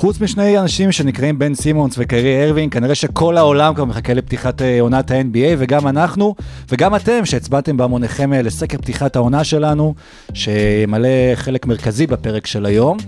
חוץ 0.00 0.20
משני 0.20 0.58
אנשים 0.58 0.92
שנקראים 0.92 1.38
בן 1.38 1.54
סימונס 1.54 1.94
וקרי 1.98 2.44
ארווין, 2.44 2.70
כנראה 2.70 2.94
שכל 2.94 3.36
העולם 3.36 3.74
כבר 3.74 3.84
מחכה 3.84 4.14
לפתיחת 4.14 4.62
אה, 4.62 4.80
עונת 4.80 5.10
ה-NBA, 5.10 5.56
וגם 5.58 5.88
אנחנו, 5.88 6.34
וגם 6.68 6.96
אתם 6.96 7.24
שהצבעתם 7.24 7.76
בהמוניכם 7.76 8.32
אה, 8.32 8.42
לסקר 8.42 8.78
פתיחת 8.78 9.16
העונה 9.16 9.44
שלנו, 9.44 9.94
שימלא 10.34 11.08
חלק 11.34 11.66
מרכזי 11.66 12.06
בפרק 12.06 12.46
של 12.46 12.66
היום. 12.66 12.98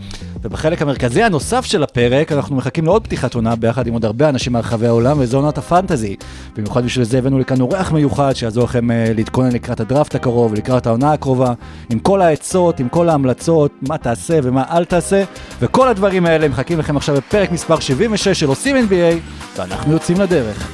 ובחלק 0.45 0.83
המרכזי 0.83 1.23
הנוסף 1.23 1.65
של 1.65 1.83
הפרק, 1.83 2.33
אנחנו 2.33 2.57
מחכים 2.57 2.85
לעוד 2.85 3.05
פתיחת 3.05 3.35
עונה 3.35 3.57
ביחד 3.57 3.87
עם 3.87 3.93
עוד 3.93 4.05
הרבה 4.05 4.29
אנשים 4.29 4.53
מרחבי 4.53 4.87
העולם, 4.87 5.17
וזו 5.21 5.39
עונת 5.39 5.59
הפנטזי. 5.59 6.17
במיוחד 6.57 6.85
בשביל 6.85 7.05
זה 7.05 7.19
הבאנו 7.19 7.39
לכאן 7.39 7.61
אורח 7.61 7.93
מיוחד, 7.93 8.33
שיעזור 8.37 8.65
לכם 8.65 8.91
אה, 8.91 9.13
להתכונן 9.15 9.53
לקראת 9.53 9.81
הדראפט 9.81 10.15
הקרוב, 10.15 10.55
לקראת 10.55 10.87
העונה 10.87 11.13
הקרובה, 11.13 11.53
עם 11.91 11.99
כל 11.99 12.23
העצות, 12.23 12.81
עם 12.81 12.89
כל 12.89 13.09
ההמלצות, 13.09 13.73
מה 13.89 13.99
תעשה 13.99 14.39
ומה 14.43 14.65
אל 14.71 14.85
תעשה, 14.85 15.25
וכל 15.61 15.89
הדברים 15.89 16.27
האלה 16.27 16.49
מחכים 16.49 16.79
לכם 16.79 16.97
עכשיו 16.97 17.17
בפרק 17.17 17.53
מספר 17.53 17.81
76 17.81 18.41
של 18.41 18.47
עושים 18.47 18.77
NBA, 18.77 19.19
ואנחנו 19.57 19.93
יוצאים 19.93 20.21
לדרך. 20.21 20.69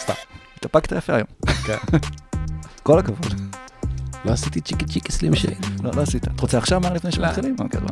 סתם. 0.00 0.14
התאפקת 0.56 0.92
יפה 0.92 1.14
היום. 1.14 1.26
כל 2.82 2.98
הכבוד. 2.98 3.54
לא 4.24 4.32
עשיתי 4.32 4.60
צ'יקי 4.60 4.84
צ'יקי 4.84 5.12
סלים 5.12 5.34
שלי. 5.34 5.54
לא, 5.82 5.90
לא 5.96 6.02
עשית. 6.02 6.24
אתה 6.24 6.42
רוצה 6.42 6.58
עכשיו 6.58 6.80
מה 6.80 6.90
לפני 6.90 7.12
שמתחילים? 7.12 7.56
אוקיי, 7.58 7.80
אז 7.80 7.84
מה? 7.84 7.90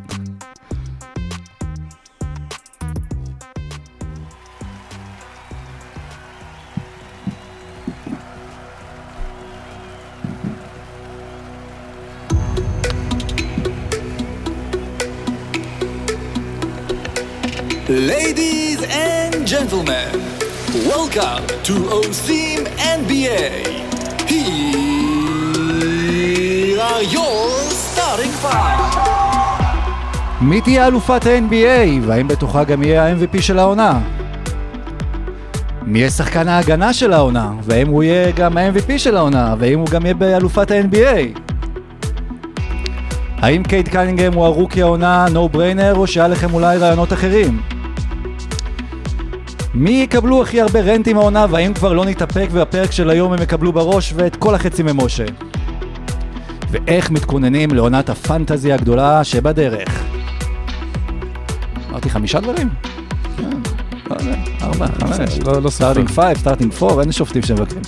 Ladies 18.13 18.81
and 18.85 19.47
gentlemen, 19.47 20.13
welcome 20.93 21.45
to 21.69 21.75
OSIM 21.99 22.61
NBA. 22.99 23.43
Here 24.31 24.72
are 26.83 27.03
your 27.15 27.71
starting 27.71 28.35
five. 28.43 28.83
מי 30.41 30.61
תהיה 30.61 30.87
אלופת 30.87 31.27
ה-NBA, 31.27 32.07
והאם 32.07 32.29
בתוכה 32.29 32.65
גם 32.65 32.83
יהיה 32.83 33.07
ה-MVP 33.07 33.43
של 33.43 33.59
העונה? 33.59 34.01
מי 35.83 35.99
יהיה 35.99 36.11
שחקן 36.11 36.49
ההגנה 36.49 36.93
של 36.93 37.13
העונה, 37.13 37.51
והאם 37.63 37.89
הוא 37.89 38.03
יהיה 38.03 38.31
גם 38.31 38.57
ה-MVP 38.59 38.99
של 38.99 39.17
העונה, 39.17 39.55
והאם 39.59 39.79
הוא 39.79 39.89
גם 39.89 40.03
יהיה 40.03 40.15
באלופת 40.15 40.71
ה-NBA? 40.71 41.39
האם 43.39 43.63
קייט 43.63 43.89
קנינגהם 43.89 44.33
הוא 44.33 44.45
ה 44.45 44.50
rookie 44.50 44.83
העונה 44.83 45.27
no 45.33 45.49
brainer, 45.49 45.95
או 45.95 46.07
שהיה 46.07 46.29
לכם 46.29 46.55
אולי 46.55 46.79
רעיונות 46.79 47.13
אחרים? 47.13 47.61
מי 49.75 49.91
יקבל 49.91 50.43
הכי 50.43 50.61
הרבה 50.61 50.81
rantים 50.81 51.17
העונה, 51.17 51.47
והאם 51.51 51.75
כבר 51.75 51.93
לא 51.93 52.05
נתאפק 52.05 52.49
ובפרק 52.53 52.93
של 52.93 53.11
היום 53.11 53.33
הם 53.33 53.43
יקבלו 53.43 53.73
בראש 53.73 54.13
ואת 54.17 54.37
כל 54.37 54.55
החצי 54.55 54.83
ממשה? 54.83 55.25
ואיך 56.73 57.11
מתכוננים 57.11 57.71
לעונת 57.71 58.11
הפנטזי 58.11 58.73
הגדולה 58.73 59.25
שבדרך? 59.25 60.05
אמרתי 61.91 62.11
חמישה 62.11 62.41
דברים? 62.41 62.69
אה, 63.39 63.45
לא 64.11 64.15
יודע, 64.15 64.37
ארבע, 64.63 64.87
חמש. 64.87 65.39
starting 65.71 66.09
five, 66.09 66.39
starting 66.39 66.73
four, 66.73 67.01
אין 67.01 67.13
שופטים 67.13 67.43
שמבקרים. 67.43 67.83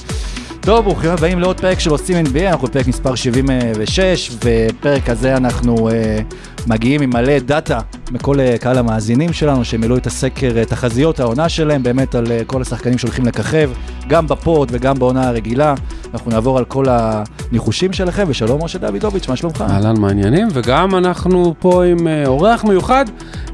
טוב, 0.65 0.85
ברוכים 0.85 1.11
הבאים 1.11 1.39
לעוד 1.39 1.61
פרק 1.61 1.81
של 1.81 1.91
עושים 1.91 2.27
NBA, 2.27 2.51
אנחנו 2.51 2.69
בפרק 2.69 2.87
מספר 2.87 3.15
76, 3.15 4.31
ובפרק 4.45 5.09
הזה 5.11 5.37
אנחנו 5.37 5.89
אה, 5.89 5.93
מגיעים 6.67 7.03
עם 7.03 7.11
מלא 7.11 7.39
דאטה 7.39 7.81
מכל 8.11 8.37
אה, 8.37 8.59
קהל 8.59 8.79
המאזינים 8.79 9.33
שלנו, 9.33 9.65
שמילאו 9.65 9.97
את 9.97 10.07
הסקר, 10.07 10.53
אה, 10.62 10.69
תחזיות 10.69 11.21
העונה 11.21 11.49
שלהם, 11.49 11.83
באמת 11.83 12.15
על 12.15 12.27
אה, 12.27 12.31
כל 12.47 12.63
השחקנים 12.63 12.99
שהולכים 12.99 13.27
לככב, 13.27 13.71
גם 14.09 14.27
בפוד 14.27 14.69
וגם 14.73 14.99
בעונה 14.99 15.29
הרגילה. 15.29 15.75
אנחנו 16.15 16.31
נעבור 16.31 16.59
על 16.59 16.65
כל 16.65 16.85
הניחושים 16.89 17.93
שלכם, 17.93 18.25
ושלום 18.29 18.65
משה 18.65 18.79
דוידוביץ', 18.79 19.29
מה 19.29 19.37
שלומך? 19.37 19.65
אהלן 19.71 20.01
מה 20.01 20.09
העניינים, 20.09 20.49
וגם 20.53 20.95
אנחנו 20.95 21.55
פה 21.59 21.85
עם 21.85 22.09
אה, 22.09 22.27
אורח 22.27 22.65
מיוחד, 22.65 23.05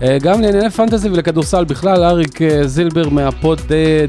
אה, 0.02 0.18
גם 0.22 0.40
לענייני 0.40 0.70
פנטזי 0.70 1.08
ולכדורסל 1.08 1.64
בכלל, 1.64 2.04
אריק 2.04 2.42
אה, 2.42 2.66
זילבר 2.66 3.08
מהפוד 3.08 3.58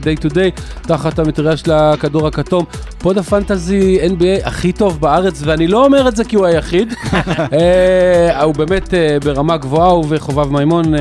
Day 0.04 0.24
to 0.26 0.34
Day, 0.34 0.62
תחת 0.82 1.20
המטריה 1.20 1.58
של 1.58 1.72
הכדור 1.72 2.28
הכתום. 2.28 2.66
פוד 3.02 3.18
הפנטזי 3.18 4.00
NBA 4.02 4.48
הכי 4.48 4.72
טוב 4.72 5.02
בארץ, 5.02 5.42
ואני 5.46 5.68
לא 5.68 5.86
אומר 5.86 6.08
את 6.08 6.16
זה 6.16 6.24
כי 6.24 6.36
הוא 6.36 6.46
היחיד. 6.46 6.94
אה, 7.54 8.44
הוא 8.44 8.56
באמת 8.56 8.94
אה, 8.94 9.18
ברמה 9.24 9.58
גבוהה, 9.58 9.90
הוא 9.90 10.06
וחובב 10.10 10.52
מימון 10.52 10.96
אה, 10.96 11.00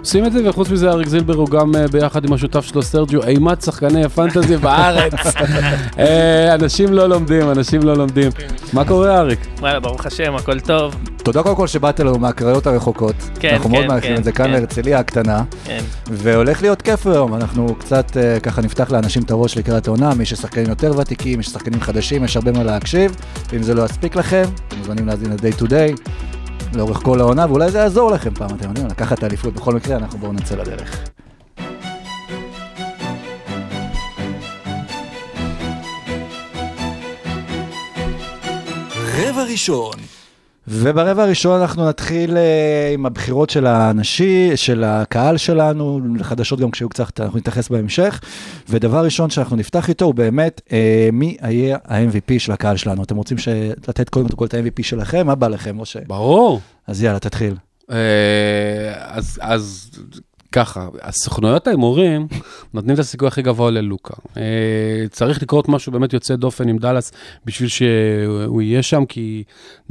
עושים 0.00 0.26
את 0.26 0.32
זה, 0.32 0.48
וחוץ 0.48 0.70
מזה 0.70 0.90
אריק 0.90 1.08
זילבר 1.08 1.34
הוא 1.34 1.48
גם 1.48 1.76
אה, 1.76 1.88
ביחד 1.88 2.24
עם 2.24 2.32
השותף 2.32 2.64
שלו 2.64 2.82
סרג'יו, 2.82 3.22
אימת 3.22 3.62
שחקני 3.62 4.04
הפנטזי 4.04 4.56
בארץ. 4.64 5.12
אה, 5.98 6.54
אנשים 6.54 6.92
לא 6.92 7.08
לומדים, 7.08 7.50
אנשים 7.50 7.82
לא 7.82 7.94
לומדים. 7.94 8.30
מה 8.72 8.84
קורה 8.84 9.18
אריק? 9.18 9.40
וואלה, 9.58 9.80
ברוך 9.80 10.06
השם, 10.06 10.34
הכל 10.36 10.60
טוב. 10.60 10.94
תודה 11.22 11.42
קודם 11.42 11.56
כל 11.56 11.66
שבאת 11.66 12.00
לנו 12.00 12.18
מהקריות 12.18 12.66
הרחוקות. 12.66 13.14
כן, 13.40 13.54
אנחנו 13.54 13.70
מאוד 13.70 13.82
כן, 13.82 13.88
מעריכים 13.88 14.12
כן, 14.12 14.18
את 14.18 14.24
זה 14.24 14.32
כאן 14.32 14.44
כן. 14.44 14.50
להרצליה 14.50 14.98
הקטנה. 14.98 15.42
כן. 15.64 15.80
והולך 16.10 16.62
להיות 16.62 16.82
כיף 16.82 17.06
היום, 17.06 17.34
אנחנו 17.34 17.74
קצת 17.78 18.16
אה, 18.16 18.40
ככה 18.40 18.62
נפתח 18.62 18.90
לאנשים 18.90 19.22
את 19.22 19.30
הראש 19.30 19.58
לקראת 19.58 19.86
העונה, 19.86 20.14
מי 20.14 20.24
ששחקנים 20.24 20.68
יותר 20.68 20.92
ותיקים, 20.98 21.09
מי 21.36 21.42
ששחקנים 21.42 21.80
חדשים, 21.80 22.24
יש 22.24 22.36
הרבה 22.36 22.52
מה 22.52 22.64
להקשיב, 22.64 23.16
ואם 23.48 23.62
זה 23.62 23.74
לא 23.74 23.84
יספיק 23.84 24.16
לכם, 24.16 24.42
אתם 24.68 24.78
מוזמנים 24.78 25.06
להאזין 25.06 25.32
ל-day 25.32 25.60
to 25.60 25.64
day 25.64 26.10
לאורך 26.74 26.96
כל 26.96 27.20
העונה, 27.20 27.46
ואולי 27.48 27.70
זה 27.70 27.78
יעזור 27.78 28.10
לכם 28.10 28.34
פעם, 28.34 28.50
אתם 28.56 28.68
יודעים, 28.68 28.86
לקחת 28.86 29.18
את 29.18 29.22
האליפות 29.22 29.54
בכל 29.54 29.74
מקרה, 29.74 29.96
אנחנו 29.96 30.18
בואו 30.18 30.32
נצא 30.32 30.56
לדרך. 30.56 31.04
רבע 39.16 39.42
ראשון. 39.42 40.09
וברבע 40.72 41.22
הראשון 41.22 41.60
אנחנו 41.60 41.88
נתחיל 41.88 42.36
אה, 42.36 42.90
עם 42.94 43.06
הבחירות 43.06 43.50
של 43.50 43.66
האנשים, 43.66 44.56
של 44.56 44.84
הקהל 44.84 45.36
שלנו, 45.36 46.00
לחדשות 46.18 46.60
גם 46.60 46.70
כשהיו 46.70 46.88
קצת, 46.88 47.20
אנחנו 47.20 47.38
נתייחס 47.38 47.68
בהמשך. 47.68 48.20
ודבר 48.68 49.04
ראשון 49.04 49.30
שאנחנו 49.30 49.56
נפתח 49.56 49.88
איתו 49.88 50.04
הוא 50.04 50.14
באמת, 50.14 50.60
אה, 50.72 51.08
מי 51.12 51.36
יהיה 51.48 51.78
ה-MVP 51.84 52.38
של 52.38 52.52
הקהל 52.52 52.76
שלנו? 52.76 53.02
אתם 53.02 53.16
רוצים 53.16 53.38
ש- 53.38 53.48
לתת 53.88 54.08
קודם 54.08 54.28
כל 54.28 54.44
את 54.44 54.54
ה-MVP 54.54 54.82
שלכם? 54.82 55.26
מה 55.26 55.34
בא 55.34 55.48
לכם, 55.48 55.78
משה? 55.80 55.98
ברור. 56.06 56.60
אז 56.86 57.02
יאללה, 57.02 57.18
תתחיל. 57.18 57.54
אה, 57.90 57.96
אז, 58.94 59.38
אז 59.42 59.90
ככה, 60.52 60.88
הסוכנויות 61.02 61.66
ההימורים 61.66 62.26
נותנים 62.74 62.94
את 62.94 62.98
הסיכוי 62.98 63.28
הכי 63.28 63.42
גבוה 63.42 63.70
ללוקה. 63.70 64.14
אה, 64.36 64.42
צריך 65.10 65.42
לקרות 65.42 65.68
משהו 65.68 65.92
באמת 65.92 66.12
יוצא 66.12 66.36
דופן 66.36 66.68
עם 66.68 66.78
דאלאס 66.78 67.12
בשביל 67.44 67.68
שהוא 67.68 68.62
יהיה 68.62 68.82
שם, 68.82 69.04
כי 69.04 69.42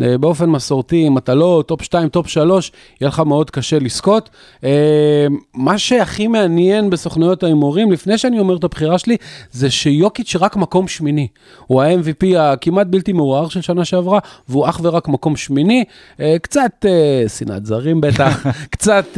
אה, 0.01 0.17
באופן 0.17 0.49
מסורתי, 0.49 1.07
אם 1.07 1.17
אתה 1.17 1.35
לא 1.35 1.63
top 1.67 1.81
2, 1.81 2.09
top 2.09 2.27
3, 2.27 2.71
יהיה 3.01 3.07
לך 3.07 3.19
מאוד 3.19 3.49
קשה 3.49 3.79
לזכות. 3.79 4.29
אה, 4.63 5.27
מה 5.53 5.77
שהכי 5.77 6.27
מעניין 6.27 6.89
בסוכנויות 6.89 7.43
ההימורים, 7.43 7.91
לפני 7.91 8.17
שאני 8.17 8.39
אומר 8.39 8.57
את 8.57 8.63
הבחירה 8.63 8.97
שלי, 8.97 9.17
זה 9.51 9.71
שיוקיץ' 9.71 10.35
רק 10.35 10.55
מקום 10.55 10.87
שמיני. 10.87 11.27
הוא 11.67 11.81
ה-MVP 11.81 12.37
הכמעט 12.37 12.87
בלתי 12.87 13.13
מעורער 13.13 13.49
של 13.49 13.61
שנה 13.61 13.85
שעברה, 13.85 14.19
והוא 14.49 14.69
אך 14.69 14.79
ורק 14.83 15.07
מקום 15.07 15.35
שמיני. 15.35 15.83
קצת 16.41 16.85
שנאת 17.37 17.65
זרים 17.65 18.01
בטח, 18.01 18.45
קצת 18.75 19.17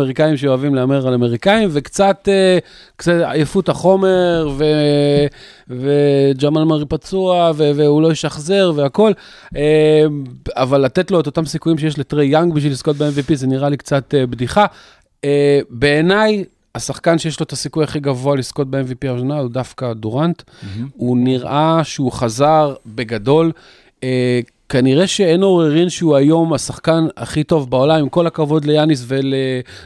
אמריקאים 0.00 0.36
שאוהבים 0.36 0.74
להמר 0.74 1.06
על 1.06 1.14
אמריקאים, 1.14 1.68
וקצת 1.72 2.28
אה, 2.28 2.58
קצת 2.96 3.12
עייפות 3.24 3.68
החומר, 3.68 4.48
ו, 4.56 4.64
וג'מאל 5.68 6.64
מרי 6.64 6.86
פצוע, 6.86 7.52
ו, 7.54 7.70
והוא 7.76 8.02
לא 8.02 8.12
ישחזר 8.12 8.72
והכל. 8.74 9.12
אה, 9.56 10.04
אבל 10.56 10.80
לתת 10.80 11.10
לו 11.10 11.20
את 11.20 11.26
אותם 11.26 11.44
סיכויים 11.44 11.78
שיש 11.78 11.98
לטרי 11.98 12.26
יאנג 12.26 12.54
בשביל 12.54 12.72
לזכות 12.72 12.96
ב-MVP, 12.96 13.34
זה 13.34 13.46
נראה 13.46 13.68
לי 13.68 13.76
קצת 13.76 14.14
אה, 14.14 14.26
בדיחה. 14.26 14.66
בעיניי, 15.70 16.44
השחקן 16.74 17.18
שיש 17.18 17.40
לו 17.40 17.44
את 17.44 17.52
הסיכוי 17.52 17.84
הכי 17.84 18.00
גבוה 18.00 18.36
לזכות 18.36 18.70
ב-MVP 18.70 19.08
הראשונה 19.08 19.38
הוא 19.38 19.50
דווקא 19.50 19.92
דורנט. 19.92 20.42
הוא 20.96 21.16
נראה 21.16 21.80
שהוא 21.84 22.12
חזר 22.12 22.74
בגדול. 22.86 23.52
אה, 24.70 24.80
כנראה 24.80 25.06
שאין 25.06 25.42
עוררין 25.42 25.88
שהוא 25.88 26.16
היום 26.16 26.52
השחקן 26.52 27.06
הכי 27.16 27.44
טוב 27.44 27.70
בעולם, 27.70 27.98
עם 28.00 28.08
כל 28.08 28.26
הכבוד 28.26 28.64
ליאניס 28.64 29.06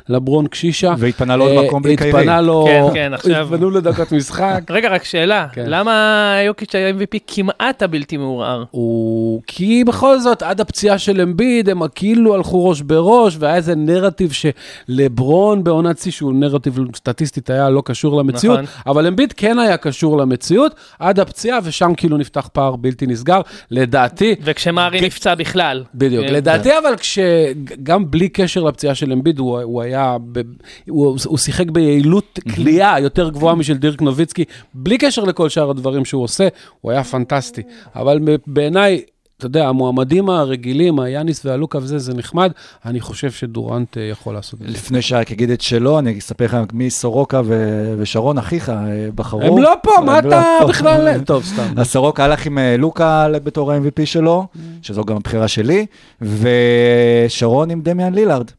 ולברון 0.08 0.46
קשישה. 0.46 0.94
והתפנה 0.98 1.36
לו 1.36 1.44
עוד 1.44 1.56
אה, 1.56 1.62
מקום 1.66 1.82
בלי 1.82 1.96
קיירי. 1.96 2.18
התפנה 2.18 2.40
לו, 2.40 2.64
כן, 2.66 2.82
כן, 2.94 3.14
עכשיו- 3.14 3.54
התפנו 3.54 3.70
לו 3.70 3.80
דקות 3.80 4.12
משחק. 4.12 4.60
רגע, 4.70 4.88
רק 4.88 5.04
שאלה, 5.04 5.46
כן. 5.52 5.64
למה 5.66 6.36
יוקיץ' 6.46 6.74
היה 6.74 6.90
MVP 6.90 7.18
כמעט 7.26 7.82
הבלתי 7.82 8.16
מעורער? 8.16 8.64
הוא... 8.70 9.42
כי 9.46 9.84
בכל 9.84 10.18
זאת, 10.18 10.42
עד 10.42 10.60
הפציעה 10.60 10.98
של 10.98 11.20
אמביד, 11.20 11.68
הם 11.68 11.80
כאילו 11.94 12.34
הלכו 12.34 12.68
ראש 12.68 12.80
בראש, 12.80 13.36
והיה 13.38 13.56
איזה 13.56 13.74
נרטיב 13.74 14.30
שלברון 14.32 15.64
בעונת 15.64 15.98
שיא, 15.98 16.12
שהוא 16.12 16.32
נרטיב 16.34 16.78
סטטיסטית 16.96 17.50
היה 17.50 17.70
לא 17.70 17.82
קשור 17.84 18.18
למציאות, 18.18 18.60
נכון. 18.60 18.82
אבל 18.86 19.06
אמביד 19.06 19.32
כן 19.32 19.58
היה 19.58 19.76
קשור 19.76 20.18
למציאות, 20.18 20.74
עד 20.98 21.20
הפציעה, 21.20 21.58
ושם 21.62 21.92
כאילו 21.96 22.16
נפתח 22.16 22.48
פער 22.52 22.76
בלתי 22.76 23.06
נסגר. 23.06 23.40
לדעתי, 23.70 24.34
וכשמארי 24.42 24.73
כן. 24.92 25.04
נפצע 25.04 25.34
בכלל. 25.34 25.84
בדיוק. 25.94 26.26
כן. 26.26 26.34
לדעתי, 26.34 26.70
אבל 26.78 26.94
כשגם 26.96 28.10
בלי 28.10 28.28
קשר 28.28 28.62
לפציעה 28.62 28.94
של 28.94 29.12
אמביד, 29.12 29.38
הוא, 29.38 29.60
הוא 29.60 29.82
היה, 29.82 30.16
הוא 30.86 31.38
שיחק 31.38 31.70
ביעילות 31.70 32.38
כליאה 32.54 33.00
יותר 33.00 33.30
גבוהה 33.30 33.54
משל 33.54 33.76
דירק 33.76 34.02
נוביצקי, 34.02 34.44
בלי 34.74 34.98
קשר 34.98 35.24
לכל 35.24 35.48
שאר 35.48 35.70
הדברים 35.70 36.04
שהוא 36.04 36.22
עושה, 36.22 36.48
הוא 36.80 36.92
היה 36.92 37.04
פנטסטי. 37.04 37.62
אבל 37.96 38.18
בעיניי, 38.46 39.02
אתה 39.38 39.46
יודע, 39.46 39.68
המועמדים 39.68 40.28
הרגילים, 40.30 41.00
היאניס 41.00 41.46
והלוקה 41.46 41.78
וזה, 41.78 41.98
זה 41.98 42.14
נחמד, 42.14 42.52
אני 42.84 43.00
חושב 43.00 43.30
שדורנט 43.30 43.98
אה, 43.98 44.02
יכול 44.02 44.34
לעשות 44.34 44.60
את 44.62 44.66
זה. 44.66 44.72
לפני 44.72 45.02
שרק 45.02 45.32
אגיד 45.32 45.50
את 45.50 45.60
שלו, 45.60 45.98
אני 45.98 46.18
אספר 46.18 46.44
לך 46.44 46.56
מי 46.72 46.90
סורוקה 46.90 47.40
ו- 47.44 47.94
ושרון 47.98 48.38
אחיך 48.38 48.68
אה, 48.70 48.74
בחרו. 49.14 49.42
הם 49.42 49.58
לא 49.62 49.74
פה, 49.82 49.90
מה 50.06 50.20
לא 50.20 50.28
אתה 50.28 50.42
פה. 50.60 50.66
בכלל... 50.68 51.18
טוב, 51.26 51.44
סתם. 51.44 51.74
אז 51.76 51.86
סורוקה 51.86 52.24
הלך 52.24 52.46
עם 52.46 52.58
אה, 52.58 52.76
לוקה 52.76 53.26
בתור 53.44 53.72
ה-MVP 53.72 54.06
שלו, 54.06 54.46
שזו 54.82 55.04
גם 55.04 55.16
הבחירה 55.16 55.48
שלי, 55.48 55.86
ושרון 56.22 57.70
עם 57.70 57.80
דמיאן 57.80 58.14
לילארד. 58.14 58.50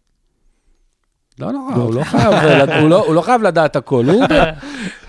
לא 1.39 1.51
נורא, 1.51 1.74
הוא 1.75 1.94
לא 1.94 2.04
חייב, 2.04 2.33
אה, 2.33 2.81
לא- 2.81 3.06
הוא 3.06 3.16
לא 3.16 3.21
חייב 3.21 3.42
לדעת 3.42 3.75
הכל, 3.75 4.06
הוא... 4.06 4.24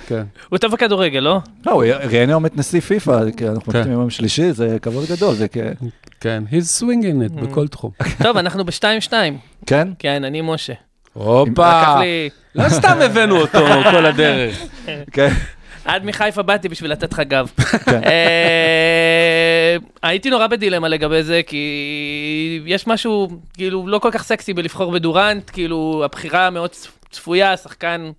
כן. 0.07 0.23
הוא 0.49 0.59
טוב 0.59 0.73
בכדורגל, 0.73 1.21
לא? 1.21 1.39
לא, 1.67 1.73
הוא 1.73 1.85
ראיין 2.05 2.29
היום 2.29 2.47
את 2.47 2.57
נשיא 2.57 2.81
פיפ"א, 2.81 3.21
כי 3.37 3.49
אנחנו 3.49 3.63
כן. 3.63 3.71
מקליטים 3.71 3.93
יום 3.93 4.11
שלישי, 4.11 4.53
זה 4.53 4.77
כבוד 4.83 5.05
גדול, 5.11 5.35
זה 5.35 5.49
כ... 5.49 5.57
כן, 6.21 6.43
he's 6.51 6.81
swinging 6.81 7.31
it 7.31 7.43
בכל 7.43 7.69
תחום. 7.69 7.91
טוב, 8.23 8.37
אנחנו 8.37 8.65
ב-2-2. 8.65 9.13
כן? 9.67 9.89
כן, 9.99 10.25
אני 10.25 10.41
משה. 10.41 10.73
הופה. 11.13 12.01
לא 12.55 12.69
סתם 12.69 12.99
הבאנו 13.05 13.37
אותו 13.41 13.59
כל 13.93 14.07
הדרך. 14.07 14.63
כן. 15.13 15.33
עד 15.85 16.05
מחיפה 16.05 16.43
באתי 16.43 16.69
בשביל 16.69 16.93
לתת 16.93 17.13
לך 17.13 17.21
גב. 17.21 17.51
כן. 17.85 18.01
אה, 18.05 19.77
הייתי 20.03 20.31
נורא 20.31 20.47
בדילמה 20.47 20.89
לגבי 20.89 21.23
זה, 21.23 21.41
כי 21.47 22.63
יש 22.67 22.87
משהו, 22.87 23.29
כאילו, 23.55 23.87
לא 23.89 23.99
כל 23.99 24.11
כך 24.13 24.23
סקסי 24.23 24.53
בלבחור 24.55 24.93
בדורנט, 24.93 25.51
כאילו, 25.53 26.03
הבחירה 26.05 26.51
מאוד 26.51 26.71
צפ- 26.71 27.07
צפויה, 27.11 27.57
שחקן, 27.57 28.11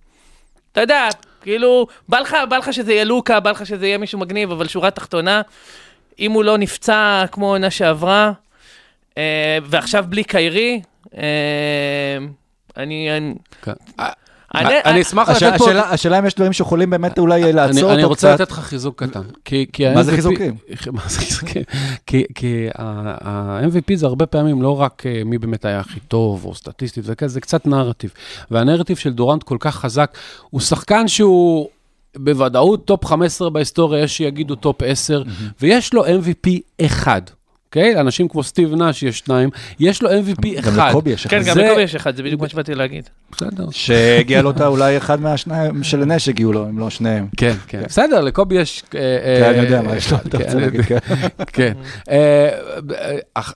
אתה 0.72 0.80
יודע, 0.80 1.08
כאילו, 1.48 1.86
בא 2.08 2.18
לך, 2.18 2.36
בא 2.48 2.56
לך 2.56 2.72
שזה 2.72 2.92
יהיה 2.92 3.04
לוקה, 3.04 3.40
בא 3.40 3.50
לך 3.50 3.66
שזה 3.66 3.86
יהיה 3.86 3.98
מישהו 3.98 4.18
מגניב, 4.18 4.50
אבל 4.50 4.68
שורה 4.68 4.90
תחתונה, 4.90 5.42
אם 6.18 6.32
הוא 6.32 6.44
לא 6.44 6.58
נפצע 6.58 7.24
כמו 7.32 7.50
עונה 7.50 7.70
שעברה, 7.70 8.32
אה, 9.18 9.58
ועכשיו 9.64 10.04
בלי 10.08 10.24
קיירי, 10.24 10.80
אה, 11.16 11.22
אני... 12.76 13.16
אני- 13.16 13.34
כן. 13.62 13.72
אני- 14.54 15.02
אשמח 15.02 15.28
לתת 15.28 15.58
פה... 15.58 15.70
השאלה- 15.70 16.18
אם 16.18 16.26
יש 16.26 16.34
דברים 16.34 16.52
שיכולים 16.52 16.90
באמת 16.90 17.18
אולי 17.18 17.52
לעצור 17.52 17.82
אותו 17.82 17.94
אני 17.94 18.04
רוצה 18.04 18.34
קצת. 18.34 18.40
לתת 18.40 18.50
לך 18.52 18.58
חיזוק 18.60 19.02
קטן. 19.02 19.22
מה 19.94 20.02
זה 20.02 20.12
חיזוקים? 20.12 20.54
מה 20.92 21.02
זה 21.08 21.18
חיזוקים? 21.18 21.62
כי- 22.06 22.24
ה-MVP 22.74 23.94
זה 23.96 24.06
הרבה 24.06 24.26
פעמים 24.26 24.62
לא 24.62 24.80
רק 24.80 25.02
אה, 25.06 25.22
מי 25.24 25.38
באמת 25.38 25.64
היה 25.64 25.80
הכי 25.80 26.00
טוב, 26.00 26.44
או 26.44 26.54
סטטיסטית 26.54 27.04
וכזה, 27.06 27.34
זה 27.34 27.40
קצת 27.40 27.66
נרטיב. 27.66 28.10
והנרטיב 28.50 28.96
של 28.96 29.12
דורנט 29.12 29.42
כל 29.42 29.56
כך 29.60 29.74
חזק, 29.76 30.10
הוא 30.50 30.60
שחקן 30.60 31.08
שהוא... 31.08 31.68
בוודאות 32.16 32.84
top 32.84 33.04
15 33.04 33.50
בהיסטוריה, 33.50 34.02
יש 34.02 34.16
שיגידו 34.16 34.54
top 34.54 34.82
10, 34.82 35.22
ויש 35.60 35.94
לו 35.94 36.04
MVP 36.06 36.48
אחד, 36.86 37.22
אוקיי? 37.68 38.00
אנשים 38.00 38.28
כמו 38.28 38.42
סטיב 38.42 38.74
נאש 38.74 39.02
יש 39.02 39.18
שניים, 39.18 39.50
יש 39.80 40.02
לו 40.02 40.10
MVP 40.10 40.48
גם 40.62 40.72
אחד. 40.72 40.88
לקובי 40.90 41.10
יש 41.10 41.26
כן, 41.26 41.36
אחד. 41.40 41.46
גם 41.48 41.54
זה- 41.54 41.62
לקובי 41.62 41.82
יש 41.82 41.94
אחד, 41.94 42.16
זה 42.16 42.22
בדיוק 42.22 42.40
מה 42.40 42.48
שבאתי 42.48 42.74
להגיד. 42.74 43.08
בסדר. 43.32 43.66
שהגיע 43.70 44.42
לו 44.42 44.50
אותה 44.50 44.66
אולי 44.66 44.96
אחד 44.96 45.20
מהשניים 45.20 45.82
של 45.84 46.04
נש 46.04 46.28
הגיעו 46.28 46.52
לו, 46.52 46.68
אם 46.68 46.78
לא 46.78 46.90
שניהם. 46.90 47.26
כן, 47.36 47.54
כן. 47.66 47.82
בסדר, 47.86 48.20
לקובי 48.20 48.54
יש... 48.54 48.82
אה, 48.82 48.90
כן, 48.90 48.98
אה, 49.44 49.50
אני 49.50 49.58
יודע 49.58 49.82
מה 49.82 49.96
יש 49.96 50.12
לו, 50.12 50.18
אתה 50.26 50.38
כן, 50.38 50.44
רוצה 50.44 50.54
להגיד, 50.58 50.80
כן. 50.82 50.98
כן. 51.46 51.72
אה, 52.10 52.48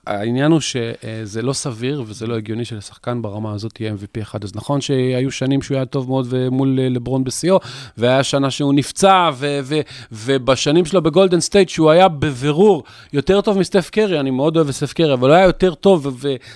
העניין 0.07 0.51
הוא 0.51 0.59
שזה 0.59 1.41
לא 1.41 1.53
סביר 1.53 2.03
וזה 2.07 2.27
לא 2.27 2.35
הגיוני 2.37 2.65
שלשחקן 2.65 3.21
ברמה 3.21 3.53
הזאת 3.53 3.81
יהיה 3.81 3.93
MVP 3.93 4.21
אחד. 4.21 4.43
אז 4.43 4.51
נכון 4.55 4.81
שהיו 4.81 5.31
שנים 5.31 5.61
שהוא 5.61 5.75
היה 5.75 5.85
טוב 5.85 6.07
מאוד 6.09 6.33
מול 6.51 6.79
לברון 6.81 7.23
בשיאו, 7.23 7.59
והיה 7.97 8.23
שנה 8.23 8.51
שהוא 8.51 8.73
נפצע, 8.73 9.29
ו- 9.33 9.59
ו- 9.63 9.79
ובשנים 10.11 10.85
שלו 10.85 11.01
בגולדן 11.01 11.39
סטייט, 11.39 11.69
שהוא 11.69 11.91
היה 11.91 12.07
בבירור 12.07 12.83
יותר 13.13 13.41
טוב 13.41 13.57
מסטף 13.59 13.89
קרי, 13.89 14.02
אני 14.19 14.31
מאוד 14.31 14.55
אוהב 14.55 14.67
את 14.67 14.73
סטף 14.73 14.93
קרי, 14.93 15.13
אבל 15.13 15.29
הוא 15.29 15.35
היה 15.35 15.45
יותר 15.45 15.73
טוב 15.73 16.07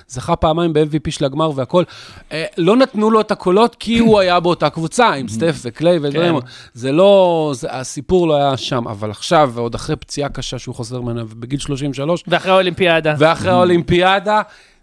וזכה 0.09 0.35
פעמיים 0.35 0.73
ב-MVP 0.73 1.11
של 1.11 1.25
הגמר 1.25 1.51
והכל. 1.55 1.83
אה, 2.31 2.45
לא 2.57 2.75
נתנו 2.75 3.11
לו 3.11 3.21
את 3.21 3.31
הקולות 3.31 3.75
כי 3.79 3.97
הוא 3.99 4.19
היה 4.19 4.39
באותה 4.39 4.69
קבוצה 4.69 5.13
עם 5.13 5.27
סטף 5.27 5.59
וקליי 5.63 5.99
ודברים. 6.01 6.39
כן. 6.39 6.47
זה 6.73 6.91
לא, 6.91 7.51
זה, 7.55 7.67
הסיפור 7.71 8.27
לא 8.27 8.35
היה 8.35 8.57
שם, 8.57 8.87
אבל 8.87 9.11
עכשיו, 9.11 9.51
ועוד 9.53 9.75
אחרי 9.75 9.95
פציעה 9.95 10.29
קשה 10.29 10.59
שהוא 10.59 10.75
חוזר 10.75 11.01
ממנה, 11.01 11.23
ובגיל 11.23 11.59
33, 11.59 12.23
ואחרי 12.27 12.51
האולימפיאדה. 12.51 13.15
ואחרי 13.17 13.51
האולימפיאדה, 13.51 14.41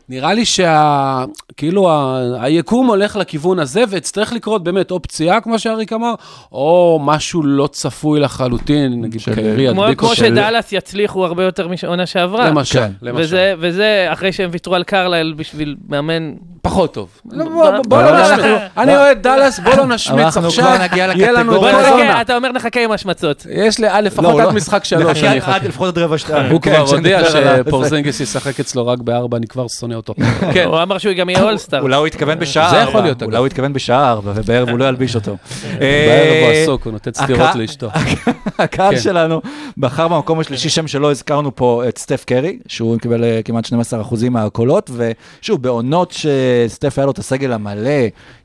נראה 0.09 0.35
לי 0.35 0.45
שה... 0.45 1.25
כאילו, 1.57 1.91
ה... 1.91 2.19
היקום 2.41 2.87
הולך 2.87 3.17
לכיוון 3.17 3.59
הזה, 3.59 3.85
ויצטרך 3.89 4.33
לקרות 4.33 4.65
באמת 4.65 4.91
או 4.91 5.03
פציעה, 5.03 5.41
כמו 5.41 5.59
שאריק 5.59 5.93
אמר, 5.93 6.15
או 6.53 7.01
משהו 7.05 7.43
לא 7.43 7.67
צפוי 7.67 8.21
לחלוטין, 8.21 9.01
נגיד 9.03 9.21
של- 9.21 9.35
קיירי 9.35 9.69
כמו, 9.73 9.83
ידביק 9.83 9.99
כמו 9.99 10.09
אותו. 10.09 10.21
שדאלאס 10.21 10.73
יצליחו 10.73 11.25
הרבה 11.27 11.45
יותר 11.45 11.69
משעונה 11.69 12.07
שעברה. 12.07 12.49
למשל, 12.51 12.79
כן. 12.79 12.91
למשל. 13.03 13.21
וזה, 13.23 13.55
וזה 13.59 14.07
אחרי 14.09 14.33
שהם 14.33 14.51
ויתרו 14.53 14.75
על 14.75 14.85
קרלייל 14.85 15.35
בשביל 15.37 15.77
מאמן. 15.89 16.33
פחות 16.63 16.95
טוב. 16.95 17.09
לא, 17.33 17.45
בוא- 17.45 17.71
בוא 17.89 17.99
ב- 17.99 18.05
לא 18.05 18.23
נשמיץ. 18.35 18.47
אני 18.77 18.97
אוהד 18.97 19.23
דאלאס, 19.23 19.61
בוא 19.61 19.75
לא 19.75 19.87
נשמיץ 19.87 20.21
אנחנו 20.25 20.47
עכשיו. 20.47 20.65
כבר 20.65 20.85
נגיע 20.85 21.07
לקטגוריה 21.07 21.45
בוא. 22.15 22.21
אתה 22.21 22.37
אומר 22.37 22.53
נחכה 22.53 22.81
עם 22.85 22.93
השמצות. 22.93 23.47
יש 23.51 23.79
לי, 23.79 23.87
לא, 23.87 24.01
לפחות 24.01 24.25
הוא 24.31 24.41
עד 24.41 24.47
לא- 24.47 24.53
משחק 24.53 24.85
שלוש, 24.85 25.23
לפחות 25.65 25.89
עד 25.89 25.99
רבע 25.99 26.19
שתיים. 26.19 26.53
הוא 26.53 26.61
כן, 26.61 26.75
כבר 26.75 26.97
הודיע 26.97 27.25
שנדבר 27.25 27.49
עליו. 27.49 27.65
שפורזינגס 27.67 28.21
ישחק 28.21 28.61
אצלו 28.61 28.87
רק 28.87 28.99
בארבע, 28.99 29.37
אני 29.37 29.47
כבר 29.47 29.67
שונא 29.69 29.94
אותו. 29.97 30.15
כן. 30.55 30.65
הוא 30.65 30.83
אמר 30.83 30.99
שהוא 30.99 31.13
גם 31.15 31.29
יהיה 31.29 31.43
אולסטאר. 31.43 31.81
אולי 31.81 31.97
הוא 31.97 32.07
התכוון 32.07 32.39
בשעה 32.39 32.71
זה. 32.71 32.77
יכול 32.77 33.01
להיות, 33.01 33.17
אגב. 33.23 33.29
אולי 33.31 33.39
הוא 33.39 33.47
התכוון 33.47 33.73
בשעה 33.73 34.11
ארבע, 34.11 34.33
ובערב 34.37 34.69
הוא 34.69 34.79
לא 34.79 34.85
ילביש 34.85 35.15
אותו. 35.15 35.37
בערב 35.63 35.79
הוא 36.43 36.49
אה, 36.49 36.63
עסוק, 36.63 36.85
הוא 36.85 36.93
נותן 36.93 37.11
סטירות 37.15 37.55
לאשתו. 37.55 37.89
הקהל 38.59 38.95
כן. 38.95 39.01
שלנו 39.01 39.41
בחר 39.79 40.09
במקום 40.09 40.41
השלישי, 40.41 40.69
שם 40.69 40.87
שלא 40.87 41.11
הזכרנו 41.11 41.57
פה, 41.57 41.83
את 41.89 41.99
סטף 41.99 42.25
קרי, 42.25 42.59
שהוא 42.67 42.99
קיבל 42.99 43.25
אה, 43.25 43.41
כמעט 43.45 43.67
12% 43.67 43.71
מהקולות, 44.31 44.91
ושוב, 45.41 45.63
בעונות 45.63 46.13
שסטף 46.13 46.99
היה 46.99 47.07
לו 47.07 47.13
את 47.13 47.19
הסגל 47.19 47.53
המלא, 47.53 47.91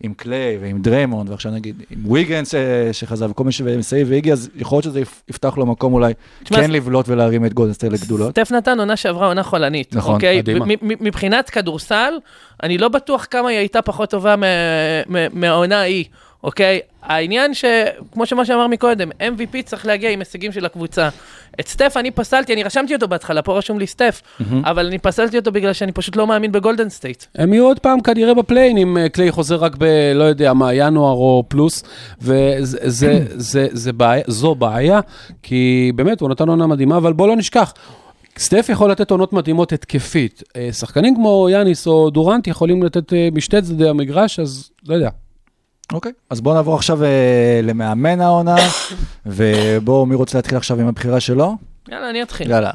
עם 0.03 0.13
קליי 0.13 0.57
ועם 0.61 0.81
דריימונד, 0.81 1.29
ועכשיו 1.29 1.51
נגיד 1.51 1.75
עם 1.89 2.11
ויגנס 2.11 2.55
אה, 2.55 2.59
שחזר, 2.91 3.27
וכל 3.29 3.43
מי 3.43 3.51
שמסביב 3.51 4.07
והגיע, 4.11 4.33
אז 4.33 4.49
יכול 4.55 4.75
להיות 4.75 4.83
שזה 4.83 4.99
יפ- 5.01 5.23
יפתח 5.29 5.57
לו 5.57 5.65
מקום 5.65 5.93
אולי 5.93 6.13
כן 6.45 6.71
לבלוט 6.71 7.09
ולהרים 7.09 7.45
את 7.45 7.53
גולדן 7.53 7.73
סטייט 7.73 7.93
לגדולות. 7.93 8.31
סטף 8.31 8.51
נתן 8.51 8.79
עונה 8.79 8.95
שעברה 8.95 9.27
עונה 9.27 9.43
חולנית. 9.43 9.95
נכון, 9.95 10.15
אוקיי? 10.15 10.37
מדהימה. 10.37 10.65
מבחינת 11.39 11.59
כדורסל, 11.63 12.13
אני 12.63 12.77
לא 12.77 12.87
בטוח 12.87 13.27
כמה 13.31 13.49
היא 13.49 13.57
הייתה 13.57 13.81
פחות 13.81 14.09
טובה 14.09 14.35
מה- 14.35 14.45
מה- 15.07 15.27
מהעונה 15.33 15.79
ההיא, 15.79 16.05
אוקיי? 16.43 16.79
העניין 17.03 17.53
שכמו 17.53 18.25
שמשה 18.25 18.53
אמר 18.55 18.67
מקודם, 18.67 19.09
MVP 19.11 19.61
צריך 19.65 19.85
להגיע 19.85 20.09
עם 20.09 20.19
הישגים 20.19 20.51
של 20.51 20.65
הקבוצה. 20.65 21.09
את 21.59 21.67
סטף 21.67 21.93
אני 21.97 22.11
פסלתי, 22.11 22.53
אני 22.53 22.63
רשמתי 22.63 22.93
אותו 22.95 23.07
בהתחלה, 23.07 23.41
פה 23.41 23.57
רשום 23.57 23.79
לי 23.79 23.87
סטף, 23.87 24.21
אבל 24.63 24.85
אני 24.87 24.97
פסלתי 24.97 25.37
אותו 25.37 25.51
בגלל 25.51 25.73
שאני 25.73 25.91
פשוט 25.91 26.15
לא 26.15 26.27
מאמין 26.27 26.51
בגולדן 26.51 26.89
סטייט. 26.89 27.23
הם 27.35 27.53
יהיו 27.53 27.65
עוד 27.65 27.79
פעם 27.79 28.01
כנראה 28.01 28.33
ב 28.33 28.38
play-in, 28.38 28.77
אם 28.77 28.97
אה, 28.97 29.09
קליי 29.09 29.31
חוזר 29.31 29.55
רק 29.55 29.75
ב... 29.77 29.83
לא 30.15 30.23
יודע 30.23 30.53
מה, 30.53 30.73
ינואר 30.73 31.11
או 31.13 31.43
פלוס, 31.47 31.83
וזו 32.21 33.07
בעיה, 34.55 34.99
כי 35.43 35.91
באמת, 35.95 36.21
הוא 36.21 36.29
נתן 36.29 36.49
עונה 36.49 36.67
מדהימה, 36.67 36.97
אבל 36.97 37.13
בוא 37.13 37.27
לא 37.27 37.35
נשכח. 37.35 37.73
סטף 38.39 38.67
יכול 38.69 38.91
לתת 38.91 39.11
עונות 39.11 39.33
מדהימות 39.33 39.73
התקפית. 39.73 40.43
אה, 40.55 40.73
שחקנים 40.73 41.15
כמו 41.15 41.47
יאניס 41.51 41.87
או 41.87 42.09
דורנט 42.09 42.47
יכולים 42.47 42.83
לתת 42.83 43.13
אה, 43.13 43.29
משתי 43.31 43.61
צדדי 43.61 43.89
המגרש, 43.89 44.39
אז 44.39 44.69
לא 44.87 44.93
יודע. 44.95 45.09
אוקיי, 45.93 46.11
אז 46.29 46.41
בואו 46.41 46.55
נעבור 46.55 46.75
עכשיו 46.75 47.03
אה, 47.03 47.59
למאמן 47.63 48.21
העונה, 48.21 48.55
ובואו, 49.25 50.05
מי 50.05 50.15
רוצה 50.15 50.37
להתחיל 50.37 50.57
עכשיו 50.57 50.79
עם 50.79 50.87
הבחירה 50.87 51.19
שלו? 51.19 51.55
יאללה, 51.91 52.09
אני 52.09 52.21
אתחיל. 52.23 52.51
יאללה. 52.51 52.71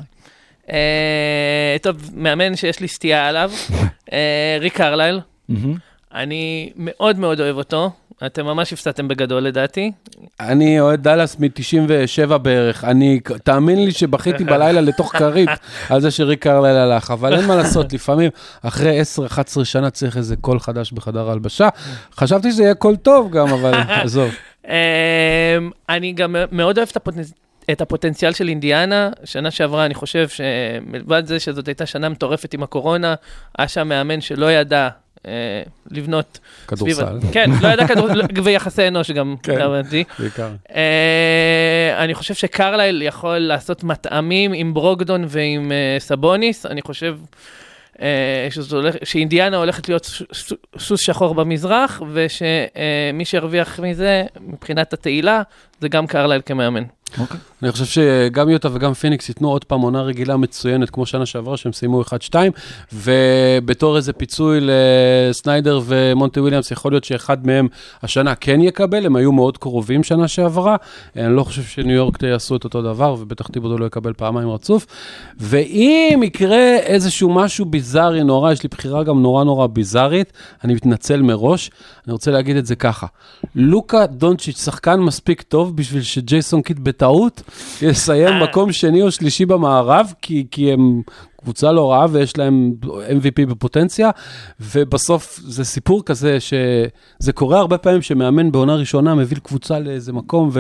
אה, 0.71 1.76
טוב, 1.83 2.11
מאמן 2.14 2.56
שיש 2.56 2.80
לי 2.80 2.88
סטייה 2.88 3.28
עליו, 3.28 3.50
אה, 4.12 4.56
ריק 4.61 4.76
קרלייל. 4.76 5.21
מהמם. 5.49 5.76
אני 6.14 6.73
מאוד 6.76 7.18
מאוד 7.18 7.40
אוהב 7.40 7.56
אותו. 7.56 7.90
אתם 8.26 8.44
ממש 8.47 8.73
הפסדתם 8.73 9.09
בגדול 9.09 9.42
לדעתי. 9.42 9.92
אני 10.40 10.80
אוהד 10.80 11.02
דאלאס 11.02 11.37
מ-97 11.38 12.38
בערך. 12.38 12.85
אני, 12.85 13.21
תאמין 13.44 13.85
לי 13.85 13.92
שבכיתי 13.92 14.44
בלילה 14.54 14.80
לתוך 14.80 15.16
כרית 15.16 15.50
על 15.88 16.00
זה 16.00 16.11
שריק 16.11 16.42
קרלל 16.42 16.76
הלך, 16.76 17.11
אבל 17.11 17.35
אין 17.35 17.47
מה 17.47 17.56
לעשות, 17.56 17.92
לפעמים 17.94 18.30
אחרי 18.62 19.00
10-11 19.61 19.64
שנה 19.64 19.90
צריך 19.90 20.16
איזה 20.16 20.37
קול 20.37 20.59
חדש 20.59 20.92
בחדר 20.92 21.28
ההלבשה. 21.28 21.68
חשבתי 22.14 22.52
שזה 22.52 22.62
יהיה 22.62 22.75
קול 22.75 22.97
טוב 22.97 23.30
גם, 23.30 23.49
אבל 23.49 23.75
עזוב. 24.04 24.35
אמ, 24.68 24.73
אני 25.88 26.12
גם 26.12 26.37
מאוד 26.52 26.78
אוהב 26.78 26.88
את 26.90 26.97
הפוטנציאל. 26.97 27.38
את 27.71 27.80
הפוטנציאל 27.80 28.33
של 28.33 28.49
אינדיאנה, 28.49 29.11
שנה 29.25 29.50
שעברה 29.50 29.87
אני 29.87 29.94
חושב 29.94 30.28
שמלבד 30.28 31.26
זה 31.26 31.40
שזאת 31.40 31.68
הייתה 31.68 31.87
שנה 31.87 32.09
מטורפת 32.09 32.54
עם 32.54 32.62
הקורונה, 32.62 33.14
היה 33.59 33.68
שם 33.68 33.88
מאמן 33.88 34.21
שלא 34.21 34.52
ידע 34.52 34.88
לבנות... 35.90 36.38
סביב- 36.75 36.97
כדורסל. 36.97 37.19
כן, 37.33 37.50
לא 37.62 37.69
ידע 37.69 37.88
כדורסל, 37.88 38.21
ויחסי 38.45 38.88
אנוש 38.88 39.11
גם, 39.11 39.35
כן. 39.43 39.59
להבנתי. 39.59 40.04
בעיקר. 40.19 40.49
אה, 40.75 42.04
אני 42.04 42.14
חושב 42.14 42.35
שקרלייל 42.35 43.02
יכול 43.02 43.38
לעשות 43.38 43.85
מטעמים 43.85 44.52
עם 44.52 44.75
ברוגדון 44.75 45.25
ועם 45.28 45.73
אה, 45.73 45.97
סבוניס, 45.99 46.66
אני 46.66 46.83
חושב 46.83 47.16
אה, 48.02 48.47
שזה 48.50 48.76
הולך, 48.76 48.95
שאינדיאנה 49.04 49.57
הולכת 49.57 49.88
להיות 49.88 50.11
סוס 50.78 51.00
שחור 51.00 51.35
במזרח, 51.35 52.02
ושמי 52.12 53.25
שירוויח 53.25 53.81
מזה, 53.81 54.23
מבחינת 54.40 54.93
התהילה, 54.93 55.43
זה 55.81 55.88
גם 55.88 56.07
קרלייל 56.07 56.43
כמאמן. 56.47 56.83
אוקיי. 57.21 57.40
אני 57.64 57.73
חושב 57.73 57.85
שגם 57.85 58.49
יוטה 58.49 58.68
וגם 58.73 58.94
פיניקס 58.94 59.28
ייתנו 59.28 59.49
עוד 59.50 59.64
פעם 59.64 59.80
עונה 59.80 60.02
רגילה 60.02 60.37
מצוינת, 60.37 60.90
כמו 60.90 61.06
שנה 61.06 61.26
שעברה, 61.26 61.56
שהם 61.56 61.73
סיימו 61.73 62.02
1-2, 62.02 62.35
ובתור 62.92 63.97
איזה 63.97 64.12
פיצוי 64.12 64.61
לסניידר 64.61 65.80
ומונטי 65.85 66.40
וויליאמס, 66.40 66.71
יכול 66.71 66.92
להיות 66.92 67.04
שאחד 67.04 67.47
מהם 67.47 67.68
השנה 68.02 68.35
כן 68.35 68.61
יקבל, 68.61 69.06
הם 69.06 69.16
היו 69.16 69.33
מאוד 69.33 69.59
קרובים 69.59 70.02
שנה 70.02 70.28
שעברה. 70.28 70.76
אני 71.16 71.37
לא 71.37 71.44
חושב 71.44 71.62
שניו 71.62 71.97
יורק 71.97 72.23
יעשו 72.23 72.56
את 72.56 72.64
אותו 72.64 72.83
דבר, 72.83 73.16
ובטח 73.18 73.49
טיבודו 73.49 73.78
לא 73.78 73.87
יקבל 73.87 74.12
פעמיים 74.12 74.50
רצוף. 74.50 74.87
ואם 75.38 76.21
יקרה 76.25 76.76
איזשהו 76.76 77.35
משהו 77.35 77.64
ביזארי 77.64 78.25
נורא, 78.25 78.52
יש 78.52 78.62
לי 78.62 78.68
בחירה 78.68 79.04
גם 79.04 79.23
נורא 79.23 79.44
נורא 79.44 79.66
ביזארית, 79.66 80.33
אני 80.64 80.75
מתנצל 80.75 81.23
מראש, 81.23 81.71
אני 82.06 82.12
רוצה 82.12 82.30
להגיד 82.30 82.56
את 82.56 82.66
זה 82.66 82.76
ככה. 82.76 83.06
לוקה 83.54 84.06
דונצ'יץ', 84.06 84.64
שחקן 84.64 85.00
מספיק 85.00 85.42
טוב 85.42 85.76
בשביל 85.76 86.02
שג'ייסון 86.02 86.62
קיט 86.62 86.78
בטעות 86.78 87.42
יסיים 87.82 88.42
מקום 88.42 88.73
שני 88.73 89.02
או 89.02 89.11
שלישי 89.11 89.46
במערב, 89.46 90.12
כי, 90.23 90.46
כי 90.50 90.73
הם 90.73 91.02
קבוצה 91.44 91.73
לא 91.73 91.92
רעה 91.92 92.06
ויש 92.11 92.38
להם 92.38 92.75
MVP 93.20 93.46
בפוטנציה, 93.49 94.11
ובסוף 94.61 95.40
זה 95.44 95.64
סיפור 95.64 96.04
כזה 96.04 96.40
שזה 96.40 97.32
קורה 97.32 97.58
הרבה 97.58 97.78
פעמים 97.78 98.02
שמאמן 98.02 98.52
בעונה 98.52 98.75
ראשונה 98.75 99.14
מביא 99.14 99.37
קבוצה 99.42 99.78
לאיזה 99.78 100.12
מקום 100.12 100.50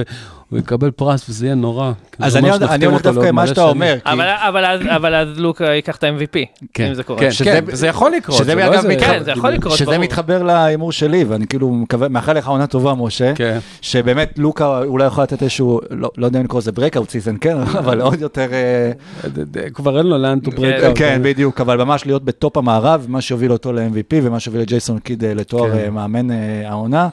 והוא 0.50 0.60
יקבל 0.60 0.90
פרס 0.90 1.28
וזה 1.28 1.46
יהיה 1.46 1.54
נורא. 1.54 1.92
אז 2.18 2.32
זה 2.32 2.38
אני 2.38 2.50
הולך 2.86 2.96
אותו 2.98 3.12
דווקא 3.12 3.28
עם 3.28 3.34
מה 3.34 3.46
שאתה. 3.46 3.62
אומר. 3.62 3.96
אבל, 4.04 4.64
אבל, 4.88 5.14
אז, 5.14 5.38
לוקה 5.38 5.64
ייקח 5.64 5.96
את 5.96 6.04
ה-MVP, 6.04 6.38
כן, 6.74 6.86
אם 6.86 6.94
זה 6.94 7.02
קורה. 7.02 7.20
כן, 7.20 7.28
כן, 7.44 7.64
וזה 7.66 7.86
יכול 7.86 8.12
לקרות. 8.16 8.38
שזה 8.38 8.44
זה 8.44 8.54
לא 8.54 9.00
כן, 9.00 9.24
זה 9.24 9.30
יכול 9.30 9.50
לקרות, 9.50 9.78
שזה. 9.78 9.98
מתחבר 9.98 10.42
להימור 10.42 10.92
שלי, 10.92 11.24
ואני 11.24 11.46
כאילו 11.46 11.84
מאחל 12.10 12.32
לך 12.32 12.48
עונה 12.48 12.66
טובה, 12.66 12.94
משה, 12.94 13.34
כן. 13.34 13.58
שבאמת 13.80 14.38
לוקה 14.38 14.78
אולי 14.84 15.06
יכול 15.06 15.22
לתת 15.22 15.42
איזשהו, 15.42 15.80
לא 15.90 16.10
לא 16.16 16.26
יודע 16.26 16.38
אם 16.38 16.44
לקרוא 16.44 16.60
לזה 16.60 16.70
breakout 16.70 17.08
season, 17.08 17.38
כן, 17.40 17.56
אבל 17.80 18.00
עוד 18.00 18.20
יותר, 18.20 18.48
אה, 18.52 19.70
כבר 19.74 19.98
אין 19.98 20.06
לו 20.06 20.18
לאן 20.18 20.38
to 20.44 20.48
break 20.48 20.56
כן, 20.56 20.90
out. 20.92 20.98
כן, 20.98 21.20
בדיוק, 21.22 21.60
אבל 21.60 21.84
ממש 21.84 22.06
להיות 22.06 22.24
בטופ 22.24 22.56
המערב, 22.56 23.06
מה 23.08 23.20
שהוביל 23.20 23.52
אותו 23.52 23.72
ל-MVP 23.72 24.14
ומה 24.22 24.40
שהוביל 24.40 24.62
את 24.62 24.68
ג'ייסון 24.68 24.98
קיד 24.98 25.24
אה, 25.24 25.34
לתואר. 25.34 25.78
אה, 25.78 25.90
מאמן 25.90 26.30
העונה, 26.64 27.08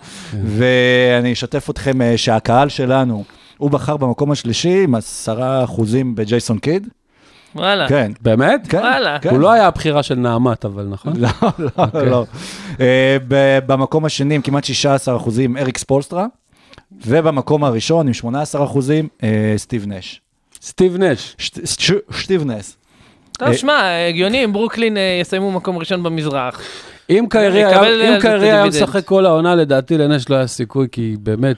ואני 0.45 1.33
אשתף 1.33 1.69
אתכם 1.69 1.99
שהקהל 2.17 2.69
שלנו, 2.69 3.23
הוא 3.61 3.71
בחר 3.71 3.97
במקום 3.97 4.31
השלישי 4.31 4.83
עם 4.83 4.95
עשרה 4.95 5.63
אחוזים 5.63 6.15
בג'ייסון 6.15 6.57
קיד, 6.57 6.87
וואלה. 7.55 7.87
כן. 7.89 8.11
באמת? 8.21 8.67
כן, 8.69 8.77
וואלה. 8.77 9.19
כן. 9.19 9.29
הוא 9.29 9.39
לא 9.39 9.51
היה 9.51 9.67
הבחירה 9.67 10.03
של 10.03 10.15
נעמת, 10.15 10.65
אבל 10.65 10.83
נכון? 10.89 11.13
לא, 11.17 11.29
לא, 11.93 12.05
לא. 12.05 12.25
אה, 12.79 13.17
ב- 13.27 13.59
במקום 13.65 14.05
השני 14.05 14.35
עם 14.35 14.41
כמעט 14.41 14.63
16 14.63 15.15
אחוזים 15.17 15.57
אריק 15.57 15.77
ספולסטרה, 15.77 16.25
ובמקום 17.05 17.63
הראשון 17.63 18.07
עם 18.07 18.13
18 18.13 18.63
אחוזים 18.65 19.07
אה, 19.23 19.53
סטיב 19.57 19.85
נש. 19.87 20.21
סטיב 20.61 20.97
נש. 20.97 21.35
סטיב 22.11 22.43
נש. 22.45 22.73
טוב, 23.37 23.47
אה, 23.47 23.57
שמע, 23.57 23.81
הגיוני 24.09 24.43
אם 24.45 24.53
ברוקלין 24.53 24.97
יסיימו 25.21 25.51
מקום 25.51 25.77
ראשון 25.77 26.03
במזרח. 26.03 26.61
אם 27.11 27.25
קיירי 27.29 27.63
היה-. 27.63 28.65
משחק 28.65 29.05
כל 29.05 29.25
העונה, 29.25 29.55
לדעתי 29.55 29.97
לנש 29.97 30.29
לא 30.29 30.35
היה 30.35 30.47
סיכוי, 30.47 30.87
כי 30.91 31.15
באמת, 31.19 31.55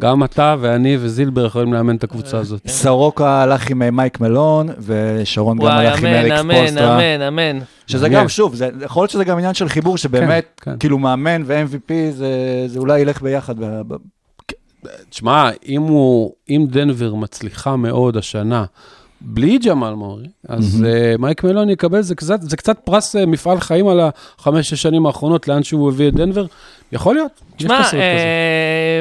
גם 0.00 0.24
אתה 0.24 0.56
ואני 0.60 0.96
וזילבר 1.00 1.46
יכולים 1.46 1.72
לאמן 1.72 1.96
את 1.96 2.04
הקבוצה 2.04 2.38
הזאת. 2.38 2.68
סורוקה 2.68 3.42
הלך 3.42 3.70
עם 3.70 3.82
אה, 3.82 3.90
מייק 3.90 4.20
מלון, 4.20 4.68
ושרון 4.78 5.58
גם 5.58 5.64
וואי, 5.64 5.86
הלך 5.86 5.98
עם 5.98 6.06
אמן, 6.06 6.16
אריק 6.16 6.32
אמן, 6.32 6.54
ספולסטרה. 6.54 6.96
אמן, 6.96 7.22
אמן. 7.22 7.58
שזה. 7.86 8.08
גם, 8.08 8.28
שוב, 8.28 8.54
יכול 8.84 9.02
להיות 9.02 9.10
שזה 9.10 9.24
גם 9.24 9.38
עניין 9.38 9.54
של 9.54 9.68
חיבור, 9.68 9.98
שבאמת, 9.98 10.60
כן, 10.60 10.70
כן. 10.70 10.78
כאילו 10.78 10.98
מאמן 10.98 11.42
ו-MVP, 11.46 11.92
זה 12.10 12.28
זה 12.66 12.78
אולי 12.78 13.00
ילך 13.00 13.22
ביחד. 13.22 13.54
תשמע, 15.10 15.50
אם 16.48 16.66
דנבר 16.70 17.14
מצליחה 17.14 17.76
מאוד 17.76 18.16
השנה, 18.16 18.64
בלי 19.26 19.58
ג'מאל 19.58 19.94
מורי, 19.94 20.26
אז 20.48 20.84
אה, 20.86 21.14
מייק 21.18 21.44
מלון 21.44 21.70
יקבל, 21.70 22.00
זה 22.00 22.14
קצת, 22.14 22.42
זה 22.42 22.56
קצת 22.56 22.78
פרס 22.78 23.16
אה, 23.16 23.26
מפעל 23.26 23.60
חיים 23.60 23.88
על 23.88 24.00
החמש-שש 24.00 24.82
שנים 24.82 25.06
האחרונות, 25.06 25.48
לאן 25.48 25.62
שהוא 25.62 25.88
הביא 25.88 26.08
את 26.08 26.14
דנבר. 26.14 26.46
יכול 26.92 27.14
להיות, 27.14 27.40
יש 27.58 27.64
תשמע, 27.64 27.82
תסריט 27.82 28.02
כזה. 28.02 28.24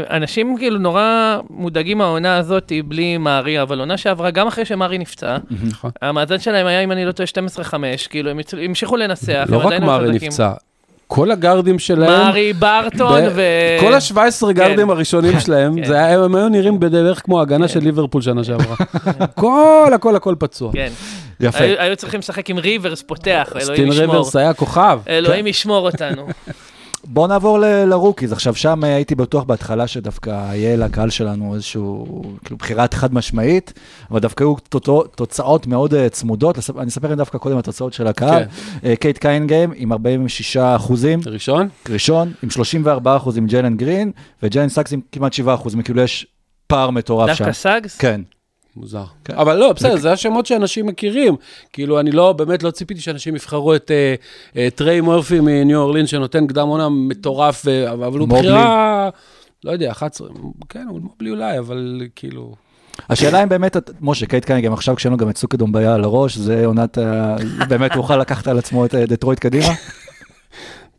אה, 0.09 0.17
אנשים 0.17 0.57
כאילו 0.57 0.79
נורא 0.79 1.37
מודאגים 1.49 1.97
מהעונה 1.97 2.37
הזאת 2.37 2.71
בלי 2.87 3.17
מארי, 3.17 3.61
אבל 3.61 3.79
עונה 3.79 3.97
שעברה, 3.97 4.31
גם 4.31 4.47
אחרי 4.47 4.65
שמארי 4.65 4.97
נפצע, 4.97 5.37
נכון. 5.69 5.91
המאזן 6.01 6.39
שלהם 6.39 6.65
היה, 6.65 6.83
אם 6.83 6.91
אני 6.91 7.05
לא 7.05 7.11
טועה, 7.11 7.27
12-5, 7.61 8.07
כאילו 8.09 8.29
הם 8.29 8.39
המשיכו 8.65 8.97
לנצח, 8.97 9.45
לא 9.49 9.57
רק 9.57 9.81
מארי. 9.81 10.11
נפצע, 10.11 10.53
כל 11.15 11.31
הגארדים 11.31 11.79
שלהם, 11.79 12.25
מארי, 12.25 12.53
ברטון 12.53 13.21
ו... 13.35 13.41
כל 13.79 13.93
ה-17 13.93 14.51
גארדים 14.51 14.87
כן. 14.87 14.89
הראשונים 14.89 15.39
שלהם, 15.45 15.85
כן. 15.85 15.93
הם 15.93 16.35
היו 16.35 16.49
נראים 16.49 16.79
בערך 16.79 17.21
כמו 17.25 17.39
ההגנה 17.39 17.67
של 17.67 17.79
ליברפול 17.79 18.21
שנה 18.21 18.43
שעברה. 18.43 18.75
כל, 19.35 19.91
הכל, 19.95 20.15
הכל 20.15 20.35
פצוע. 20.39 20.71
כן. 20.73 20.91
יפה. 21.39 21.63
היו 21.77 21.95
צריכים 21.95 22.19
לשחק 22.19 22.49
עם 22.49 22.57
ריברס 22.57 23.01
פותח, 23.01 23.49
אלוהים 23.55 23.73
סטין 23.73 23.87
ישמור. 23.87 24.01
ריברס 24.01 24.35
היה 24.35 24.53
כוכב. 24.53 24.99
אלוהים 25.07 25.47
ישמור 25.47 25.89
אותנו. 25.89 26.27
בואו 27.07 27.27
נעבור 27.27 27.59
ל- 27.59 27.85
לרוקיז. 27.85 28.31
עכשיו, 28.31 28.55
שם 28.55 28.83
אה, 28.83 28.95
הייתי 28.95 29.15
בטוח 29.15 29.43
בהתחלה 29.43 29.87
שדווקא 29.87 30.29
יהיה 30.29 30.75
לקהל 30.77 31.09
שלנו 31.09 31.53
איזשהו, 31.55 32.05
כאילו, 32.43 32.57
בחירה 32.57 32.85
חד 32.93 33.13
משמעית, 33.13 33.73
אבל 34.11 34.19
דווקא 34.19 34.43
היו 34.43 34.55
תוצאות- 35.15 35.67
מאוד 35.67 35.93
אה, 35.93 36.09
צמודות. 36.09 36.57
אני 36.79 36.87
אספר 36.87 37.07
לכם 37.07 37.15
דווקא 37.17 37.37
קודם 37.37 37.57
התוצאות 37.57 37.93
של 37.93 38.07
הקהל. 38.07 38.43
אה, 38.85 38.95
קייד 38.95 39.17
קנינגהאם 39.17 39.71
עם 39.75 39.91
46 39.91 40.57
אחוזים, 40.57 41.19
ראשון? 41.25 41.69
ראשון, 41.89 42.31
עם 42.43 42.49
34 42.49 43.15
אחוזים 43.17 43.47
ג'יילן 43.47 43.77
גרין, 43.77 44.11
וג'לן 44.43 44.69
סאקס 44.69 44.93
עם 44.93 45.01
כמעט 45.11 45.33
7 45.33 45.53
אחוזים, 45.53 45.81
כאילו 45.81 46.01
יש 46.01 46.27
פער 46.67 46.89
מטורף 46.89 47.29
שם. 47.35 47.43
דווקא 47.43 47.53
סאגס? 47.53 47.97
כן. 47.97 48.21
מוזר. 48.75 49.03
כן. 49.25 49.33
אבל 49.33 49.55
לא, 49.55 49.73
בסדר, 49.73 49.97
זה 49.97 50.11
השמות 50.11 50.45
שאנשים 50.45 50.85
מכירים. 50.85 51.35
כאילו, 51.73 51.99
אני 51.99 52.11
לא, 52.11 52.33
באמת 52.33 52.63
לא 52.63 52.71
ציפיתי 52.71 53.01
שאנשים 53.01 53.35
יבחרו 53.35 53.75
את 53.75 53.91
אה, 53.91 54.15
אה, 54.57 54.67
טריי 54.75 55.01
מורפי 55.01 55.39
מניו 55.39 55.79
אורלינס, 55.79 56.07
שנתן 56.07 56.47
קדם 56.47 56.67
עונה 56.67 56.89
מטורף, 56.89 57.67
אה, 57.67 57.91
אבל 57.91 58.19
הוא. 58.19 58.27
בחירה, 58.27 59.09
לא 59.63 59.71
יודע, 59.71 59.91
11, 59.91 60.27
כן, 60.69 60.85
אוון 60.89 60.99
מובלי 61.01 61.29
אולי, 61.29 61.59
אבל 61.59 62.01
כאילו... 62.15 62.55
השאלה 63.09 63.43
אם 63.43 63.49
באמת, 63.49 63.77
משה, 64.01 64.25
קייד 64.25 64.45
קנינגהאם, 64.45 64.73
עכשיו 64.73 64.95
כשאין 64.95 65.11
לו 65.11 65.17
גם 65.17 65.29
את 65.29 65.37
סקוּ 65.37 65.71
דאמבויה 65.71 65.85
על 65.85 66.03
הראש, 66.03 66.37
זה 66.37 66.65
עונת, 66.65 66.97
באמת 67.69 67.91
הוא 67.91 67.99
יוכל 67.99 68.17
לקחת 68.17 68.47
על 68.47 68.57
עצמו 68.57 68.85
את 68.85 68.95
אה, 68.95 69.05
דטרויט 69.05 69.39
קדימה? 69.39 69.65
אתה 69.65 69.73
יודע, 69.73 69.73
אה, 69.73 69.73
אה, 69.73 70.92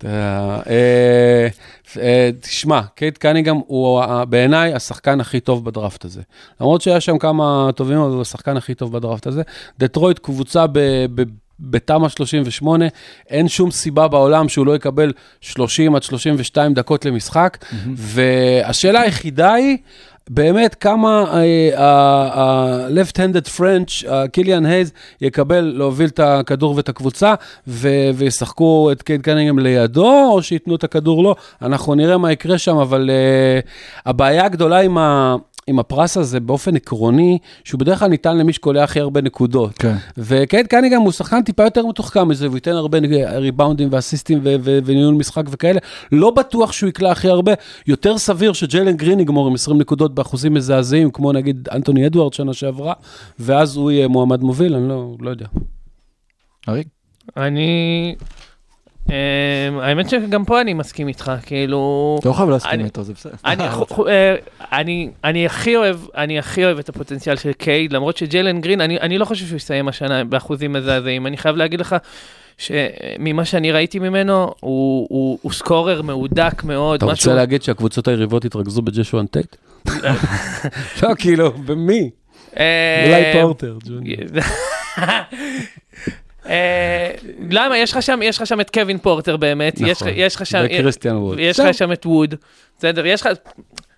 תשמע, 2.41 2.81
קייד 2.95 3.19
קנינגהאם 3.19 3.57
הוא 3.67 4.03
בעיניי 4.29 4.75
השחקן 4.75 5.21
הכי 5.21 5.41
טוב 5.41 5.65
בדראפט 5.65 6.05
הזה. 6.05 6.23
למרות 6.61 6.81
שהיה 6.81 7.01
שם 7.01 7.19
כמה 7.19 7.71
טובים, 7.77 7.99
אבל 7.99 8.11
הוא 8.11 8.23
השחקן 8.23 8.57
הכי 8.57 8.75
טוב 8.75 8.93
בדראפט 8.93 9.27
הזה. 9.27 9.43
דטרויט 9.79 10.19
קבוצה 10.19 10.65
בתמ"א 11.61 12.09
38, 12.09 12.85
אין 13.31 13.49
שום 13.49 13.71
סיבה 13.71 14.09
בעולם 14.09 14.49
שהוא 14.49 14.67
לא 14.67 14.77
יקבל 14.77 15.13
30 15.41 15.95
עד 15.95 16.03
32 16.03 16.75
דקות 16.75 17.05
למשחק, 17.05 17.65
והשאלה 17.97 19.01
היחידה 19.01 19.53
היא, 19.53 19.77
באמת 20.31 20.75
כמה 20.75 21.25
אה, 21.33 21.71
ה-left-handed 21.85 23.59
French, 23.59 24.09
אה, 24.09 24.29
קיליאן 24.29 24.67
הייז, 24.67 24.93
יקבל 25.21 25.61
להוביל 25.61 26.09
את 26.09 26.21
הכדור 26.21 26.77
ואת 26.77 26.89
הקבוצה, 26.89 27.35
וישחקו 28.15 28.93
את 28.93 29.03
קייד 29.03 29.23
קנינגהם 29.23 29.59
לידו, 29.59 30.29
או 30.33 30.43
שייתנו 30.43 30.77
את 30.77 30.85
הכדור 30.85 31.23
לו. 31.23 31.35
אנחנו 31.63 31.95
נראה 31.95 32.19
מה 32.19 32.33
יקרה 32.33 32.59
שם, 32.59 32.77
אבל 32.77 33.11
uh, 33.11 33.69
הבעיה 34.07 34.45
הגדולה 34.45 34.81
עם 34.81 34.99
ה... 34.99 35.37
עם 35.67 35.79
הפרס 35.79 36.17
הזה 36.17 36.41
באופן 36.41 36.77
עקרוני, 36.77 37.39
שהוא 37.65 37.81
בדרך 37.81 37.99
כלל 37.99 38.09
ניתן 38.09 38.39
למי 38.39 38.53
שקולע 38.53 38.85
הכי 38.85 39.01
הרבה 39.01 39.21
נקודות. 39.21 39.79
כן. 39.79 39.95
וקייד 40.19 40.67
קניגם 40.67 41.01
הוא 41.01 41.13
שחקן 41.13 41.43
טיפה 41.43 41.65
יותר 41.65 41.87
מתוחכם 41.87 42.29
מזה, 42.29 42.47
והוא 42.47 42.57
ייתן 42.57 42.71
הרבה 42.71 42.99
ריבאונדים 43.37 43.89
ואסיסטים 43.93 44.41
ו- 44.43 44.55
ו- 44.61 44.79
וניהול 44.85 45.15
משחק 45.15 45.45
וכאלה. 45.51 45.81
לא 46.13 46.31
בטוח 46.31 46.73
שהוא 46.73 46.89
יקלע 46.89 47.11
הכי 47.11 47.29
הרבה. 47.29 47.53
יותר 47.87 48.19
סביר 48.19 48.53
שג'יילן 48.53 48.97
גרין 48.97 49.21
יגמור 49.21 49.47
עם 49.47 49.55
20 49.55 49.79
נקודות 49.79 50.15
באחוזים 50.15 50.55
מזעזעים, 50.55 51.11
כמו 51.11 51.33
נגיד 51.33 51.69
אנטוני 51.73 52.07
אדוארד 52.07 52.33
שנה 52.33 52.53
שעברה, 52.53 52.93
ואז 53.39 53.77
הוא 53.77 53.91
יהיה 53.91 54.09
מועמד 54.09 54.43
מוביל, 54.43 54.75
אני 54.75 54.89
לא, 54.89 55.17
לא 55.21 55.31
יודע. 55.31 55.47
אריק? 56.69 56.89
אני... 57.37 58.15
אה, 59.11 59.17
האמת 59.83 60.09
שגם 60.09 60.45
פה 60.45 60.61
אני 60.61 60.75
מסכים 60.75 61.09
איתך, 61.09 61.33
כאילו... 61.43 62.17
אתה 62.21 62.29
לא 62.29 62.35
חייב 62.35 62.49
להסכים 62.49 62.85
איתו, 62.85 63.03
זה 63.03 63.13
בסדר. 63.13 63.33
אני, 63.45 63.65
אה, 64.09 64.35
אני, 65.25 65.47
הכי 65.47 65.77
אוהב, 65.77 65.97
אני 66.17 66.39
הכי 66.39 66.65
אוהב 66.65 66.79
את 66.79 66.89
הפוטנציאל 66.89 67.37
של 67.37 67.53
קייד, 67.53 67.93
למרות 67.93 68.17
שג'יילן 68.17 68.61
גרין, 68.61 68.81
אני, 68.81 69.19
לא 69.19 69.25
חושב 69.25 69.47
שהוא 69.47 69.57
יסיים 69.57 69.89
השנה 69.89 70.25
באחוזים 70.25 70.73
מזעזעים. 70.73 71.27
אני 71.27 71.37
חייב 71.37 71.57
להגיד 71.57 71.81
לך 71.81 71.97
שממה 72.59 73.45
שאני 73.45 73.73
ראיתי 73.73 73.99
ממנו, 73.99 74.55
הוא, 74.61 75.07
הוא, 75.11 75.39
הוא 75.43 75.53
סקורר 75.53 76.03
מהודק 76.03 76.65
מאוד. 76.65 76.97
אתה 76.97 77.07
רוצה 77.07 77.35
להגיד 77.35 77.63
שהקבוצות 77.63 78.09
היריבות 78.09 78.45
התרכזו 78.45 78.83
בג'יישון 78.83 79.27
טייט? 79.27 79.57
לא, 81.03 81.15
כאילו, 81.19 81.53
במי? 81.53 82.11
אה, 82.59 83.05
אולי 83.07 83.43
פורטר, 83.43 83.79
ג'וני. 83.85 84.17
אה, 86.49 87.11
למה? 87.51 87.79
יש 87.79 87.93
לך 87.93 88.03
שם, 88.03 88.21
יש 88.23 88.37
לך 88.39 88.47
שם 88.47 88.61
את 88.61 88.71
קווין 88.71 88.99
פורטר 88.99 89.37
באמת, 89.37 89.81
נכון. 89.81 90.09
יש 90.15 90.37
לך 90.37 90.47
שם, 90.47 90.63
וקריסטיאן 90.65 91.17
ווד. 91.17 91.39
יש. 91.39 91.61
לך 91.61 91.75
שם 91.75 91.93
את 91.93 92.07
ווד, 92.07 92.35
בסדר, 92.79 93.07
יש 93.07 93.21
לך, 93.21 93.29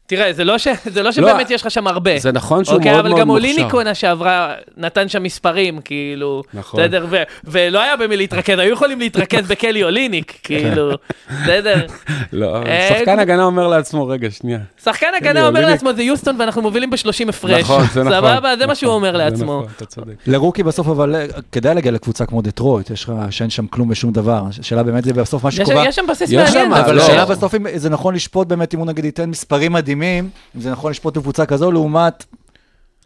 תראה, 0.07 0.33
זה 0.33 0.45
לא 0.45 0.59
ש- 0.59 0.69
זה 0.85 1.01
לא 1.01 1.07
לא, 1.07 1.13
שבאמת 1.13 1.51
יש 1.51 1.63
לך 1.63 1.71
שם 1.71 1.87
הרבה. 1.87 2.19
זה 2.19 2.33
נכון 2.33 2.65
שהוא 2.65 2.77
אוקיי, 2.77 2.91
מאוד 2.91 3.01
אבל 3.01 3.09
מאוד 3.09 3.21
גם 3.21 3.27
מוכשר. 3.27 3.47
אוליניק 3.49 3.73
עונה 3.75 3.95
שעברה 3.95 4.55
נתן 4.77 5.09
שם 5.09 5.23
מספרים, 5.23 5.81
כאילו, 5.85 6.43
נכון. 6.55 6.81
בסדר, 6.81 7.07
ו- 7.11 7.23
ולא 7.45 7.81
היה 7.81 7.97
במי 7.97 8.17
להתרכז, 8.17 8.59
היו 8.59 8.73
יכולים 8.73 8.99
להתרכז 8.99 9.47
בקלי 9.51 9.83
אוליניק, 9.85 10.39
כאילו, 10.43 10.91
בסדר. 11.31 11.87
לא, 12.33 12.57
אה, 12.67 12.89
שחקן 12.99 13.19
הגנה 13.19 13.45
אומר 13.45 13.69
לעצמו, 13.69 14.07
רגע, 14.09 14.31
שנייה. 14.31 14.59
שחקן 14.85 15.07
הגנה 15.17 15.41
אומר 15.41 15.49
אוליניק. 15.61 15.69
לעצמו, 15.71 15.93
זה 15.93 16.03
יוסטון 16.03 16.37
ואנחנו 16.41 16.63
מובילים 16.63 16.91
ב-30 16.91 17.29
הפרש. 17.29 17.61
נכון, 17.63 17.85
זה 17.95 18.03
נכון. 18.05 18.13
סבבה? 18.19 18.57
זה 18.57 18.67
מה 18.67 18.75
שהוא 18.75 18.93
אומר 18.93 19.17
לעצמו. 19.17 19.59
נכון, 19.61 19.73
אתה 19.77 19.85
צודק. 19.87 20.15
לרוקי 20.27 20.63
בסוף, 20.63 20.89
אבל 20.89 21.15
אה, 21.15 21.27
כדאי 21.53 21.75
להגיע 21.75 21.93
לקבוצה 21.93 22.27
כמו 22.27 22.43
דטרויט, 22.43 22.91
יש 22.91 23.05
לך, 23.05 23.13
שאין 23.31 23.51
שם 23.51 23.67
כלום 23.67 23.91
ושום 23.91 24.13
דבר. 24.13 24.43
השאלה 24.61 24.83
באמת 24.83 25.05
זה 25.05 25.13
בסוף 25.13 25.43
מה 25.45 25.49
יש- 25.49 25.57
שקובע. 25.57 25.85
יש 25.89 25.97
שם 25.97 26.05
בסיס 26.11 26.33
מעניין. 26.33 26.73
אבל 26.73 26.95
לא. 26.95 27.03
השאלה 27.03 27.25
בסוף 27.27 27.55
אם 27.55 27.67
זה 27.75 27.91
נכון 27.91 28.15
לשפוט 28.15 28.47
באמת, 28.49 28.75
אם 28.75 28.79
הוא 28.79 28.87
נגיד 28.87 29.05
ייתן 29.05 29.31
מספרים 29.31 29.73
מדהימים, 29.73 29.96
אם 30.03 30.29
זה 30.61 30.71
נכון 30.71 30.91
לשפוט 30.91 31.17
בקבוצה 31.17 31.47
כזו, 31.47 31.73
לעומת, 31.73 32.25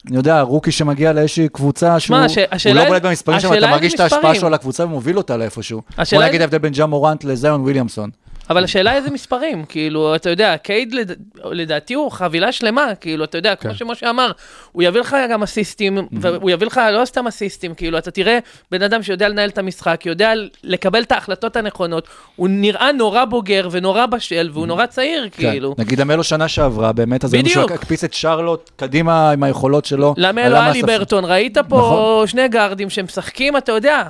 אני 0.08 0.16
יודע, 0.16 0.40
רוקי 0.40 0.70
שמגיע 0.72 1.12
לאיזושהי 1.12 1.48
קבוצה 1.48 2.00
שהוא 2.00 2.16
הש- 2.16 2.38
הוא 2.38 2.44
השאלה 2.52 2.82
לא 2.82 2.88
בולט 2.88 3.02
במספרים 3.02 3.40
שם, 3.40 3.52
אתה 3.58 3.66
מרגיש 3.66 3.94
את 3.94 4.00
ההשפעה. 4.00 4.34
שלו 4.34 4.46
על 4.46 4.54
הקבוצה 4.54 4.84
ומוביל 4.84 5.16
אותה 5.16 5.36
לאיפשהו. 5.36 5.82
השאלה 5.98 6.20
בוא 6.22 6.28
נגיד 6.28 6.40
ההבדל 6.40 6.58
בין 6.58 6.72
ג'ה 6.72 6.86
מורנט 6.86 7.24
לזיון 7.24 7.60
וויליאמסון. 7.60 8.10
אבל 8.50 8.64
השאלה 8.64 8.94
איזה 8.94 9.10
מספרים, 9.10 9.64
כאילו, 9.64 10.14
אתה 10.14 10.30
יודע, 10.30 10.56
קייד 10.56 10.94
לד... 10.94 11.12
לדעתי 11.44 11.94
הוא 11.94 12.10
חבילה 12.10 12.52
שלמה, 12.52 12.94
כאילו, 13.00 13.24
אתה 13.24 13.38
יודע, 13.38 13.54
כמו 13.54 13.70
כן. 13.70 13.76
שמשה 13.76 14.10
אמר, 14.10 14.30
הוא 14.72 14.82
יביא 14.82 15.00
לך 15.00 15.16
גם 15.30 15.42
אסיסטים, 15.42 15.98
והוא 16.12 16.50
יביא 16.50 16.66
לך 16.66 16.80
לא 16.92 17.04
סתם 17.04 17.26
אסיסטים, 17.26 17.74
כאילו, 17.74 17.98
אתה 17.98 18.10
תראה 18.10 18.38
בן 18.70 18.82
אדם 18.82 19.02
שיודע 19.02 19.28
לנהל 19.28 19.48
את 19.48 19.58
המשחק, 19.58 20.06
יודע 20.06 20.32
לקבל 20.64 21.02
את 21.02 21.12
ההחלטות 21.12 21.56
הנכונות, 21.56 22.08
הוא 22.36 22.48
נראה 22.50 22.92
נורא 22.92 23.24
בוגר 23.24 23.68
ונורא 23.70 24.06
בשל, 24.06 24.50
והוא 24.52 24.66
נורא 24.66 24.86
צעיר, 24.86 25.28
כאילו. 25.32 25.76
כן. 25.76 25.82
נגיד 25.82 26.00
המלו 26.00 26.24
שנה 26.24 26.48
שעברה, 26.48 26.92
באמת, 26.92 27.24
אז 27.24 27.30
בדיוק. 27.30 27.48
שהוא 27.48 27.64
הקפיץ 27.64 28.04
את 28.04 28.14
שרלוט 28.14 28.70
קדימה 28.76 29.30
עם 29.30 29.42
היכולות 29.42 29.84
שלו. 29.84 30.14
למלו 30.16 30.44
עלה 30.44 30.70
אלי. 30.70 30.82
ברטון, 30.82 31.24
ראית 31.24 31.58
פה 31.68 31.76
נכון. 31.76 32.26
שני 32.26 32.48
גארדים 32.48 32.90
שמשחקים, 32.90 33.56
אתה 33.56 33.72
יודע, 33.72 34.02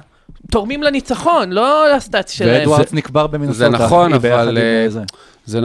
תורמים 0.50 0.82
לניצחון, 0.82 1.52
לא 1.52 1.84
לסטאצ 1.96 2.30
שלהם. 2.30 2.58
ואדוארדס 2.60 2.92
נקבר 2.92 3.26
במינוסוטה. 3.26 3.70
זה 3.70 3.84
נכון, 3.84 4.12
אבל, 4.12 4.48
עם, 4.48 4.56
אה, 4.56 4.86
זה. 4.88 5.00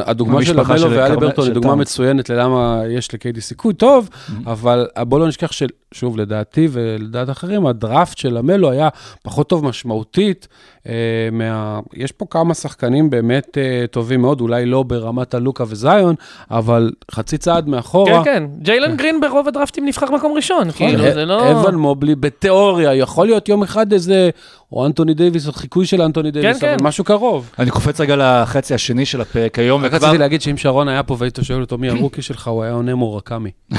הדוגמה 0.05 0.45
של 0.45 0.59
המשפחה 0.59 0.73
המלו 0.73 0.89
של 0.89 0.97
ואלי 0.99 1.15
קרמ- 1.15 1.19
ברטון 1.19 1.45
היא 1.45 1.53
דוגמה. 1.53 1.75
מצוינת 1.75 2.29
ללמה 2.29 2.81
יש 2.89 3.13
לקיידי 3.13 3.41
סיכוי 3.41 3.73
טוב, 3.73 4.09
אבל 4.45 4.87
בוא 5.01 5.19
לא 5.19 5.27
נשכח 5.27 5.51
ששוב, 5.51 6.17
לדעתי 6.17 6.67
ולדעת 6.71 7.29
אחרים, 7.29 7.65
הדראפט 7.67 8.17
של 8.17 8.37
המלו 8.37 8.71
היה 8.71 8.89
פחות 9.23 9.49
טוב 9.49 9.65
משמעותית. 9.65 10.47
אה, 10.87 10.93
מה... 11.31 11.79
יש 11.93 12.11
פה 12.11 12.25
כמה 12.29 12.53
שחקנים 12.53 13.09
באמת 13.09 13.57
אה, 13.57 13.85
טובים 13.91 14.21
מאוד, 14.21 14.41
אולי 14.41 14.65
לא 14.65 14.83
ברמת 14.83 15.33
הלוקה 15.33 15.63
וזאיון, 15.67 16.15
אבל 16.51 16.91
חצי 17.11 17.37
צעד 17.37 17.67
מאחורה. 17.69 18.23
כן, 18.23 18.33
כן, 18.33 18.43
ג'יילן 18.61 18.95
גרין 18.97 19.21
ברוב 19.21 19.47
הדראפטים 19.47 19.85
נבחר 19.85 20.11
מקום 20.11 20.33
ראשון, 20.33 20.71
כאילו, 20.71 20.99
נכון, 20.99 21.13
זה 21.13 21.25
לא... 21.25 21.51
אבן 21.51 21.75
מובלי, 21.75 22.15
בתיאוריה, 22.15 22.93
יכול 22.95 23.25
להיות 23.25 23.49
יום 23.49 23.63
אחד 23.63 23.93
איזה, 23.93 24.29
או 24.75 24.85
אנטוני 24.85 25.13
דייוויס, 25.13 25.47
או 25.47 25.53
חיקוי 25.53 25.85
של 25.85 26.01
אנטוני 26.01 26.31
דייוויס, 26.31 26.59
כן. 26.59 26.73
אבל 26.73 26.83
משהו 26.83 27.03
קרוב. 27.03 27.51
אני 27.59 27.71
קופץ 27.71 28.01
רגע 28.01 28.15
לחצי 28.15 28.73
השני 28.73 29.05
של 29.05 29.21
הפרק 29.21 29.59
היום, 29.59 29.85
רק 29.85 29.91
וכבר... 29.93 30.07
רציתי 30.07 30.17
להגיד 30.17 30.41
שאם 30.41 30.57
שרון 30.57 30.87
היה 30.87 31.03
פה 31.03 31.15
והיית 31.19 31.39
שואל 31.41 31.61
אותו 31.61 31.77
מי 31.77 31.89
הרוקי 31.89 32.21
שלך, 32.21 32.47
הוא 32.47 32.63
היה 32.63 32.73
עונה 32.73 32.95
מורקמי. 32.95 33.51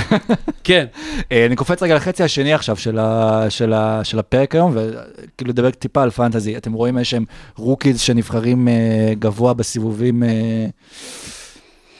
כן. 0.64 0.86
אה, 1.32 1.46
אני 1.46 1.56
קופץ 1.56 1.82
רגע 1.82 1.94
לחצי 1.94 2.24
השני 2.24 2.54
עכשיו 2.54 2.76
של, 2.76 2.98
ה, 2.98 3.44
של, 3.48 3.72
ה, 3.72 4.04
של 4.04 4.18
הפרק 4.18 4.54
היום, 4.54 4.72
וכאילו 4.74 5.50
לדבר 5.50 5.70
טיפה 5.70 6.02
על 6.02 6.10
פנטזי. 6.10 6.56
אתם 6.56 6.72
רואים 6.72 6.98
איזשהם 6.98 7.24
רוקיז 7.56 8.00
שנבחרים 8.00 8.68
אה, 8.68 9.12
גבוה 9.18 9.54
בסיבובים, 9.54 10.22
אה, 10.22 10.66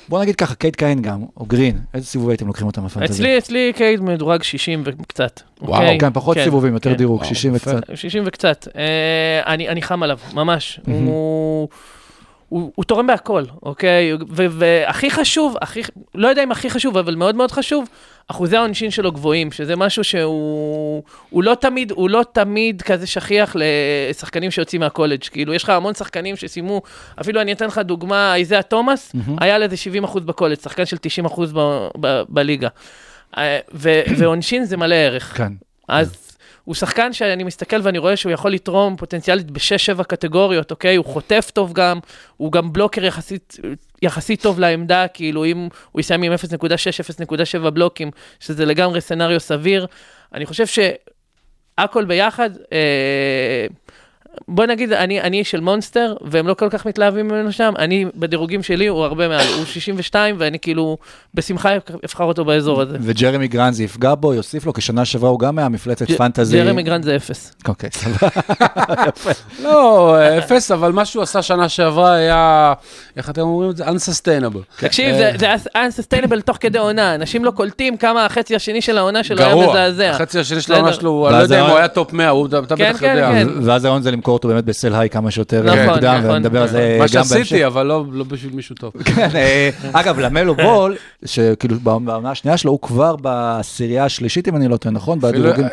בוא 0.09 0.21
נגיד 0.23 0.37
ככה, 0.37 0.55
קייד 0.55 0.77
קנינגהאם, 0.77 1.25
או 1.37 1.47
גרין, 1.47 1.79
איזה 1.95 2.07
סיבוב 2.07 2.29
הייתם 2.29 2.47
לוקחים 2.47 2.67
אותם 2.67 2.85
בפנטזי? 2.85 3.13
אצלי, 3.13 3.39
אצלי 3.39 3.73
קייד 3.77 4.01
מדורג 4.01 4.43
60 4.43 4.83
וקצת. 4.85 5.41
וואו, 5.61 5.83
אוקיי? 5.83 5.99
כן, 5.99 6.13
פחות 6.13 6.37
סיבובים, 6.45 6.75
יותר 6.75 6.91
כן. 6.91 6.97
דירוג, 6.97 7.21
וואו, 7.21 7.29
60 7.29 7.55
יפה. 7.55 7.71
וקצת. 7.71 7.97
60 7.97 8.23
וקצת. 8.27 8.69
אה, 8.77 9.53
אני, 9.53 9.69
אני 9.69 9.83
חם 9.83 10.03
עליו, 10.03 10.19
ממש. 10.35 10.81
הוא, 10.87 11.69
הוא, 12.49 12.73
הוא 12.75 12.85
תורם 12.85 13.07
בהכל, 13.07 13.43
אוקיי? 13.63 14.13
והכי 14.29 15.11
חשוב, 15.11 15.57
הכי, 15.61 15.83
לא 16.15 16.29
יודע 16.29 16.43
אם 16.43 16.53
הכי 16.53 16.71
חשוב, 16.71 16.97
אבל 16.97 17.15
מאוד 17.15 17.35
מאוד 17.37 17.51
חשוב, 17.51 17.89
אחוזי 18.29 18.57
העונשין 18.57 18.91
שלו 18.91 19.13
גבוהים, 19.13 19.53
שזה 19.53 19.77
משהו 19.77 20.05
שהוא 20.05 21.03
הוא 21.31 21.43
לא 21.45 21.55
תמיד, 21.55 21.91
הוא 21.91 22.11
לא 22.11 22.25
תמיד 22.33 22.83
כזה 22.83 23.07
שכיח 23.07 23.57
לשחקנים 23.59 24.51
שיוצאים 24.51 24.81
מהקולג'. 24.81 25.23
כאילו, 25.31 25.55
יש 25.55 25.63
לך 25.65 25.71
המון 25.71 25.95
שחקנים 25.95 26.37
שסיימו, 26.37 26.83
אפילו 27.21 27.41
אני 27.41 27.53
אתן 27.53 27.67
לך 27.67 27.79
דוגמה, 27.79 28.37
איזאה 28.37 28.63
תומאס, 28.63 29.13
היה 29.41 29.59
לזה 29.59 29.77
70 29.77 30.05
אחוז 30.05 30.25
בקולג', 30.25 30.59
שחקן 30.61 30.87
של 30.87 30.97
90 30.97 31.25
אחוז 31.25 31.53
ב- 31.53 31.89
ב- 32.01 32.23
בליגה. 32.29 32.69
אה, 33.39 33.59
ו- 33.75 34.03
ועונשין 34.19 34.65
זה 34.65 34.77
מלא 34.77 34.95
ערך. 34.95 35.37
כן. 35.37 35.53
אז 35.89 36.26
הוא 36.67 36.75
שחקן 36.75 37.13
שאני 37.13 37.45
מסתכל 37.45 37.77
ואני 37.83 37.99
רואה 37.99 38.17
שהוא 38.17 38.33
יכול 38.33 38.53
לתרום 38.53 38.97
פוטנציאלית 38.97 39.51
בשש-שבע 39.51 40.05
קטגוריות, 40.05 40.71
אוקיי? 40.71 40.97
הוא 40.97 41.05
חוטף 41.05 41.51
טוב 41.55 41.73
גם, 41.73 41.99
הוא 42.37 42.53
גם 42.53 42.73
בלוקר 42.73 43.05
יחסית, 43.05 43.57
יחסית 44.03 44.43
טוב 44.43 44.61
לעמדה, 44.61 45.09
כאילו 45.09 45.45
אם 45.45 45.69
הוא 45.93 46.01
יסיים 46.01 46.23
עם 46.23 46.33
0.6, 46.33 46.37
0.7 47.65 47.71
בלוקים, 47.71 48.11
שזה 48.41 48.65
לגמרי 48.65 49.01
סצנריו 49.01 49.41
סביר. 49.41 49.87
אני 50.35 50.47
חושב 50.47 50.67
שהכל 50.67 52.05
ביחד, 52.05 52.51
אה, 52.73 53.67
בוא 54.49 54.67
נגיד, 54.67 54.93
אני, 54.93 55.21
האנליסטים 55.21 55.45
של 55.45 55.61
מונסטר, 55.61 56.15
והם 56.21 56.47
לא 56.49 56.55
כל 56.55 56.69
כך 56.71 56.87
מתלהבים 56.87 57.29
ממנו 57.29 57.53
שם, 57.53 57.73
אני, 57.79 58.05
בדירוגים 58.17 58.63
שלי, 58.63 58.87
הוא 58.87 59.05
הרבה 59.05 59.29
מעל, 59.29 59.47
הוא 59.57 59.65
62, 59.65 60.35
ואני 60.39 60.59
כאילו, 60.59 60.97
בשמחה 61.35 61.71
אבחר 62.05 62.25
אותו 62.25 62.45
באזור 62.45 62.81
הזה. 62.83 62.97
וג'רמי 63.01 63.49
גרנט 63.49 63.73
זה 63.75 63.83
יפגע 63.85 64.15
בו, 64.15 64.35
יוסיף 64.35 64.67
לו, 64.67 64.73
כי 64.73 64.81
שנה 64.81 65.05
שעברה 65.05 65.31
הוא 65.31 65.39
גם 65.39 65.59
היה 65.59 65.69
מפלצת 65.69 66.11
פנטזי. 66.11 66.65
ג'רמי 66.65 66.83
גרנד 66.83 67.05
זה 67.05 67.17
אפס. 67.17 67.55
אוקיי, 67.69 67.91
סבבה. 67.93 68.29
לא, 69.65 70.17
אפס, 70.39 70.71
אבל 70.71 70.93
מה 70.93 71.05
שהוא 71.05 71.23
עשה 71.23 71.43
שנה 71.43 71.69
שעברה 71.69 72.13
היה, 72.15 72.73
איך 73.17 73.31
אתם 73.31 73.41
אומרים 73.41 73.71
את 73.71 73.77
זה? 73.77 73.85
Unsustainable. 73.85 74.77
תקשיב, 74.81 75.17
זה- 75.39 75.55
unsustainable 75.75 76.41
תוך 76.45 76.57
כדי 76.61 76.79
עונה, 76.79 77.15
אנשים 77.15 77.45
לא 77.45 77.51
קולטים 77.51 77.97
כמה 77.97 78.27
החצי 78.27 78.57
השני 78.57 78.81
של 78.81 78.99
העונה 78.99 79.25
שלו 79.25 79.39
היה 79.43 79.51
גרוע. 79.51 79.71
מזעזע. 79.71 80.11
החצי 80.11 80.39
השני 80.39 80.61
של. 80.61 80.73
העונה 80.75 80.93
שלו, 80.93 81.29
אני 81.29 81.37
לא 81.37 81.43
יודע 81.43 81.61
אם 81.65 81.71
הוא 81.71 81.79
היה 81.79 81.89
top 81.89 82.13
100, 82.13 82.29
הוא- 82.29 82.47
אתה 82.47 82.77
כן, 82.77 82.91
בטח 82.91 83.01
כן, 83.01 83.11
יודע. 83.15 83.31
כן. 83.33 83.49
ואז 83.63 83.85
הרעיון 83.85 84.03
זה 84.03 84.11
למכור 84.27 84.37
אותו 84.37 84.49
באמת 84.49 84.65
ב 84.65 84.71
sell 84.71 84.95
high 84.95 85.11
כמה 85.11 85.31
שיותר 85.31 85.63
נכון, 85.63 85.79
מוקדם, 85.89 86.19
נכון. 86.25 86.31
ונדבר 86.37 86.63
על 86.63 86.69
זה 86.69 86.79
מה 87.01 87.05
גם 87.15 87.23
בהמשך. 87.23 87.29
שעשיתי, 87.29 87.67
אבל 87.67 87.87
לא 87.87 88.05
לא 88.13 88.25
בשביל 88.25 88.53
מישהו 88.55 88.75
טוב. 88.75 88.93
כן, 89.15 89.29
אה, 89.35 89.71
אגב, 89.93 90.19
לאמלו 90.19 90.55
בול, 90.55 90.97
שכאילו 91.25 91.77
בעונה 91.81 92.31
השנייה 92.31 92.57
שלו, 92.57 92.71
הוא 92.71 92.81
כבר 92.81 93.17
בעשירייה 93.17 94.05
השלישית, 94.05 94.49
אם 94.49 94.57
אני 94.57 94.69
לא 94.69 94.77
טועה, 94.77 94.93
נכון? 94.95 95.19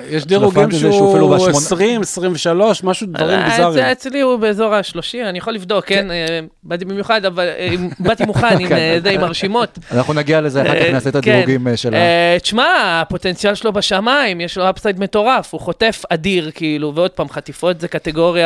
יש 0.09 0.25
דירוגים 0.25 0.71
שהוא 0.71 1.11
אפילו 1.11 1.29
בשמונה- 1.29 1.51
20, 1.57 2.01
23, 2.01 2.83
משהו, 2.83 3.07
דברים 3.07 3.39
אה, 3.39 3.49
ביזאריים. 3.49 3.85
אצ- 3.85 3.91
אצלי 4.07 4.21
הוא 4.21 4.35
באזור 4.35 4.73
השלושים, 4.75 5.25
אני 5.25 5.37
יכול 5.37 5.53
לבדוק, 5.53 5.85
כן? 5.85 6.11
אה, 6.11 6.39
באתי 6.63 6.85
במיוחד, 6.85 7.25
אבל 7.25 7.47
אה, 7.57 7.69
באתי 7.99 8.25
מוכן 8.25 8.57
עם 8.59 8.67
כן. 8.69 8.75
אה, 9.05 9.15
הרשימות. 9.25 9.79
אנחנו 9.91 10.13
נגיע 10.13 10.41
לזה, 10.41 10.61
אחר 10.61 10.69
כך 10.79 10.85
אה, 10.85 10.91
נעשה 10.91 11.09
את 11.09 11.15
כן. 11.21 11.31
הדירוגים 11.31 11.67
אה, 11.67 11.77
של 11.77 11.93
ה... 11.93 11.97
אה, 11.97 12.37
תשמע, 12.41 12.65
הפוטנציאל 13.01 13.55
שלו 13.55 13.73
בשמיים, 13.73 14.41
יש 14.41 14.57
לו 14.57 14.69
upside 14.69 14.99
מטורף, 14.99 15.53
הוא 15.53 15.61
חוטף 15.61 16.03
אדיר, 16.09 16.51
כאילו, 16.55 16.91
ועוד 16.95 17.11
פעם, 17.11 17.29
חטיפות 17.29 17.79
זה 17.81 17.87
קטגוריה 17.87 18.42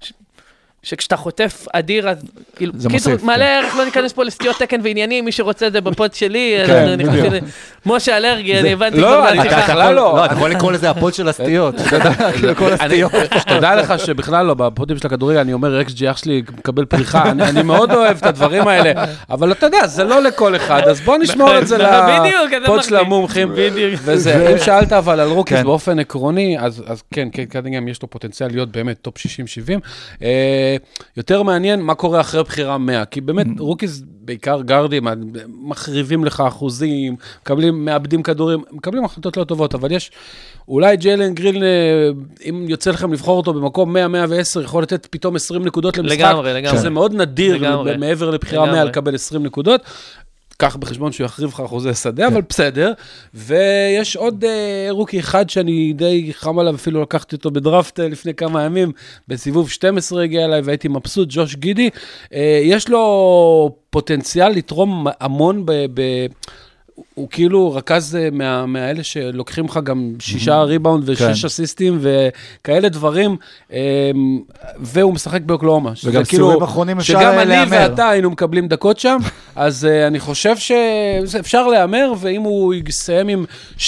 ש- 0.00 0.12
שכשאתה 0.86 1.16
חוטף 1.16 1.66
אדיר, 1.72 2.08
אז 2.08 2.18
כאילו, 2.56 2.72
קיצור, 2.72 2.92
מוסיף, 2.92 3.22
מלא 3.22 3.36
כן. 3.36 3.42
ערך, 3.42 3.76
לא 3.76 3.84
ניכנס 3.84 4.12
פה 4.12 4.24
לסטיות 4.24 4.56
תקן 4.58 4.80
ועניינים, 4.82 5.24
מי 5.24 5.32
שרוצה 5.32 5.70
זה 5.70 5.80
בפוד 5.80 6.14
שלי, 6.14 6.54
כן, 6.66 6.74
אנחנו 6.74 6.96
נכנסים 6.96 7.32
ל- 7.32 7.38
משה 7.86 8.16
אלרגי, 8.16 8.58
אני 8.60 8.72
הבנתי 8.72 9.00
לא, 9.00 9.28
אני-. 9.28 9.48
אתה 9.48 9.56
בכלל 9.56 9.94
לא. 9.94 10.16
לא, 10.16 10.24
אתה 10.24 10.34
יכול 10.34 10.50
לקרוא 10.50 10.72
לזה 10.72 10.90
הפוד 10.90 11.14
של 11.14 11.28
הסטיות. 11.28 11.74
יודע, 11.96 12.10
כאילו 12.32 12.54
לך 13.74 13.98
שבכלל 13.98 14.46
לא, 14.46 14.54
בפודים 14.54 14.98
של 14.98 15.06
הכדורגל, 15.06 15.38
אני 15.38 15.52
אומר, 15.52 15.80
xG 15.80 16.10
אח 16.10 16.16
שלי 16.16 16.42
מקבל 16.58 16.84
פריחה, 16.84 17.30
אני 17.30 17.42
אני 17.42 17.62
מאוד 17.62 17.92
אוהב 17.92 18.16
את 18.16 18.26
הדברים 18.26 18.68
האלה, 18.68 19.04
אבל 19.30 19.52
אתה 19.52 19.66
יודע, 19.66 19.86
זה 19.86 20.04
לא 20.04 20.22
לכל 20.22 20.56
אחד, 20.56 20.82
אז 20.88 21.00
בוא 21.00 21.18
נשמור 21.18 21.58
את 21.58 21.66
זה 21.66 21.76
אז 21.86 21.92
לפוד 22.62 22.82
של. 22.82 22.96
המומחים. 22.96 23.52
אם 24.52 24.58
שאלת 24.58 24.92
אבל 24.92 25.20
על 25.20 25.28
רוקיס 25.28 25.56
כן. 25.58 25.64
באופן 25.64 25.98
עקרוני, 25.98 26.56
אז 26.60 26.82
אז 26.86 27.02
כן, 27.10 27.28
כן, 27.32 27.44
קנינגהאם 27.44 27.88
יש 27.88 28.02
לו 28.02 28.10
פוטנציאל 28.10 28.48
להיות 28.52 28.72
באמת 28.72 28.96
top 29.02 29.14
60-70. 29.18 30.20
יותר 31.16 31.42
מעניין 31.42 31.80
מה 31.82 31.94
קורה 31.94 32.20
אחרי 32.20 32.42
בחירה 32.42 32.78
100, 32.78 33.04
כי 33.04 33.20
באמת 33.20 33.46
רוקיס, 33.58 34.02
בעיקר 34.06 34.62
גארדים, 34.62 35.06
מחריבים 35.62 36.24
לך 36.24 36.42
אחוזים, 36.48 37.16
מקבלים, 37.42 37.84
מאבדים 37.84 38.22
כדורים, 38.22 38.62
מקבלים 38.72 39.04
החלטות 39.04 39.36
לא 39.36 39.44
טובות, 39.44 39.74
אבל 39.74 39.92
יש, 39.92 40.10
אולי 40.68 40.96
ג'יילן 40.96 41.34
גרין, 41.34 41.62
אה, 41.62 41.68
אם 42.48 42.64
יוצא 42.68 42.90
לכם 42.90 43.12
לבחור 43.12 43.36
אותו 43.36 43.52
במקום 43.54 43.96
100-110, 43.96 44.60
יכול 44.62 44.82
לתת 44.82 45.06
פתאום 45.10 45.36
20 45.36 45.64
נקודות 45.64 45.98
למשחק, 45.98 46.18
לגמרי, 46.18 46.54
לגמרי. 46.54 46.78
שזה 46.78 46.90
מאוד 46.90 47.14
נדיר, 47.14 47.56
לגמרי. 47.56 47.96
מעבר 47.96 48.30
לבחירה 48.30 48.64
100 48.64 48.72
לגמרי. 48.74 48.88
לקבל 48.88 49.14
20 49.14 49.42
נקודות. 49.42 49.80
קח 50.56 50.76
בחשבון 50.76 51.12
שהוא 51.12 51.24
יחריב 51.24 51.50
לך 51.50 51.60
אחוזי 51.60 51.94
שדה, 51.94 52.26
אבל 52.26 52.40
בסדר. 52.48 52.92
ויש 53.34 54.16
עוד 54.16 54.44
אה, 54.44 54.86
רוקי 54.90 55.20
אחד 55.20 55.50
שאני 55.50 55.92
די 55.92 56.32
חם 56.32 56.58
עליו, 56.58 56.74
אפילו 56.74 57.02
לקחתי 57.02 57.36
אותו 57.36 57.50
בדראפט 57.50 58.00
אה, 58.00 58.08
לפני 58.08 58.34
כמה 58.34 58.62
ימים, 58.62 58.92
בסיבוב 59.28 59.70
12 59.70 60.22
הגיע 60.22 60.44
אליי 60.44 60.60
והייתי 60.60 60.88
מבסוט, 60.88 61.28
ג'וש 61.30 61.54
גידי. 61.54 61.90
אה, 62.34 62.60
יש 62.62 62.88
לו 62.88 63.76
פוטנציאל 63.90 64.48
לתרום 64.48 65.06
המון 65.20 65.66
ב... 65.66 65.72
ב 65.94 66.26
הוא 67.14 67.28
כאילו 67.30 67.74
רכז 67.74 68.16
אה, 68.16 68.28
מה, 68.32 68.66
מהאלה 68.66 69.02
שלוקחים 69.02 69.64
לך 69.64 69.80
גם 69.84 70.12
שישה 70.18 70.62
ריבאונד 70.62 71.08
ושש 71.08 71.22
כן. 71.40 71.46
אסיסטים 71.46 71.98
וכאלה 72.00 72.88
דברים, 72.88 73.36
אה, 73.72 74.10
והוא 74.80 75.14
משחק 75.14 75.40
באוקלאומה. 75.42 75.92
וגם 76.04 76.24
כאילו- 76.24 76.46
סיבובים 76.46 76.62
אחרונים 76.62 76.98
אפשר 76.98 77.12
שגם 77.12 77.32
אה, 77.32 77.42
אני 77.42 77.50
להמר. 77.50 77.76
ואתה 77.90 78.08
היינו 78.08 78.30
מקבלים 78.30 78.68
דקות 78.68 78.98
שם, 78.98 79.16
אז 79.56 79.84
uh, 79.90 80.06
אני 80.06 80.20
חושב 80.20 80.56
שאפשר 80.56 81.66
להמר, 81.66 82.12
ואם 82.18 82.42
הוא 82.42 82.74
יסיים 82.88 83.28
עם 83.28 83.44
12-6-6, 83.78 83.84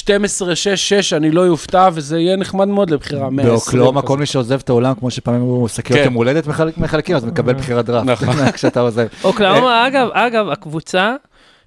אני 1.12 1.30
לא 1.30 1.40
יופתע, 1.40 1.88
וזה 1.92 2.18
יהיה 2.20 2.36
נחמד 2.36 2.68
מאוד 2.68 2.90
לבחירה 2.90 3.30
120. 3.30 3.54
באוקלאומה. 3.54 4.02
כל 4.02 4.18
מי 4.18 4.26
שעוזב 4.26 4.58
את 4.64 4.68
העולם, 4.68 4.94
כמו 4.94 5.10
שפעמים 5.10 5.40
הוא 5.40 5.68
שקיות 5.68 5.98
כן. 5.98 6.04
יום 6.04 6.14
הולדת 6.14 6.46
מחלק- 6.46 6.78
מחלקים, 6.78 7.16
אז 7.16 7.24
מקבל 7.24 7.52
בחירת 7.60 7.84
דראפט. 7.84 8.08
נכון. 8.08 8.34
כשאתה 8.54 8.80
עוזב. 8.80 9.06
אוקלאומה, 9.24 9.86
אגב, 9.86 10.08
אגב, 10.12 10.48
הקבוצה 10.48 11.14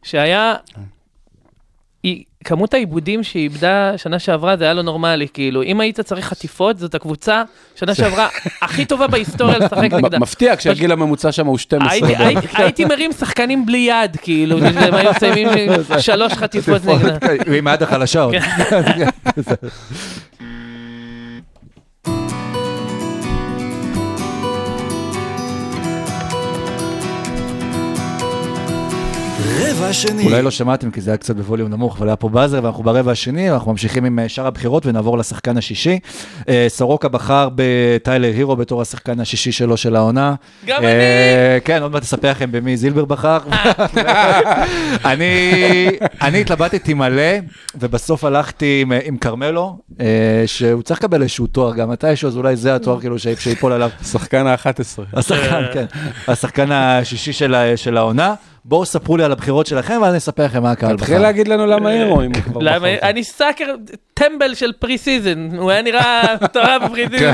שהיה, 0.03 0.53
כמות 2.43 2.73
העיבודים 2.73 3.23
שהיא 3.23 3.43
איבדה 3.43 3.93
שנה 3.97 4.19
שעברה, 4.19 4.57
זה 4.57 4.63
היה 4.63 4.73
לא 4.73 4.81
נורמלי, 4.81 5.27
כאילו, 5.33 5.63
אם 5.63 5.79
היית 5.79 5.99
צריך 5.99 6.25
חטיפות, 6.25 6.77
זאת 6.79 6.95
הקבוצה, 6.95 7.43
שנה 7.75 7.95
שעברה, 7.95 8.27
הכי 8.61 8.85
טובה 8.85 9.07
בהיסטוריה 9.07 9.57
לשחק 9.59 9.77
נגדה. 9.93 10.19
מפתיע, 10.19 10.55
כשהגיל 10.55 10.91
הממוצע 10.91 11.31
שם 11.31 11.45
הוא 11.47 11.57
12. 11.57 12.07
הייתי- 12.53 12.85
מרים 12.85 13.11
שחקנים 13.11 13.65
בלי 13.65 13.77
יד, 13.77 14.17
כאילו, 14.21 14.57
הם 14.65 14.93
היו 14.93 15.11
מסיימים 15.11 15.47
שלוש 15.99 16.33
חטיפות 16.33 16.85
נגדה. 16.85 17.17
עם 17.57 17.67
היד 17.67 17.83
החלשה 17.83 18.21
עוד. 18.21 18.33
רבע 29.61 29.93
שני. 29.93 30.25
אולי 30.25 30.41
לא 30.41 30.51
שמעתם 30.51 30.91
כי 30.91 31.01
זה 31.01 31.11
היה 31.11 31.17
קצת 31.17 31.35
בווליום 31.35 31.69
נמוך, 31.71 31.97
אבל 31.97 32.07
היה 32.07 32.15
פה 32.15 32.29
באזר 32.29 32.59
ואנחנו 32.63 32.83
ברבע 32.83 33.11
השני, 33.11 33.51
אנחנו 33.51 33.71
ממשיכים 33.71 34.05
עם 34.05 34.19
אה, 34.19 34.29
שאר 34.29 34.47
הבחירות 34.47 34.85
ונעבור 34.85 35.17
לשחקן 35.17 35.57
השישי. 35.57 35.99
אה, 36.49 36.65
סורוקה 36.69 37.07
בחר 37.07 37.49
בטיילר 37.55 38.27
הירו 38.27 38.55
בתור 38.55 38.81
השחקן 38.81 39.19
השישי 39.19 39.51
שלו 39.51 39.77
של 39.77 39.95
העונה. 39.95 40.35
גם 40.65 40.83
אה, 40.83 41.57
כן, 41.65 41.81
עוד 41.81 41.91
מעט 41.91 42.03
אספר 42.03 42.31
לכם 42.31 42.51
במי 42.51 42.77
זילבר 42.77 43.05
בחר. 43.05 43.37
אני 45.11 45.41
אני 46.21 46.41
התלבטתי 46.41 46.93
מלא, 46.93 47.33
ובסוף 47.75 48.23
הלכתי 48.23 48.85
עם, 49.05 49.17
כרמלו, 49.17 49.77
שהוא 50.45 50.81
צריך 50.81 50.99
לקבל 50.99 51.21
איזשהו 51.21 51.47
תואר 51.47 51.75
גם 51.75 51.89
מתישהו, 51.89 52.27
אז 52.27 52.37
אולי 52.37 52.55
זה 52.55 52.75
התואר 52.75 52.99
כאילו 52.99 53.15
שיפול 53.19 53.71
עליו. 53.71 53.89
שחקן 54.11 54.47
ה-11. 54.47 55.01
השחקן, 55.13 55.63
כן, 55.73 55.85
השחקן 56.27 56.71
השישי 56.71 57.33
של 57.75 57.97
העונה. 57.97 58.35
בואו 58.65 58.85
ספרו 58.85 59.17
לי 59.17 59.23
על 59.23 59.31
הבחירות 59.31 59.65
שלכם, 59.67 59.99
ואז 60.01 60.09
אני 60.09 60.17
אספר 60.17 60.45
לכם 60.45 60.63
מה 60.63 60.71
הקהל 60.71 60.95
בחר. 60.95 61.05
תתחיל 61.05 61.17
להגיד 61.21 61.47
לנו 61.47 61.65
למה 61.65 61.89
הירו, 61.89 62.21
אם 62.21 62.31
הוא 62.35 62.43
כבר 62.43 62.59
למה- 62.63 62.77
בחר. 62.79 63.09
אני 63.09 63.23
סאקר, 63.23 63.65
טמבל 64.13 64.53
של 64.55 64.71
preseason, 64.79 65.49
הוא 65.57 65.71
היה 65.71 65.81
נראה 65.81 66.35
מטורף 66.41 66.81
ב 66.85 67.05
preseason, 67.11 67.33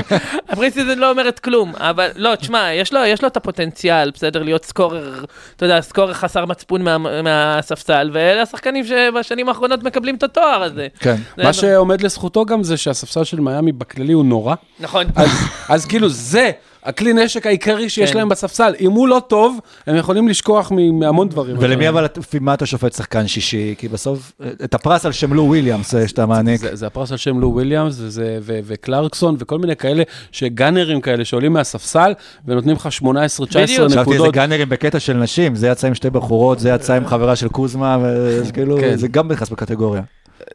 ה 0.49 0.71
preseason 0.71 0.99
לא 0.99 1.09
אומרת 1.11 1.39
כלום, 1.39 1.73
אבל 1.77 2.09
לא, 2.15 2.35
תשמע, 2.35 2.73
יש 2.73 2.93
לו, 2.93 2.99
יש 3.05 3.21
לו 3.21 3.27
את 3.27 3.37
הפוטנציאל, 3.37 4.11
בסדר, 4.11 4.43
להיות 4.43 4.65
סקורר, 4.65 5.23
אתה 5.55 5.65
יודע, 5.65 5.81
סקורר 5.81 6.13
חסר 6.13 6.45
מצפון 6.45 6.81
מה- 6.81 7.21
מהספסל, 7.21 8.09
ואלה 8.13 8.41
השחקנים 8.41 8.83
שבשנים 8.85 9.49
האחרונות 9.49 9.83
מקבלים 9.83 10.15
את 10.15 10.23
התואר 10.23 10.63
הזה. 10.63 10.87
כן. 10.99 11.15
מה 11.37 11.53
שעומד 11.53 12.01
לזכותו 12.01 12.45
גם 12.45 12.63
זה 12.63 12.77
שהספסל 12.77 13.23
של 13.23 13.39
מיאמי 13.39 13.71
בכללי 13.71 14.13
הוא 14.13 14.25
נורא. 14.25 14.55
נכון. 14.79 15.05
אז, 15.15 15.29
אז 15.69 15.85
כאילו 15.85 16.09
זה 16.09 16.51
הכלי 16.87 17.13
נשק 17.13 17.47
העיקרי 17.47 17.89
שיש 17.89 18.11
כן. 18.11 18.17
להם 18.17 18.29
בספסל. 18.29 18.73
אם 18.79 18.91
הוא 18.91 19.07
לא 19.07 19.21
טוב, 19.27 19.59
הם 19.87 19.95
יכולים 19.95 20.27
לשכוח 20.27 20.71
מהמון 20.71 21.29
דברים. 21.29 21.55
ולמי 21.59 21.89
אבל, 21.89 22.07
לפי 22.17 22.39
מה 22.39 22.53
אתה 22.53 22.65
שופט 22.65 22.93
שחקן 22.93 23.27
שישי? 23.27 23.75
כי 23.77 23.87
בסוף, 23.87 24.31
את 24.63 24.73
הפרס 24.73 25.05
על 25.05 25.11
שם 25.11 25.33
לו 25.33 25.43
וויליאמס 25.43 25.95
אה, 25.95 26.07
שאתה 26.07 26.25
מעניק. 26.25 26.61
זה, 26.61 26.75
זה 26.75 26.87
הפרס 26.87 27.11
על 27.11 27.17
שם 27.17 27.39
לו 27.39 27.47
וויליאמס 27.53 27.95
וזה, 27.99 28.37
ו, 28.41 28.59
וקלרקסון 28.63 29.35
וכל 29.39 29.59
מיני 29.59 29.75
כאלה, 29.75 30.03
שגאנרים 30.31 31.01
כאלה 31.01 31.25
שעולים 31.25 31.53
מהספסל 31.53 32.13
ונותנים 32.47 32.75
לך 32.75 32.89
18-19 33.01 33.03
בדיוק. 33.03 33.49
חשבתי 33.49 33.83
איזה 33.83 34.01
נקודות. 34.01 34.33
גאנרים 34.33 34.69
בקטע 34.69 34.99
של 34.99 35.13
נשים, 35.13 35.55
זה 35.55 35.67
יצא 35.67 35.87
עם 35.87 35.95
שתי 35.95 36.09
בחורות, 36.09 36.59
זה 36.59 36.69
יצא 36.69 36.93
עם 36.93 37.05
חברה 37.05 37.35
של 37.35 37.47
קוזמה, 37.47 37.97
וזה 38.01 38.51
כאילו, 38.51 38.77
כן. 38.81 38.95
זה 38.95 39.07
גם 39.07 39.31
נכנס 39.31 39.49
בקטגוריה. 39.49 40.01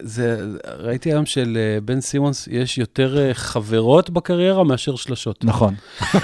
זה, 0.03 0.37
ראיתי 0.79 1.11
היום 1.13 1.27
שלבן 1.27 2.01
סימונס 2.01 2.49
יש 2.51 2.79
יותר 2.79 3.19
אה, 3.19 3.35
חברות 3.35 4.11
בקריירה 4.11 4.65
מאשר 4.65 4.97
שלשות. 4.97 5.45
נכון. 5.45 5.75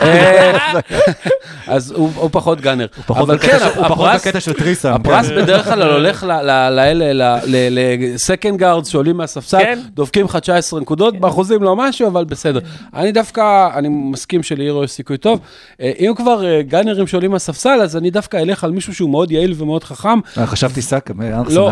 אה, 0.00 0.78
אז 1.66 1.90
הוא, 1.90 2.10
הוא 2.16 2.28
פחות 2.32 2.60
gunner. 2.60 2.86
הוא 2.96 3.04
פחות 3.06 3.22
אבל 3.22 3.36
בקטע 3.36 3.58
כן, 3.58 3.58
של- 3.58 4.18
בקטע 4.18 4.40
של 4.40 4.52
threesome. 4.52 4.92
הפרס 4.92 5.28
כן. 5.28 5.36
בדרך 5.36 5.64
כלל 5.64 5.82
הולך 5.82 6.22
ל- 6.28 6.32
ל- 6.32 6.70
לאלה, 6.76 7.38
ל 7.46 7.62
second 7.62 8.58
guards 8.58 8.88
שעולים 8.88 9.16
מהספסל, 9.16 9.58
כן. 9.58 9.78
דופקים 9.94 10.24
לך 10.24 10.36
19 10.36 10.80
נקודות, 10.80 11.20
באחוזים 11.20 11.62
לא 11.62 11.76
משהו, 11.76 12.08
אבל 12.08 12.24
בסדר. 12.24 12.60
אני 12.94 13.12
דווקא, 13.12 13.68
אני 13.74 13.88
מסכים 13.90 14.42
שלהירו 14.42 14.84
יש 14.84 14.90
סיכוי 14.90 15.18
טוב. 15.18 15.40
אה, 15.80 15.92
אם 15.98 16.12
כבר 16.16 16.46
אה, 16.46 16.62
גאנרים 16.62 17.06
שעולים 17.06 17.30
מהספסל, 17.30 17.80
אז 17.82 17.96
אני 17.96 18.10
דווקא 18.10 18.36
אלך 18.36 18.64
על 18.64 18.70
מישהו 18.70 18.94
שהוא 18.94 19.10
מאוד 19.10 19.30
יעיל 19.30 19.54
ומאוד 19.56 19.84
חכם. 19.84 20.18
אה, 20.38 20.46
חשבתי 20.46 20.82
סאקה, 20.82 21.14
לא. 21.50 21.70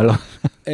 אה, 0.69 0.73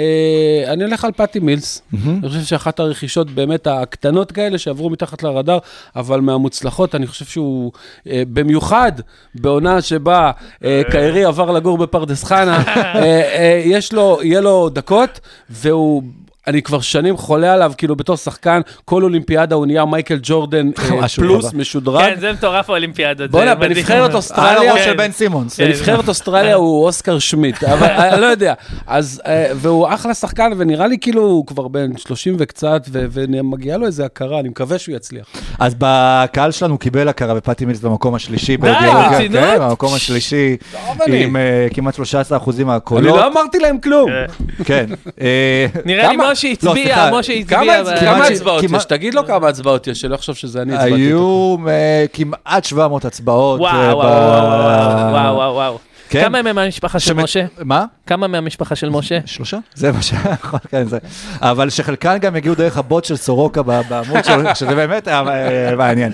אני 0.72 0.84
הולך 0.84 1.04
על 1.04 1.12
פאטי 1.22 1.40
מילס. 1.40 1.82
אני 2.04 2.28
חושב 2.28 2.42
שאחת 2.42 2.80
הרכישות 2.80 3.30
באמת 3.30 3.66
הקטנות 3.66 4.32
כאלה 4.32 4.58
שעברו 4.58 4.90
מתחת 4.90 5.22
לרדאר, 5.22 5.58
אבל 5.96 6.20
מהמוצלחות, 6.20 6.94
אני 6.94 7.06
חושב 7.06 7.24
שהוא, 7.24 7.72
אה, 8.06 8.22
במיוחד 8.32 8.92
בעונה 9.34 9.82
שבה 9.82 10.30
אה, 10.64 10.82
קיירי 10.90 11.24
עבר 11.24 11.50
לגור 11.50 11.78
בפרדס 11.78 12.24
חנה, 12.24 12.62
אה, 12.66 13.02
אה, 13.04 13.62
יש 13.64 13.92
לו, 13.92 14.18
יהיה 14.22 14.40
לו 14.40 14.68
דקות, 14.68 15.20
והוא... 15.50 16.02
אני 16.46 16.62
כבר 16.62 16.80
שנים 16.80 17.16
חולה 17.16 17.52
עליו, 17.54 17.72
כאילו 17.78 17.96
בתור 17.96 18.16
שחקן, 18.16 18.60
כל 18.84 19.02
אולימפיאדה 19.02 19.54
הוא 19.54 19.66
נהיה 19.66 19.84
מייקל 19.84 20.18
ג'ורדן 20.22 20.70
אה, 21.02 21.08
פלוס. 21.16 21.52
משודרג. 21.54 22.14
כן, 22.14 22.20
זה 22.20 22.32
מטורף 22.32 22.70
האולימפיאדות. 22.70 23.30
בואנה, 23.30 23.50
זה 23.50 23.54
מדהים. 23.54 23.72
בנבחרת 23.74 24.10
על 24.10 24.16
אוסטרליה... 24.16 24.70
הראש 24.72 24.84
של. 24.84 24.96
בן 24.96 25.12
סימונס. 25.12 25.56
כן. 25.56 25.64
בנבחרת 25.64 26.08
אוסטרליה 26.08 26.54
הוא 26.54 26.84
אוסקר 26.84 27.18
שמיט, 27.18 27.64
אבל 27.64 27.86
אני 27.86 28.20
לא 28.20 28.26
יודע. 28.26 28.54
אז, 28.86 29.22
אה, 29.26 29.46
והוא 29.54 29.88
אחלה 29.94 30.14
שחקן, 30.14 30.52
ונראה 30.56 30.86
לי 30.86 30.98
כאילו 31.00 31.22
הוא 31.22 31.46
כבר 31.46 31.68
בן 31.68 31.96
30 31.96 32.36
וקצת, 32.38 32.82
ו- 32.92 33.06
ומגיעה 33.12 33.78
לו 33.78 33.86
איזה 33.86 34.04
הכרה, 34.04 34.40
אני 34.40 34.48
מקווה 34.48 34.78
שהוא 34.78 34.96
יצליח. 34.96 35.26
אז 35.58 35.74
בקהל 35.78 36.50
שלנו 36.50 36.78
קיבל 36.78 37.08
הכרה 37.08 37.34
בפאטי 37.34 37.64
מילס 37.64 37.80
במקום 37.80 38.14
השלישי. 38.14 38.56
די, 38.56 38.62
בדירוג, 38.62 38.96
כן, 38.96 39.14
רצינות? 39.14 39.44
כן, 39.44 39.58
במקום 39.60 39.94
השלישי, 39.94 40.56
אני. 41.06 41.24
עם 41.24 41.36
אה, 41.36 41.66
כמעט 41.74 41.94
13 41.94 42.38
אחוזים 42.38 42.66
אני 42.68 42.74
מהקולות. 42.74 43.16
לא 43.16 43.26
אמרתי 43.26 43.58
להם 43.58 43.78
כלום. 43.78 44.10
כן. 44.64 44.86
אה, 45.20 45.66
נראה 45.84 46.08
לי 46.08 46.14
כמה? 46.16 46.31
משה 46.32 46.48
לא, 46.62 46.70
הצביע, 46.70 47.10
משה 47.12 47.32
כמה 47.48 47.74
הצביע. 47.74 48.00
כמה 48.00 48.26
הצבעות 48.26 48.62
יש? 48.64 48.84
תגיד 48.84 49.14
לו 49.14 49.26
כמה 49.26 49.48
הצבעות 49.48 49.86
יש, 49.86 50.00
שלא 50.00 50.14
יחשוב 50.14 50.36
שזה 50.36 50.62
אני 50.62 50.74
הצבעתי. 50.74 50.92
היו 50.94 51.56
אה, 51.68 52.04
כמעט 52.12 52.64
700 52.64 53.04
הצבעות. 53.04 53.60
וואו, 53.60 53.72
אה, 53.74 53.96
וואו, 53.96 55.12
וואו, 55.12 55.34
וואו, 55.36 55.54
וואו. 55.54 55.78
כן. 56.08 56.22
כמה 56.24 56.38
הם 56.38 56.44
מהמשפחה 56.54 57.00
של 57.00 57.06
שמת- 57.08 57.24
משה? 57.24 57.44
מה? 57.64 57.84
כמה 58.06 58.26
מהמשפחה 58.26 58.74
של 58.76 58.88
משה? 58.90 59.18
שלושה? 59.26 59.58
זה 59.74 59.92
מה 59.92 60.02
שיכול, 60.02 60.58
כן, 60.70 60.88
זה. 60.88 60.98
אבל 61.40 61.70
שחלקן 61.70 62.18
גם 62.18 62.36
הגיעו 62.36 62.54
דרך 62.54 62.78
הבוט 62.78 63.04
של 63.04 63.16
סורוקה 63.16 63.62
ב- 63.62 63.80
בעמוד 63.88 64.24
שלו, 64.24 64.42
שזה 64.54 64.74
באמת 64.74 65.08
היה 65.08 65.22
אה, 65.28 65.76
מעניין. 65.76 66.12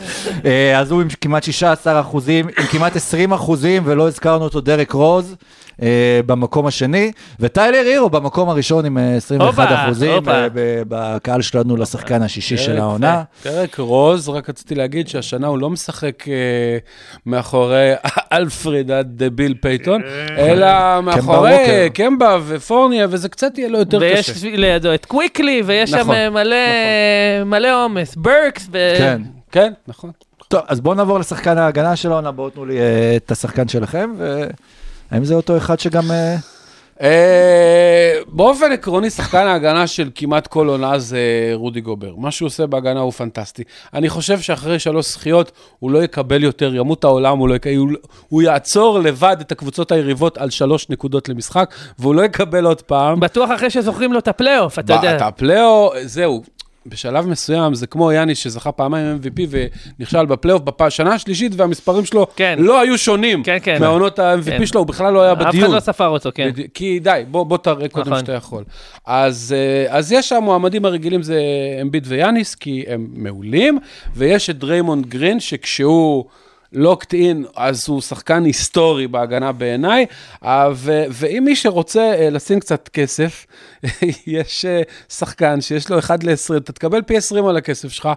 אז 0.76 0.90
הוא 0.90 1.02
עם 1.02 1.08
כמעט 1.20 1.44
16 1.44 2.00
אחוזים, 2.00 2.48
עם 2.58 2.66
כמעט 2.66 2.96
20 2.96 3.32
אחוזים, 3.32 3.82
ולא 3.86 4.08
הזכרנו 4.08 4.44
אותו, 4.44 4.60
דרק 4.60 4.92
רוז. 4.92 5.34
אה, 5.82 6.20
במקום 6.26 6.66
השני, 6.66 7.12
וטיילר 7.40 7.78
הירו 7.78 8.10
במקום 8.10 8.48
הראשון 8.48 8.84
עם 8.84 8.98
אה, 8.98 9.14
21 9.16 9.58
הופה, 9.68 9.84
אחוזים 9.84 10.10
הופה. 10.12 10.30
אה, 10.32 10.48
ב- 10.54 10.82
בקהל 10.88 11.42
שלנו 11.42 11.76
לשחקן 11.76 12.22
השישי 12.22 12.56
של 12.56 12.78
העונה. 12.78 13.22
פרק 13.42 13.78
רוז, 13.78 14.28
רק 14.28 14.48
רציתי 14.48 14.74
להגיד 14.74 15.08
שהשנה 15.08 15.46
הוא 15.46 15.58
לא 15.58 15.70
משחק 15.70 16.28
אה, 16.28 16.34
מאחורי 17.26 17.92
אלפריד 18.32 18.90
עד 18.90 19.22
ביל 19.32 19.54
פייתון, 19.60 20.02
אלא 20.38 20.66
מאחורי 21.00 21.52
ווקר. 21.54 21.86
קמבה 21.94 22.38
ופורניה, 22.46 23.06
וזה 23.10 23.28
קצת 23.28 23.58
יהיה 23.58 23.68
לו 23.68 23.78
יותר 23.78 23.98
ויש 24.00 24.30
קשה. 24.30 24.48
לידו 24.56 24.94
את 24.94 25.06
קוויקלי, 25.06 25.62
ויש 25.66 25.90
שם 25.90 25.96
נכון, 25.98 26.14
אה, 26.14 26.30
מלא 26.30 26.56
מלא 27.46 27.84
עומס. 27.84 28.16
ברקס, 28.16 28.68
ו- 28.72 28.94
כן. 28.98 29.22
כן, 29.52 29.72
נכון. 29.88 30.10
טוב, 30.48 30.60
אז 30.68 30.80
בואו 30.80 30.94
נעבור 30.94 31.18
לשחקן 31.18 31.58
ההגנה 31.58 31.96
של 31.96 32.12
העונה, 32.12 32.30
בואו 32.30 32.50
תנו 32.50 32.64
לי 32.66 32.78
אה, 32.78 32.84
את 33.16 33.30
השחקן 33.30 33.68
שלכם, 33.68 34.10
והאם 35.12 35.24
זה 35.24 35.34
אותו 35.34 35.56
אחד 35.56 35.80
שגם... 35.80 36.10
אה, 36.10 36.36
אה, 37.02 38.18
באופן 38.26 38.72
עקרוני, 38.72 39.10
שחקן 39.10 39.46
ההגנה 39.46 39.86
של 39.86 40.10
כמעט 40.14 40.46
כל 40.46 40.68
עונה 40.68 40.98
זה 40.98 41.50
רודי 41.52 41.80
גובר. 41.80 42.14
מה 42.16 42.30
שהוא 42.30 42.46
עושה 42.46 42.66
בהגנה 42.66 43.00
הוא 43.00 43.12
פנטסטי. 43.12 43.62
אני 43.94 44.08
חושב 44.08 44.40
שאחרי 44.40 44.78
שלוש 44.78 45.12
זכיות 45.12 45.52
הוא 45.78 45.90
לא 45.90 46.04
יקבל 46.04 46.44
יותר, 46.44 46.74
ימות 46.74 47.04
העולם, 47.04 47.38
הוא, 47.38 47.48
לא 47.48 47.54
יק... 47.54 47.66
הוא, 47.66 47.88
הוא 48.28 48.42
יעצור 48.42 48.98
לבד 48.98 49.36
את 49.40 49.52
הקבוצות 49.52 49.92
היריבות 49.92 50.38
על 50.38 50.50
שלוש 50.50 50.88
נקודות 50.90 51.28
למשחק, 51.28 51.74
והוא 51.98 52.14
לא 52.14 52.24
יקבל 52.24 52.64
עוד 52.64 52.82
פעם. 52.82 53.20
בטוח 53.20 53.50
אחרי 53.54 53.70
שזוכרים 53.70 54.12
לו 54.12 54.18
את 54.18 54.28
הפלייאוף, 54.28 54.78
אתה 54.78 54.92
יודע. 54.92 55.16
את 55.16 55.22
הפלייאו, 55.22 55.92
זהו. 56.04 56.42
בשלב 56.88 57.26
מסוים 57.26 57.74
זה 57.74 57.86
כמו 57.86 58.12
יאניס 58.12 58.38
שזכה 58.38 58.72
פעמיים 58.72 59.18
MVP 59.22 59.40
ונכשל 59.98 60.26
בפלייאוף 60.26 60.62
בשנה 60.80 61.14
השלישית 61.14 61.52
והמספרים 61.56 62.04
שלו 62.04 62.26
כן. 62.36 62.56
לא 62.58 62.80
היו 62.80 62.98
שונים 62.98 63.42
כן, 63.42 63.58
כן. 63.62 63.76
מהעונות 63.80 64.18
ה-MVP 64.18 64.44
כן. 64.58 64.66
שלו, 64.66 64.80
הוא 64.80 64.86
בכלל 64.86 65.12
לא 65.12 65.22
היה 65.22 65.32
אף 65.32 65.38
בדיון. 65.38 65.64
אחד 65.64 65.74
לא 65.74 65.80
ספר 65.80 66.06
אותו, 66.08 66.30
כן. 66.34 66.48
בדי- 66.52 66.66
כי 66.74 66.98
די, 66.98 67.22
בוא, 67.30 67.44
בוא 67.44 67.58
תראה 67.58 67.88
קודם 67.88 68.06
נכון. 68.06 68.20
שאתה 68.20 68.32
יכול. 68.32 68.64
אז, 69.06 69.54
אה, 69.56 69.96
אז 69.96 70.12
יש 70.12 70.32
המועמדים 70.32 70.84
הרגילים 70.84 71.22
זה 71.22 71.40
אמביד 71.82 72.04
ויאניס, 72.06 72.54
כי 72.54 72.84
הם 72.88 73.06
מעולים, 73.12 73.78
ויש 74.16 74.50
את 74.50 74.58
דריימונד 74.58 75.06
גרין, 75.06 75.40
שכשהוא 75.40 76.24
locked 76.72 77.14
in, 77.14 77.44
אז 77.56 77.88
הוא 77.88 78.00
שחקן 78.00 78.44
היסטורי 78.44 79.08
בהגנה 79.08 79.52
בעיניי, 79.52 80.06
אה, 80.44 80.68
ו- 80.74 81.04
ואם 81.10 81.42
מי 81.44 81.56
שרוצה 81.56 82.00
אה, 82.00 82.30
לשים 82.30 82.60
קצת 82.60 82.88
כסף, 82.88 83.46
יש 84.26 84.64
אה, 84.64 84.82
שחקן 85.08 85.60
שיש 85.60 85.90
לו 85.90 85.98
1 85.98 86.24
ל-20, 86.24 86.56
אתה 86.56 86.72
תקבל 86.72 87.02
פי 87.02 87.16
20 87.16 87.46
על 87.46 87.56
הכסף 87.56 87.88
שלך, 87.88 88.08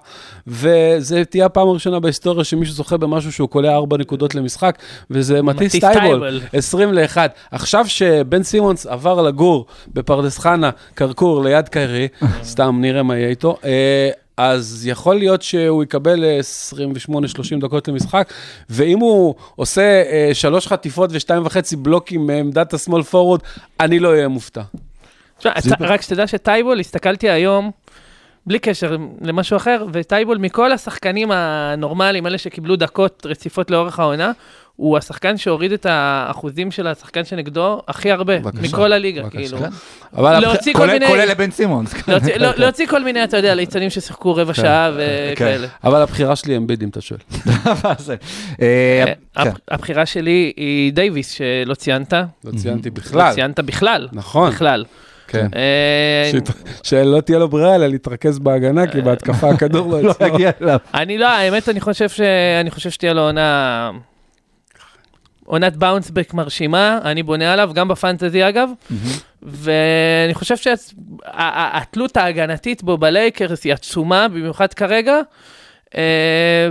וזה 0.48 1.26
תהיה 1.26 1.46
הפעם 1.46 1.68
הראשונה 1.68 2.00
בהיסטוריה 2.00 2.44
שמישהו 2.44 2.76
זוכה 2.76 2.98
במשהו 2.98 3.32
שהוא 3.32 3.50
קולע 3.50 3.76
4 3.76 3.98
נקודות 3.98 4.36
למשחק, 4.36 4.78
וזה 5.12 5.42
מטיס 5.42 5.72
טייבול. 5.72 6.02
טייבול. 6.02 6.42
20 6.54 6.94
ל-1. 6.94 7.18
עכשיו 7.52 7.86
שבן 7.88 8.44
סימונס 8.44 8.86
עבר 8.86 9.22
לגור 9.22 9.66
בפרדס 9.88 10.38
חנה, 10.38 10.70
כרכור, 10.96 11.44
ליד 11.44 11.70
קיירי, 11.70 12.08
סתם 12.44 12.78
נראה 12.82 13.04
מה 13.04 13.18
יהיה 13.18 13.30
איתו, 13.30 13.58
אז 14.44 14.88
יכול 14.88 15.16
להיות 15.16 15.42
שהוא 15.42 15.84
יקבל 15.84 16.24
אה, 16.24 16.40
28-30 17.10 17.14
דקות 17.62 17.88
למשחק, 17.88 18.34
ואם 18.70 19.00
הוא 19.00 19.36
עושה 19.56 19.82
אה, 19.82 20.30
שלוש 20.34 20.68
חטיפות 20.68 21.10
ושתיים 21.14 21.46
וחצי 21.46 21.76
בלוקים 21.76 22.28
מעמדת 22.28 22.74
השמאל 22.74 23.04
פורוורד, 23.04 23.40
אני 23.80 24.00
לא 24.00 24.10
אהיה 24.10 24.28
מופתע. 24.28 24.62
רק 25.80 26.02
שתדע 26.02 26.28
שטייבול, 26.28 26.80
הסתכלתי 26.80 27.30
היום, 27.30 27.72
בלי 28.46 28.60
קשר 28.60 28.96
למשהו 29.22 29.58
אחר, 29.58 29.86
וטייבול 29.94 30.38
מכל 30.38 30.72
השחקנים 30.72 31.32
הנורמליים, 31.32 32.28
אלה 32.28 32.38
שקיבלו 32.38 32.76
דקות 32.76 33.26
רציפות 33.26 33.72
לאורך 33.72 34.00
העונה, 34.00 34.32
הוא 34.82 34.98
השחקן 34.98 35.38
שהוריד 35.38 35.72
את 35.72 35.86
האחוזים 35.90 36.72
של 36.72 36.88
השחקן 36.88 37.26
שנגדו 37.26 37.82
הכי 37.88 38.12
הרבה, 38.12 38.40
בבקשה, 38.40 38.62
מכל 38.62 38.94
הליגה, 38.94 39.22
בבקשה. 39.22 39.38
כאילו. 39.38 39.58
כן. 39.58 39.70
אבל 40.18 40.40
להוציא 40.40 40.74
כל 40.74 40.80
כולל 40.80 40.94
מיני... 40.94 41.08
כולל 41.08 41.26
לבן 41.32 41.52
סימונס. 41.52 41.94
להוציא- 42.08 42.36
לא- 42.38 42.52
להוציא 42.58 42.88
כל 42.88 43.04
מיני, 43.04 43.24
אתה 43.24 43.38
יודע, 43.38 43.56
ליצנים 43.56 43.90
ששיחקו 43.90 44.36
רבע 44.36 44.54
שעה 44.54 44.92
וכאלה. 45.34 45.68
אבל 45.84 46.02
הבחירה 46.02 46.36
שלי 46.36 46.58
אמביד, 46.58 46.84
אם 46.84 46.90
אתה 46.90 47.02
שואל. 47.02 47.20
אה, 47.48 47.54
אה, 48.62 49.04
כן. 49.06 49.14
הבח- 49.36 49.58
הבחירה 49.72 50.06
שלי 50.06 50.54
היא 50.58 50.94
דייוויס, 50.94 51.32
שלא 51.32 51.74
ציינת. 51.74 52.14
לא 52.14 52.52
ציינתי 52.58 52.90
לא 52.90 52.96
בכלל. 52.96 53.34
ציינת 53.34 53.60
בכלל. 53.60 54.08
נכון. 54.14 54.50
בכלל. 54.52 54.86
כן. 55.28 55.48
אה, 55.56 56.32
שלא 56.84 57.22
תהיה 57.22 57.40
לו 57.40 57.48
ברירה 57.48 57.76
אלא 57.76 57.88
להתרכז 57.88 58.40
בהגנה, 58.40 58.88
כי 58.88 59.02
בהתקפה 59.02 59.50
הכדור 59.50 59.92
לא 59.92 60.02
לא. 60.22 60.28
יגיע 60.28 60.52
אליו. 60.62 60.78
אני 60.94 61.18
לא, 61.18 61.28
האמת, 61.28 61.70
אני 61.70 61.80
חושב 61.82 62.10
ש... 62.10 62.22
אני 62.62 62.72
חושב 62.72 62.90
שתהיה 62.90 63.14
לו 63.14 63.22
עונה... 63.22 63.92
עונת 65.52 65.76
באונסבק 65.76 66.34
מרשימה, 66.34 67.00
אני 67.04 67.24
בונה 67.24 67.54
עליו, 67.54 67.72
גם 67.74 67.88
בפנטזי 67.88 68.48
אגב, 68.50 68.70
ואני 69.42 70.34
חושב 70.34 70.56
שהתלות 70.58 72.18
ההגנתית 72.18 72.84
בו 72.84 72.98
בלייקרס 72.98 73.64
היא 73.64 73.74
עצומה, 73.74 74.28
במיוחד 74.28 74.74
כרגע, 74.74 75.20
אה, 75.96 76.70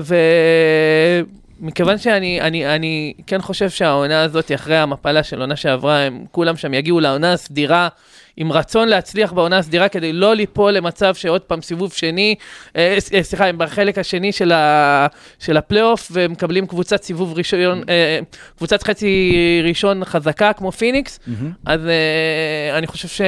ומכיוון 1.61 1.99
שאני 1.99 2.41
אני, 2.41 2.75
אני 2.75 3.15
כן 3.27 3.41
חושב 3.41 3.71
שהעונה 3.71 4.23
הזאת, 4.23 4.53
אחרי 4.55 4.77
המפלה 4.77 5.23
של 5.23 5.41
עונה 5.41 5.57
שעברה, 5.57 5.99
הם 5.99 6.25
כולם 6.33 6.57
שם 6.57 6.75
יגיעו 6.75 7.01
לעונה 7.01 7.33
הסדירה. 7.33 7.89
עם 8.37 8.53
רצון 8.53 8.89
להצליח 8.89 9.33
בעונה 9.33 9.59
הסדירה 9.59 9.89
כדי 9.89 10.13
לא 10.13 10.35
ליפול 10.35 10.73
למצב 10.73 11.15
שעוד 11.15 11.41
פעם 11.41 11.63
סיבוב 11.63 11.93
שני, 11.93 12.35
אה, 12.77 12.99
אה, 13.15 13.23
סליחה, 13.23 13.47
הם 13.47 13.59
בחלק 13.59 13.99
השני 13.99 14.33
של, 14.33 14.53
ה, 14.53 15.07
של 15.39 15.57
הפלייאוף 15.57 16.11
ומקבלים 16.15 16.67
קבוצת 16.67 17.03
סיבוב 17.03 17.39
ראשון, 17.39 17.83
אה, 17.89 18.19
קבוצת 18.57 18.83
חצי 18.83 19.33
ראשון 19.65 20.05
חזקה 20.05 20.53
כמו 20.53 20.73
פיניקס, 20.73 21.21
אז 21.67 21.81
אה, 21.87 22.79
אני 22.79 22.87
חושב 22.87 23.09
ש... 23.09 23.21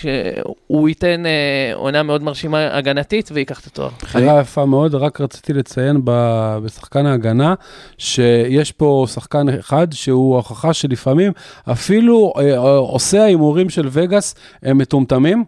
שהוא 0.00 0.88
ייתן 0.88 1.26
אה, 1.26 1.74
עונה 1.74 2.02
מאוד 2.02 2.22
מרשימה 2.22 2.76
הגנתית 2.76 3.30
וייקח 3.32 3.60
את 3.60 3.66
התואר. 3.66 3.88
בחירה 4.02 4.40
יפה 4.40 4.64
מאוד, 4.64 4.94
רק 4.94 5.20
רציתי 5.20 5.52
לציין 5.52 6.00
ב- 6.04 6.58
בשחקן 6.64 7.06
ההגנה, 7.06 7.54
שיש 7.98 8.72
פה 8.72 9.06
שחקן 9.14 9.48
אחד 9.48 9.92
שהוא 9.92 10.36
הוכחה 10.36 10.72
שלפעמים 10.72 11.32
אפילו 11.72 12.32
אה, 12.38 12.56
עושי 12.76 13.18
ההימורים 13.18 13.70
של 13.70 13.88
וגאס 13.90 14.34
הם 14.62 14.78
מטומטמים. 14.78 15.44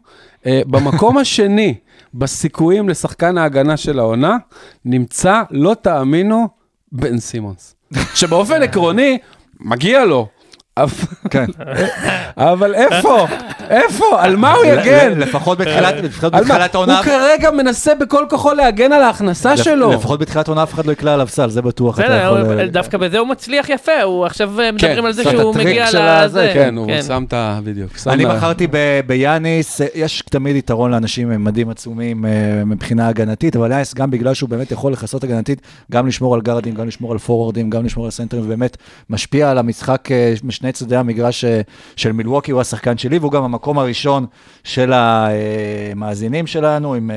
אה, 0.47 0.63
במקום 0.67 1.19
השני, 1.23 1.75
בסיכויים 2.15 2.89
לשחקן 2.89 3.39
ההגנה 3.39 3.77
של 3.77 3.99
העונה, 3.99 4.37
נמצא, 4.85 5.43
לא 5.51 5.77
תאמינו, 5.83 6.49
בן 6.93 7.19
סימונס. 7.19 7.75
שבאופן 8.15 8.63
עקרוני, 8.67 9.19
מגיע 9.61 10.05
לו. 10.05 10.29
אבל- 10.77 10.91
כן. 11.31 11.45
אבל 12.37 12.75
איפה? 12.75 13.27
איפה? 13.71 14.05
על 14.23 14.37
מה 14.37 14.53
הוא 14.53 14.65
יגן? 14.65 15.19
לפחות 15.19 15.59
בתחילת 15.59 15.95
מה? 16.33 16.41
בתחילת 16.41 16.75
העונה. 16.75 16.97
הוא 16.99 17.05
כרגע 17.05 17.51
מנסה 17.51 17.95
בכל 17.95 18.25
כוחו 18.31 18.53
להגן 18.55 18.93
על 18.93 19.03
ההכנסה 19.03 19.57
שלו. 19.57 19.93
לפחות 19.93 20.21
בתחילת 20.21 20.49
העונה 20.49 20.63
אף 20.63 20.75
אחד 20.75 20.87
לא 20.87 20.93
יקלע 20.93 21.15
עליו 21.15 21.29
סל, 21.29 21.51
זה 21.51 21.63
בטוח. 21.63 22.01
אה, 22.01 22.67
דווקא 22.73 22.99
בזה 22.99 23.19
הוא 23.19 23.29
מצליח 23.29 23.69
יפה, 23.69 24.03
הוא 24.03 24.27
עכשיו 24.27 24.61
אה, 24.61 24.73
מדברים 24.73 25.05
על 25.05 25.13
זה 25.13 25.25
שהוא 25.25 25.55
מגיע 25.55 25.89
לזה. 25.89 26.19
הזה, 26.19 26.51
כן, 26.55 26.77
הוא 26.77 26.91
שם 27.07 27.25
את 27.29 27.33
ה... 27.33 27.61
בדיוק. 27.65 27.91
אני 28.07 28.27
בחרתי 28.27 28.67
ב- 28.71 29.01
ביאניס, 29.07 29.81
אה, 29.81 29.87
יש 29.95 30.23
תמיד 30.31 30.57
יתרון 30.57 30.91
לאנשים 30.91 31.31
עם 31.31 31.45
מדים 31.45 31.71
עצומים 31.71 32.25
אה, 32.27 32.31
מבחינה 32.67 33.09
הגנתית, 33.09 33.57
אבל 33.57 33.71
יאניס 33.73 33.95
גם 33.95 34.11
בגלל 34.11 34.35
שהוא 34.35 34.49
באמת 34.51 34.73
יכול 34.73 34.93
לכסות 34.93 35.25
הגנתית, 35.25 35.61
גם 35.93 36.07
לשמור 36.07 36.35
על 36.35 36.41
גארדים, 36.41 36.75
גם 36.75 36.87
לשמור 36.89 37.13
על 37.13 37.19
פורוורדים, 37.19 37.71
גם 37.71 37.85
לשמור 37.85 38.05
על 38.05 38.11
סנטרים, 38.11 38.43
ובאמת 38.45 38.77
משפיע 39.11 39.51
על 39.51 39.59
המשחק 39.59 40.09
אה, 40.13 40.33
משני 40.61 40.73
צדדי 40.73 40.97
המגרש 40.97 41.45
אה, 41.45 41.61
של 41.97 42.13
מילווקי, 42.13 42.53
הוא 42.53 42.61
השחקן 42.61 42.99
שלי, 42.99 43.19
והוא 43.19 43.33
גם 43.33 43.45
המקום 43.45 43.79
הראשון 43.79 44.27
של 44.65 44.93
המאזינים 44.95 46.47
שלנו, 46.47 46.95
עם 46.95 47.11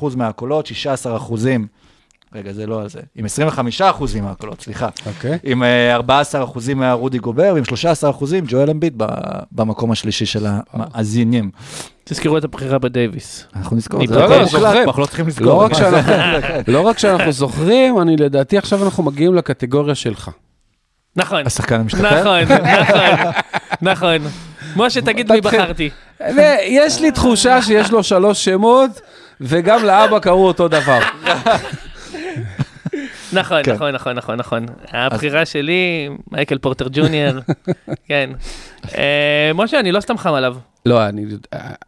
20% 0.00 0.16
מהקולות, 0.16 0.68
16%. 0.68 0.70
רגע, 2.34 2.52
זה 2.52 2.66
לא 2.66 2.88
זה, 2.88 3.00
עם 3.16 3.24
25 3.24 3.82
אחוזים 3.82 4.24
מהקולות, 4.24 4.60
סליחה. 4.60 4.88
אוקיי. 5.06 5.38
עם 5.42 5.62
אה, 5.62 5.94
14 5.94 6.44
אחוזים 6.44 6.78
מהרודי 6.78 7.18
גובר, 7.18 7.50
ועם 7.54 7.64
13 7.64 8.10
אחוזים 8.10 8.44
ג'ואל 8.48 8.70
אמביט 8.70 8.94
במקום 9.52 9.90
השלישי 9.90 10.26
של 10.26 10.46
המאזינים. 10.72 11.50
תזכרו 12.04 12.38
את 12.38 12.44
הבחירה 12.44 12.78
בדייוויס. 12.78 13.46
אנחנו 13.56 13.76
נזכור, 13.76 14.00
אני 14.00 14.08
זה 14.08 14.14
לא, 14.14 14.24
הכל 14.24 14.36
לא, 14.36 14.44
זוכרים. 14.44 14.88
אנחנו 14.88 15.02
לא 15.02 15.06
צריכים 15.06 15.26
לזכור. 15.26 15.46
לא? 15.46 15.68
לא 16.68 16.80
רק 16.80 16.98
שאנחנו 16.98 17.32
זוכרים, 17.32 18.00
אני 18.00 18.16
לדעתי 18.16 18.58
עכשיו 18.58 18.84
אנחנו 18.84 19.02
מגיעים 19.02 19.34
לקטגוריה 19.34 19.94
שלך. 19.94 20.30
נכון, 21.16 21.46
השחקן 21.46 21.80
המשתפר? 21.80 22.20
נכון, 22.20 22.42
נכון, 22.42 23.32
נכון. 23.92 24.18
משה, 24.76 25.00
תגיד 25.00 25.32
מי. 25.32 25.40
בחרתי. 25.40 25.90
ויש 26.36 27.00
לי 27.00 27.10
תחושה 27.10 27.62
שיש 27.62 27.90
לו 27.90 28.02
שלוש 28.02 28.44
שמות, 28.44 29.00
וגם 29.40 29.84
לאבא 29.84 30.18
קראו 30.18 30.46
אותו 30.46 30.68
דבר. 30.68 30.98
נכון, 33.32 33.62
כן. 33.62 33.74
נכון, 33.74 33.90
נכון, 33.94 34.16
נכון, 34.16 34.34
נכון. 34.38 34.66
הבחירה 34.92 35.46
שלי, 35.46 36.08
מייקל 36.30 36.58
פורטר 36.58 36.86
ג'וניור, 36.92 37.34
כן. 38.08 38.30
אה, 38.98 39.50
משה, 39.54 39.80
אני 39.80 39.92
לא 39.92 40.00
סתם 40.00 40.18
חם 40.18 40.32
עליו. 40.34 40.56
לא, 40.86 41.08
אני, 41.08 41.24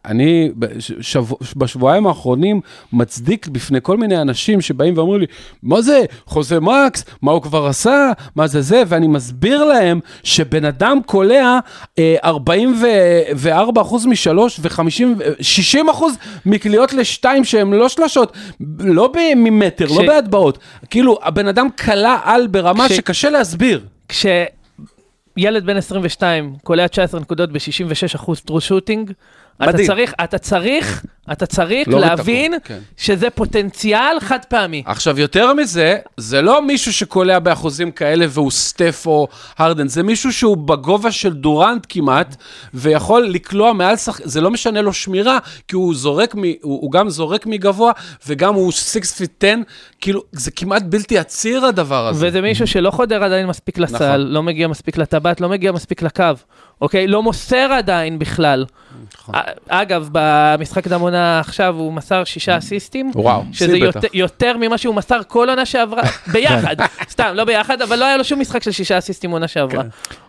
אני 0.05 0.49
בש- 0.55 0.91
שבוע, 1.01 1.37
בשבועיים 1.55 2.07
האחרונים 2.07 2.61
מצדיק 2.93 3.47
בפני 3.47 3.79
כל 3.83 3.97
מיני 3.97 4.21
אנשים 4.21 4.61
שבאים 4.61 4.97
ואומרים 4.97 5.19
לי, 5.21 5.25
מה 5.63 5.81
זה, 5.81 6.01
חוזה 6.25 6.59
מקס, 6.59 7.05
מה 7.21 7.31
הוא 7.31 7.41
כבר 7.41 7.65
עשה, 7.67 8.11
מה 8.35 8.47
זה 8.47 8.61
זה, 8.61 8.83
ואני 8.87 9.07
מסביר 9.07 9.63
להם 9.65 9.99
שבן 10.23 10.65
אדם 10.65 10.99
קולע 11.05 11.59
אה, 11.99 12.15
44% 13.45 14.07
משלוש 14.07 14.59
ו-60% 14.61 16.03
מקליעות 16.45 16.93
לשתיים 16.93 17.43
שהם 17.43 17.73
לא 17.73 17.89
שלשות, 17.89 18.33
לא 18.79 19.11
ממטר, 19.43 19.85
כש- 19.87 19.91
לא 19.91 20.07
בהטבעות. 20.07 20.57
כאילו, 20.89 21.17
הבן 21.23 21.47
אדם 21.47 21.67
קלע 21.75 22.17
על 22.23 22.47
ברמה 22.47 22.89
כש- 22.89 22.95
שקשה 22.97 23.29
להסביר. 23.29 23.85
כשילד 25.35 25.65
בן 25.65 25.77
22 25.77 26.55
קולע 26.63 26.87
19 26.87 27.19
נקודות 27.21 27.51
ב-66% 27.51 28.31
טרו 28.45 28.61
שוטינג, 28.61 29.11
אתה 29.61 29.67
מדהים. 29.71 29.87
צריך, 29.87 30.13
אתה 30.23 30.37
צריך, 30.37 31.05
אתה 31.31 31.45
צריך 31.45 31.87
לא 31.87 31.99
להבין 31.99 32.51
בתפור, 32.51 32.67
כן. 32.67 32.79
שזה 32.97 33.29
פוטנציאל 33.29 34.19
חד 34.19 34.39
פעמי. 34.49 34.83
עכשיו, 34.85 35.19
יותר 35.19 35.53
מזה, 35.53 35.97
זה 36.17 36.41
לא 36.41 36.61
מישהו 36.61 36.93
שקולע 36.93 37.39
באחוזים 37.39 37.91
כאלה 37.91 38.25
והוא 38.29 38.51
סטף 38.51 39.03
או 39.05 39.27
הרדן, 39.57 39.87
זה 39.87 40.03
מישהו 40.03 40.33
שהוא 40.33 40.57
בגובה 40.57 41.11
של 41.11 41.33
דורנט 41.33 41.85
כמעט, 41.89 42.35
ויכול 42.73 43.23
לקלוע 43.23 43.73
מעל 43.73 43.97
שח... 43.97 44.19
זה 44.23 44.41
לא 44.41 44.51
משנה 44.51 44.81
לו 44.81 44.93
שמירה, 44.93 45.37
כי 45.67 45.75
הוא 45.75 45.95
זורק, 45.95 46.35
מ... 46.35 46.43
הוא, 46.43 46.53
הוא 46.61 46.91
גם 46.91 47.09
זורק 47.09 47.45
מגבוה, 47.45 47.91
וגם 48.27 48.53
הוא 48.53 48.71
6 48.71 48.97
feet 48.97 49.27
10, 49.39 49.55
כאילו, 50.01 50.21
זה 50.31 50.51
כמעט 50.51 50.83
בלתי 50.83 51.17
עציר 51.17 51.65
הדבר 51.65 52.07
הזה. 52.07 52.27
וזה 52.27 52.41
מישהו 52.41 52.67
שלא 52.67 52.91
חודר 52.91 53.23
עדיין 53.23 53.47
מספיק 53.47 53.77
לסל, 53.77 53.95
נכון. 53.95 54.33
לא 54.33 54.43
מגיע 54.43 54.67
מספיק 54.67 54.97
לטבעת, 54.97 55.41
לא 55.41 55.49
מגיע 55.49 55.71
מספיק 55.71 56.01
לקו, 56.01 56.23
אוקיי? 56.81 57.07
לא 57.07 57.23
מוסר 57.23 57.71
עדיין 57.77 58.19
בכלל. 58.19 58.65
נכון. 59.15 59.35
אגב, 59.67 60.09
במשחק 60.11 60.83
קדם 60.83 61.01
עונה 61.01 61.39
עכשיו 61.39 61.75
הוא 61.77 61.93
מסר 61.93 62.23
שישה 62.23 62.57
אסיסטים. 62.57 63.11
וואו, 63.15 63.43
שזה 63.51 63.77
יותר, 64.13 64.57
ממה 64.59 64.77
שהוא 64.77 64.95
מסר 64.95 65.19
כל 65.27 65.49
עונה 65.49 65.65
שעברה, 65.65 66.01
ביחד, 66.33 66.75
סתם, 67.09 67.31
לא 67.33 67.43
ביחד, 67.43 67.81
אבל 67.81 67.99
לא 67.99 68.05
היה 68.05 68.17
לו 68.17 68.23
שום 68.23 68.39
משחק 68.39 68.63
של 68.63 68.71
שישה 68.71 68.97
אסיסטים 68.97 69.31
עונה 69.31 69.47
שעברה, 69.47 69.83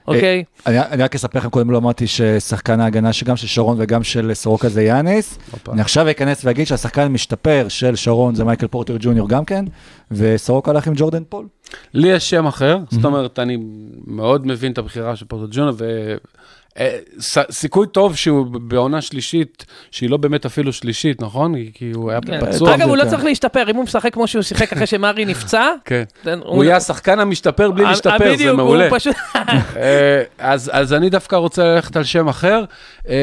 אוקיי? 0.08 0.44
אני, 0.66 0.80
אני 0.80 1.02
רק 1.02 1.14
אספר 1.14 1.38
לכם, 1.38 1.50
קודם 1.50 1.70
לא 1.70 1.78
אמרתי 1.78 2.06
ששחקן 2.06 2.80
ההגנה 2.80 3.12
שגם 3.12 3.36
של 3.36 3.46
שרון 3.46 3.76
וגם 3.80 4.02
של 4.02 4.34
סורוקה 4.34 4.68
זה 4.68 4.82
יאניס. 4.82 5.38
אני 5.72 5.80
עכשיו 5.80 6.10
אכנס 6.10 6.44
ואגיד 6.44 6.66
שהשחקן 6.66 7.02
המשתפר 7.02 7.66
של 7.68 7.96
שרון 7.96 8.34
זה 8.34 8.44
מייקל 8.44 8.66
פורטר 8.66 8.96
ג'וניור 9.00 9.28
גם 9.28 9.44
כן, 9.44 9.64
וסורוקה 10.10 10.70
הלך 10.70 10.86
עם 10.86 10.92
ג'ורדן 10.96 11.22
פול. 11.28 11.46
לי 11.94 12.08
יש 12.08 12.30
שם 12.30 12.46
אחר, 12.46 12.78
זאת 12.90 13.04
אומרת, 13.04 13.38
אני 13.38 13.58
מאוד 14.06 14.46
מבין 14.46 14.72
את 14.72 14.78
הבחירה 14.78 15.16
של 15.16 15.26
פורטו 15.26 15.46
ג'ונו, 15.50 15.72
וסיכוי 17.16 17.86
טוב 17.86 18.16
שהוא 18.16 18.46
בעונה 18.46 19.00
שלישית, 19.00 19.64
שהיא 19.90 20.10
לא 20.10 20.16
באמת 20.16 20.46
אפילו 20.46 20.72
שלישית, 20.72 21.22
נכון? 21.22 21.54
כי 21.74 21.90
הוא 21.94 22.10
היה 22.10 22.20
כן. 22.20 22.40
פצוע. 22.46 22.74
אגב, 22.74 22.88
הוא 22.88 22.96
לא 22.96 23.02
כן. 23.02 23.10
צריך 23.10 23.24
להשתפר, 23.24 23.70
אם 23.70 23.76
הוא 23.76 23.84
משחק 23.84 24.14
כמו 24.14 24.26
שהוא 24.26 24.42
שיחק 24.42 24.72
אחרי 24.72 24.86
שמרי 24.86 25.24
נפצע, 25.34 25.70
כן. 25.84 26.04
הוא 26.44 26.64
יהיה 26.64 26.76
השחקן 26.76 27.20
המשתפר 27.20 27.70
בלי 27.70 27.84
אה, 27.84 27.90
להשתפר, 27.90 28.18
זה 28.18 28.32
בדיוק, 28.32 28.56
מעולה. 28.56 28.88
הוא 28.88 28.98
פשוט... 28.98 29.16
אה, 29.76 30.22
אז 30.38 30.70
אז 30.74 30.92
אני 30.92 31.10
דווקא 31.10 31.36
רוצה 31.36 31.64
ללכת 31.64 31.96
על 31.96 32.04
שם 32.04 32.28
אחר, 32.28 32.64
אה, 33.08 33.14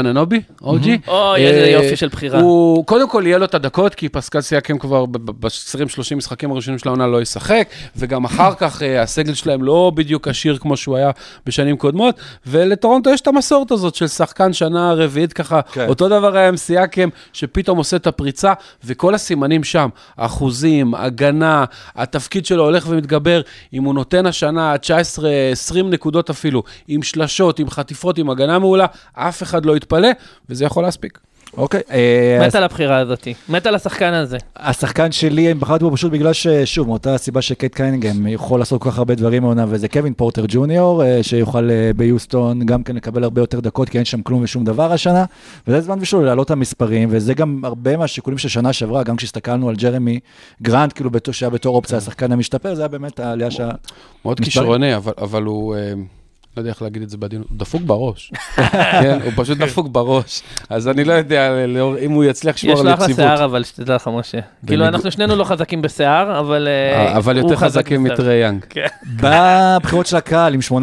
אננובי, 0.00 0.40
אוג'י. 0.62 0.98
אוי, 1.08 1.46
איזה 1.46 1.64
אה, 1.64 1.70
יופי 1.70 1.96
של 1.96 2.08
בחירה. 2.08 2.40
הוא, 2.40 2.86
קודם 2.86 3.08
כל 3.08 3.22
יהיה 3.26 3.38
לו 3.38 3.44
את 3.44 3.54
הדקות, 3.54 3.94
כי 3.94 4.08
פסקל 4.08 4.40
סייקם 4.40 4.78
כבר 4.78 5.06
ב-20-30 5.06 6.16
משחקים 6.16 6.50
הראשונים 6.50 6.78
של 6.78 6.88
העונה 6.88 7.06
לא 7.06 7.22
ישחק, 7.22 7.68
וגם 7.96 8.24
אחר 8.24 8.54
כך 8.54 8.82
אה, 8.82 9.02
הסגל 9.02 9.34
שלהם 9.34 9.62
לא 9.62 9.92
בדיוק 9.94 10.28
עשיר 10.28 10.58
כמו 10.58 10.76
שהוא 10.76 10.96
היה 10.96 11.10
בשנים 11.46 11.76
קודמות, 11.76 12.19
ולטורונטו 12.46 13.10
יש 13.10 13.20
את 13.20 13.26
המסורת 13.26 13.70
הזאת 13.70 13.94
של 13.94 14.06
שחקן 14.06 14.52
שנה 14.52 14.92
רביעית 14.92 15.32
ככה, 15.32 15.60
כן. 15.72 15.88
אותו 15.88 16.08
דבר 16.08 16.36
היה 16.36 16.48
עם 16.48 16.56
סייקם, 16.56 17.08
שפתאום 17.32 17.78
עושה 17.78 17.96
את 17.96 18.06
הפריצה, 18.06 18.52
וכל 18.84 19.14
הסימנים 19.14 19.64
שם, 19.64 19.88
אחוזים, 20.16 20.94
הגנה, 20.94 21.64
התפקיד 21.96 22.46
שלו 22.46 22.64
הולך 22.64 22.86
ומתגבר, 22.88 23.40
אם 23.72 23.84
הוא 23.84 23.94
נותן 23.94 24.26
השנה 24.26 24.74
19-20 24.74 25.82
נקודות 25.82 26.30
אפילו, 26.30 26.62
עם 26.88 27.02
שלשות, 27.02 27.58
עם 27.58 27.70
חטיפות, 27.70 28.18
עם 28.18 28.30
הגנה 28.30 28.58
מעולה, 28.58 28.86
אף 29.12 29.42
אחד 29.42 29.66
לא 29.66 29.76
יתפלא, 29.76 30.08
וזה 30.48 30.64
יכול 30.64 30.82
להספיק. 30.82 31.18
אוקיי, 31.56 31.80
אה, 31.90 32.38
מת 32.40 32.46
אז 32.46 32.54
על 32.54 32.62
הבחירה 32.64 32.96
הזאת, 32.96 33.28
מת 33.48 33.66
על 33.66 33.74
השחקן 33.74 34.12
הזה. 34.12 34.38
השחקן 34.56 35.12
שלי, 35.12 35.54
בחרתי 35.54 35.84
בו 35.84 35.90
פשוט 35.92 36.12
בגלל 36.12 36.32
ששוב, 36.32 36.86
מאותה 36.88 37.18
סיבה 37.18 37.42
שקייט 37.42 37.74
קיינינגהם 37.74 38.26
יכול 38.26 38.58
לעשות 38.60 38.82
כל 38.82 38.90
כך 38.90 38.98
הרבה 38.98 39.14
דברים 39.14 39.42
מעונה, 39.42 39.64
וזה 39.68 39.88
קווין 39.88 40.14
פורטר 40.14 40.44
ג'וניור, 40.48 41.04
אה, 41.04 41.22
שיוכל 41.22 41.70
אה, 41.70 41.90
ביוסטון 41.96 42.66
גם 42.66 42.82
כן 42.82 42.96
לקבל 42.96 43.24
הרבה 43.24 43.40
יותר 43.40 43.60
דקות, 43.60 43.88
כי 43.88 43.96
אין 43.98 44.04
שם 44.04 44.22
כלום 44.22 44.42
ושום 44.42 44.64
דבר 44.64 44.92
השנה, 44.92 45.24
וזה 45.66 45.76
הזמן 45.78 45.98
בשבילו 46.00 46.24
להעלות 46.24 46.46
את 46.46 46.50
המספרים, 46.50 47.08
וזה 47.12 47.34
גם 47.34 47.60
הרבה 47.64 47.96
מהשיקולים 47.96 48.38
של 48.38 48.48
שנה 48.48 48.72
שעברה, 48.72 49.02
גם 49.02 49.16
כשהסתכלנו 49.16 49.68
על 49.68 49.74
ג'רמי 49.76 50.20
גרנט, 50.62 50.92
כאילו 50.92 51.10
בתור- 51.10 51.34
שהיה 51.34 51.50
בתור 51.50 51.76
אופציה 51.76 51.98
השחקן 51.98 52.32
המשתפר, 52.32 52.74
זה 52.74 52.82
היה 52.82 52.88
באמת 52.88 53.20
העלייה 53.20 53.50
שה... 53.50 53.68
מאוד. 54.24 54.40
כישרוני, 54.40 54.96
אבל, 54.96 55.12
אבל 55.18 55.42
הוא, 55.42 55.74
לא 56.56 56.60
יודע 56.60 56.70
איך 56.70 56.82
להגיד 56.82 57.02
את 57.02 57.10
זה 57.10 57.16
בעדינות, 57.16 57.46
הוא 57.50 57.58
דפוק 57.58 57.82
בראש. 57.82 58.32
כן, 59.02 59.18
הוא 59.24 59.32
פשוט 59.36 59.58
דפוק 59.58 59.88
בראש. 59.88 60.42
אז 60.70 60.88
אני 60.88 61.04
לא 61.04 61.12
יודע 61.12 61.66
לאור- 61.66 61.98
אם 61.98 62.10
הוא 62.10 62.24
יצליח 62.24 62.54
לשמור 62.56 62.74
יש 62.74 62.80
על 62.80 62.86
לו 62.86 62.94
אחלה 62.94 63.04
יציבות. 63.04 63.20
שיער, 63.24 63.44
אבל 63.44 63.64
שתדע 63.64 63.94
לך, 63.94 64.10
משה. 64.18 64.38
כאילו, 64.66 64.86
אנחנו 64.88 65.10
שנינו 65.10 65.36
לא 65.36 65.44
חזקים 65.44 65.82
בשיער, 65.82 66.40
אבל... 66.40 66.68
אה, 66.68 67.06
אה, 67.06 67.16
אבל 67.16 67.36
יותר 67.36 67.56
חזק 67.56 67.64
חזקים. 67.80 68.02
מטרי 68.04 68.34
יאנג. 68.34 68.64
בבחירות 69.16 70.06
של 70.06 70.16
הקהל 70.16 70.54
עם 70.54 70.60
8% 70.70 70.74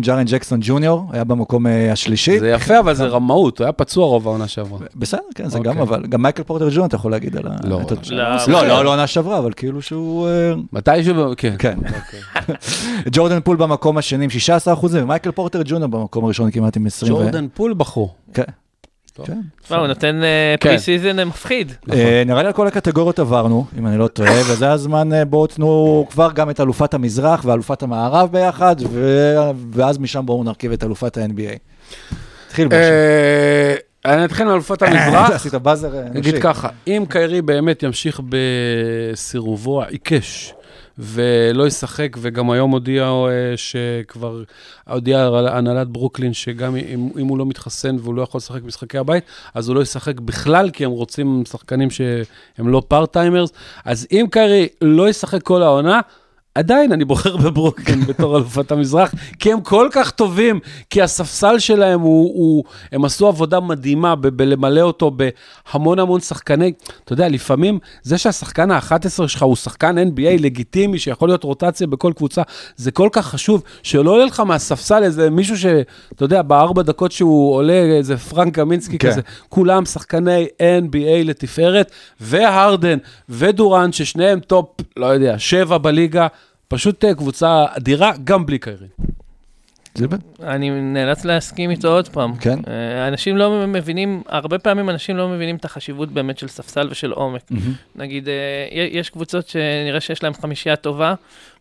ג'ארן 0.00 0.24
ג'קסון 0.26 0.58
ג'וניור, 0.62 1.10
היה 1.12 1.24
במקום 1.24 1.66
אה, 1.66 1.92
השלישי. 1.92 2.38
זה 2.38 2.50
יפה, 2.50 2.78
אבל 2.78 2.94
זה 2.94 3.06
רמאות, 3.06 3.58
הוא 3.58 3.64
היה 3.64 3.72
פצוע 3.72 4.06
רוב 4.06 4.28
העונה 4.28 4.48
שעברה. 4.48 4.78
בסדר, 4.96 5.20
כן, 5.34 5.48
זה 5.48 5.58
אוקיי. 5.58 5.72
גם, 5.72 5.78
אבל 5.80 6.02
גם 6.08 6.22
מייקל 6.22 6.42
פורטר 6.42 6.68
ג'וניור 6.68 6.86
אתה 6.86 6.96
יכול 6.96 7.10
להגיד 7.10 7.36
על 7.36 7.46
ה... 7.46 7.50
לא, 7.64 7.80
ה- 7.80 7.84
לא, 8.10 8.26
לא, 8.48 8.68
לא, 8.68 8.84
לא 8.84 8.90
עונה 8.92 9.06
שעברה, 9.06 9.38
אבל 9.38 9.52
כאילו 9.56 9.82
שהוא... 9.82 10.28
מתישהו, 10.72 11.14
כן. 11.36 11.54
כן. 11.58 11.78
ג'ורדן 13.12 13.40
פול 13.40 13.56
במקום 13.56 13.98
השני 13.98 14.24
עם 14.24 14.30
16 14.30 14.74
ומייקל 15.12 15.30
פורטר 15.30 15.62
ג'וניור 15.64 15.90
במקום 15.90 16.24
הראשון 16.24 16.50
כמעט 16.50 16.76
עם 16.76 16.86
20. 16.86 17.14
ו- 17.14 17.16
ג'ורדן 17.16 17.46
פול 17.54 17.74
בחור. 17.76 18.14
כן. 18.34 18.42
כן. 19.24 19.40
תשמע, 19.62 19.76
הוא 19.76 19.86
נותן 19.86 20.20
כן. 20.60 20.68
pre-season 20.68 21.24
מפחיד. 21.24 21.72
אה, 21.92 22.22
נראה 22.26 22.42
לי 22.42 22.46
על 22.46 22.52
כל 22.52 22.66
הקטגוריות 22.66 23.18
עברנו, 23.18 23.66
אם 23.78 23.86
אני 23.86 23.98
לא 23.98 24.08
טועה, 24.08 24.40
וזה 24.48 24.70
הזמן, 24.72 25.12
אה, 25.12 25.24
בואו 25.24 25.46
תנו 25.46 26.06
כבר 26.10 26.32
גם 26.34 26.50
את 26.50 26.60
אלופת 26.60 26.94
המזרח 26.94 27.44
ואלופת 27.44 27.82
המערב 27.82 28.32
ביחד, 28.32 28.76
ואז 29.72 29.98
משם 29.98 30.26
בואו 30.26 30.44
נרכיב 30.44 30.72
את 30.72 30.84
אלופת 30.84 31.16
ה-NBA. 31.18 31.58
תתחיל 32.48 32.66
משהו. 32.66 32.80
אה, 32.80 33.74
אני 34.04 34.24
אתחיל 34.24 34.46
מאלופת 34.46 34.82
המזרח. 34.82 35.30
עשית 35.30 35.54
buzzer 35.54 35.96
אה, 35.96 36.02
נגיד. 36.14 36.42
ככה, 36.42 36.68
אם 36.86 37.04
קיירי 37.08 37.42
באמת 37.42 37.82
ימשיך 37.82 38.20
בסירובו 39.12 39.82
העיקש 39.82 40.54
ולא 41.02 41.66
ישחק, 41.66 42.16
וגם 42.20 42.50
היום 42.50 42.70
הודיע 42.70 43.04
אה, 43.04 43.56
שכבר 43.56 44.42
הודיע 44.88 45.30
הנהלת 45.48 45.88
ברוקלין 45.88 46.32
שגם 46.32 46.76
אם, 46.76 47.08
אם 47.18 47.26
הוא 47.26 47.38
לא 47.38 47.46
מתחסן 47.46 47.96
והוא 48.00 48.14
לא 48.14 48.22
יכול 48.22 48.38
לשחק 48.38 48.62
במשחקי 48.62 48.98
הבית, 48.98 49.24
אז 49.54 49.68
הוא 49.68 49.76
לא 49.76 49.80
ישחק 49.80 50.20
בכלל, 50.20 50.70
כי 50.70 50.84
הם 50.84 50.90
רוצים 50.90 51.42
שחקנים 51.46 51.90
שהם 51.90 52.68
לא 52.68 52.82
part-timers. 52.88 53.52
אז 53.84 54.06
אם 54.12 54.26
קיירי 54.30 54.68
לא 54.82 55.08
ישחק 55.08 55.42
כל 55.42 55.62
העונה, 55.62 56.00
עדיין 56.54 56.92
אני 56.92 57.04
בוחר 57.04 57.36
בברוקלין 57.36 58.00
בתור 58.08 58.36
אלופת 58.36 58.72
המזרח, 58.72 59.14
כי 59.38 59.52
הם 59.52 59.60
כל 59.60 59.88
כך 59.92 60.10
טובים, 60.10 60.60
כי 60.90 61.02
הספסל 61.02 61.58
שלהם 61.58 62.00
הוא, 62.00 62.32
הוא 62.34 62.64
הם 62.92 63.04
עשו 63.04 63.28
עבודה 63.28 63.60
מדהימה 63.60 64.14
ב- 64.14 64.28
בלמלא 64.28 64.80
אותו 64.80 65.10
בהמון 65.10 65.98
המון 65.98 66.20
שחקני, 66.20 66.72
אתה 67.04 67.12
יודע, 67.12 67.28
לפעמים 67.28 67.78
זה 68.02 68.18
שהשחקן 68.18 68.70
ה-11 68.70 69.28
שלך 69.28 69.42
הוא 69.42 69.56
שחקן 69.56 69.98
NBA 69.98 70.42
לגיטימי, 70.42 70.98
שיכול 70.98 71.28
להיות 71.28 71.44
רוטציה 71.44 71.86
בכל 71.86 72.12
קבוצה, 72.16 72.42
זה 72.76 72.90
כל 72.90 73.08
כך 73.12 73.26
חשוב, 73.26 73.62
שלא 73.82 74.10
עולה 74.10 74.24
לך 74.24 74.40
מהספסל 74.40 75.02
איזה 75.02 75.30
מישהו 75.30 75.58
שאתה 75.58 76.24
יודע, 76.24 76.42
בארבע 76.42 76.82
דקות 76.82 77.12
שהוא 77.12 77.54
עולה, 77.54 77.72
איזה 77.72 78.16
פרנק 78.16 78.54
קמינסקי 78.54 78.98
כן. 78.98 79.10
כזה, 79.10 79.20
כולם 79.48 79.84
שחקני 79.84 80.46
NBA 80.60 81.24
לתפארת, 81.24 81.90
והרדן 82.20 82.98
ודוראנט, 83.28 83.92
ששניהם 83.92 84.40
טופ, 84.40 84.68
לא 84.96 85.06
יודע, 85.06 85.38
שבע 85.38 85.78
בליגה, 85.78 86.26
פשוט 86.72 87.04
אה, 87.04 87.14
קבוצה 87.14 87.64
אדירה, 87.76 88.12
גם 88.24 88.46
בלי 88.46 88.58
קיירי. 88.58 88.86
אני 90.42 90.70
נאלץ 90.70 91.24
להסכים 91.24 91.70
איתו 91.70 91.88
עוד 91.88 92.08
פעם. 92.08 92.36
כן. 92.36 92.58
אה, 92.68 93.08
אנשים 93.08 93.36
לא 93.36 93.66
מבינים, 93.66 94.22
הרבה 94.28 94.58
פעמים 94.58 94.90
אנשים 94.90 95.16
לא 95.16 95.28
מבינים 95.28 95.56
את 95.56 95.64
החשיבות 95.64 96.12
באמת 96.12 96.38
של 96.38 96.48
ספסל 96.48 96.88
ושל 96.90 97.10
עומק. 97.10 97.42
מהמם. 97.50 97.72
נגיד, 97.96 98.28
אה, 98.28 98.34
יש 98.72 99.10
קבוצות 99.10 99.48
שנראה 99.48 100.00
שיש 100.00 100.22
להן 100.22 100.32
חמישייה 100.32 100.76
טובה, 100.76 101.14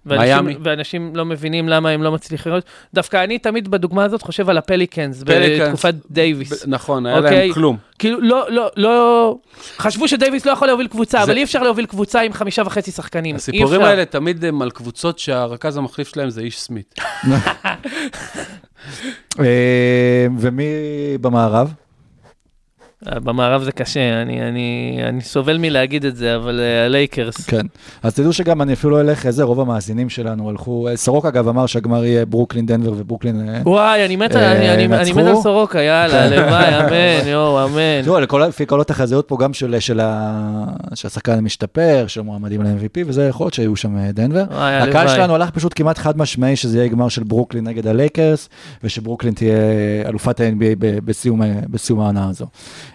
ואנשים, 0.05 0.45
מיאמי. 0.45 0.55
ואנשים 0.63 1.15
לא 1.15 1.25
מבינים 1.25 1.69
למה 1.69 1.89
הם 1.89 2.03
לא 2.03 2.11
מצליחים. 2.11 2.53
דווקא 2.93 3.23
אני 3.23 3.39
תמיד 3.39 3.71
בדוגמה 3.71 4.03
הזאת 4.03 4.21
חושב 4.21 4.49
על 4.49 4.57
הפליקנס, 4.57 5.23
פליקנס. 5.23 5.61
בתקופת 5.67 5.93
דייוויס. 6.11 6.65
ב- 6.65 6.69
נכון, 6.69 7.05
היה 7.05 7.17
אוקיי. 7.17 7.45
להם 7.45 7.53
כלום. 7.53 7.77
כאילו, 7.99 8.21
לא, 8.21 8.45
לא, 8.51 8.69
לא... 8.77 9.35
חשבו 9.77 10.07
שדייוויס 10.07 10.45
לא 10.45 10.51
יכול 10.51 10.67
להוביל 10.67 10.87
קבוצה, 10.87 11.17
זה- 11.17 11.23
אבל 11.23 11.37
אי 11.37 11.43
אפשר 11.43 11.63
להוביל 11.63 11.85
קבוצה 11.85 12.21
עם 12.21 12.33
חמישה 12.33 12.61
וחצי 12.65 12.91
שחקנים. 12.91 13.35
הסיפורים 13.35 13.81
אפשר. 13.81 13.89
האלה 13.91 14.05
תמיד 14.05 14.45
הם 14.45 14.61
על 14.61 14.71
קבוצות 14.71 15.19
שהרכז 15.19 15.77
המחליף 15.77 16.07
שלהם 16.07 16.29
זה 16.29 16.41
איש 16.41 16.59
סמית. 16.61 16.95
אה, 19.39 19.45
ומי 20.39 20.63
במערב? 21.21 21.73
אה, 23.09 23.19
במערב 23.19 23.63
זה 23.63 23.71
קשה, 23.71 24.21
אני, 24.21 24.41
אני, 24.49 24.99
אני 25.09 25.21
סובל 25.21 25.57
מלהגיד 25.57 26.05
את 26.05 26.15
זה, 26.15 26.35
אבל 26.35 26.59
אה, 26.59 26.85
הלייקרס. 26.85 27.45
כן. 27.45 27.65
אז 28.03 28.15
תדעו 28.15 28.33
שגם 28.33 28.61
אני 28.61 28.73
אפילו 28.73 28.91
לא 28.91 29.01
אלך, 29.01 29.25
איזה 29.25 29.43
רוב 29.43 29.59
המאזינים 29.59 30.09
שלנו 30.09 30.49
הלכו, 30.49 30.87
אה, 30.87 30.97
סורוק 30.97 31.25
אגב 31.25 31.47
אמר 31.47 31.65
שהגמר 31.65 32.05
יהיה 32.05 32.25
ברוקלין, 32.25 32.65
דנבר 32.65 32.91
וברוקלין. 32.97 33.49
אה, 33.49 33.61
וואי, 33.65 34.05
אני 34.05 34.15
מת, 34.15 34.35
אה, 34.35 34.51
אני, 34.51 34.69
אני, 34.73 34.95
אני 34.97 35.11
מת 35.13 35.25
על? 35.27 35.35
סורוקה, 35.35 35.79
יאללה, 35.81 36.23
הלוואי, 36.23 36.75
אמן, 36.79 37.27
יואו, 37.27 37.65
אמן. 37.65 38.01
תראו, 38.03 38.19
לכל- 38.19 38.43
לפי 38.49 38.65
כל 38.65 38.81
התחזיות 38.81 39.27
פה 39.27 39.37
גם 39.39 39.53
של, 39.53 39.79
של 39.79 39.99
ה- 40.03 40.65
שהשחקן 40.93 41.39
משתפר, 41.39 42.05
של 42.07 42.21
מועמדים 42.21 42.61
ל-MVP, 42.63 43.03
וזה 43.05 43.27
יכול 43.27 43.45
להיות 43.45 43.53
שהיו 43.53 43.75
שם 43.75 43.97
אה, 43.97 44.11
דנבר. 44.11 44.43
וואי, 44.51 44.75
הקהל. 44.75 45.07
שלנו 45.07 45.35
הלך 45.35 45.49
פשוט 45.49 45.73
כמעט 45.75 45.97
חד 45.97 46.17
משמעי 46.17 46.55
שזה 46.55 46.77
יהיה 46.77 46.87
גמר 46.87 47.09
של 47.09 47.23
ברוקלין 47.23 47.67
נגד 47.67 47.87
הלייקרס, 47.87 48.49
ושברוקלין 48.83 49.33
תהיה 49.33 49.55
אלופת 50.07 50.39
ה-NBA 50.39 50.75
בסיום, 51.05 51.41
בסיום 51.69 51.99
העונה 52.01 52.29
הזו. 52.29 52.45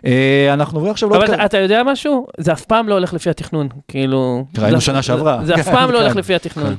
אה, 0.06 0.50
אנחנו 0.54 0.76
עוברים 0.78 0.92
עכשיו 0.92 1.08
אבל 1.16 1.34
אתה- 1.44 1.58
יודע 1.58 1.82
משהו? 1.82 2.26
זה 2.38 2.52
אף 2.52 2.64
פעם 2.64 2.88
לא 2.88 2.94
הולך 2.94 3.14
לפי 3.14 3.30
התכנון, 3.30 3.68
כאילו... 3.88 4.44
ראינו 4.58 4.80
שנה 4.80 5.02
שעברה. 5.02 5.40
זה 5.44 5.54
אף 5.54 5.60
כן, 5.60 5.72
פעם 5.72 5.90
לא 5.90 6.00
הולך 6.00 6.12
כן. 6.12 6.18
לפי 6.18 6.34
התכנון. 6.34 6.76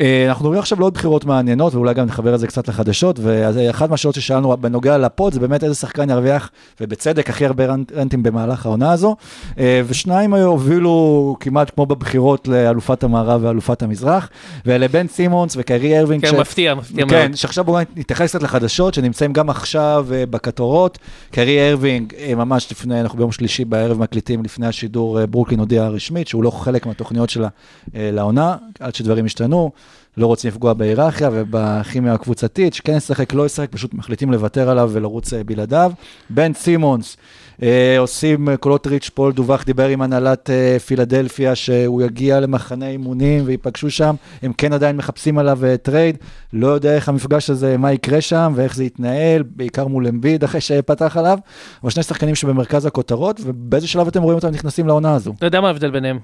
אה, 0.00 0.26
אנחנו 0.28 0.44
מדברים 0.44 0.58
עכשיו 0.58 0.80
לעוד 0.80 0.94
בחירות 0.94 1.24
מעניינות, 1.24 1.74
ואולי 1.74 1.94
גם 1.94 2.06
נחבר 2.06 2.34
את 2.34 2.40
זה 2.40 2.46
קצת 2.46 2.68
לחדשות, 2.68 3.18
ואחת 3.22 3.90
מהשאלות 3.90 4.14
ששאלנו 4.14 4.56
בנוגע 4.56 4.98
לפוד, 4.98 5.32
זה 5.32 5.40
באמת 5.40 5.64
איזה 5.64 5.74
שחקן 5.74 6.10
ירוויח, 6.10 6.50
ובצדק, 6.80 7.30
הכי 7.30 7.46
הרבה 7.46 7.66
רנט- 7.66 7.92
רנטים 7.96 8.22
במהלך 8.22 8.66
העונה 8.66 8.92
הזו, 8.92 9.16
אה, 9.58 9.82
ושניים 9.86 10.34
הובילו 10.34 11.36
כמעט 11.40 11.70
כמו 11.74 11.86
בבחירות 11.86 12.48
לאלופת 12.48 13.02
המערב 13.04 13.44
ואלופת 13.44 13.82
המזרח, 13.82 14.28
ואלה 14.66 14.88
בן 14.88 15.08
סימונס 15.08 15.54
וקיירי 15.56 15.98
ארווינג, 15.98 16.26
כן, 16.26 16.40
מפתיע, 16.40 16.74
מפתיע 16.74 17.04
מאוד. 17.04 17.10
כן, 17.10 17.36
שעכשיו 17.36 17.64
בואו 17.64 17.82
נתייחס 17.96 18.28
קצת 18.30 18.42
לחדשות, 18.42 18.94
שנמצאים 18.94 19.32
גם 19.32 19.50
עכשיו 19.50 20.06
אה, 20.12 20.26
בכותרות. 20.26 20.98
קיירי 21.30 21.70
ארווינג, 21.70 22.14
אה, 22.18 22.34
ממש 22.34 22.72
לפני, 22.72 23.00
אנחנו 23.00 23.18
ביום 23.18 23.32
שלישי 23.32 23.64
בערב 23.64 23.98
מקליטים 23.98 24.44
לפני 24.44 24.66
השידור, 24.66 25.20
אה, 25.20 25.26
ברוקלין 25.26 25.60
הודיעה 25.60 25.88
רשמית 25.88 26.28
שהוא 26.28 26.42
לא 26.44 26.50
חלק 26.50 26.86
מהתוכניות 26.86 27.30
שלה 27.30 27.48
אה, 27.94 28.10
לעונה, 28.12 28.56
עד 28.80 28.94
שדברים 28.94 29.24
השתנו. 29.24 29.70
לא 30.16 30.26
רוצים 30.26 30.48
לפגוע 30.48 30.72
בהיררכיה 30.72 31.28
ובכימיה 31.32 32.12
הקבוצתית, 32.12 32.74
שכן 32.74 32.96
ישחק, 32.96 33.34
לא 33.34 33.46
ישחק, 33.46 33.68
פשוט 33.70 33.94
מחליטים 33.94 34.32
לוותר 34.32 34.70
עליו 34.70 34.90
ולרוץ 34.92 35.32
אה, 35.32 35.44
בלעדיו. 35.44 35.92
בן 36.30 36.52
סימונס, 36.52 37.16
אה, 37.62 37.98
עושים 37.98 38.48
אה, 38.48 38.56
קולות 38.56 38.86
ריץ' 38.86 39.10
פול 39.14 39.32
דווח, 39.32 39.64
דיבר 39.64 39.88
עם 39.88 40.02
הנהלת 40.02 40.50
אה, 40.50 40.78
פילדלפיה, 40.78 41.54
שהוא 41.54 42.02
יגיע 42.02 42.40
למחנה 42.40 42.88
אימונים 42.88 43.42
וייפגשו 43.46 43.90
שם, 43.90 44.14
הם 44.42 44.52
כן 44.52 44.72
עדיין 44.72 44.96
מחפשים 44.96 45.38
עליו 45.38 45.64
אה, 45.64 45.76
trade, 45.76 46.16
לא 46.52 46.66
יודע 46.66 46.94
איך 46.94 47.08
המפגש 47.08 47.50
הזה, 47.50 47.76
מה 47.76 47.92
יקרה 47.92 48.20
שם 48.20 48.52
ואיך 48.56 48.74
זה 48.76 48.84
יתנהל, 48.84 49.42
בעיקר 49.42 49.86
מול 49.86 50.06
אמביד 50.06 50.44
אחרי 50.44 50.60
שפתח 50.60 51.16
עליו, 51.16 51.38
אבל 51.82 51.90
שני 51.90 52.02
שחקנים 52.02 52.34
שבמרכז 52.34 52.86
הכותרות, 52.86 53.40
ובאיזה 53.44 53.88
שלב 53.88 54.06
אתם 54.06 54.22
רואים 54.22 54.36
אותם 54.36 54.48
נכנסים 54.48 54.86
לעונה 54.86 55.14
הזו? 55.14 55.34
אתה 55.38 55.46
יודע 55.46 55.60
מה 55.60 55.66
ההבדל 55.66 55.90
ביניהם? 55.90 56.18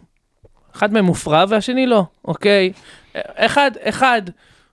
אחד 0.77 0.93
מהם 0.93 1.05
מופרע 1.05 1.45
והשני 1.49 1.87
לא, 1.87 2.05
אוקיי? 2.25 2.73
אחד, 3.37 3.71
אחד 3.83 4.23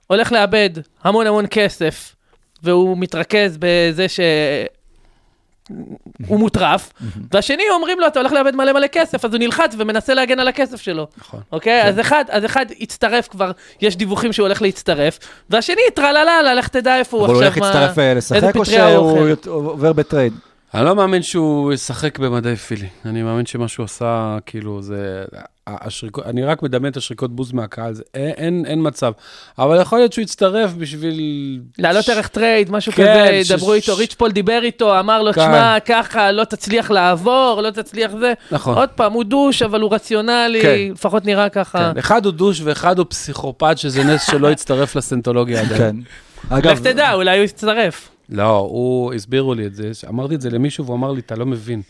הולך 0.06 0.32
לאבד 0.32 0.70
המון 1.04 1.26
המון 1.26 1.44
כסף, 1.50 2.14
והוא 2.62 2.98
מתרכז 2.98 3.56
בזה 3.60 4.08
ש... 4.08 4.20
הוא 6.26 6.38
מוטרף, 6.38 6.92
והשני 7.32 7.62
אומרים 7.70 8.00
לו, 8.00 8.06
אתה 8.06 8.18
הולך 8.20 8.32
לאבד 8.32 8.54
מלא 8.56 8.72
מלא 8.72 8.86
כסף, 8.86 9.24
אז 9.24 9.32
הוא 9.34 9.38
נלחץ 9.38 9.74
ומנסה 9.78 10.14
להגן 10.14 10.40
על 10.40 10.48
הכסף 10.48 10.80
שלו. 10.80 11.06
נכון. 11.18 11.40
אוקיי? 11.52 11.82
אז 11.82 12.00
אחד, 12.00 12.24
אז 12.28 12.44
אחד 12.44 12.66
הצטרף 12.80 13.28
כבר, 13.28 13.50
יש 13.80 13.96
דיווחים 13.96 14.32
שהוא 14.32 14.46
הולך 14.46 14.62
להצטרף, 14.62 15.18
והשני 15.50 15.82
טרללה, 15.94 16.54
לך 16.54 16.68
תדע 16.68 16.98
איפה 16.98 17.16
הוא 17.16 17.26
אבל 17.26 17.34
הוא 17.34 17.42
עכשיו, 17.42 17.52
הולך 17.52 17.74
מה- 17.74 17.80
להצטרף 17.82 17.98
אה, 17.98 18.10
איזה 18.10 18.18
לשחק, 18.18 18.56
או 18.56 18.64
פטריה 18.64 18.96
הוא 18.96 19.16
שהוא 19.18 19.30
אוכל. 19.30 19.50
עובר 19.50 19.92
ב 19.92 19.98
trade? 19.98 20.32
אני 20.74 20.84
לא 20.84 20.94
מאמין 20.96 21.22
שהוא 21.22 21.72
ישחק 21.72 22.18
במדי 22.18 22.56
פילי. 22.56 22.88
אני 23.06 23.22
מאמין 23.22 23.46
שמה 23.46 23.68
שהוא 23.68 23.84
עשה, 23.84 24.36
כאילו, 24.46 24.82
זה... 24.82 25.24
השריקות, 25.66 26.26
אני 26.26 26.44
רק 26.44 26.62
מדמיין 26.62 26.92
את 26.92 26.96
השריקות 26.96 27.36
בוז 27.36 27.52
מהקהל, 27.52 27.94
זה, 27.94 28.02
אין, 28.14 28.32
אין, 28.36 28.64
אין 28.66 28.78
מצב. 28.82 29.12
אבל 29.58 29.80
יכול 29.80 29.98
להיות 29.98 30.12
שהוא 30.12 30.22
יצטרף 30.22 30.72
בשביל... 30.72 31.20
להעלות 31.78 32.08
ערך 32.08 32.28
טרייד, 32.28 32.70
משהו 32.70 32.92
כן, 32.92 33.02
כזה, 33.26 33.44
ש- 33.44 33.52
דברו 33.52 33.72
ש- 33.72 33.74
איתו, 33.76 33.96
ריץ' 33.96 34.14
פול 34.14 34.30
דיבר 34.32 34.60
איתו, 34.62 35.00
אמר 35.00 35.22
לו, 35.22 35.32
כן. 35.32 35.40
תשמע, 35.40 35.80
ככה, 35.80 36.32
לא 36.32 36.44
תצליח 36.44 36.90
לעבור, 36.90 37.60
לא 37.62 37.70
תצליח 37.70 38.10
זה. 38.20 38.32
נכון. 38.50 38.74
עוד 38.74 38.88
פעם, 38.88 39.12
הוא 39.12 39.24
douche, 39.24 39.62
אבל 39.62 39.80
הוא 39.80 39.94
רציונלי, 39.94 40.62
כן. 40.62 40.76
לפחות 40.92 41.24
נראה 41.24 41.48
ככה. 41.48 41.78
כן, 41.92 41.98
אחד 41.98 42.24
הוא 42.24 42.32
douche 42.32 42.60
ואחד 42.64 42.98
הוא 42.98 43.06
פסיכופת, 43.08 43.78
שזה 43.78 44.04
נס 44.04 44.26
שלא 44.30 44.50
הצטרף 44.50 44.96
לסיינטולוגיה 44.96 45.60
עדיין. 45.60 45.78
כן. 45.78 45.96
לך 46.46 46.52
אגב, 46.52 46.78
תדע, 46.78 47.12
אולי 47.12 47.36
הוא 47.36 47.44
יצטרף. 47.44 48.08
לא, 48.28 48.56
הוא, 48.56 49.14
הסבירו 49.14 49.54
לי 49.54 49.66
את 49.66 49.74
זה, 49.74 49.90
אמרתי 50.08 50.34
את 50.34 50.40
זה 50.40 50.50
למישהו 50.50 50.84
והוא 50.84 50.96
אמר 50.96 51.12
לי, 51.12 51.20
אתה 51.20 51.34
לא 51.34 51.46
מבין. 51.46 51.82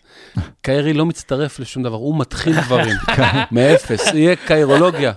קיירי 0.62 0.93
לא 0.93 1.07
מצטרף 1.07 1.59
לשום 1.59 1.82
דבר, 1.82 1.97
הוא 1.97 2.18
מתחיל 2.18 2.61
דברים, 2.61 2.97
מאפס, 3.53 4.14
יהיה 4.14 4.37
קיירולוגיה. 4.37 5.12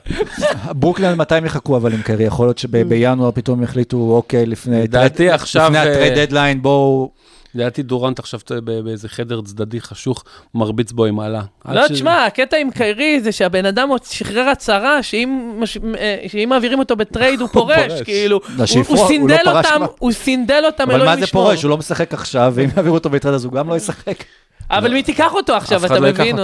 ברוקלין 0.71 1.15
מתי 1.15 1.35
הם 1.35 1.45
יחכו 1.45 1.77
אבל 1.77 1.93
עם 1.93 2.01
קרי? 2.01 2.23
יכול 2.23 2.47
להיות 2.47 2.57
שבינואר 2.57 3.31
פתאום 3.31 3.63
יחליטו, 3.63 3.97
אוקיי, 3.97 4.45
לפני 4.45 4.81
לדעתי 4.83 5.29
עכשיו, 5.29 5.65
לפני 5.65 5.77
אה, 5.77 5.91
הטרייד 5.91 6.19
דדליין, 6.19 6.61
בואו... 6.61 7.11
לדעתי 7.55 7.83
דורנט 7.83 8.19
עכשיו 8.19 8.39
באיזה 8.63 9.09
חדר 9.09 9.41
צדדי 9.41 9.81
חשוך, 9.81 10.23
מרביץ 10.55 10.91
בו 10.91 11.05
עם 11.05 11.19
עלה. 11.19 11.41
לא, 11.69 11.87
תשמע, 11.87 12.25
הקטע 12.25 12.57
עם 12.57 12.71
קיירי 12.71 13.21
זה 13.21 13.31
שהבן 13.31 13.65
אדם 13.65 13.89
עוד 13.89 14.03
שחרר 14.03 14.49
הצהרה 14.49 15.03
שאם 15.03 15.53
מש- 15.59 15.77
אה, 15.97 16.17
שאם 16.27 16.49
מעבירים 16.49 16.79
אותו 16.79 16.95
בטרייד 16.95 17.41
הוא 17.41 17.49
פורש. 17.57 18.01
כאילו. 18.01 18.39
הוא- 18.89 18.97
לא 18.97 19.07
סינדל 19.07 19.35
אותם. 19.47 19.57
הוא 19.99 20.11
סינדל 20.11 20.61
אותם, 20.65 20.83
אבל 20.83 20.93
אלוהים 20.93 21.09
מה 21.11 21.17
זה 21.17 21.23
ישמור. 21.23 21.43
פורש? 21.43 21.63
הוא 21.63 21.69
לא 21.69 21.77
משחק 21.77 22.13
עכשיו, 22.13 22.51
ואם 22.55 22.69
יעבירו 22.77 22.95
אותו 22.95 23.09
בטרייד 23.09 23.35
אז 23.35 23.45
הוא 23.45 23.53
גם 23.53 23.69
לא 23.69 23.75
ישחק. 23.75 24.23
אבל 24.71 24.93
מי 24.93 25.03
תיקח 25.03 25.33
אותו 25.33 25.53
עכשיו, 25.53 25.85
אתה 25.85 25.99
לא 25.99 26.09
מבין? 26.09 26.35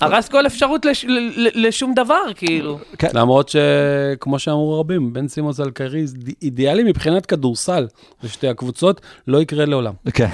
הרס 0.00 0.28
כל 0.28 0.46
אפשרות 0.46 0.84
לש- 0.84 1.04
ל- 1.04 1.08
ל- 1.36 1.66
לשום 1.66 1.94
דבר, 1.94 2.14
כאילו. 2.34 2.78
למרות 3.14 3.48
שכמו 3.48 4.38
שאמרו 4.38 4.80
רבים, 4.80 5.12
בן 5.12 5.28
סימונס 5.28 5.60
על 5.60 5.70
זה 6.04 6.14
אידיאלי 6.42 6.82
מבחינת 6.82 7.26
כדורסל, 7.26 7.86
זה 8.22 8.28
שתי 8.28 8.48
הקבוצות, 8.48 9.00
לא 9.28 9.42
יקרה 9.42 9.64
לעולם. 9.64 9.92
כן. 10.14 10.26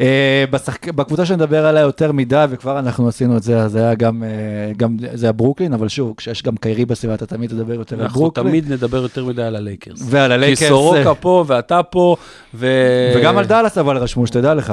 אה, 0.00 0.44
בשחק- 0.50 0.88
בקבוצה 0.88 1.26
שנדבר 1.26 1.66
עליה 1.66 1.82
יותר 1.82 2.12
מדי, 2.12 2.44
וכבר 2.50 2.78
אנחנו 2.78 3.08
עשינו 3.08 3.36
את 3.36 3.42
זה, 3.42 3.68
זה 3.68 3.78
היה 3.78 3.94
גם, 3.94 4.22
אה, 4.22 4.28
גם 4.76 4.96
זה 5.14 5.26
היה 5.26 5.32
ברוקלין, 5.32 5.72
אבל 5.72 5.88
שוב, 5.88 6.14
כשיש 6.16 6.42
גם 6.42 6.56
קיירי 6.56 6.84
בסביבה, 6.84 7.14
אתה 7.14 7.26
תמיד 7.26 7.50
תדבר 7.50 7.74
יותר 7.74 7.96
על 7.96 8.02
אנחנו 8.02 8.20
ברוקלין. 8.20 8.46
תמיד 8.46 8.72
נדבר 8.72 9.02
יותר 9.02 9.24
מדי 9.24 9.42
על 9.42 9.56
הלייקרס. 9.56 9.98
ועל 10.04 10.32
הלייקרס. 10.32 10.58
כי 10.58 10.68
סורוקה 10.68 11.08
אה, 11.08 11.14
פה 11.14 11.44
ואתה 11.46 11.82
פה, 11.82 12.16
ו... 12.54 12.66
וגם 13.16 13.38
על 13.38 13.44
דאלאס 13.44 13.78
אבל 13.78 13.96
רשמו, 13.96 14.26
שתדע 14.26 14.54
לך. 14.54 14.72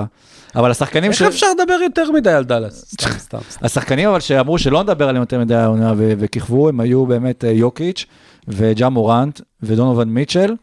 אבל 0.56 0.72
השחקנים 0.72 1.12
איך 1.12 1.22
אפשר 1.22 1.48
לדבר 1.60 1.78
יותר 1.84 2.12
מדי 2.12 2.32
על 2.32 2.44
דאלאס? 2.44 2.86
סתם, 2.94 3.10
סתם. 3.18 3.38
סתם. 3.50 3.66
השחקנים 3.66 4.10
אבל 4.10 4.20
שאמרו 4.20 4.58
שלא 4.58 4.84
נדבר 4.84 5.10
עליהם 5.10 5.22
יותר 5.24 5.40
מדי 5.40 5.56
העונה 5.56 5.94
וכיכבו, 5.98 6.70
הם 6.70 6.80
היו 6.80 7.06
באמת 7.06 7.46
אה, 7.46 7.52
יוקיץ' 7.52 8.06
וג'ה 8.48 8.90
מורנט 8.90 9.42
ודונובל 9.64 10.06
מיטשל. 10.06 10.56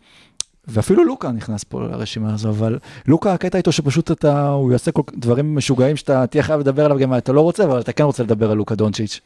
ואפילו 0.68 1.04
לוקה 1.04 1.32
נכנס 1.32 1.64
פה 1.64 1.82
לרשימה 1.82 2.34
הזו, 2.34 2.50
אבל 2.50 2.78
לוקה, 3.06 3.32
הקטע 3.32 3.58
איתו 3.58 3.72
שפשוט 3.72 4.10
אתה, 4.10 4.48
הוא 4.48 4.72
יעשה 4.72 4.92
כל 4.92 5.02
דברים 5.14 5.54
משוגעים 5.56 5.96
שאתה 5.96 6.26
תהיה 6.26 6.42
חייב 6.42 6.60
לדבר 6.60 6.84
עליו 6.84 6.98
גם 6.98 7.16
אתה 7.16 7.32
לא 7.32 7.40
רוצה, 7.40 7.64
אבל 7.64 7.80
אתה 7.80 7.92
כן 7.92 8.04
רוצה 8.04 8.22
לדבר 8.22 8.50
על 8.50 8.56
לוקה 8.56 8.74
דונצ'יץ'. 8.74 9.20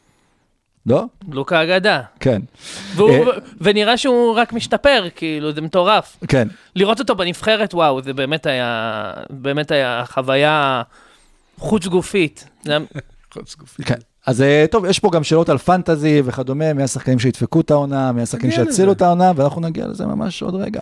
לא? 0.85 1.05
לוקה 1.31 1.63
אגדה. 1.63 2.01
כן, 2.19 2.41
והוא- 2.95 3.09
אה. 3.11 3.37
ונראה 3.61 3.97
שהוא 3.97 4.35
רק 4.35 4.53
משתפר, 4.53 5.07
כאילו, 5.15 5.51
זה 5.53 5.61
מטורף. 5.61 6.17
כן. 6.27 6.47
לראות 6.75 6.99
אותו 6.99 7.15
בנבחרת, 7.15 7.73
וואו, 7.73 8.01
זה 8.01 8.13
באמת 8.13 8.45
היה, 8.45 9.03
באמת 9.29 9.71
היה 9.71 10.03
חוויה 10.07 10.81
חוץ 11.57 11.87
גופית. 11.87 12.45
זה 12.63 12.71
היה- 12.71 12.79
כן. 13.85 13.95
אז 14.25 14.41
אה, 14.41 14.65
טוב, 14.71 14.85
יש 14.85 14.99
פה 14.99 15.09
גם 15.13 15.23
שאלות 15.23 15.49
על 15.49 15.57
פנטזי 15.57 16.21
וכדומה, 16.25 16.73
מי 16.73 16.83
השחקנים 16.83 17.19
שידפקו 17.19 17.61
את 17.61 17.71
העונה, 17.71 18.11
מי 18.11 18.21
השחקנים 18.21 18.51
שיצילו. 18.51 18.91
את 18.91 19.01
העונה, 19.01 19.31
ואנחנו 19.35 19.61
נגיע 19.61 19.87
לזה 19.87 20.05
ממש 20.05 20.41
עוד 20.41 20.55
רגע. 20.55 20.81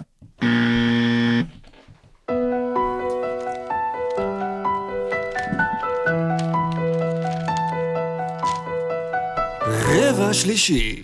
רבע 9.93 10.33
שלישי. 10.33 11.03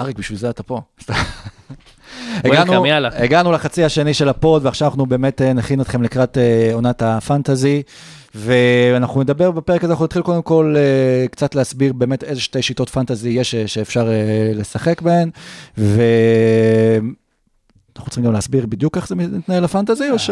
אריק, 0.00 0.18
בשביל 0.18 0.38
זה 0.38 0.50
אתה 0.50 0.62
פה. 0.62 0.80
הגענו. 2.44 2.84
הגענו 3.12 3.52
לחצי 3.52 3.84
השני 3.84 4.14
של 4.14 4.28
הפוד, 4.28 4.66
ועכשיו 4.66 4.88
אנחנו 4.88 5.06
באמת 5.06 5.42
אה, 5.42 5.52
נכין 5.52 5.80
אתכם 5.80 6.02
לקראת 6.02 6.38
אה, 6.38 6.70
עונת 6.74 7.02
הפנטזי. 7.02 7.82
ואנחנו 8.34 9.22
נדבר 9.22 9.50
בפרק 9.50 9.84
הזה, 9.84 9.92
אנחנו 9.92 10.04
נתחיל 10.04 10.22
קודם 10.22 10.42
כל 10.42 10.74
אה, 10.78 11.28
קצת 11.28 11.54
להסביר 11.54 11.92
באמת 11.92 12.24
איזה 12.24 12.40
שתי 12.40 12.62
שיטות 12.62 12.88
פנטזי 12.88 13.28
יש 13.28 13.54
שאפשר 13.54 14.08
לשחק 14.54 15.02
בהן, 15.02 15.30
ואנחנו 15.78 16.04
צריכים 18.04 18.24
גם 18.24 18.32
להסביר 18.32 18.66
בדיוק 18.66 18.96
איך 18.96 19.08
זה 19.08 19.14
מתנהל 19.14 19.64
הפנטזי, 19.64 20.10
או 20.10 20.18
ש... 20.18 20.30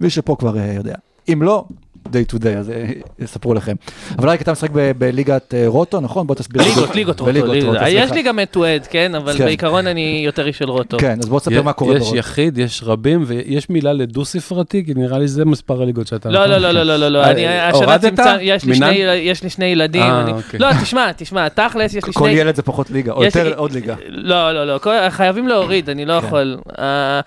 מי 0.00 0.10
שפה 0.10 0.36
כבר 0.38 0.56
יודע. 0.56 0.94
אם 1.32 1.42
לא, 1.42 1.64
day 2.06 2.32
to 2.32 2.42
day, 2.42 2.48
אז 2.58 2.70
אה, 2.70 2.84
יספרו 3.18 3.54
לכם. 3.54 3.74
אבל 4.18 4.28
רק 4.28 4.42
אתה 4.42 4.52
משחק 4.52 4.70
ב- 4.72 4.92
בליגת 4.98 5.54
אה, 5.54 5.64
רוטו, 5.66 6.00
נכון? 6.00 6.26
בוא 6.26 6.34
תסביר. 6.34 6.62
ליגות, 6.62 6.94
ליגות 6.94 7.20
רוטו. 7.20 7.66
רוטו, 7.66 7.84
יש. 7.88 8.10
לי 8.12 8.22
גם 8.22 8.40
את 8.40 8.50
טואד, 8.50 8.86
כן? 8.90 9.14
אבל 9.14 9.32
כן. 9.38 9.44
בעיקרון 9.44 9.86
אני 9.86 10.22
יותר 10.24 10.46
איש 10.46 10.58
של 10.58 10.70
רוטו. 10.70 10.98
כן, 10.98 11.16
אז 11.22 11.28
בוא 11.28 11.40
תספר 11.40 11.62
מה 11.62 11.72
קורה 11.72 11.94
יש 11.96 12.00
ברוטו. 12.02 12.16
יחיד, 12.16 12.58
יש 12.58 12.82
רבים, 12.86 13.24
ויש 13.26 13.70
מילה 13.70 13.92
לדו-ספרתי, 13.92 14.84
כי 14.84 14.94
נראה 14.94 15.18
לי 15.18 15.28
זה 15.28 15.44
מספר 15.44 15.82
הליגות 15.82 16.06
שאתה... 16.06 16.30
לא? 16.30 16.46
לא, 16.46 16.58
לא, 16.58 16.70
לא, 16.70 16.82
לא, 16.82 16.96
לא, 16.96 17.08
לא, 17.08 17.24
אה, 17.24 17.70
הורדת? 17.70 18.12
יש 18.40 18.64
לי? 18.64 18.74
שני- 18.74 18.94
יש 19.22 19.42
ילדים. 19.58 20.02
אה, 20.02 20.30
אוקיי. 20.30 20.60
לא, 20.60 20.68
תשמע, 20.82 21.12
תשמע, 21.16 21.48
תכלס, 21.48 21.94
יש 21.94 22.04
לי 22.04 22.12
כל 22.12 22.28
שני... 22.28 22.38
ילד 22.38 22.54
זה 22.54 22.62
פחות 22.62 22.90
ליגה, 22.90 23.12
או 23.12 23.24
יש 23.24 23.36
יותר 23.36 23.54
עוד 23.58 23.72
ליגה. 23.72 23.94
לא, 24.08 24.52
לא, 24.52 24.64
לא, 24.66 24.78
כל- 24.78 25.10
חייבים 25.10 25.48
להוריד, 25.48 25.90
אני 25.90 26.04
לא 26.04 26.20
כן. 26.20 26.26
יכול. 26.26 26.56
אה, 26.78 27.20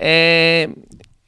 אה, 0.00 0.64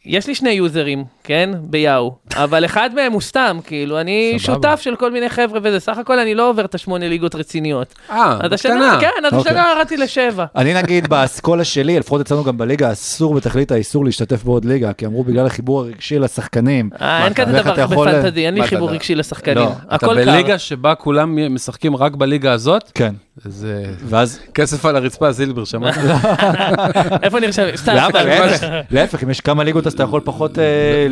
יש 0.07 0.27
לי 0.27 0.35
שני 0.35 0.51
יוזרים, 0.51 1.05
כן? 1.25 1.51
ביאו, 1.61 2.15
אבל 2.37 2.65
אחד 2.65 2.91
מהם 2.95 3.13
הוא 3.13 3.21
סתם, 3.21 3.59
כאילו, 3.67 4.01
אני 4.01 4.37
סבבה. 4.39 4.55
שותף 4.55 4.81
של 4.81 4.97
כל 4.97 5.11
מיני 5.11 5.29
חבר'ה 5.29 5.61
וזה, 5.63 5.81
סך 5.81 5.99
הכל 5.99 6.19
אני 6.19 6.35
לא 6.35 6.51
עובר 6.51 6.65
את 6.65 6.75
השמונה 6.75 7.09
ליגות 7.09 7.35
רציניות. 7.35 7.95
אה, 8.11 8.39
אז 8.41 8.53
השנה, 8.53 8.75
בקטנה. 8.75 9.01
כן, 9.01 9.25
אז 9.27 9.35
אוקיי. 9.35 9.53
השנה 9.53 9.73
ירדתי 9.77 9.97
לשבע. 9.97 10.45
אני 10.57 10.75
נגיד 10.75 11.09
באסכולה 11.11 11.65
שלי, 11.65 11.99
לפחות 11.99 12.21
אצלנו 12.21 12.45
גם 12.45 12.59
בליגה, 12.59 12.93
אסור 12.93 13.35
בתכלית 13.35 13.73
האיסור 13.73 14.05
להשתתף 14.05 14.45
בעוד 14.45 14.65
ליגה, 14.65 14.93
כי 14.93 15.07
אמרו 15.07 15.25
בגלל 15.25 15.47
החיבור 15.47 15.81
הרגשי 15.81 16.19
לשחקנים. 16.19 16.91
אה, 17.01 17.25
אין 17.25 17.35
כזה 17.35 17.53
דבר 17.53 17.87
בפנטזי, 17.87 18.47
אין 18.47 18.55
לי 18.55 18.67
חיבור 18.67 18.91
רגשי 18.91 19.15
לשחקנים. 19.15 19.57
לא, 19.57 19.95
אתה. 19.95 20.07
בליגה 20.07 20.59
שבה 20.59 20.95
כולם 20.95 21.55
משחקים 21.55 21.97
רק 21.97 22.17
בליגה 22.17 22.53
הזאת, 22.53 22.91
כן, 22.95 23.15
זה 23.45 23.85
ואז... 24.05 24.41
כסף 24.55 24.85
על 24.85 24.97
הרצפה, 24.97 25.33
זילבר, 25.33 25.65
שמעת? 25.65 25.95
איפה 27.23 27.41
נרשם? 27.41 27.63
סתם. 27.77 27.95
להפך, 27.95 28.65
להפך, 28.91 29.25
אם 29.25 29.31
יש 29.31 29.41
כמה 29.41 29.65
ליגות 29.65 29.87
אז 29.87 29.93
אתה 29.93 30.03
יכול 30.03 30.21
פחות... 30.25 30.59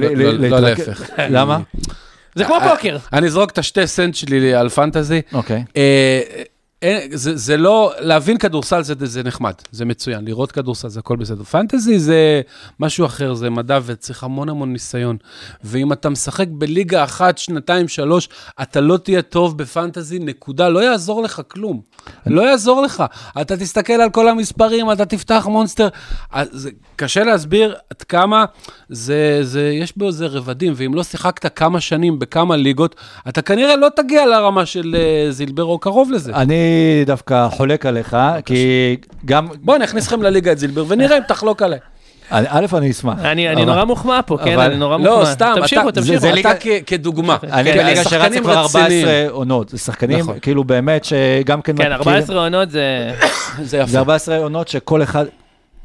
אה, 0.02 0.14
לא, 0.14 0.32
לא. 0.32 0.60
להפך. 0.60 1.10
למה? 1.36 1.58
זה 2.34 2.44
כמו 2.44 2.56
פוקר. 2.70 2.96
אני 3.12 3.26
אזרוק 3.26 3.50
את 3.50 3.58
השתי 3.58 3.86
סנט 3.86 4.14
שלי 4.14 4.54
על 4.54 4.68
פנטזי. 4.68 5.20
אוקיי. 5.32 5.64
אה, 6.82 6.88
אין- 6.98 7.16
זה, 7.16 7.36
זה 7.36 7.56
לא, 7.56 7.92
להבין 7.98 8.38
כדורסל 8.38 8.82
זה, 8.82 8.94
זה 8.98 9.22
נחמד, 9.22 9.52
זה 9.70 9.84
מצוין, 9.84 10.24
לראות 10.24 10.52
כדורסל 10.52 10.88
זה 10.88 11.00
הכל 11.00 11.16
בסדר. 11.16 11.44
פנטזי 11.44 11.98
זה 11.98 12.40
משהו 12.80 13.06
אחר, 13.06 13.34
זה 13.34 13.50
מדע 13.50 13.78
וצריך 13.84 14.24
המון 14.24 14.48
המון 14.48 14.72
ניסיון. 14.72 15.16
ואם 15.64 15.92
אתה 15.92 16.08
משחק 16.08 16.46
בליגה 16.50 17.04
אחת, 17.04 17.38
שנתיים, 17.38 17.88
שלוש, 17.88 18.28
אתה 18.62 18.80
לא 18.80 18.96
תהיה 18.96 19.22
טוב 19.22 19.58
בפנטזי, 19.58 20.18
נקודה, 20.18 20.68
לא 20.68 20.84
יעזור 20.84 21.22
לך 21.22 21.42
כלום. 21.48 21.80
לא 22.26 22.42
יעזור 22.42 22.82
לך. 22.82 23.04
אתה 23.40 23.56
תסתכל 23.56 23.92
על 23.92 24.10
כל 24.10 24.28
המספרים, 24.28 24.92
אתה 24.92 25.04
תפתח 25.04 25.46
מונסטר. 25.50 25.88
אז 26.32 26.48
זה 26.52 26.70
קשה 26.96 27.24
להסביר 27.24 27.74
עד 27.90 28.02
כמה 28.02 28.44
זה, 28.88 29.38
זה, 29.42 29.70
יש 29.74 29.92
בו 29.96 30.06
איזה 30.06 30.26
רבדים, 30.26 30.72
ואם 30.76 30.94
לא 30.94 31.02
שיחקת 31.02 31.58
כמה 31.58 31.80
שנים 31.80 32.18
בכמה 32.18 32.56
ליגות, 32.56 32.96
אתה 33.28 33.42
כנראה 33.42 33.76
לא 33.76 33.88
תגיע 33.96 34.26
לרמה 34.26 34.66
של 34.66 34.96
אה, 34.98 35.30
זילבר 35.32 35.64
או 35.64 35.78
קרוב 35.78 36.10
לזה. 36.12 36.34
אני 36.34 36.71
דווקא 37.06 37.48
חולק 37.48 37.86
עליך, 37.86 38.16
כי 38.46 38.96
גם... 39.24 39.48
בוא 39.62 39.78
נכניס 39.78 40.06
לכם 40.06 40.22
לליגה 40.22 40.52
את 40.52 40.58
זילבר 40.58 40.84
ונראה 40.88 41.16
אם 41.18 41.22
תחלוק 41.28 41.62
עליי. 41.62 41.78
אני- 42.32 42.46
א', 42.50 42.66
אני 42.76 42.90
אשמח. 42.90 43.18
אני 43.24 43.48
אני 43.48 43.64
נורא 43.64 43.84
מוחמא 43.84 44.20
פה, 44.26 44.38
כן, 44.44 44.52
אבל- 44.54 44.62
אני 44.64 44.76
נורא 44.76 44.96
מוחמא. 44.96 45.10
לא, 45.20 45.24
סתם, 45.24 45.52
תמשיכו, 45.60 45.90
תמשיכו. 45.90 46.18
זה 46.20 46.32
ליגה- 46.32 46.52
כדוגמה. 46.86 47.36
אני 47.42 47.72
כן, 47.72 47.78
בליגה 47.78 48.04
שרצתי 48.04 48.40
כבר 48.40 48.64
רציניים. 48.64 49.06
14 49.06 49.26
עונות. 49.30 49.68
זה 49.68 49.78
שחקנים, 49.78 50.18
נכון. 50.18 50.38
כאילו 50.42 50.64
באמת, 50.64 51.04
שגם 51.04 51.62
כן... 51.62 51.76
כן, 51.76 51.92
מכירים- 51.92 51.92
14 52.16 52.44
עונות 52.44 52.70
זה... 52.70 53.10
זה 53.58 53.64
זה 53.70 53.76
יפה. 53.78 53.98
14 53.98 54.36
עונות 54.36 54.68
שכל 54.68 55.02
אחד... 55.02 55.24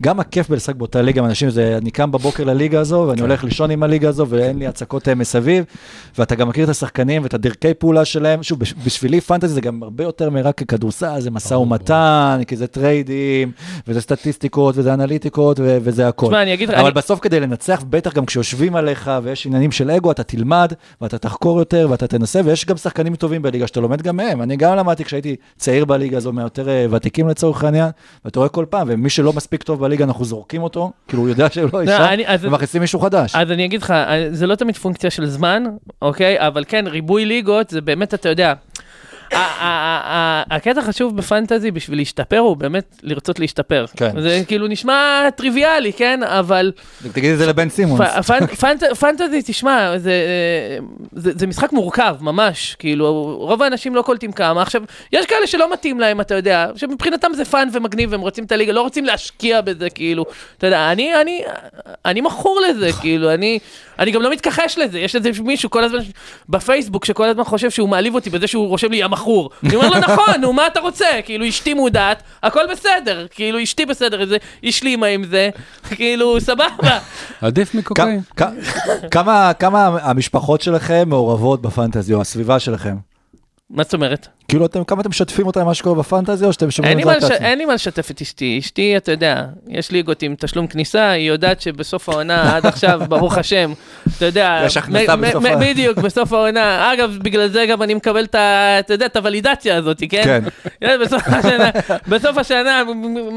גם 0.02 0.20
הכיף 0.20 0.50
בלשחק 0.50 0.76
באותה 0.76 1.02
ליגה 1.02 1.22
עם 1.22 1.28
אנשים, 1.28 1.50
זה 1.50 1.78
אני 1.82 1.91
קם 1.91 2.12
בבוקר 2.12 2.43
לליגה 2.43 2.80
הזו, 2.80 3.02
כן. 3.04 3.10
ואני 3.10 3.22
הולך 3.22 3.43
לישון 3.43 3.72
עם 3.72 3.84
הליגה 3.84 4.10
הזו, 4.10 4.26
ואין 4.30 4.60
לי 4.60 4.68
הצקות 4.68 5.08
אה, 5.08 5.16
מסביב, 5.16 5.66
ואתה 6.18 6.36
גם 6.36 6.50
מכיר 6.50 6.64
את 6.64 6.70
השחקנים 6.70 7.24
ואת 7.24 7.34
הדרכי 7.34 7.74
פעולה 7.74 8.06
שלהם. 8.06 8.43
שוב, 8.43 8.60
בש- 8.60 8.74
בשבילי 8.86 9.22
פנטזי 9.22 9.54
זה 9.54 9.62
גם 9.62 9.84
הרבה 9.84 10.04
יותר 10.04 10.30
מרק 10.30 10.64
כדורסל, 10.64 11.20
זה 11.20 11.32
משא 11.32 11.54
ומתן, 11.54 12.41
כי 12.48 12.56
זה 12.56 12.68
טריידים, 12.68 13.52
וזה 13.88 14.02
סטטיסטיקות, 14.02 14.76
וזה 14.78 14.93
אנליטיקות, 14.93 15.60
ו- 15.60 15.78
וזה 15.82 16.08
הכל. 16.08 16.26
תשמע, 16.28 16.41
אני 16.41 16.54
אגיד 16.54 16.70
לך, 16.70 16.76
אבל 16.76 16.86
אני- 16.86 16.93
בסוף 16.93 17.20
כדי 17.20 17.39
לנצח, 17.39 17.84
בטח 17.89 18.14
גם 18.14 18.26
כשיושבים 18.26 18.76
עליך 18.76 19.12
ויש 19.24 19.45
עניינים 19.45 19.72
של 19.72 19.91
אגו, 19.91 20.12
אתה 20.12 20.24
תלמד 20.24 20.72
ואתה 21.02 21.18
תחקור 21.18 21.60
יותר 21.60 21.88
ואתה 21.91 22.08
תנסה, 22.08 22.41
ויש 22.45 22.66
גם 22.66 22.78
שחקנים 22.78 23.16
טובים 23.16 23.41
בליגה 23.41 23.68
שאתה 23.68 23.80
לומד 23.80 24.02
גם 24.02 24.18
מהם. 24.18 24.41
אני 24.41 24.56
גם 24.56 24.78
למדתי 24.78 25.04
כשהייתי 25.04 25.36
צעיר 25.58 25.86
בליגה 25.86 26.18
הזו, 26.18 26.34
מהיותר 26.34 26.70
אה, 26.70 26.86
ותיקים 26.91 27.28
לצורך 27.28 27.64
העניין, 27.64 27.89
ואתה 28.26 28.39
רואה 28.39 28.50
כל 28.50 28.66
פעם, 28.70 28.88
ומי 28.91 29.10
שלא 29.10 29.34
מספיק 29.34 29.64
טוב 29.64 29.84
בליגה, 29.88 30.04
אנחנו 30.04 30.26
זורקים 30.26 30.64
אותו, 30.64 30.92
כאילו 31.08 31.22
הוא 31.22 31.30
יודע 31.30 31.50
שהוא 31.50 31.70
לא 31.74 31.80
אני- 32.10 32.28
אז- 32.28 32.46
ומכניסים 32.46 32.82
מישהו 32.82 33.00
חדש. 33.00 33.36
אז 33.36 33.52
אני 33.52 33.66
אגיד 33.66 33.82
לך, 33.82 33.94
זה 34.32 34.48
לא 34.48 34.56
תמיד 34.56 34.76
פונקציה 34.78 35.10
של 35.10 35.26
זמן, 35.26 35.64
אוקיי? 36.02 36.48
אבל 36.48 36.64
כן, 36.68 36.86
ריבוי 36.88 37.26
ליגות 37.26 37.70
זה 37.70 37.82
באמת, 37.82 38.14
אתה 38.14 38.30
יודע, 38.30 38.54
הקטע 39.32 40.82
חשוב 40.82 41.17
בפנטזי 41.17 41.71
בשביל 41.71 41.99
להשתפר 41.99 42.38
הוא 42.38 42.57
באמת 42.57 42.95
לרצות 43.03 43.39
להשתפר. 43.39 43.86
כן. 43.97 44.21
זה 44.21 44.41
כאילו 44.47 44.67
נשמע 44.67 45.30
טריוויאלי, 45.36 45.93
כן? 45.93 46.19
אבל 46.23 46.71
תגיד 47.13 47.32
את 47.32 47.38
זה 47.38 47.45
לבן 47.45 47.69
סימונס. 47.69 48.09
פנטזי, 48.99 49.41
תשמע, 49.45 49.97
זה, 51.11 51.47
משחק 51.47 51.73
מורכב, 51.73 52.15
ממש. 52.21 52.75
כאילו, 52.80 53.38
רוב 53.39 53.63
האנשים 53.63 53.95
לא 53.95 54.01
קולטים 54.01 54.32
כמה. 54.32 54.61
עכשיו, 54.61 54.82
יש 55.13 55.25
כאלה 55.25 55.47
שלא 55.47 55.73
מתאים 55.73 55.99
להם, 55.99 56.21
אתה 56.21 56.36
יודע, 56.36 56.67
שמבחינתם 56.75 57.32
זה 57.36 57.45
fun 57.45 57.68
ומגניב, 57.73 58.11
והם 58.11 58.21
רוצים 58.21 58.43
את 58.43 58.51
הליגה, 58.51 58.71
לא 58.71 58.82
רוצים 58.82 59.05
להשקיע 59.05 59.61
בזה, 59.61 59.89
כאילו. 59.89 60.25
אתה 60.57 60.67
יודע, 60.67 60.91
אני, 62.05 62.21
מכור 62.21 62.61
לזה, 62.69 62.89
כאילו, 63.01 63.34
אני, 63.34 63.59
אני 63.99 64.11
גם 64.11 64.21
לא 64.21 64.32
מתכחש 64.32 64.78
לזה. 64.78 64.99
יש 64.99 65.15
איזה 65.15 65.30
מישהו 65.43 65.69
כל 65.69 65.84
הזמן 65.84 65.99
בפייסבוק, 66.49 67.05
שכל 67.05 67.25
הזמן 67.25 67.43
חושב 67.43 67.69
שהוא 67.69 67.89
מעליב 67.89 68.15
אותי 68.15 68.30
בזה 68.30 68.47
שהוא 68.47 68.67
רושם 68.67 68.91
לי, 68.91 69.03
מכור. 69.18 69.49
אני 69.63 69.76
אומר 69.76 69.89
לו, 69.89 69.99
נכון, 69.99 70.41
נו, 70.41 70.53
מה 70.53 70.68
אתה 70.68 70.80
רוצה? 70.80 71.05
כאילו, 71.26 71.49
אשתי 71.49 71.74
מודעת, 71.74 72.24
הכל 72.43 72.63
בסדר. 72.72 73.28
כאילו, 73.32 73.63
אשתי 73.63 73.86
בסדר, 73.86 74.26
זה, 74.26 74.38
השלימה 74.63 75.07
עם 75.07 75.24
זה, 75.24 75.49
כאילו, 75.89 76.41
סבבה. 76.41 76.99
עדיף 77.41 77.76
מקוקאין. 77.76 78.22
כמה 79.11 79.51
כמה 79.53 79.97
המשפחות 80.01 80.61
שלכם 80.61 81.03
מעורבות 81.09 81.61
בפנטזי, 81.61 82.13
או 82.13 82.22
הסביבה 82.22 82.59
שלכם? 82.59 82.95
מה 83.70 83.84
זאת 83.84 83.93
אומרת? 83.93 84.28
כאילו, 84.48 84.66
אתם, 84.66 84.84
כמה 84.84 85.02
אתם 85.02 85.10
משתפים 85.10 85.48
אותם 85.48 85.60
עם 85.60 85.66
מה 85.66 85.74
שקורה 85.74 85.95
בפנטזי, 85.95 86.45
או 86.45 86.54
שאתם 86.54 86.72
שומעים 86.72 87.00
את 87.00 87.04
זה 87.04 87.12
לש... 87.12 87.24
לעצמכם? 87.24 87.45
אין 87.45 87.58
לי 87.58 87.66
מה 87.66 87.74
לשתף 87.74 88.12
את 88.12 88.22
אשתי. 88.22 88.60
אשתי, 88.60 88.98
אתה 88.98 89.12
יודע, 89.12 89.43
יש 89.68 89.91
ליגות 89.91 90.22
עם 90.22 90.36
תשלום 90.39 90.68
כניסה, 90.68 91.10
היא 91.10 91.28
יודעת 91.28 91.62
שבסוף 91.62 92.10
העונה, 92.10 92.38
עד 92.56 92.66
עכשיו, 92.66 93.02
ברוך 93.10 93.38
השם, 93.38 93.74
אתה 94.18 94.26
יודע... 94.26 94.62
יש 94.66 94.78
הכנסה 94.78 95.16
בסוף 95.16 95.43
מ- 95.43 95.45
ה- 95.45 95.56
בדיוק, 95.56 95.98
בסוף 95.98 96.34
העונה. 96.34 96.93
אגב, 96.93 97.18
בגלל 97.22 97.48
זה 97.48 97.66
גם 97.66 97.82
אני 97.82 97.93
מקבל 97.93 98.24
את 98.24 98.36
ה... 98.36 98.76
אתה 98.80 98.93
יודע, 98.93 99.06
את 99.06 99.16
הוולידציה 99.16 99.78
הזאת, 99.78 100.04
כן? 100.10 100.22
כן. 100.24 100.43
כן, 100.82 100.98
בסוף 101.02 101.24
השנה, 101.28 101.70
בסוף 102.08 102.38
השנה 102.38 102.84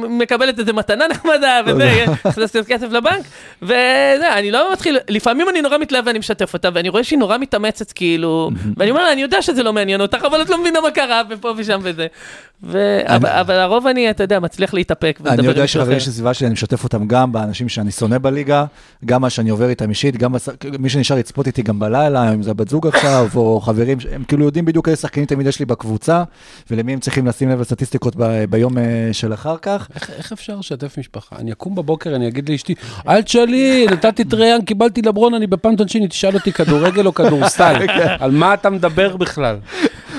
מקבלת 0.08 0.58
איזה 0.58 0.72
מתנה 0.72 1.08
נחמדה, 1.08 1.60
וזה, 1.66 2.04
נכנס 2.28 2.50
קצת 2.50 2.66
כסף 2.66 2.92
לבנק, 2.92 3.24
וזה, 3.62 4.34
אני 4.34 4.50
לא 4.50 4.72
מתחיל, 4.72 4.98
לפעמים 5.08 5.48
אני 5.48 5.62
נורא 5.62 5.78
מתלהב 5.78 6.06
ואני 6.06 6.18
משתף 6.18 6.54
אותה, 6.54 6.68
ואני 6.74 6.88
רואה 6.88 7.04
שהיא 7.04 7.18
נורא 7.18 7.38
מתאמצת, 7.38 7.92
כאילו, 7.92 8.50
ואני 8.76 8.90
אומר 8.90 9.04
לה, 9.04 9.12
אני 9.12 9.22
יודע 9.22 9.42
שזה 9.42 9.62
לא 9.62 9.72
מעניין 9.72 10.00
אותך, 10.00 10.24
אבל 10.26 10.42
את 10.42 10.50
לא 10.50 10.60
מבינה 10.60 10.80
מה 10.80 10.90
קרה, 11.06 11.22
ופה 11.30 11.52
ושם 11.56 11.80
וזה. 11.82 12.06
ו- 12.62 13.00
אבל- 13.06 13.28
אבל 13.28 13.54
הרוב 13.54 13.86
אני, 13.86 14.10
אתה 14.10 14.24
יודע, 14.24 14.40
מצליח 14.40 14.74
להתאפק 14.74 15.18
ולדבר 15.20 15.38
אני 15.40 15.48
יודע 15.48 15.66
שחברים. 15.66 16.00
של 16.00 16.10
סביבה 16.10 16.34
שלי, 16.34 16.46
אני 16.46 16.52
משתף 16.52 16.84
אותם 16.84 17.06
גם 17.06 17.32
באנשים 17.32 17.68
שאני 17.68 17.90
שונא 17.90 18.18
בליגה, 18.18 18.64
גם 19.04 19.20
מה 19.22 19.30
שאני 19.30 19.50
עובר 19.50 19.68
איתם 19.68 19.90
אישית, 19.90 20.16
גם 20.16 20.32
בס- 20.32 20.48
מי 20.78 20.88
שנשאר 20.88 21.16
לצפות 21.16 21.46
איתי 21.46 21.62
גם 21.62 21.78
בלילה, 21.78 22.34
אם 22.34 22.42
זה 22.42 22.50
הבת 22.50 22.68
זוג 22.68 22.86
עכשיו, 22.86 23.28
או 23.36 23.60
חברים, 23.60 23.98
הם 24.12 24.24
כאילו 24.24 24.44
יודעים 24.44 24.64
בדיוק 24.64 24.88
איזה 24.88 25.00
שחקנים 25.00 25.26
תמיד 25.26 25.46
יש 25.46 25.58
לי 25.60 25.64
בקבוצה, 25.66 26.22
ולמי 26.70 26.92
הם 26.92 27.00
צריכים 27.00 27.26
לשים 27.26 27.48
לב 27.48 27.60
לסטטיסטיקות 27.60 28.16
ב- 28.16 28.44
ביום 28.50 28.78
אה, 28.78 28.84
של 29.12 29.34
אחר 29.34 29.56
כך. 29.62 29.88
איך, 29.94 30.10
איך 30.18 30.32
אפשר 30.32 30.56
לשתף 30.56 30.98
משפחה? 30.98 31.36
אני 31.38 31.52
אקום 31.52 31.74
בבוקר, 31.74 32.14
אני 32.14 32.28
אגיד 32.28 32.48
לאשתי, 32.50 32.74
אל 33.08 33.22
תשאלי, 33.22 33.86
נתתי 33.90 34.24
טריאן, 34.24 34.62
קיבלתי 34.62 35.02
לברון, 35.02 35.34
אני 35.34 35.46
בפנטון 35.46 35.88
שני, 35.88 36.08
תשאל 36.08 36.34
אותי 36.34 36.52
כדורגל 36.52 37.06
או 37.06 37.14
כדורסל. 37.14 37.74
על 38.20 38.30
מה 38.30 38.54
אתה 38.54 38.70
מדבר 38.70 39.16
בכלל? 39.16 39.56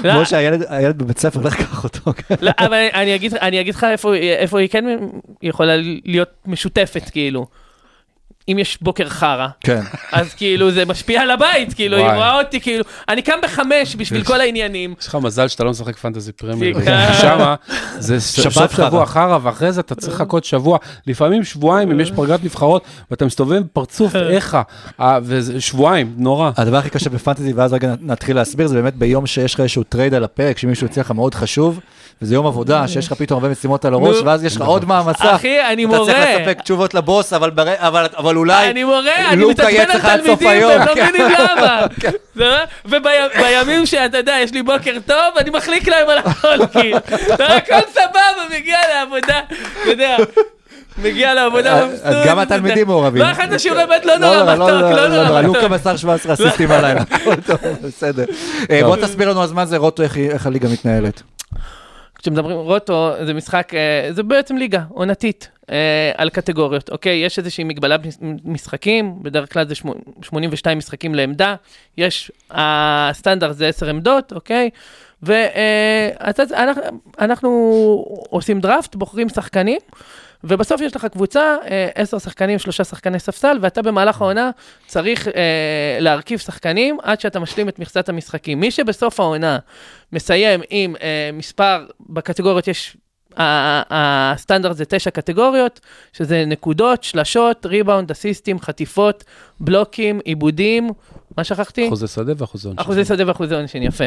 לא, 0.03 0.13
כמו 0.13 0.25
שהילד 0.25 0.63
הילד 0.69 0.97
בבית 0.97 1.17
ספר, 1.19 1.41
לך 1.41 1.55
קח 1.55 1.83
אותו. 1.83 2.13
לא, 2.41 2.51
אבל 2.59 2.87
אני 2.93 3.15
אגיד, 3.15 3.73
לך 3.75 3.83
איפה 4.13 4.59
היא 4.59 4.69
כן 4.69 4.85
יכולה 5.41 5.73
להיות 6.05 6.29
משותפת, 6.45 7.09
כאילו. 7.09 7.45
אם 8.47 8.59
יש 8.59 8.77
בוקר 8.81 9.09
חרא, 9.09 9.47
כן. 9.61 9.81
אז 10.11 10.33
כאילו 10.33 10.71
זה 10.71 10.85
משפיע 10.85 11.21
על 11.21 11.31
הבית, 11.31 11.73
כאילו, 11.73 11.97
היא. 11.97 12.05
רואה 12.05 12.39
אותי, 12.39 12.61
כאילו, 12.61 12.83
אני 13.09 13.21
קם 13.21 13.33
בחמש 13.43 13.95
בשביל 13.95 14.23
כל 14.23 14.41
העניינים. 14.41 14.93
יש 15.01 15.07
לך 15.07 15.15
מזל 15.15 15.47
שאתה 15.47 15.63
לא 15.63 15.69
משחק 15.71 15.97
פנטזי 15.97 16.31
פרמייר, 16.31 16.77
שמה 17.21 17.55
זה 17.97 18.21
שבת 18.21 18.53
סוף. 18.53 18.75
שבוע 18.75 19.05
חרא, 19.05 19.37
ואחרי 19.41 19.71
זה 19.71 19.81
אתה 19.81 19.95
צריך 19.95 20.13
לחכות 20.21 20.43
שבוע, 20.43 20.77
לפעמים 21.07 21.43
שבועיים, 21.43 21.91
אם 21.91 21.99
יש 21.99 22.11
פגרת 22.11 22.43
נבחרות, 22.43 22.83
ואתה 23.11 23.25
מסתובב 23.25 23.55
עם 23.55 23.63
פרצוף 23.73 24.15
איכה, 24.35 24.61
אה, 24.99 25.19
שבועיים, 25.59 26.13
נורא. 26.17 26.51
הדבר 26.57 26.77
הכי 26.77 26.89
קשה 26.89 27.09
בפנטזי, 27.09 27.53
ואז 27.53 27.73
רגע 27.73 27.93
נתחיל 28.01 28.35
להסביר, 28.35 28.67
זה 28.67 28.75
באמת 28.75 28.95
ביום 28.95 29.27
שיש 29.27 29.53
לך 29.53 29.59
איזשהו 29.59 29.83
טרייד 29.83 30.13
על 30.13 30.23
הפרק, 30.23 30.57
שמישהו 30.57 30.87
הציע 30.87 31.03
לך 31.03 31.11
מאוד 31.11 31.35
חשוב, 31.35 31.79
וזה 32.21 32.35
יום 32.35 32.47
עבודה, 32.47 32.87
שיש 32.87 33.07
לך 33.07 33.13
פתאום 33.13 33.37
הרבה 33.43 33.49
משימות 33.49 33.85
על 33.85 33.93
הראש. 33.93 34.17
ואז 34.25 34.43
יש 34.43 34.55
לך 34.55 34.61
עוד 34.61 34.85
מעמסה. 34.85 35.35
אחי, 35.35 35.61
אני 35.61 35.85
אתה 35.85 35.91
צריך 36.05 36.17
מורה. 36.17 36.35
לספק 36.39 36.61
תשובות 36.61 36.93
לבוס, 36.93 37.33
אבל 37.33 37.49
בר- 37.49 37.73
אבל- 37.77 38.05
אבל 38.17 38.35
אולי... 38.35 38.69
אני 38.69 38.83
מורה, 38.83 39.01
אני 39.29 39.41
לוקה 39.41 39.51
מתעצבן 39.67 40.09
על 40.09 40.17
תלמידים. 40.21 40.47
והם 40.67 40.87
לא 40.87 40.95
כן. 40.95 41.07
מבינים 41.09 41.31
למה. 41.39 41.81
ובימים 42.85 43.85
שאתה 43.85 44.17
יודע, 44.17 44.35
יש 44.43 44.51
לי 44.53 44.63
בוקר 44.63 44.97
טוב, 45.05 45.37
אני 45.37 45.49
מחליק 45.49 45.87
להם 45.87 46.09
על 46.09 46.17
הכל, 46.17 46.65
כאילו. 46.73 46.97
והכל 47.39 47.79
סבבה, 47.91 48.21
מגיע 48.59 48.77
לעבודה, 48.93 49.39
אתה 49.81 49.89
יודע. 49.89 50.17
מגיע 50.97 51.33
לעבודה 51.33 51.79
אז 51.79 51.89
מבסוט. 51.89 52.27
גם 52.27 52.39
התלמידים 52.39 52.87
מעורבים. 52.87 53.21
לא 53.21 53.31
אכלת 53.31 53.59
שיעורי 53.59 53.83
בית, 53.89 54.05
לא 54.05 54.17
נורא, 54.17 54.43
מתוק, 54.55 54.69
לא 54.69 55.07
נורא. 55.07 55.41
לוקה 55.41 55.59
מתוק. 55.59 55.71
מסר 55.71 55.95
17 55.97 56.33
אסיסטים 56.33 56.71
הכל 56.71 57.35
טוב, 57.45 57.57
בסדר. 57.83 58.25
אה, 58.71 58.81
בוא 58.83 58.95
תסביר 58.95 59.29
לנו 59.29 59.43
אז 59.43 59.51
מה 59.51 59.65
זה 59.65 59.77
רוטו, 59.77 60.03
איך 60.03 60.45
הליגה 60.45 60.69
מתנהלת. 60.69 61.21
כשמדברים 62.21 62.57
רוטו 62.57 63.11
זה 63.25 63.33
משחק 63.33 63.73
אה, 63.73 64.13
זה 64.13 64.23
בעצם 64.23 64.57
ליגה 64.57 64.83
עונתית 64.89 65.49
אה, 65.69 66.11
על 66.15 66.29
קטגוריות 66.29 66.89
אוקיי 66.89 67.17
יש 67.25 67.39
איזושהי 67.39 67.63
מגבלה 67.63 67.95
משחקים 68.45 69.23
בדרך 69.23 69.53
כלל 69.53 69.67
זה 69.67 69.75
שמו- 69.75 69.93
82 70.21 70.77
משחקים 70.77 71.15
לעמדה 71.15 71.55
יש 71.97 72.31
הסטנדרט 72.51 73.55
זה 73.55 73.67
10 73.67 73.89
עמדות 73.89 74.33
אוקיי. 74.33 74.69
ואנחנו 77.17 77.49
עושים 78.29 78.59
דראפט 78.61 78.95
בוחרים 78.95 79.29
שחקנים. 79.29 79.79
ובסוף 80.43 80.81
יש 80.81 80.95
לך 80.95 81.05
קבוצה, 81.05 81.55
אה, 81.69 81.89
עשר 81.95 82.19
שחקנים, 82.19 82.59
שלושה 82.59 82.83
שחקני 82.83 83.19
ספסל, 83.19 83.57
ואתה 83.61 83.81
במהלך 83.81 84.21
העונה 84.21 84.51
צריך 84.87 85.27
אה, 85.27 85.31
להרכיב 85.99 86.39
שחקנים 86.39 86.97
עד 87.03 87.19
שאתה 87.19 87.39
משלים 87.39 87.69
את 87.69 87.79
מכסת 87.79 88.09
המשחקים. 88.09 88.59
מי 88.59 88.71
שבסוף 88.71 89.19
העונה 89.19 89.59
מסיים 90.13 90.61
עם 90.69 90.95
אה, 91.01 91.29
מספר, 91.33 91.85
בקטגוריות 92.09 92.67
יש, 92.67 92.97
הסטנדרט 93.37 94.77
זה 94.77 94.85
תשע 94.85 95.09
קטגוריות, 95.09 95.79
שזה 96.13 96.43
נקודות, 96.47 97.03
שלשות, 97.03 97.65
ריבאונד, 97.65 98.11
אסיסטים, 98.11 98.59
חטיפות, 98.59 99.23
בלוקים, 99.59 100.19
עיבודים, 100.25 100.89
מה 101.37 101.43
שכחתי? 101.43 101.87
אחוזי 101.87 102.07
שדה 102.07 102.33
ואחוזי 102.37 102.67
עונשין. 102.67 102.83
אחוזי 102.83 103.05
שדה 103.05 103.27
ואחוזי 103.27 103.55
עונשין, 103.55 103.83
יפה. 103.83 104.03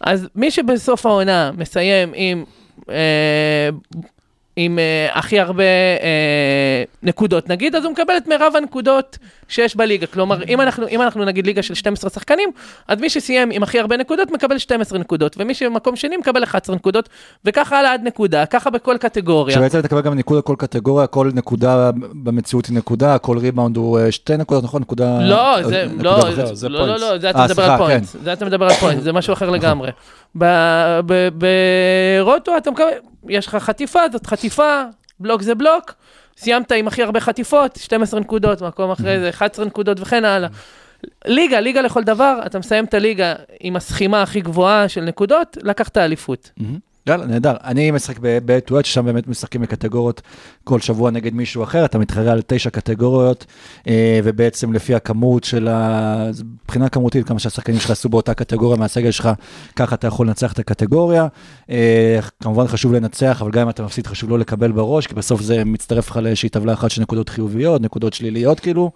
אז 0.00 0.28
מי 0.34 0.50
שבסוף 0.50 1.06
העונה 1.06 1.50
מסיים 1.56 2.12
עם, 2.14 2.44
אה, 2.90 3.68
עם 4.62 4.78
אה, 4.78 5.08
הכי 5.12 5.40
הרבה 5.40 5.62
אה, 6.02 6.82
נקודות, 7.02 7.48
נגיד, 7.48 7.74
אז 7.74 7.84
הוא 7.84 7.92
מקבל 7.92 8.16
את 8.16 8.28
מירב 8.28 8.52
הנקודות 8.56 9.18
שיש 9.50 9.76
בליגה. 9.76 10.06
כלומר, 10.06 10.42
אם 10.42 10.60
אנחנו, 10.60 10.88
אם 10.88 11.02
אנחנו 11.02 11.24
נגיד 11.24 11.46
ליגה 11.46 11.62
של 11.62 11.74
12 11.74 12.10
שחקנים, 12.10 12.50
אז 12.88 13.00
מי 13.00 13.10
שסיים 13.10 13.50
עם 13.52 13.62
הכי 13.62 13.80
הרבה 13.80 13.96
נקודות 13.96 14.30
מקבל 14.30 14.58
12 14.58 14.98
נקודות, 14.98 15.36
ומי 15.38 15.54
שבמקום 15.54 15.96
שני 15.96 16.16
מקבל 16.16 16.44
11 16.44 16.76
נקודות, 16.76 17.08
וככה 17.44 17.78
הלאה 17.78 17.92
עד 17.92 18.00
נקודה, 18.04 18.46
ככה 18.46 18.70
בכל 18.70 18.96
קטגוריה. 19.00 19.54
שבעצם 19.54 19.78
אתה 19.78 19.86
מקבל 19.86 20.00
גם 20.00 20.14
ניקוד 20.14 20.36
על 20.36 20.42
כל 20.42 20.54
קטגוריה, 20.58 21.06
כל 21.06 21.30
נקודה 21.34 21.90
במציאות 22.12 22.66
היא 22.66 22.76
נקודה, 22.76 23.18
כל 23.18 23.38
ריבאונד 23.38 23.76
הוא 23.76 23.98
אה, 23.98 24.12
שתי 24.12 24.36
נקודות, 24.36 24.64
נכון? 24.64 24.82
נקודה... 24.82 25.18
לא, 25.20 25.56
אה, 25.56 25.64
זה, 25.64 25.86
נקודה 25.86 26.10
לא, 26.10 26.16
וחצי. 26.18 26.46
זה, 26.46 26.54
זה 26.54 26.68
לא, 26.68 26.86
לא. 26.86 26.98
לא, 26.98 27.18
זה 27.18 27.30
אתה 27.30 27.38
אה, 27.38 27.44
מדבר 27.44 27.54
סליחה, 27.54 27.72
על 27.72 27.78
points, 27.78 28.16
זה 28.24 28.32
אתה 28.32 28.44
מדבר 28.44 28.66
על 28.66 28.72
points, 28.74 29.02
זה 29.02 29.12
משהו 29.12 29.32
אחר 29.32 29.50
לגמרי. 29.50 29.90
ב- 30.38 31.00
ב- 31.06 31.28
ב 32.22 32.29
roto 32.29 32.56
אתה 32.56 32.70
מקבל, 32.70 32.86
יש 33.28 33.46
לך 33.46 33.56
חטיפה, 33.56 34.00
זאת 34.12 34.26
חטיפה, 34.26 34.82
בלוק 35.20 35.42
זה 35.42 35.54
בלוק, 35.54 35.94
סיימת 36.40 36.72
עם 36.72 36.88
הכי 36.88 37.02
הרבה 37.02 37.20
חטיפות, 37.20 37.76
12 37.76 38.20
נקודות, 38.20 38.62
מקום 38.62 38.90
אחרי 38.90 39.20
זה 39.20 39.28
11 39.28 39.64
נקודות 39.64 40.00
וכן 40.00 40.24
הלאה. 40.24 40.48
ליגה, 41.26 41.60
ליגה 41.60 41.80
לכל 41.80 42.04
דבר, 42.04 42.40
אתה 42.46 42.58
מסיים 42.58 42.84
את 42.84 42.94
הליגה 42.94 43.34
עם 43.60 43.76
הסכימה 43.76 44.22
הכי 44.22 44.40
גבוהה 44.40 44.88
של 44.88 45.00
נקודות, 45.00 45.58
לקחת 45.62 45.96
אליפות. 45.96 46.50
יאללה, 47.10 47.26
נהדר. 47.26 47.54
אני 47.64 47.90
משחק 47.90 48.16
בטואט, 48.20 48.84
ששם 48.84 49.04
באמת 49.04 49.28
משחקים 49.28 49.60
בקטגוריות 49.60 50.22
כל 50.64 50.80
שבוע 50.80 51.10
נגד 51.10 51.34
מישהו 51.34 51.62
אחר, 51.62 51.84
אתה 51.84 51.98
מתחרה 51.98 52.32
על 52.32 52.42
תשע 52.46 52.70
קטגוריות, 52.70 53.46
אה, 53.88 54.20
ובעצם 54.24 54.72
לפי 54.72 54.94
הכמות 54.94 55.44
של 55.44 55.68
ה... 55.68 56.30
מבחינה 56.64 56.88
כמותית, 56.88 57.28
כמה 57.28 57.38
שהשחקנים 57.38 57.80
שלך 57.80 57.90
עשו 57.90 58.08
באותה 58.08 58.34
קטגוריה 58.34 58.78
מהסגל 58.78 59.10
שלך, 59.10 59.28
ככה 59.76 59.94
אתה 59.94 60.06
יכול 60.06 60.26
לנצח 60.26 60.52
את 60.52 60.58
הקטגוריה. 60.58 61.26
אה, 61.70 62.20
כמובן 62.42 62.66
חשוב 62.66 62.92
לנצח, 62.92 63.38
אבל 63.42 63.50
גם 63.50 63.62
אם 63.62 63.68
אתה 63.68 63.82
מפסיד 63.82 64.06
חשוב 64.06 64.30
לא 64.30 64.38
לקבל 64.38 64.72
בראש, 64.72 65.06
כי 65.06 65.14
בסוף 65.14 65.40
זה 65.40 65.64
מצטרף 65.64 66.10
לך 66.10 66.16
לאיזושהי 66.16 66.48
טבלה 66.48 66.72
אחת 66.72 66.90
של 66.90 67.02
נקודות 67.02 67.28
חיוביות, 67.28 67.82
נקודות 67.82 68.12
שליליות 68.12 68.60
כאילו, 68.60 68.90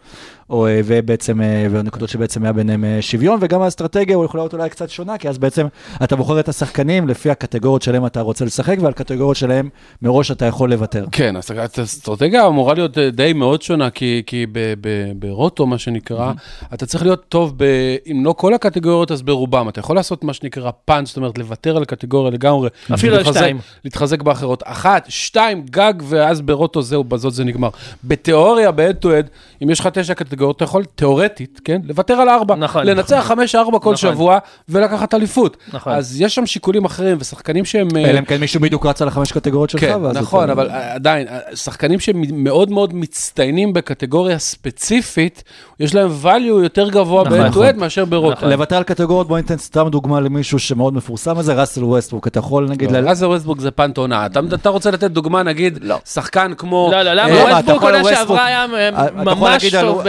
או, 0.51 0.67
אה, 0.67 0.81
ובעצם, 0.85 1.41
והנקודות 1.71 2.09
שבעצם 2.09 2.43
היה 2.43 2.53
ביניהם 2.53 2.85
שוויון, 3.01 3.39
וגם 3.43 3.63
האסטרטגיה 3.63 4.17
יכולה 4.25 4.43
להיות 4.43 4.53
אולי 4.53 4.71
קצת 4.71 4.91
שונה, 4.91 5.19
כי 5.19 5.29
אז 5.29 5.39
בעצם 5.39 5.67
אתה 6.05 6.17
בוחר 6.17 6.41
את 6.41 6.49
השחקנים 6.49 7.09
לפי 7.09 7.31
הקטגוריות 7.31 7.83
שלהם 7.83 8.04
אתה 8.07 8.21
רוצה 8.21 8.45
לשחק, 8.45 8.77
ועל 8.81 8.93
קטגוריות 8.93 9.37
שלהם 9.37 9.69
מראש 10.03 10.31
אתה 10.31 10.47
יכול 10.47 10.71
לוותר. 10.71 11.05
כן, 11.13 11.37
אז 11.37 11.51
האסטרטגיה 11.79 12.47
אמורה 12.47 12.75
להיות 12.75 12.99
אה, 12.99 13.11
די 13.11 13.33
מאוד 13.33 13.63
שונה, 13.63 13.91
כי, 13.91 14.23
כי 14.27 14.47
ב, 14.53 14.75
ב, 14.81 14.89
ברוטו, 15.17 15.67
מה 15.67 15.79
שנקרא, 15.79 16.33
אתה 16.75 16.87
צריך 16.87 17.03
להיות 17.05 17.25
טוב, 17.29 17.53
ב, 17.57 17.65
אם 18.11 18.25
לא 18.25 18.33
כל 18.33 18.55
הקטגוריות, 18.55 19.11
אז 19.13 19.23
ברובם. 19.23 19.69
אתה 19.69 19.81
יכול 19.81 19.97
לעשות 19.97 20.25
מה 20.25 20.33
שנקרא 20.33 20.71
פאנץ', 20.85 21.09
זאת 21.09 21.17
אומרת, 21.17 21.39
לוותר 21.39 21.77
על 21.77 21.85
קטגוריה 21.85 22.31
לגמרי. 22.31 22.69
אפילו 22.95 23.15
על 23.15 23.21
להתחזק- 23.21 23.35
שתיים. 23.39 23.59
להתחזק 23.85 24.23
באחרות. 24.23 24.63
אחת, 24.67 25.07
שתיים, 25.09 25.65
גג, 25.71 25.95
ואז 26.03 26.41
ברוטו 26.41 26.83
זהו, 26.83 27.05
בזאת 27.05 27.33
זה 27.35 27.45
נגמר. 27.45 27.69
בתיאוריה, 28.05 28.71
ב-head 28.71 29.05
to 29.05 29.07
head, 29.07 29.29
אם 29.63 29.71
יש 29.71 29.81
לך 29.81 29.87
תשע 29.87 30.15
קטגוריות, 30.15 30.57
אתה 30.57 30.65
יכול, 30.65 30.85
תיאורטית, 30.95 31.61
כן, 31.65 31.81
לוותר 31.85 32.15
על 32.15 32.29
ארבע. 32.29 32.55
נכון, 32.55 32.87
לנצח 32.87 33.25
חמש, 33.29 33.55
ארבע 33.55 33.79
כל 33.79 33.93
נכון. 33.93 33.97
שבוע, 33.97 34.39
ולקחת 34.69 35.15
אליפות. 35.15 35.57
נכון. 35.73 35.93
אז 35.93 36.21
יש 36.21 36.35
שם 36.35 36.47
שיקולים 36.47 36.85
אחרים, 36.85 37.17
ושחקנים 37.21 37.65
שהם... 37.65 37.84
אה, 37.97 38.11
אלא 38.11 38.19
אם 38.19 38.25
כן 38.25 38.41
מישהו 38.41 38.61
בדיוק 38.61 38.87
רץ 38.87 39.03
על 39.03 39.09
החמש 39.09 39.33
קטגוריות 39.33 39.71
שלך, 39.71 39.81
כן, 39.81 39.97
ואז 40.03 40.17
נכון, 40.17 40.45
אתה- 40.45 40.53
אבל 40.53 40.71
עדיין, 40.71 41.27
שחקנים 41.55 42.01
שמאוד 42.01 42.71
מאוד 42.71 42.95
מצטיינים 42.95 43.73
בקטגוריה 43.73 44.39
ספציפית, 44.39 45.43
יש 45.81 45.95
להם 45.95 46.11
value 46.23 46.63
יותר 46.63 46.89
גבוה 46.91 47.25
נכון. 47.25 47.39
ב-head 47.41 47.55
to 47.55 47.77
head 47.77 47.81
מאשר. 47.81 48.05
נכון. 48.33 48.49
לוותר 48.51 48.77
על 48.77 48.83
קטגוריות, 48.83 49.29
בוא 49.29 49.37
ניתן 49.37 49.57
סתם 49.59 49.89
דוגמה 49.89 50.21
למישהו 50.21 50.59
שמאוד 50.59 50.95
מפורסם 50.95 51.39
הזה, 51.39 51.55
ראסל 51.55 51.85
ווסטבוק, 51.85 52.27
אתה 52.27 52.39
יכול 52.39 52.69
נגיד... 52.69 52.93
ל- 52.93 53.09
ראזר 53.09 53.29
ווסטבורג 53.31 53.61
זה 53.61 53.71
פנט 53.71 53.99
עונה. 53.99 54.27
אתה- 54.27 54.41
אתה 54.55 54.69
רוצה 54.69 54.91
לתת 54.91 55.11
דוגמה, 55.11 55.43
נגיד, 55.43 55.79
שחקן 56.07 56.53
כמו... 56.59 56.89
לא, 56.93 57.03
לא, 57.03 57.09
אה, 57.11 57.15
למה 57.15 57.55
ווסטבוק 57.55 57.77
יכול 57.77 57.95
עונה 57.95 58.15
שעברה 58.15 58.45
היה 58.47 58.65
אתה 58.65 59.31
יכול 59.31 59.51
ממש 59.51 59.75
טוב 59.75 60.03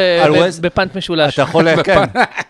ב 0.61 0.68
punt 0.68 0.95
משולש. 0.95 1.33
אתה 1.33 1.41
יכול, 1.41 1.75
כן. 1.83 2.03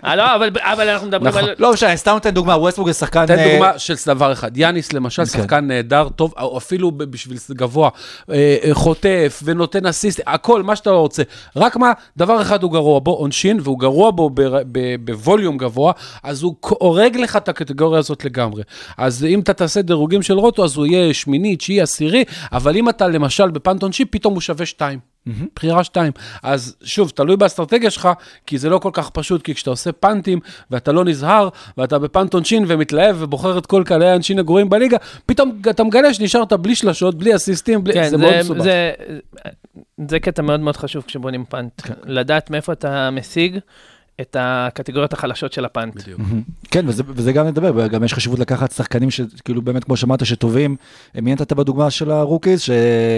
אה, 0.05 0.15
לא, 0.15 0.35
אבל- 0.35 0.49
אבל 0.59 0.89
אנחנו 0.89 1.07
מדברים 1.07 1.27
נכון. 1.27 1.43
על... 1.43 1.55
לא 1.59 1.73
משנה, 1.73 1.97
סתם 1.97 2.11
נותן 2.11 2.29
דוגמה, 2.29 2.57
ווסטבוק 2.57 2.87
זה 2.87 2.93
שחקן... 2.93 3.25
תן 3.25 3.39
אה, 3.39 3.51
דוגמה 3.53 3.79
של 3.79 3.93
דבר 4.07 4.31
אחד, 4.31 4.57
יאניס 4.57 4.93
למשל, 4.93 5.14
שחקן 5.23 5.67
נהדר, 5.67 6.09
טוב, 6.09 6.33
או 6.37 6.57
אפילו 6.57 6.91
בשביל 6.91 7.37
גבוה, 7.51 7.89
אה, 8.29 8.57
אה, 8.63 8.73
חוטף 8.73 9.41
ונותן 9.43 9.85
אסיסט, 9.85 10.21
הכל, 10.27 10.63
מה 10.63 10.75
שאתה 10.75 10.89
רוצה. 10.89 11.23
רק 11.55 11.75
מה, 11.75 11.91
דבר 12.17 12.41
אחד 12.41 12.63
הוא 12.63 12.71
גרוע 12.71 12.99
בו, 12.99 13.11
עונשין, 13.11 13.59
והוא 13.63 13.79
גרוע 13.79 14.11
בו 14.11 14.29
ב 14.99 15.08
volume 15.08 15.57
גבוה, 15.57 15.93
אז 16.23 16.43
הוא 16.43 16.55
הורג 16.61 17.17
לך 17.17 17.35
את 17.35 17.49
הקטגוריה 17.49 17.99
הזאת 17.99 18.25
לגמרי. 18.25 18.63
אז 18.97 19.25
אם 19.25 19.39
אתה 19.39 19.53
תעשה 19.53 19.81
דירוגים 19.81 20.21
של 20.21 20.33
רוטו, 20.33 20.63
אז 20.63 20.75
הוא 20.75 20.85
יהיה 20.85 21.13
שמיני, 21.13 21.55
תשיעי, 21.55 21.81
עשירי, 21.81 22.23
אבל 22.51 22.77
אם 22.77 22.89
אתה 22.89 23.07
למשל 23.07 23.49
בפנט 23.49 23.83
עונשי, 23.83 24.05
פתאום 24.05 24.33
הוא 24.33 24.41
שווה 24.41 24.65
שתיים. 24.65 25.14
בחירה 25.55 25.83
שתיים. 25.83 26.11
אז 26.43 26.75
שוב, 26.83 27.09
תלוי 27.09 27.37
באסטרטגיה 27.37 27.91
שלך, 27.91 28.09
כי 28.45 28.57
זה 28.57 28.69
לא 28.69 28.77
כל 28.77 28.89
כך 28.93 29.09
פשוט, 29.09 29.41
כי 29.41 29.55
כשאתה 29.55 29.69
עושה 29.69 29.91
פאנטים, 29.91 30.39
ואתה 30.71 30.91
לא 30.91 31.05
נזהר, 31.05 31.49
ואתה 31.77 31.99
בפאנט 31.99 32.33
עונשין 32.33 32.65
ומתלהב 32.67 33.15
ובוחר 33.19 33.57
את 33.57 33.65
כל 33.65 33.83
קהלי 33.85 34.09
העונשין 34.09 34.39
הגרועים 34.39 34.69
בליגה, 34.69 34.97
פתאום 35.25 35.61
אתה 35.69 35.83
מגלה 35.83 36.13
שנשארת 36.13 36.53
בלי 36.53 36.75
שלשות, 36.75 37.15
בלי 37.15 37.35
אסיסטים, 37.35 37.83
בלי... 37.83 37.93
כן, 37.93 38.09
זה 38.09 38.17
מאוד 38.17 38.39
מסובך. 38.39 38.63
זה, 38.63 38.93
זה 40.09 40.19
קטע 40.19 40.41
מאוד 40.41 40.59
מאוד 40.59 40.77
חשוב 40.77 41.03
כשבונים 41.07 41.45
פאנט. 41.45 41.81
לדעת 42.03 42.49
מאיפה 42.49 42.73
אתה 42.73 43.09
משיג 43.11 43.59
את 44.21 44.35
הקטגוריות 44.39 45.13
החלשות 45.13 45.53
של 45.53 45.65
ה 45.65 45.70
punt. 45.70 45.95
בדיוק. 45.95 46.21
כן, 46.71 46.85
וזה, 46.87 47.03
וזה 47.07 47.31
גם 47.33 47.47
נדבר, 47.47 47.87
גם 47.87 48.03
יש 48.03 48.13
חשיבות 48.13 48.39
לקחת 48.39 48.71
שחקנים 48.71 49.11
שכאילו 49.11 49.61
באמת, 49.61 49.83
כמו 49.83 49.97
שאמרת, 49.97 50.25
שטובים. 50.25 50.75
מי 51.21 51.33
נתת 51.33 51.53
בדוגמה 51.53 51.89
של 51.89 52.11
הרוקיז, 52.11 52.61
ש... 52.61 52.69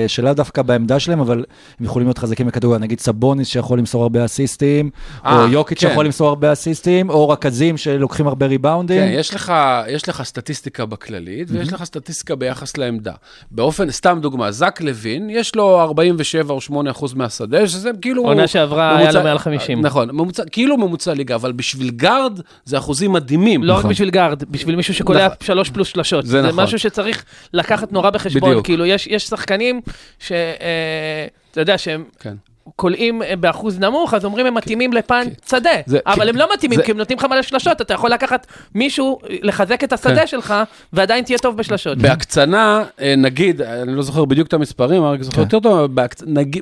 שלאו 0.08 0.34
דווקא 0.34 0.62
בעמדה 0.62 1.00
שלהם, 1.00 1.20
אבל 1.20 1.46
הם 1.80 1.86
יכולים 1.86 2.08
להיות 2.08 2.18
חזקים 2.18 2.48
בקטגוריה, 2.48 2.82
נגיד 2.82 3.00
סבוניס 3.00 3.48
שיכול 3.48 3.80
למסור 3.80 4.04
הרבה 4.04 4.26
אסיסטים, 4.26 4.90
אה, 5.26 5.44
או 5.44 5.48
יוקיץ' 5.48 5.80
כן. 5.80 5.90
שיכול 5.90 6.06
למסור 6.06 6.28
הרבה 6.28 6.54
אסיסטים, 6.54 7.10
או 7.10 7.30
רכזים 7.30 7.78
שלוקחים 7.78 8.28
הרבה 8.28 8.46
ריבאונדים. 8.46 9.02
כן, 9.02 9.10
יש 9.14 9.34
לך, 9.34 9.54
יש 9.88 10.10
לך 10.10 10.24
סטטיסטיקה 10.24 10.86
בכללית, 10.86 11.48
ויש 11.52 11.74
לך 11.74 11.84
סטטיסטיקה 11.84 12.36
ביחס 12.36 12.78
לעמדה. 12.78 13.14
באופן, 13.52 13.92
סתם 13.92 14.20
דוגמה, 14.22 14.52
זק 14.52 14.82
לוין, 14.82 15.30
יש 15.30 15.56
לו 15.56 15.82
47 15.82 16.54
או 16.54 16.62
8 16.62 16.92
אחוז 16.92 17.14
מהשדה, 17.14 17.68
שזה 17.68 17.92
כאילו... 18.02 18.24
עונה 18.24 18.48
שעברה 18.48 18.98
היה 18.98 19.12
לו 19.12 19.24
מעל 19.24 19.38
50. 19.40 19.82
נכון, 19.82 20.12
ממוצע, 20.12 20.44
כאילו 20.52 20.78
ממוצע 20.88 21.14
ליגה, 21.14 21.36
אבל 21.36 21.52
בשביל 21.52 21.90
גארד 21.90 22.40
זה 22.66 22.78
אחוזים 22.78 23.14
מדהימים. 23.14 23.64
לא 23.64 23.74
רק 23.74 23.80
נכון. 23.80 23.92
בשביל 23.92 24.10
גארד, 24.10 24.44
בשביל 24.44 24.76
מישהו 24.76 24.94
שקולע 24.94 25.26
נכון. 25.26 25.38
שלוש 25.42 25.70
פלוס 25.70 25.88
שלשות. 25.88 26.26
זה 26.26 26.42
זה 26.42 26.48
נכון. 26.48 26.64
משהו 26.64 26.80
שצריך 26.80 27.26
לקחת 27.54 27.92
נורא 27.92 28.10
בחשבון. 28.10 28.50
בדיוק. 28.50 28.66
כאילו, 28.66 28.86
יש 28.86 29.08
יש 29.08 29.24
שחקנים 29.24 29.82
ש... 30.20 30.32
אה, 30.32 31.28
אתה 31.52 31.62
יודע, 31.62 31.78
שהם 31.78 32.04
כן. 32.20 32.34
קולעים 32.76 33.24
אה, 33.24 33.36
באחוז 33.36 33.80
נמוך, 33.80 34.14
אז 34.14 34.26
אומרים 34.26 34.46
הם 34.46 34.54
מתאימים 34.56 34.94
לפאנט 34.94 35.34
שדה. 35.50 35.70
זה- 35.86 36.00
אבל 36.06 36.24
כן. 36.24 36.30
הם 36.30 36.36
לא 36.36 36.48
מתאימים, 36.54 36.80
זה- 36.80 36.84
כי 36.86 36.92
הם 36.92 36.98
נותנים 36.98 37.18
לך 37.20 37.26
מלא 37.26 37.42
שלשות. 37.42 37.82
אתה 37.82 37.94
יכול 37.94 38.12
לקחת 38.12 38.48
מישהו, 38.76 39.20
לחזק 39.42 39.84
את 39.84 39.94
השדה 39.94 40.16
כן. 40.16 40.28
שלך, 40.28 40.54
ועדיין 40.94 41.24
תהיה 41.24 41.38
טוב 41.40 41.58
בשלשות. 41.58 41.98
בהקצנה, 41.98 42.84
אה, 43.02 43.14
נגיד, 43.18 43.62
אני 43.62 43.96
לא 43.96 44.02
זוכר 44.02 44.26
בדיוק 44.26 44.48
את 44.48 44.54
המספרים, 44.54 45.04
אני 45.06 45.14
רק 45.14 45.22
זוכר 45.22 45.36
כן. 45.36 45.42
יותר 45.42 45.60
טוב, 45.60 45.96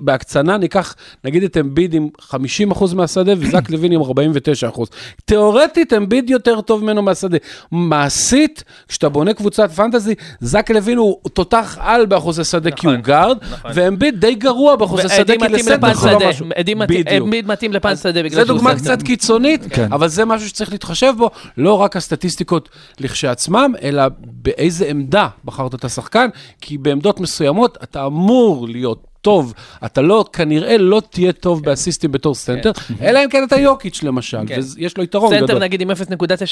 בהקצנה 0.01 0.57
ניקח, 0.57 0.95
נגיד 1.23 1.43
את 1.43 1.57
אמביד 1.57 1.93
עם 1.93 2.07
50% 2.21 2.93
מהשדה 2.95 3.33
וזק 3.37 3.69
לוין 3.73 3.91
עם 3.91 4.01
49%. 4.01 4.81
תיאורטית, 5.25 5.93
אמביד 5.93 6.29
יותר 6.29 6.61
טוב 6.61 6.83
ממנו 6.83 7.01
מהשדה. 7.01 7.37
מעשית, 7.71 8.63
כשאתה 8.87 9.09
בונה 9.09 9.33
קבוצת 9.33 9.71
פנטזי, 9.71 10.13
זק 10.39 10.71
לוין 10.71 10.97
הוא 10.97 11.15
תותח 11.33 11.77
על 11.81 12.05
באחוזי 12.05 12.43
שדה 12.43 12.71
כי 12.71 12.87
הוא 12.87 12.93
נכון, 12.93 13.03
גארד, 13.05 13.37
נכון. 13.51 13.71
ואמביד 13.73 14.19
די 14.19 14.35
גרוע 14.35 14.75
באחוזי 14.75 15.09
שדה 15.09 15.33
כי 15.37 15.47
לסנטר 15.47 15.87
לא 15.87 15.93
שדה. 15.95 16.29
משהו. 16.29 16.45
עדי 16.55 16.73
מתאים- 16.73 17.73
ל 17.73 17.78
punt 17.78 17.97
שדה 17.97 18.23
בגלל 18.23 18.41
זו 18.41 18.47
שהוא 18.47 18.57
דוגמה 18.57 18.71
סנטר. 18.77 18.95
קצת 18.95 19.03
קיצונית, 19.03 19.61
כן. 19.69 19.93
אבל 19.93 20.07
זה 20.07 20.25
משהו 20.25 20.49
שצריך 20.49 20.71
להתחשב 20.71 21.13
בו, 21.17 21.29
לא 21.57 21.73
רק 21.81 21.95
הסטטיסטיקות 21.95 22.69
לכשעצמם, 22.99 23.73
אלא 23.81 24.03
באיזה 24.19 24.85
עמדה 24.85 25.27
בחרת 25.45 25.75
את 25.75 25.85
השחקן, 25.85 26.27
כי 26.61 26.77
בעמדות 26.77 27.19
מסוימות 27.19 27.77
אתה 27.83 28.05
אמור 28.05 28.67
להיות 28.67 29.07
טוב, 29.21 29.53
אתה 29.85 30.01
לא, 30.01 30.25
כנראה 30.33 30.77
לא 30.77 31.01
תהיה 31.09 31.31
טוב 31.31 31.63
באסיסטים 31.63 32.11
בתור 32.11 32.35
סנטר, 32.35 32.71
אלא 33.01 33.19
אם 33.23 33.29
כן 33.29 33.43
אתה 33.47 33.55
יוקיץ' 33.59 34.03
למשל, 34.03 34.37
כן. 34.47 34.59
ויש 34.77 34.97
לו 34.97 35.03
יתרון 35.03 35.29
סנטר 35.29 35.45
גדול. 35.45 35.59
נגיד 35.63 35.81
עם 35.81 35.91
0.9 35.91 35.95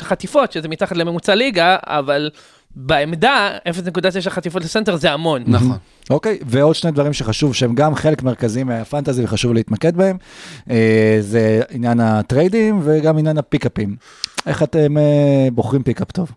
חטיפות, 0.03 0.51
שזה 0.51 0.67
מתחת 0.67 0.97
לממוצע 0.97 1.35
ליגה, 1.35 1.77
אבל 1.83 2.29
בעמדה 2.75 3.57
0.9 3.69 4.29
חטיפות 4.29 4.63
לסנטר 4.63 4.95
זה 4.95 5.11
המון. 5.11 5.43
נכון. 5.47 5.77
אוקיי, 6.09 6.39
ועוד 6.45 6.75
שני 6.75 6.91
דברים 6.91 7.13
שחשוב, 7.13 7.55
שהם 7.55 7.75
גם 7.75 7.95
חלק 7.95 8.23
מרכזי 8.23 8.63
מהפנטזי 8.63 9.23
וחשוב 9.23 9.53
להתמקד 9.53 9.97
בהם, 9.97 10.17
אה, 10.69 11.17
זה 11.19 11.61
עניין 11.69 11.99
הטריידים 11.99 12.79
וגם 12.83 13.17
עניין 13.17 13.37
ה 13.37 13.43
pickupים. 13.43 13.95
איך 14.45 14.63
אתם 14.63 14.97
אה, 14.97 15.47
בוחרים 15.51 15.83
pickup 15.83 16.11
טוב? 16.11 16.31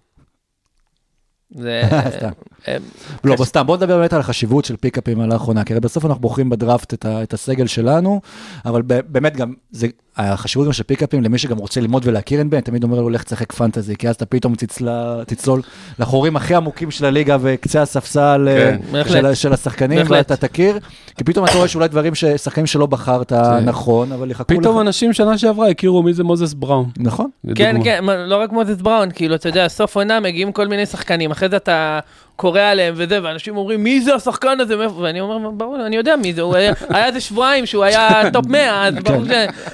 זה... 1.50 1.82
אה, 2.68 2.76
לא, 3.24 3.44
סתם, 3.44 3.66
בוא 3.66 3.76
נדבר 3.76 3.98
באמת 3.98 4.12
על 4.12 4.20
החשיבות 4.20 4.64
של 4.64 4.76
פיקאפים 4.76 5.20
על 5.20 5.32
האחרונה, 5.32 5.64
כי 5.64 5.72
הרי 5.72 5.80
בסוף 5.80 6.04
אנחנו 6.04 6.20
בוחרים 6.20 6.50
בדראפט 6.50 6.94
את, 6.94 7.34
הסגל 7.34 7.66
שלנו, 7.66 8.20
אבל 8.64 8.82
ב- 8.86 9.00
באמת 9.08 9.36
גם, 9.36 9.54
זה, 9.70 9.86
החשיבות 10.16 10.66
גם 10.66 10.72
של 10.72 10.82
פיקאפים 10.82 11.22
למי 11.22 11.38
שגם 11.38 11.58
רוצה 11.58 11.80
ללמוד 11.80 12.02
ולהכיר 12.06 12.40
NBA, 12.40 12.52
אני 12.52 12.62
תמיד 12.62 12.84
אומר 12.84 13.00
לו, 13.00 13.10
לך 13.10 13.22
תשחק 13.22 13.52
פנטזי, 13.52 13.96
כי 13.96 14.08
אז 14.08 14.14
אתה 14.14 14.26
פתאום 14.26 14.54
תצלה, 14.54 15.22
תצלול 15.26 15.62
לחורים 15.98 16.36
הכי 16.36 16.54
עמוקים 16.54 16.90
של 16.90 17.04
הליגה 17.04 17.36
וקצה 17.40 17.82
הספסל 17.82 18.48
כן, 18.48 18.78
אה, 18.86 18.92
בהחלט. 18.92 19.22
של, 19.22 19.34
של 19.34 19.52
השחקנים, 19.52 19.98
בהחלט. 19.98 20.30
ואתה 20.30 20.48
תכיר, 20.48 20.78
כי 21.16 21.24
פתאום 21.24 21.44
אתה 21.44 21.56
רואה 21.56 21.68
שאולי 21.68 21.88
דברים, 21.88 22.12
שחקנים 22.36 22.66
שלא 22.66 22.86
בחרת 22.86 23.32
נכון, 23.64 24.12
אבל 24.12 24.30
יחכו 24.30 24.54
לך. 24.54 24.60
פתאום 24.60 24.80
אנשים 24.80 25.12
שנה 25.12 25.38
שעברה 25.38 25.68
הכירו 25.68 26.02
מי 26.02 26.12
זה 26.12 26.24
מוזס 26.24 26.54
בראון. 26.54 26.90
נכון. 26.98 27.30
כן. 27.54 27.76
כן, 27.84 28.04
לא 28.26 28.36
רק 28.36 28.52
מוזס 28.52 28.80
בראון, 28.80 29.10
כאילו, 29.10 29.34
אתה 29.34 29.48
יודע, 29.48 29.68
סוף 29.68 29.96
עונה 29.96 30.20
מגיעים 30.20 30.52
כל 30.52 30.68
מיני 30.68 30.86
שחקנים, 30.86 31.30
אחרי 31.30 31.48
זה 31.48 31.56
אתה 31.56 31.98
קורא 32.36 32.60
עליהם 32.60 32.94
וזה, 32.96 33.18
ואנשים 33.22 33.56
אומרים, 33.56 33.84
מי 33.84 34.00
זה 34.00 34.14
השחקן 34.14 34.60
הזה? 34.60 34.76
מאיפה?" 34.76 34.94
ואני 34.98 35.20
אומר, 35.20 35.50
ברור, 35.50 35.86
אני 35.86 35.96
יודע 35.96 36.16
מי 36.16 36.32
זה, 36.34 36.42
הוא 36.42 36.56
היה 36.56 36.72
היה 36.88 37.06
איזה 37.06 37.20
שבועיים 37.20 37.66
שהוא 37.66 37.84
היה 37.84 38.08
top 38.32 38.46
100, 38.46 38.86
אז 38.86 38.94
ברור 38.94 39.24
ש... 39.24 39.30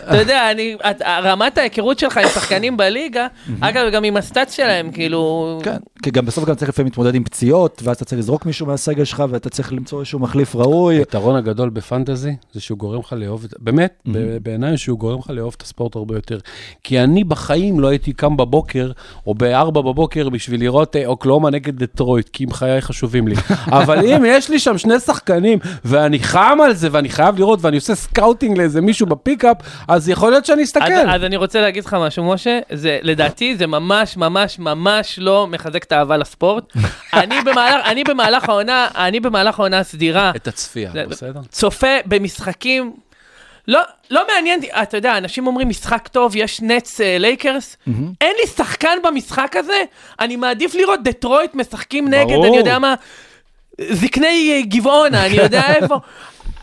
אתה 0.08 0.16
יודע, 0.16 0.50
אני, 0.50 0.76
את- 0.90 1.02
רמת 1.22 1.58
ההיכרות 1.58 1.98
שלך 1.98 2.16
עם 2.16 2.28
שחקנים 2.28 2.76
בליגה, 2.76 3.26
אגב, 3.60 3.92
גם 3.92 4.04
עם 4.04 4.16
ה 4.16 4.23
stats 4.23 4.56
שלהם, 4.56 4.90
כאילו... 4.90 5.60
כן, 5.64 5.76
כי 6.02 6.10
גם 6.10 6.26
בסוף 6.26 6.44
גם 6.44 6.54
צריך 6.54 6.68
לפעמים 6.68 6.86
להתמודד 6.86 7.14
עם 7.14 7.24
פציעות, 7.24 7.80
ואז 7.84 7.96
אתה 7.96 8.04
צריך 8.04 8.18
לזרוק 8.18 8.46
מישהו 8.46 8.66
מהסגל 8.66 9.04
שלך, 9.04 9.24
ואתה 9.30 9.50
צריך 9.50 9.72
למצוא 9.72 9.98
איזשהו 10.00 10.18
מחליף 10.18 10.56
ראוי. 10.56 10.96
היתרון 10.96 11.36
הגדול 11.36 11.70
בפנטזי 11.70 12.30
זה 12.52 12.60
שהוא 12.60 12.78
גורם 12.78 13.00
לך 13.00 13.12
לאהוב, 13.18 13.44
את- 13.44 13.54
באמת, 13.58 14.02
בעיניי 14.42 14.76
שהוא 14.76 14.98
גורם 14.98 15.18
לך 15.18 15.30
לאהוב 15.30 15.54
את 15.56 15.62
הספורט 15.62 15.96
הרבה 15.96 16.14
יותר. 16.14 16.38
כי 16.84 17.00
אני 17.00 17.24
בחיים 17.24 17.80
לא 17.80 17.88
הייתי 17.88 18.12
קם 18.12 18.36
בבוקר, 18.36 18.90
או 19.26 19.34
בארבע 19.34 19.80
בבוקר 19.80 20.28
בשביל 20.28 20.60
לראות 20.60 20.96
אה, 20.96 21.06
אוקלהומה 21.06 21.50
נגד 21.50 21.82
דטרויט, 21.82 22.28
כי 22.28 22.44
אם 22.44 22.51
חיי 22.52 22.80
חשובים 22.80 23.28
לי. 23.28 23.34
אבל 23.66 24.06
אם 24.06 24.24
יש 24.26 24.48
לי 24.48 24.58
שם 24.58 24.78
שני 24.78 25.00
שחקנים, 25.00 25.58
ואני 25.84 26.18
חם 26.18 26.58
על 26.64 26.74
זה, 26.74 26.88
ואני 26.92 27.08
חייב 27.08 27.38
לראות, 27.38 27.58
ואני 27.62 27.76
עושה 27.76 27.94
scouting 27.94 28.58
לאיזה 28.58 28.80
מישהו 28.80 29.06
ב 29.06 29.12
pickup, 29.12 29.56
אז 29.88 30.08
יכול 30.08 30.30
להיות 30.30 30.46
שאני 30.46 30.62
אסתכל. 30.62 30.92
אז, 30.92 31.08
אז 31.08 31.24
אני 31.24 31.36
רוצה 31.36 31.60
להגיד 31.60 31.84
לך 31.84 31.96
משהו, 32.00 32.24
משה, 32.24 32.58
זה, 32.72 32.98
לדעתי 33.02 33.56
זה 33.56 33.66
ממש 33.66 34.16
ממש 34.16 34.58
ממש 34.58 35.18
לא 35.18 35.46
מחזק 35.46 35.84
את 35.84 35.92
האהבה 35.92 36.16
לספורט. 36.16 36.64
אני, 37.14 37.40
במהלך, 37.44 37.86
אני 37.86 38.04
במהלך 38.04 38.48
העונה, 38.48 38.88
אני 38.96 39.20
במהלך 39.20 39.58
העונה 39.58 39.78
הסדירה, 39.78 40.32
את 40.36 40.48
הצפייה, 40.48 40.90
בסדר? 41.08 41.40
צופה 41.50 41.96
במשחקים, 42.06 42.92
לא, 43.68 43.80
לא 44.10 44.26
מעניין, 44.34 44.60
אתה 44.82 44.96
יודע, 44.96 45.18
אנשים 45.18 45.46
אומרים 45.46 45.68
משחק 45.68 46.08
טוב, 46.08 46.36
יש 46.36 46.60
נטס 46.62 47.00
אה, 47.00 47.18
לייקרס, 47.18 47.76
אין 48.20 48.34
לי 48.40 48.46
שחקן 48.56 48.98
במשחק 49.04 49.56
הזה, 49.56 49.82
אני 50.20 50.36
מעדיף 50.36 50.74
לראות 50.74 51.02
דטרויט 51.02 51.54
משחקים 51.54 52.08
נגד, 52.08 52.32
ברור. 52.32 52.46
אני 52.46 52.56
יודע 52.56 52.78
מה, 52.78 52.94
זקני 53.90 54.52
אה, 54.52 54.60
גבעונה, 54.68 55.26
אני 55.26 55.34
יודע 55.36 55.62
איפה. 55.76 55.96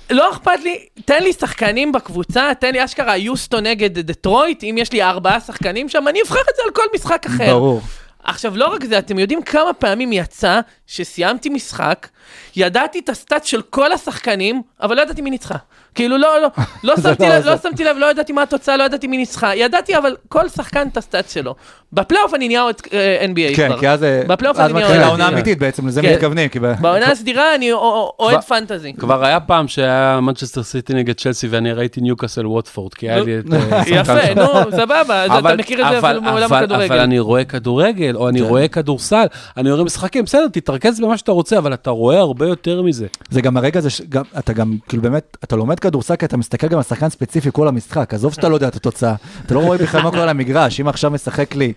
לא 0.10 0.32
אכפת 0.32 0.60
לי, 0.64 0.86
תן 1.06 1.24
לי 1.24 1.34
שחקנים 1.34 1.92
בקבוצה, 1.92 2.52
תן 2.60 2.72
לי 2.72 2.86
אשכרה 2.86 3.18
יוסטון 3.18 3.66
נגד 3.66 4.00
דטרויט, 4.00 4.64
אם 4.64 4.76
יש 4.78 4.92
לי 4.92 5.04
ארבעה 5.04 5.40
שחקנים 5.40 5.90
שם, 5.90 6.08
אני 6.08 6.22
אבחר 6.22 6.42
את 6.50 6.56
זה 6.56 6.62
על 6.66 6.72
כל 6.72 6.84
משחק 6.96 7.26
אחר. 7.26 7.46
ברור. 7.46 7.82
עכשיו, 8.24 8.58
לא 8.58 8.68
רק 8.74 8.86
זה, 8.86 8.98
אתם 9.00 9.20
יודעים 9.20 9.42
כמה 9.42 9.74
פעמים 9.74 10.14
יצא 10.14 10.60
שסיימתי 10.88 11.50
משחק, 11.50 12.08
ידעתי 12.56 13.00
את 13.00 13.10
ה 13.10 13.16
stats 13.16 13.46
של 13.46 13.62
כל 13.62 13.92
השחקנים, 13.92 14.62
אבל 14.82 14.96
לא 14.96 15.02
ידעתי 15.02 15.22
מי 15.22 15.30
ניצחה. 15.30 15.56
כאילו, 15.96 16.18
לא, 16.18 16.42
לא, 16.42 16.48
לא 16.84 16.96
שמתי 16.98 17.30
לא 17.30 17.36
לב. 17.38 17.46
לא 17.46 17.58
שמתי 17.58 17.84
לב, 17.84 17.98
לא 17.98 18.12
ידעתי 18.12 18.34
מה 18.34 18.42
התוצאה, 18.44 18.78
לא 18.78 18.84
ידעתי 18.84 19.08
מי 19.08 19.18
ניצחה. 19.18 19.56
ידעתי, 19.56 19.98
אבל 19.98 20.16
כל 20.30 20.50
שחקן 20.50 20.88
את 20.88 20.98
ה 20.98 21.04
stats 21.04 21.34
שלו. 21.34 21.56
בפלייאוף 21.94 22.34
אני 22.34 22.48
נהיה 22.48 22.62
עוד 22.62 22.76
אה, 22.94 23.26
NBA 23.26 23.56
כן, 23.56 23.68
כבר. 23.68 23.80
כי 23.80 23.90
אז 23.90 24.04
אה, 24.04 24.22
בפלייאוף 24.28 24.58
אז 24.60 24.66
אני 24.66 24.74
נהיה 24.74 24.86
מתחילה 24.86 25.04
עוד 25.04 25.10
העונה 25.10 25.28
NBA. 25.28 25.32
האמיתית 25.32 25.60
בעצם, 25.60 25.88
לזה 25.88 26.02
כן. 26.02 26.14
מתכוונים. 26.14 26.50
כי 26.50 26.60
ב- 26.60 26.74
בעונה 26.82 27.12
הסדירה 27.12 27.56
אני 27.56 27.72
אוהד 27.72 28.42
fantasy. 28.44 28.94
כבר 28.94 29.26
היה 29.26 29.40
פעם 29.40 29.68
שהיה 29.68 30.20
מנצ'סטר 30.22 30.64
סיטי 30.64 30.94
נגד 30.94 31.16
צ'לסי 31.20 31.48
ואני 31.48 31.72
ראיתי 31.74 32.02
ניוקאסל 32.02 32.48
ווטפורד, 32.48 32.94
כי 32.94 33.10
היה 33.10 33.24
לי 33.24 33.40
את... 33.40 33.44
אה, 33.74 33.82
יפה. 33.88 34.34
נו, 34.36 34.48
סבבה, 34.72 35.24
אז 35.24 35.32
אתה 35.46 35.56
מכיר 35.56 35.82
את 35.88 36.02
זה 36.02 36.08
אפילו 36.08 36.22
מעולם 36.22 36.44
אבל- 36.44 36.64
אבל 36.64 36.64
הכדורגל. 36.64 37.00
אני 37.00 37.20
רואה 37.20 37.44
כדורגל, 37.46 38.09
או 38.16 38.30
אני 38.30 38.40
כן. 38.40 38.46
רואה 38.46 38.68
כדורסל, 38.68 39.26
אני 39.58 39.72
רואה 39.72 39.84
משחקים, 39.84 40.26
בסדר, 40.26 40.48
תתרכז 40.52 41.00
במה 41.00 41.18
שאתה 41.18 41.32
רוצה, 41.32 41.58
אבל 41.58 41.74
אתה 41.74 41.90
רואה 41.90 42.20
הרבה 42.20 42.48
יותר 42.48 42.82
מזה. 42.82 43.08
זה 43.30 43.42
גם 43.42 43.58
הרגע 43.58 43.80
הזה, 43.80 43.90
שגם- 43.90 44.24
אתה 44.40 44.54
גם, 44.54 44.78
כאילו 44.88 45.04
באמת, 45.04 45.38
אתה 45.44 45.56
לומד 45.56 45.80
כדורסל 45.80 46.16
כי 46.16 46.26
אתה 46.26 46.38
מסתכל 46.38 46.68
גם 46.68 46.78
על 46.78 46.84
שחקן 46.84 47.10
ספציפי 47.10 47.50
כל 47.54 47.68
המשחק, 47.68 48.14
עזוב 48.14 48.34
שאתה 48.34 48.50
לא 48.50 48.56
יודע 48.56 48.68
את 48.68 48.76
התוצאה, 48.76 49.16
אתה 49.46 49.54
לא 49.54 49.60
רואה 49.60 49.78
בכלל 49.78 50.02
מה 50.02 50.10
קורה 50.12 50.24
על 50.24 50.30
המגרש, 50.30 50.80
אם 50.82 50.88
עכשיו 50.88 51.12
משחק 51.12 51.56
לי 51.56 51.74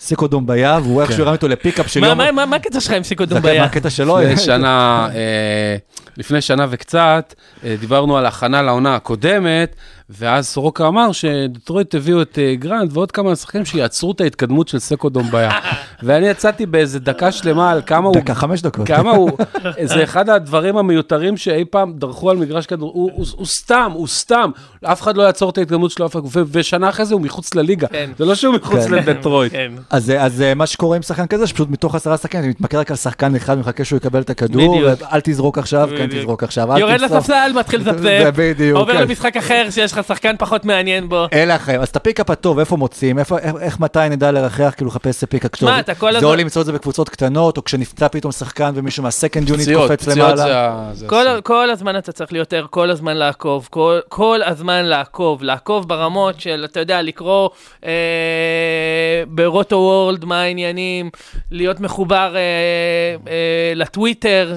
סקו 0.00 0.26
דומבויה, 0.26 0.78
והוא 0.82 1.02
איכשהו 1.02 1.22
הרם 1.24 1.32
אותו 1.32 1.48
ל 1.48 1.53
pickup 1.53 1.86
של 1.90 2.00
מה- 2.00 2.06
יום, 2.26 2.36
מה- 2.50 2.56
הקטע 2.56 2.80
שלך 2.80 2.92
עם 2.92 3.02
סקו 3.02 3.24
זה 3.26 3.34
מה 3.34 3.40
דומבויה? 3.40 3.64
הקטע 3.64 3.90
שלו, 3.90 4.18
לפני 4.18 4.36
שנה, 4.36 5.08
אה, 5.14 5.76
לפני 6.16 6.40
שנה 6.40 6.66
וקצת, 6.70 7.34
אה, 7.64 7.74
דיברנו 7.80 8.18
על 8.18 8.26
הכנה 8.26 8.62
לעונה 8.62 8.96
הקודמת, 8.96 9.76
ואז 10.18 10.46
סורוקה 10.46 10.88
אמר 10.88 11.12
שדטרויט 11.12 11.94
הביאו 11.94 12.22
את 12.22 12.38
אה, 12.38 12.54
גרנט 12.54 12.96
ועוד 12.96 13.12
כמה 13.12 13.36
שחקנים 13.36 13.64
שיעצרו 13.64 14.12
את 14.12 14.20
ההתקדמות 14.20 14.68
של 14.68 14.78
סקו 14.78 15.08
דומבויה. 15.08 15.50
ואני 16.02 16.26
יצאתי 16.26 16.66
באיזה 16.66 16.98
דקה 17.00 17.32
שלמה 17.32 17.70
על 17.70 17.82
כמה 17.86 18.08
הוא... 18.08 18.14
דקה, 18.16 18.34
חמש 18.34 18.62
דקות. 18.62 18.86
כמה 18.86 19.10
הוא, 19.10 19.30
זה 19.84 20.04
אחד 20.04 20.28
הדברים 20.28 20.76
המיותרים 20.76 21.36
שאי 21.36 21.64
פעם 21.64 21.92
דרכו 21.92 22.30
על 22.30 22.36
מגרש 22.36 22.66
כדור, 22.66 22.90
הוא, 22.94 23.10
הוא, 23.14 23.26
הוא 23.32 23.46
סתם, 23.46 23.90
הוא 23.94 24.06
סתם, 24.06 24.50
אף 24.84 25.02
אחד 25.02 25.16
לא 25.16 25.22
יעצור 25.22 25.50
את 25.50 25.58
ההתקדמות 25.58 25.90
שלו, 25.90 26.06
אף 26.06 26.12
אחד- 26.12 26.20
ו- 26.24 26.42
ושנה 26.52 26.88
אחרי 26.88 27.06
זה 27.06 27.14
הוא 27.14 27.22
מחוץ 27.22 27.54
לליגה, 27.54 27.86
כן. 27.86 28.10
זה 28.18 28.24
לא 28.24 28.34
שהוא 28.34 28.54
מחוץ 28.54 28.84
כן. 28.84 28.94
לדטרויט. 28.94 29.52
כן. 29.52 29.72
אז, 29.90 30.12
אז 30.18 30.42
אה, 30.42 30.54
מה 30.54 30.66
שקורה 30.66 30.96
עם 30.96 31.02
שחקן 31.02 31.26
כזה, 31.26 31.46
שפשוט 31.46 31.70
מתוך 31.70 31.94
עשרה 31.94 32.16
שחקנים, 32.16 32.42
אתה 32.42 32.50
מתמקד 32.50 32.76
רק 32.78 32.90
על 32.90 32.96
שחקן 32.96 33.36
אחד, 33.36 33.58
מחכה 33.58 33.84
שהוא 33.84 33.96
יקבל 33.96 34.20
את 34.20 34.30
הכדור, 34.30 34.76
בדיוק. 34.76 35.12
אל 35.12 35.20
תזרוק 35.24 35.58
עכשיו, 35.58 35.88
כן 35.96 36.06
בדיוק. 36.06 36.22
תזרוק 36.22 36.42
עכשיו, 36.42 36.68
יורד. 36.78 37.00
לספסל, 37.00 37.52
מתחיל 37.58 37.82
בדיוק, 38.36 38.78
עובר 38.78 38.92
כן. 38.92 39.02
למשחק 39.02 39.36
אחר 39.36 39.66
שיש 39.70 39.92
לך 39.92 39.99
לך 40.00 40.06
שחקן 40.06 40.36
פחות 40.38 40.64
מעניין 40.64 41.08
בו. 41.08 41.26
אלה 41.32 41.54
החיים. 41.54 41.80
אז 41.80 41.88
את 41.88 41.96
ה 41.96 42.01
pickup 42.01 42.30
הטוב, 42.30 42.58
איפה 42.58 42.76
מוצאים? 42.76 43.18
איפה, 43.18 43.38
איך, 43.38 43.54
איך 43.60 43.80
מתי 43.80 43.98
נדע 44.10 44.30
לרחח, 44.30 44.72
כאילו 44.76 44.90
לחפש 44.90 45.24
pickup 45.24 45.50
טוב? 45.50 45.60
שמע, 45.68 45.80
אתה 45.80 45.94
כל 45.94 46.12
זה 46.12 46.18
הזמן- 46.18 46.30
או 46.30 46.36
למצוא 46.36 46.60
את 46.62 46.66
זה 46.66 46.72
בקבוצות 46.72 47.08
קטנות, 47.08 47.56
או 47.56 47.64
כשנפצע 47.64 48.08
פתאום 48.08 48.32
שחקן 48.32 48.72
ומישהו 48.74 49.02
מה 49.02 49.14
second 49.14 49.48
unit 49.48 49.66
פציעות, 49.66 49.90
קופץ 49.90 50.02
פציעות 50.08 50.18
למעלה. 50.18 50.36
זה 50.36 50.56
ה... 50.58 50.90
זה 50.92 51.06
כל. 51.08 51.24
כל 51.44 51.70
הזמן 51.70 51.98
אתה 51.98 52.12
צריך 52.12 52.32
להיות 52.32 52.52
ער, 52.52 52.66
כל 52.70 52.90
הזמן 52.90 53.16
לעקוב, 53.16 53.68
כל, 53.70 53.98
כל 54.08 54.40
הזמן 54.46 54.84
לעקוב, 54.84 55.42
לעקוב 55.42 55.88
ברמות 55.88 56.40
של, 56.40 56.66
אתה 56.70 56.80
יודע, 56.80 57.02
לקרוא 57.02 57.48
אה, 57.84 57.90
ב 59.28 59.76
Rotoworld 59.76 60.24
מה 60.24 60.42
העניינים, 60.42 61.10
להיות 61.50 61.80
מחובר 61.80 62.36
אה, 62.36 62.40
אה, 63.30 63.72
לטוויטר, 63.74 64.54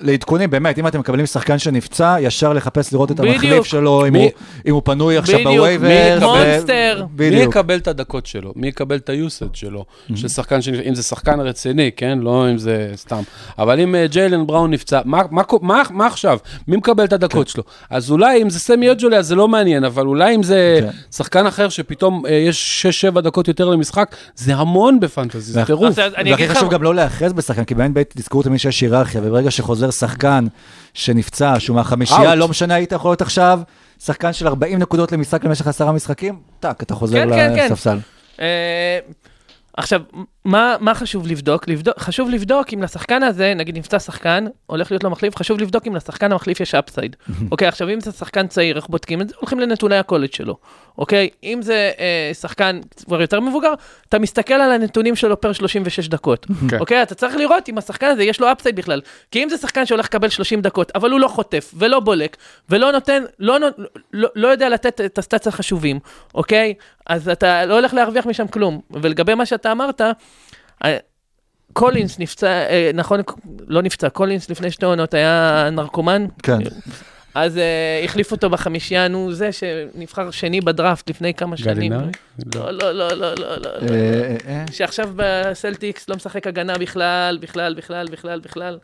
לעדכונים, 0.00 0.50
באמת, 0.50 0.78
אם 0.78 0.86
אתם 0.86 1.00
מקבלים 1.00 1.26
שחקן 1.26 1.58
שנפצע, 1.58 2.16
ישר 2.20 2.52
לחפש 2.52 2.92
לראות 2.92 3.10
את 3.10 3.16
בדיוק. 3.20 3.34
המחליף 3.34 3.64
שלו, 3.64 4.06
אם 4.06 4.12
מי- 4.12 4.18
הוא, 4.22 4.30
אם 4.66 4.74
הוא 4.74 4.82
פנוי 4.84 5.16
עכשיו 5.16 5.38
בדיוק. 5.38 5.56
ב 5.56 5.60
waiver. 5.60 5.88
מי 6.20 6.26
monster. 6.26 7.06
מי 7.18 7.30
בדיוק. 7.30 7.50
יקבל 7.50 7.76
את 7.76 7.88
הדקות 7.88 8.26
שלו? 8.26 8.52
מי 8.56 8.68
יקבל 8.68 8.96
את 8.96 9.08
היוסד 9.08 9.54
שלו? 9.54 9.84
של 10.14 10.28
שחקן, 10.28 10.58
שנ- 10.62 10.88
אם 10.88 10.94
זה 10.94 11.02
שחקן 11.02 11.40
רציני, 11.40 11.90
כן? 11.96 12.18
לא 12.22 12.50
אם 12.50 12.58
זה 12.58 12.92
סתם. 12.96 13.22
אבל 13.58 13.80
אם 13.80 13.94
אה, 13.94 14.06
ג'יילן 14.06 14.46
בראון 14.46 14.70
נפצע, 14.70 15.00
מה- 15.04 15.22
מה 15.30 15.42
מה 15.62 15.82
מה 15.90 16.06
עכשיו? 16.06 16.38
מי 16.68 16.76
מקבל 16.76 17.04
את 17.04 17.08
כן. 17.10 17.14
הדקות 17.14 17.48
שלו? 17.48 17.62
אז 17.90 18.10
אולי 18.10 18.42
אם 18.42 18.50
זה 18.50 18.60
סמי 18.60 18.88
אוג'לה, 18.90 19.16
אז 19.16 19.26
זה 19.26 19.34
לא 19.34 19.48
מעניין, 19.48 19.84
אבל 19.84 20.06
אולי 20.06 20.34
אם 20.34 20.42
זה 20.42 20.78
כן. 20.80 20.88
שחקן 21.16 21.46
אחר 21.46 21.68
שפתאום 21.68 22.26
אה, 22.26 22.32
יש 22.32 22.86
6-7 23.16 23.20
דקות 23.20 23.48
יותר 23.48 23.68
למשחק, 23.68 24.16
זה 24.36 24.54
המון 24.54 25.00
ב 25.00 25.06
fantasy, 25.06 25.52
זה 25.52 25.64
טירוף. 25.64 25.94
והכי 25.98 26.34
אגיד 26.34 26.50
לך, 26.50 26.56
חשוב 26.56 26.70
גם 26.70 26.82
לא 26.82 26.94
להיאחז 26.94 27.32
בשחקן, 27.32 27.64
כי 27.64 27.74
ב-NBA 27.74 28.04
תזכרו 28.16 28.42
תמיד 28.42 28.60
שיש 28.60 28.80
היררכיה, 28.80 29.20
וברגע 29.24 29.50
שחוזר 29.66 29.90
שחקן 29.90 30.46
שנפצע, 30.94 31.60
שהוא 31.60 31.76
מהחמישייה. 31.76 32.34
לא 32.34 32.48
משנה, 32.48 32.74
היית 32.74 32.92
יכול 32.92 33.10
להיות 33.10 33.22
עכשיו 33.22 33.60
שחקן 34.04 34.32
של 34.32 34.46
40 34.46 34.78
נקודות 34.78 35.12
למשחק 35.12 35.44
למשך 35.44 35.66
עשרה 35.66 35.92
משחקים, 35.92 36.40
טאק, 36.60 36.82
אתה 36.82 36.94
חוזר 36.94 37.18
כן, 37.18 37.30
כן, 37.30 37.52
כן. 37.56 37.66
לספסל. 37.66 37.98
אה, 38.40 38.98
עכשיו, 39.76 40.00
מה, 40.44 40.76
מה 40.80 40.94
חשוב 40.94 41.26
לבדוק? 41.26 41.68
לבדוק? 41.68 41.98
חשוב 41.98 42.30
לבדוק 42.30 42.66
אם 42.74 42.82
לשחקן 42.82 43.22
הזה, 43.22 43.54
נגיד 43.56 43.78
נפצע 43.78 43.98
שחקן, 43.98 44.44
הולך 44.66 44.90
להיות 44.90 45.04
לו 45.04 45.10
מחליף, 45.10 45.36
חשוב 45.36 45.60
לבדוק 45.60 45.86
אם 45.86 45.96
לשחקן 45.96 46.32
המחליף 46.32 46.60
יש 46.60 46.74
upside. 46.74 47.16
אוקיי, 47.52 47.68
עכשיו 47.68 47.90
אם 47.90 48.00
זה 48.00 48.12
שחקן 48.12 48.46
צעיר, 48.46 48.76
איך 48.76 48.86
בודקים 48.86 49.20
את 49.20 49.28
זה? 49.28 49.34
הולכים 49.40 49.60
לנתוני 49.60 49.96
הקולג' 49.96 50.32
שלו. 50.32 50.56
אוקיי, 50.98 51.28
אם 51.44 51.58
זה 51.62 51.90
אה, 51.98 52.30
שחקן 52.34 52.80
כבר 53.06 53.20
יותר 53.20 53.40
מבוגר, 53.40 53.72
אתה 54.08 54.18
מסתכל 54.18 54.54
על 54.54 54.72
הנתונים 54.72 55.16
שלו 55.16 55.40
per 55.40 55.52
36 55.52 56.08
דקות. 56.08 56.46
כן. 56.70 56.78
אוקיי, 56.78 57.02
אתה 57.02 57.14
צריך 57.14 57.36
לראות 57.36 57.68
אם 57.68 57.78
השחקן 57.78 58.06
הזה 58.06 58.22
יש 58.24 58.40
לו 58.40 58.52
upside 58.52 58.76
בכלל. 58.76 59.00
כי 59.30 59.42
אם 59.44 59.48
זה 59.48 59.56
שחקן 59.58 59.86
שהולך 59.86 60.06
לקבל 60.06 60.28
30 60.28 60.60
דקות, 60.60 60.92
אבל 60.94 61.10
הוא 61.10 61.20
לא 61.20 61.28
חוטף 61.28 61.74
ולא 61.76 62.00
בולק, 62.00 62.36
ולא 62.70 62.92
נותן, 62.92 63.22
לא, 63.38 63.58
נות- 63.58 63.74
לא, 64.12 64.28
לא 64.34 64.48
יודע 64.48 64.68
לתת 64.68 65.00
את 65.00 65.18
ה 65.18 65.23
stats 65.23 65.46
החשובים, 65.46 65.98
אוקיי? 66.34 66.74
אז 67.06 67.28
אתה 67.28 67.66
לא 67.66 67.74
הולך 67.74 67.94
להרוויח 67.94 68.26
משם 68.26 68.46
כלום. 68.46 68.80
ולגבי 68.90 69.34
מה 69.34 69.46
שאתה 69.46 69.72
אמרת, 69.72 70.00
אה, 70.84 70.96
קולינס 71.72 72.18
נפצע, 72.18 72.46
אה, 72.48 72.90
נכון, 72.94 73.20
לא 73.66 73.82
נפצע, 73.82 74.08
קולינס 74.08 74.50
לפני 74.50 74.70
שתי 74.70 74.84
עונות 74.86 75.14
היה 75.14 75.68
נרקומן. 75.72 76.26
כן. 76.42 76.58
אז 77.36 77.58
אה, 77.58 78.00
החליף 78.04 78.32
אותו 78.32 78.50
בחמישייה, 78.50 79.08
נו, 79.08 79.32
זה 79.32 79.50
שנבחר 79.52 80.30
שני 80.30 80.60
בדראפט 80.60 81.10
לפני 81.10 81.34
כמה 81.34 81.56
שנים. 81.56 81.74
גלינרי? 81.74 82.12
לא, 82.54 82.70
לא, 82.70 82.92
לא, 82.92 83.08
לא, 83.12 83.34
לא, 83.34 83.56
לא. 83.56 83.68
אה, 83.68 83.86
אה, 83.90 84.36
אה. 84.48 84.64
שעכשיו 84.72 85.10
בסלטיקס 85.16 86.08
לא 86.08 86.16
משחק 86.16 86.46
הגנה 86.46 86.78
בכלל, 86.78 87.38
בכלל, 87.40 87.74
בכלל, 87.74 88.08
בכלל, 88.08 88.40
בכלל. 88.40 88.78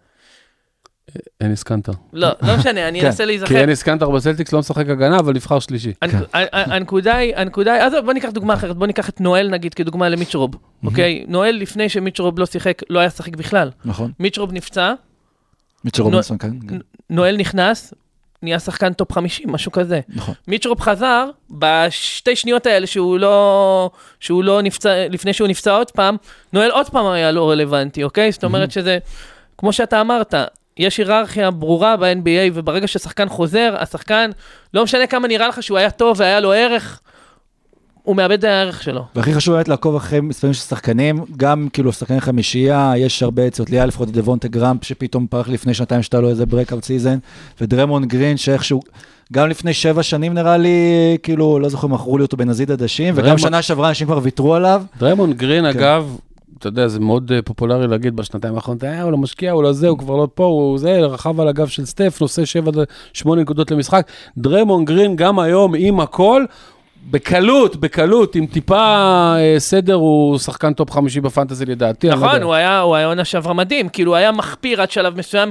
אניס 1.42 1.62
קנטר. 1.62 1.92
לא, 2.12 2.28
לא 2.42 2.56
משנה, 2.56 2.88
אני 2.88 3.00
כן, 3.00 3.06
אנסה 3.06 3.22
כי 3.22 3.26
להיזכר. 3.26 3.64
אניס 3.64 3.82
קנטר 3.82 4.10
בסלטיקס 4.10 4.52
לא 4.52 4.58
משחק 4.58 4.88
הגנה, 4.88 5.18
אבל 5.18 5.32
נבחר 5.32 5.58
שלישי. 5.58 5.92
הנקודה 6.52 7.16
היא, 7.16 7.36
הנקודה 7.36 7.72
היא, 7.72 7.82
עזוב, 7.82 8.04
בוא 8.04 8.12
ניקח 8.12 8.30
דוגמה 8.30 8.54
אחרת, 8.54 8.76
בוא 8.76 8.86
ניקח 8.86 9.08
את 9.08 9.20
נואל 9.20 9.48
נגיד 9.48 9.74
כדוגמה 9.74 10.08
למיטש 10.08 10.34
רוב, 10.34 10.54
אוקיי? 10.84 11.24
נואל 11.28 11.56
לפני 11.56 11.88
שמיטש 11.88 12.20
רוב 12.20 12.38
לא 12.38 12.46
שיחק, 12.46 12.82
לא 12.90 12.98
היה 12.98 13.10
שחקן 13.10 13.36
בכלל. 13.36 13.70
נכון. 13.84 14.12
מיטש 14.20 14.38
רוב 14.38 14.52
נפצע, 14.52 14.94
כן. 16.38 16.50
כן. 16.68 16.78
נואל 17.10 17.36
נכנס, 17.36 17.94
נהיה 18.42 18.58
שחקן 18.58 18.92
top 18.92 19.12
50, 19.12 19.52
משהו 19.52 19.72
כזה. 19.72 20.00
נכון. 20.08 20.34
מיטש 20.48 20.68
רוב 20.68 20.80
חזר, 20.80 21.30
בשתי 21.50 22.36
שניות 22.36 22.66
האלה 22.66 22.86
שהוא 22.86 23.18
לא, 23.18 23.90
שהוא 24.20 24.44
לא 24.44 24.62
נפצע, 24.62 25.08
לפני 25.10 25.32
שהוא 25.32 25.48
נפצע 25.48 25.72
עוד 25.72 25.90
פעם, 25.90 26.16
נואל 26.52 26.70
עוד 26.70 26.90
פעם 26.90 27.06
היה 27.06 27.30
לא 27.30 27.50
רלוונטי, 27.50 28.04
אוקיי? 28.04 28.32
זאת 28.32 28.44
אומרת 28.44 28.70
שזה, 28.72 28.98
כמו 29.58 29.72
שאתה 29.72 30.00
אמרת, 30.00 30.34
יש 30.76 30.98
היררכיה 30.98 31.50
ברורה 31.50 31.96
ב-NBA, 31.96 32.50
וברגע 32.54 32.86
ששחקן 32.86 33.28
חוזר, 33.28 33.74
השחקן, 33.78 34.30
לא 34.74 34.84
משנה 34.84 35.06
כמה 35.06 35.28
נראה 35.28 35.48
לך 35.48 35.62
שהוא 35.62 35.78
היה 35.78 35.90
טוב 35.90 36.20
והיה 36.20 36.40
לו 36.40 36.52
ערך, 36.52 37.00
הוא 38.02 38.16
מאבד 38.16 38.38
את 38.38 38.44
הערך 38.44 38.82
שלו. 38.82 39.04
והכי 39.16 39.34
חשוב 39.34 39.54
באמת 39.54 39.68
לעקוב 39.68 39.96
אחרי 39.96 40.20
מספרים 40.20 40.52
של 40.52 40.60
שחקנים, 40.60 41.24
גם 41.36 41.68
כאילו 41.72 41.92
שחקני 41.92 42.20
חמישייה, 42.20 42.92
יש 42.96 43.22
הרבה 43.22 43.46
אצלות, 43.46 43.70
לי 43.70 43.76
היה 43.76 43.86
לפחות 43.86 44.08
את 44.08 44.12
דבונטה 44.12 44.48
גראהם, 44.48 44.84
שפתאום 44.84 45.26
פרח 45.26 45.48
לפני 45.48 45.74
שנתיים 45.74 46.02
שהייתה 46.02 46.20
לו 46.20 46.28
איזה 46.28 46.46
breakout 46.46 46.84
season, 46.84 47.18
ודריימונד 47.60 48.04
גרין, 48.04 48.36
שאיכשהו, 48.36 48.80
גם 49.32 49.48
לפני 49.48 49.72
שבע 49.74 50.02
שנים 50.02 50.34
נראה 50.34 50.56
לי, 50.56 50.76
כאילו, 51.22 51.58
לא 51.58 51.68
זוכר, 51.68 51.86
מכרו 51.86 52.18
לי 52.18 52.22
אותו 52.24 52.36
בנזיד 52.36 52.70
עדשים, 52.70 53.14
וגם 53.16 53.24
דריימונד- 53.24 53.38
שנה 53.38 53.62
שעברה 53.62 53.88
אנשים 53.88 54.06
כבר 54.06 54.20
ויתרו 54.22 54.54
עליו. 54.54 54.82
דריימונד 54.98 55.36
גרין, 55.36 55.72
כן. 55.72 55.78
אגב, 55.78 56.16
אתה 56.58 56.68
יודע, 56.68 56.88
זה 56.88 57.00
מאוד 57.00 57.32
אה, 57.32 57.42
פופולרי 57.42 57.86
להגיד 57.88 58.16
בשנתיים 58.16 58.54
האחרונות, 58.54 58.84
אה, 58.84 59.02
הוא 59.02 59.12
לא 59.12 59.18
משקיע, 59.18 59.52
הוא 59.52 59.62
לא 59.62 59.72
זה, 59.72 59.88
הוא 59.88 59.98
כבר 59.98 60.16
לא 60.16 60.28
פה, 60.34 60.44
הוא 60.44 60.78
זה, 60.78 60.98
רכב 61.00 61.40
על 61.40 61.48
הגב 61.48 61.68
של 61.68 61.84
סטף, 61.84 62.18
עושה 62.20 62.42
7-8 63.24 63.36
נקודות 63.36 63.70
למשחק. 63.70 64.06
דריימונד 64.38 64.88
גרין, 64.88 65.16
גם 65.16 65.38
היום, 65.38 65.74
עם 65.78 66.00
הכל, 66.00 66.44
בקלות, 67.10 67.76
בקלות, 67.76 68.34
עם 68.34 68.46
טיפה 68.46 68.76
אה, 69.36 69.54
סדר, 69.58 69.94
הוא 69.94 70.38
שחקן 70.38 70.72
top 70.72 70.90
חמישי 70.90 71.20
ב 71.20 71.26
fantasy 71.26 71.66
לדעתי. 71.66 72.08
לא 72.08 72.14
נכון. 72.14 72.42
הוא 72.42 72.54
היה, 72.54 72.80
הוא 72.80 72.96
היה 72.96 73.06
עונה 73.06 73.24
שעברה 73.24 73.54
מדהים, 73.54 73.88
כאילו 73.88 74.10
הוא 74.10 74.16
היה 74.16 74.32
מחפיר 74.32 74.82
עד 74.82 74.90
שלב 74.90 75.18
מסוים. 75.18 75.50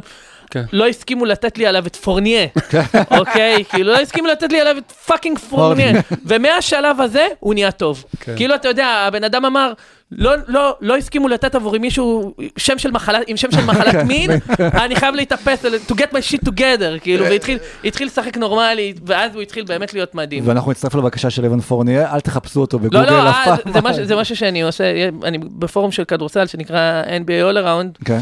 כן. 0.52 0.64
לא 0.74 0.88
הסכימו 0.88 1.26
לתת 1.26 1.58
לי 1.58 1.66
עליו 1.66 1.88
את 1.88 1.96
פורנייה, 1.96 2.46
אוקיי? 3.20 3.64
כאילו 3.70 3.92
לא 3.92 4.00
הסכימו 4.00 4.28
לתת 4.28 4.52
לי 4.52 4.62
עליו 4.62 4.78
את 4.78 4.92
פאקינג 4.92 5.40
פורניה. 5.40 5.92
ומהשלב 6.26 7.02
הזה 7.02 7.28
הוא 7.40 7.54
נהיה 7.54 7.72
טוב. 7.72 8.04
כן. 8.20 8.34
כאילו, 8.36 8.56
אתה 8.56 8.68
יודע, 8.68 8.88
הבן 8.88 9.24
אדם 9.24 9.46
אמר, 9.46 9.74
לא, 10.12 10.32
לא, 10.48 10.76
לא 10.82 10.98
הסכימו 10.98 11.28
לתת 11.28 11.56
עבורי 11.56 11.80
מישהו 11.80 12.34
שם 12.58 12.78
של 12.78 12.92
מחלה, 12.92 13.20
עם 13.28 13.38
שם 13.38 13.52
של 13.52 13.66
מחלת 13.66 13.96
מין, 13.96 14.32
אני 14.60 14.96
חייב 14.96 15.16
להתאפס, 15.16 15.66
to 15.66 15.94
get 15.94 16.12
my 16.14 16.32
shit 16.32 16.50
together, 16.50 17.00
כאילו, 17.02 17.26
והתחיל 17.26 17.58
התחיל 17.86 18.08
לשחק 18.08 18.38
נורמלי, 18.38 18.94
ואז 19.06 19.36
הוא 19.36 19.42
התחיל 19.42 19.64
באמת 19.66 19.94
להיות 19.94 20.16
מדהים. 20.16 20.44
ואנחנו 20.48 20.72
נצטרף 20.72 20.96
לבקשה 20.96 21.30
של 21.30 21.46
אבן 21.46 21.60
פורניה, 21.60 22.14
אל 22.14 22.20
תחפשו 22.20 22.62
אותו 22.62 22.78
לא, 22.78 22.84
בגוגל 22.84 23.12
לא, 23.24 23.30
אף 23.30 23.36
אה, 23.48 23.58
פעם. 23.58 23.74
זה 23.74 23.82
משהו- 23.82 24.06
זה 24.06 24.16
משהו 24.16 24.36
שאני 24.36 24.62
עושה, 24.62 24.84
אני 25.24 25.38
בפורום 25.38 25.92
של 25.92 26.04
כדורסל 26.04 26.48
שנקרא 26.48 27.04
NBA 27.26 27.54
All 27.54 27.66
Around, 27.66 28.06
כן. 28.06 28.14
אה, 28.14 28.20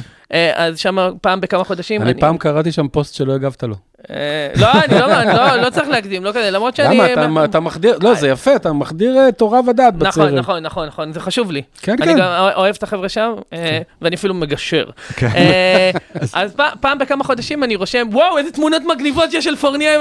אז 0.55 0.79
שם 0.79 0.97
פעם 1.21 1.41
בכמה 1.41 1.63
חודשים, 1.63 2.01
אני 2.01 2.19
פעם 2.19 2.37
קראתי 2.37 2.71
שם 2.71 2.87
פוסט 2.87 3.13
שלא 3.13 3.33
הגבת 3.33 3.63
לו. 3.63 3.75
אה, 4.09 4.15
לא, 4.55 4.67
אני 4.71 4.99
לא, 4.99 5.21
אני 5.21 5.33
לא, 5.33 5.55
לא 5.55 5.69
צריך 5.69 5.89
להקדים, 5.89 6.23
לא 6.25 6.29
כזה, 6.29 6.51
למרות 6.51 6.75
שאני... 6.75 6.97
למה? 6.97 7.13
אתה- 7.13 7.45
אתה 7.45 7.59
מחדיר, 7.59 7.97
לא, 8.01 8.13
זה 8.13 8.27
יפה, 8.29 8.55
אתה 8.55 8.73
מחדיר 8.73 9.17
אה, 9.17 9.31
תורה 9.31 9.59
ודעת 9.67 9.93
נכון, 9.93 10.07
בצעירים. 10.09 10.35
נכון, 10.35 10.63
נכון, 10.63 10.87
נכון, 10.87 11.13
זה 11.13 11.19
חשוב 11.19 11.51
לי. 11.51 11.61
כן, 11.81 11.95
אני 12.01 12.05
כן. 12.13 12.17
גם 12.19 12.27
אוהב 12.55 12.75
את 12.77 12.83
החבר'ה 12.83 13.09
שם, 13.09 13.31
אה, 13.53 13.79
ואני 14.01 14.15
אפילו 14.15 14.33
מגשר. 14.33 14.85
כן. 15.15 15.27
אה, 15.35 15.91
אז 16.33 16.51
פעם 16.79 16.97
בכמה 16.97 17.23
חודשים 17.23 17.63
אני 17.63 17.75
רושם, 17.75 18.07
וואו, 18.11 18.37
איזה 18.37 18.51
תמונות 18.51 18.81
מגניבות 18.95 19.33
יש 19.33 19.43
של 19.45 19.55
פורניה, 19.55 19.91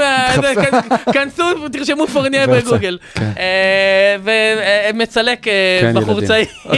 כנסו 1.15 1.43
ותרשמו 1.67 2.07
פורניה. 2.07 2.47
בגוגל. 2.47 2.99
אה, 3.39 4.17
ומצלק 4.95 5.49
אה, 5.49 5.53
כן, 5.81 5.95
בחור. 6.01 6.21
צעיר. 6.21 6.47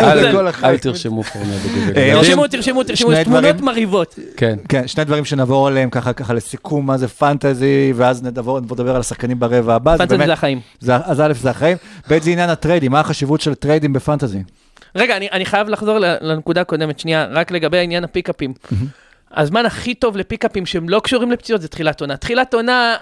אל- 0.00 0.28
לכל 0.30 0.46
אל. 0.64 0.78
תרשמו 0.78 1.22
פורניה 1.22 1.58
בגוגל. 1.58 1.98
אה, 2.00 2.02
ילדים? 2.06 2.22
תרשמו, 2.22 2.46
תרשמו, 2.46 2.84
תרשמו, 2.84 3.10
תמונות. 3.24 3.60
מרהיבות. 3.60 4.18
כן. 4.36 4.54
כן, 4.68 4.88
שני 4.88 5.04
דברים 5.04 5.24
שנעבור 5.24 5.66
עליהם 5.68 5.90
ככה, 5.90 6.12
ככה 6.12 6.34
לסיכום, 6.50 6.86
מה 6.86 6.98
זה 6.98 7.08
פנטזי, 7.08 7.92
ואז 7.96 8.22
נדבר, 8.22 8.60
נדבר 8.60 8.94
על 8.94 9.00
השחקנים 9.00 9.38
ברבע 9.38 9.74
הבא. 9.74 9.96
פנטזי 9.96 10.16
באמת- 10.16 10.26
זה 10.26 10.32
החיים. 10.32 10.60
זה- 10.80 10.96
אז 10.96 11.20
א', 11.20 11.32
זה 11.32 11.50
החיים, 11.50 11.76
ב', 12.10 12.18
זה 12.22 12.30
עניין 12.30 12.50
הטריידים, 12.50 12.92
מה 12.92 13.00
החשיבות 13.00 13.40
של 13.40 13.54
טריידים 13.54 13.92
בפנטזי? 13.92 14.42
רגע, 14.96 15.16
אני, 15.16 15.28
אני 15.32 15.44
חייב 15.44 15.68
לחזור 15.68 15.98
לנקודה 16.20 16.60
הקודמת, 16.60 16.98
שנייה, 17.00 17.26
רק 17.30 17.50
לגבי 17.50 17.78
העניין 17.78 18.04
הפיקאפים. 18.04 18.52
הזמן 19.36 19.66
הכי 19.66 19.94
טוב 19.94 20.16
לפיקאפים 20.16 20.66
שהם 20.66 20.88
לא 20.88 21.00
קשורים 21.04 21.30
לפציעות 21.32 21.62
זה 21.62 21.68
תחילת 21.68 22.00
עונה. 22.00 22.16
תחילת 22.16 22.54
עונה, 22.54 22.96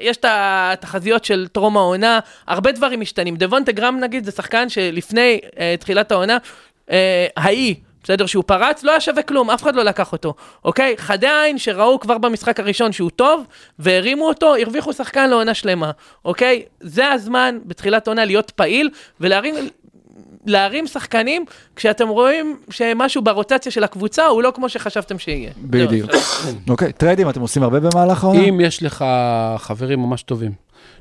יש 0.00 0.16
את 0.16 0.24
התחזיות 0.28 1.24
של 1.24 1.46
טרום 1.52 1.76
העונה, 1.76 2.18
הרבה 2.46 2.72
דברים 2.72 3.00
משתנים. 3.00 3.36
דבונטה 3.36 3.72
גרם 3.72 3.98
נגיד 4.00 4.24
זה 4.24 4.30
שחקן 4.30 4.68
שלפני 4.68 5.38
אה, 5.58 5.74
תחילת 5.80 6.12
העונה, 6.12 6.38
אה, 6.90 7.26
היי, 7.36 7.74
בסדר, 8.02 8.26
שהוא 8.26 8.44
פרץ, 8.46 8.84
לא 8.84 8.90
היה 8.90 9.00
שווה 9.00 9.22
כלום, 9.22 9.50
אף 9.50 9.62
אחד 9.62 9.74
לא 9.74 9.82
לקח 9.82 10.12
אותו, 10.12 10.34
אוקיי? 10.64 10.94
חדי 10.98 11.28
עין 11.42 11.58
שראו 11.58 12.00
כבר 12.00 12.18
במשחק 12.18 12.60
הראשון 12.60 12.92
שהוא 12.92 13.10
טוב, 13.10 13.44
והרימו 13.78 14.28
אותו, 14.28 14.54
הרוויחו 14.56 14.92
שחקן 14.92 15.30
לעונה 15.30 15.54
שלמה, 15.54 15.90
אוקיי? 16.24 16.62
זה 16.80 17.10
הזמן 17.10 17.58
בתחילת 17.64 18.08
עונה 18.08 18.24
להיות 18.24 18.50
פעיל 18.50 18.90
ולהרים... 19.20 19.54
להרים 20.46 20.86
שחקנים 20.86 21.44
כשאתם 21.76 22.08
רואים 22.08 22.56
שמשהו 22.70 23.22
ברוטציה 23.22 23.72
של 23.72 23.84
הקבוצה 23.84 24.26
הוא 24.26 24.42
לא 24.42 24.52
כמו 24.54 24.68
שחשבתם 24.68 25.18
שיהיה. 25.18 25.50
בדיוק. 25.56 26.10
אוקיי, 26.70 26.92
טריידים 26.92 27.28
אתם 27.28 27.40
עושים 27.40 27.62
הרבה 27.62 27.80
במהלך 27.80 28.24
העונה? 28.24 28.40
אם 28.40 28.60
יש 28.60 28.82
לך 28.82 29.04
חברים 29.58 30.00
ממש 30.00 30.22
טובים, 30.22 30.52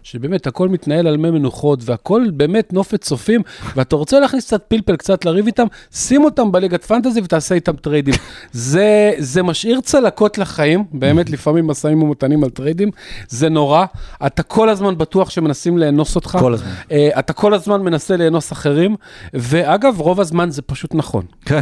שבאמת 0.03 0.47
הכל 0.47 0.69
מתנהל 0.69 1.07
על 1.07 1.17
מי 1.17 1.31
מנוחות, 1.31 1.79
והכל 1.85 2.25
באמת 2.33 2.73
נופת 2.73 3.01
צופים, 3.01 3.41
ואתה 3.75 3.95
רוצה 3.95 4.19
להכניס 4.19 4.45
קצת 4.45 4.63
פלפל, 4.67 4.95
קצת 4.95 5.25
לריב 5.25 5.45
איתם, 5.45 5.67
שים 5.95 6.23
אותם 6.23 6.51
בליגת 6.51 6.83
פנטזי 6.85 7.21
ותעשה 7.23 7.55
איתם 7.55 7.75
טריידים. 7.75 8.13
זה, 8.51 9.11
זה 9.17 9.43
משאיר 9.43 9.81
צלקות 9.81 10.37
לחיים, 10.37 10.83
באמת 10.93 11.29
לפעמים 11.29 11.67
משאים 11.67 12.03
ומתנים 12.03 12.43
על 12.43 12.49
טריידים, 12.49 12.89
זה 13.29 13.49
נורא. 13.49 13.85
אתה 14.25 14.43
כל 14.43 14.69
הזמן 14.69 14.97
בטוח 14.97 15.29
שמנסים 15.29 15.77
לאנוס 15.77 16.15
אותך. 16.15 16.37
כל 16.39 16.53
הזמן. 16.53 16.69
אה, 16.91 17.09
אתה 17.19 17.33
כל 17.33 17.53
הזמן 17.53 17.81
מנסה 17.81 18.17
לאנוס 18.17 18.51
אחרים, 18.51 18.95
ואגב, 19.33 19.99
רוב 19.99 20.19
הזמן 20.19 20.49
זה 20.49 20.61
פשוט 20.61 20.95
נכון. 20.95 21.25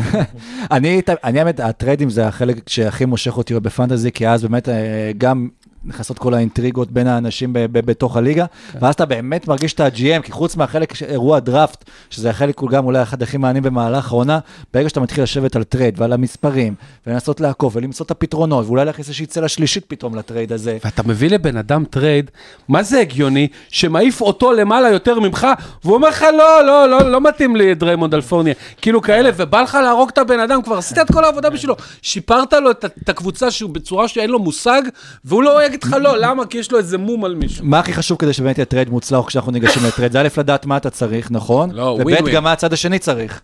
אני, 0.71 1.01
אני 1.23 1.39
האמת, 1.39 1.59
הטריידים 1.59 2.09
זה 2.09 2.27
החלק 2.27 2.69
שהכי 2.69 3.05
מושך 3.05 3.37
אותי 3.37 3.53
בפנטזי, 3.53 4.11
כי 4.11 4.27
אז 4.27 4.43
באמת 4.43 4.69
אה, 4.69 5.11
גם 5.17 5.47
נכנסות 5.85 6.19
כל 6.19 6.33
האינטריגות 6.33 6.91
בין 6.91 7.07
האנשים 7.07 7.53
ב- 7.53 7.59
ב- 7.59 7.85
בתוך 7.85 8.17
הליגה, 8.17 8.45
ואז 8.81 8.93
אתה 8.93 9.05
באמת 9.05 9.47
מרגיש 9.47 9.73
את 9.73 9.79
ה-GM, 9.79 10.21
כי 10.21 10.31
חוץ 10.31 10.55
מהחלק, 10.55 11.01
אירוע 11.01 11.39
דראפט, 11.39 11.85
שזה 12.09 12.29
החלק 12.29 12.61
גם 12.63 12.85
אולי 12.85 13.01
אחד 13.01 13.23
הכי 13.23 13.37
מעניינים 13.37 13.63
במהלך 13.63 14.11
העונה, 14.11 14.39
ברגע 14.73 14.89
שאתה 14.89 14.99
מתחיל 14.99 15.23
לשבת 15.23 15.55
על 15.55 15.63
טרייד 15.63 16.01
ועל 16.01 16.13
המספרים, 16.13 16.75
ולנסות 17.07 17.41
לעקוב 17.41 17.75
ולמצוא 17.75 18.05
את 18.05 18.11
הפתרונות, 18.11 18.65
ואולי 18.65 18.85
להכניס 18.85 19.07
איזושהי 19.07 19.25
צלע 19.25 19.47
שלישית 19.47 19.85
פתאום 19.87 20.15
לטרייד 20.15 20.53
הזה. 20.53 20.77
ואתה 20.85 21.03
מביא 21.05 21.29
לבן 21.29 21.57
אדם 21.57 21.83
טרייד, 21.89 22.31
מה 22.67 22.83
זה 22.83 22.99
הגיוני, 22.99 23.47
שמעיף 23.69 24.21
אותו 24.21 24.53
למעלה 24.53 24.89
יותר 24.89 25.19
ממך, 25.19 25.47
והוא 25.83 25.95
אומר 25.95 26.09
לך, 26.09 26.25
לא, 26.37 26.65
לא, 26.65 26.89
לא, 26.89 27.11
לא 27.11 27.21
מתאים 27.21 27.55
לי 27.55 27.75
דריימונד 27.75 28.13
גרין. 28.13 28.53
כאילו 28.81 29.01
כאלה, 29.01 29.29
ובא 29.35 29.61
לך 29.61 29.77
להרוג 29.83 30.09
את 30.13 30.17
הבן 30.17 30.39
אדם, 30.39 30.61
כבר 30.61 30.77
עשית 30.77 30.97
את 30.97 31.11
כל 31.11 31.23
העבודה 31.23 31.49
בשבילו. 31.49 31.75
שיפרת 32.01 32.53
לו 32.53 32.71
את, 32.71 32.85
את 32.85 33.09
הקבוצה 33.09 33.51
שהוא 33.51 33.69
בצורה 33.69 34.07
שאין 34.07 34.29
לו 34.29 34.39
מושג, 34.39 34.81
והוא 35.25 35.43
לא 35.43 35.57
יגיד 35.69 35.83
לך 35.83 35.95
לא, 36.01 36.17
למה? 36.17 36.45
כי 36.45 36.57
יש 36.57 36.71
לו 36.71 36.77
איזה 36.77 36.97
מום 36.97 37.25
על 37.25 37.35
מישהו. 37.35 37.65
מה 37.65 37.79
הכי 37.79 37.93
חשוב 37.93 38.17
כדי 38.17 38.33
שבאמת 38.33 38.57
יהיה 38.57 38.65
טרייד 38.65 38.89
מוצלח 38.89 39.25
כשאנחנו 39.27 39.51
ניגשים 39.51 39.83
לטרייד? 39.87 40.11
זה 40.11 40.21
א', 40.21 40.27
לדעת 40.37 40.65
מה 40.65 40.77
אתה 40.77 40.89
צריך, 40.89 41.31
נכון? 41.31 41.71
לא, 41.71 41.81
וב', 41.81 42.05
ווין 42.05 42.21
ווין. 42.21 42.35
גם 42.35 42.43
מה 42.43 42.51
הצד 42.51 42.73
השני 42.73 42.99
צריך. 42.99 43.41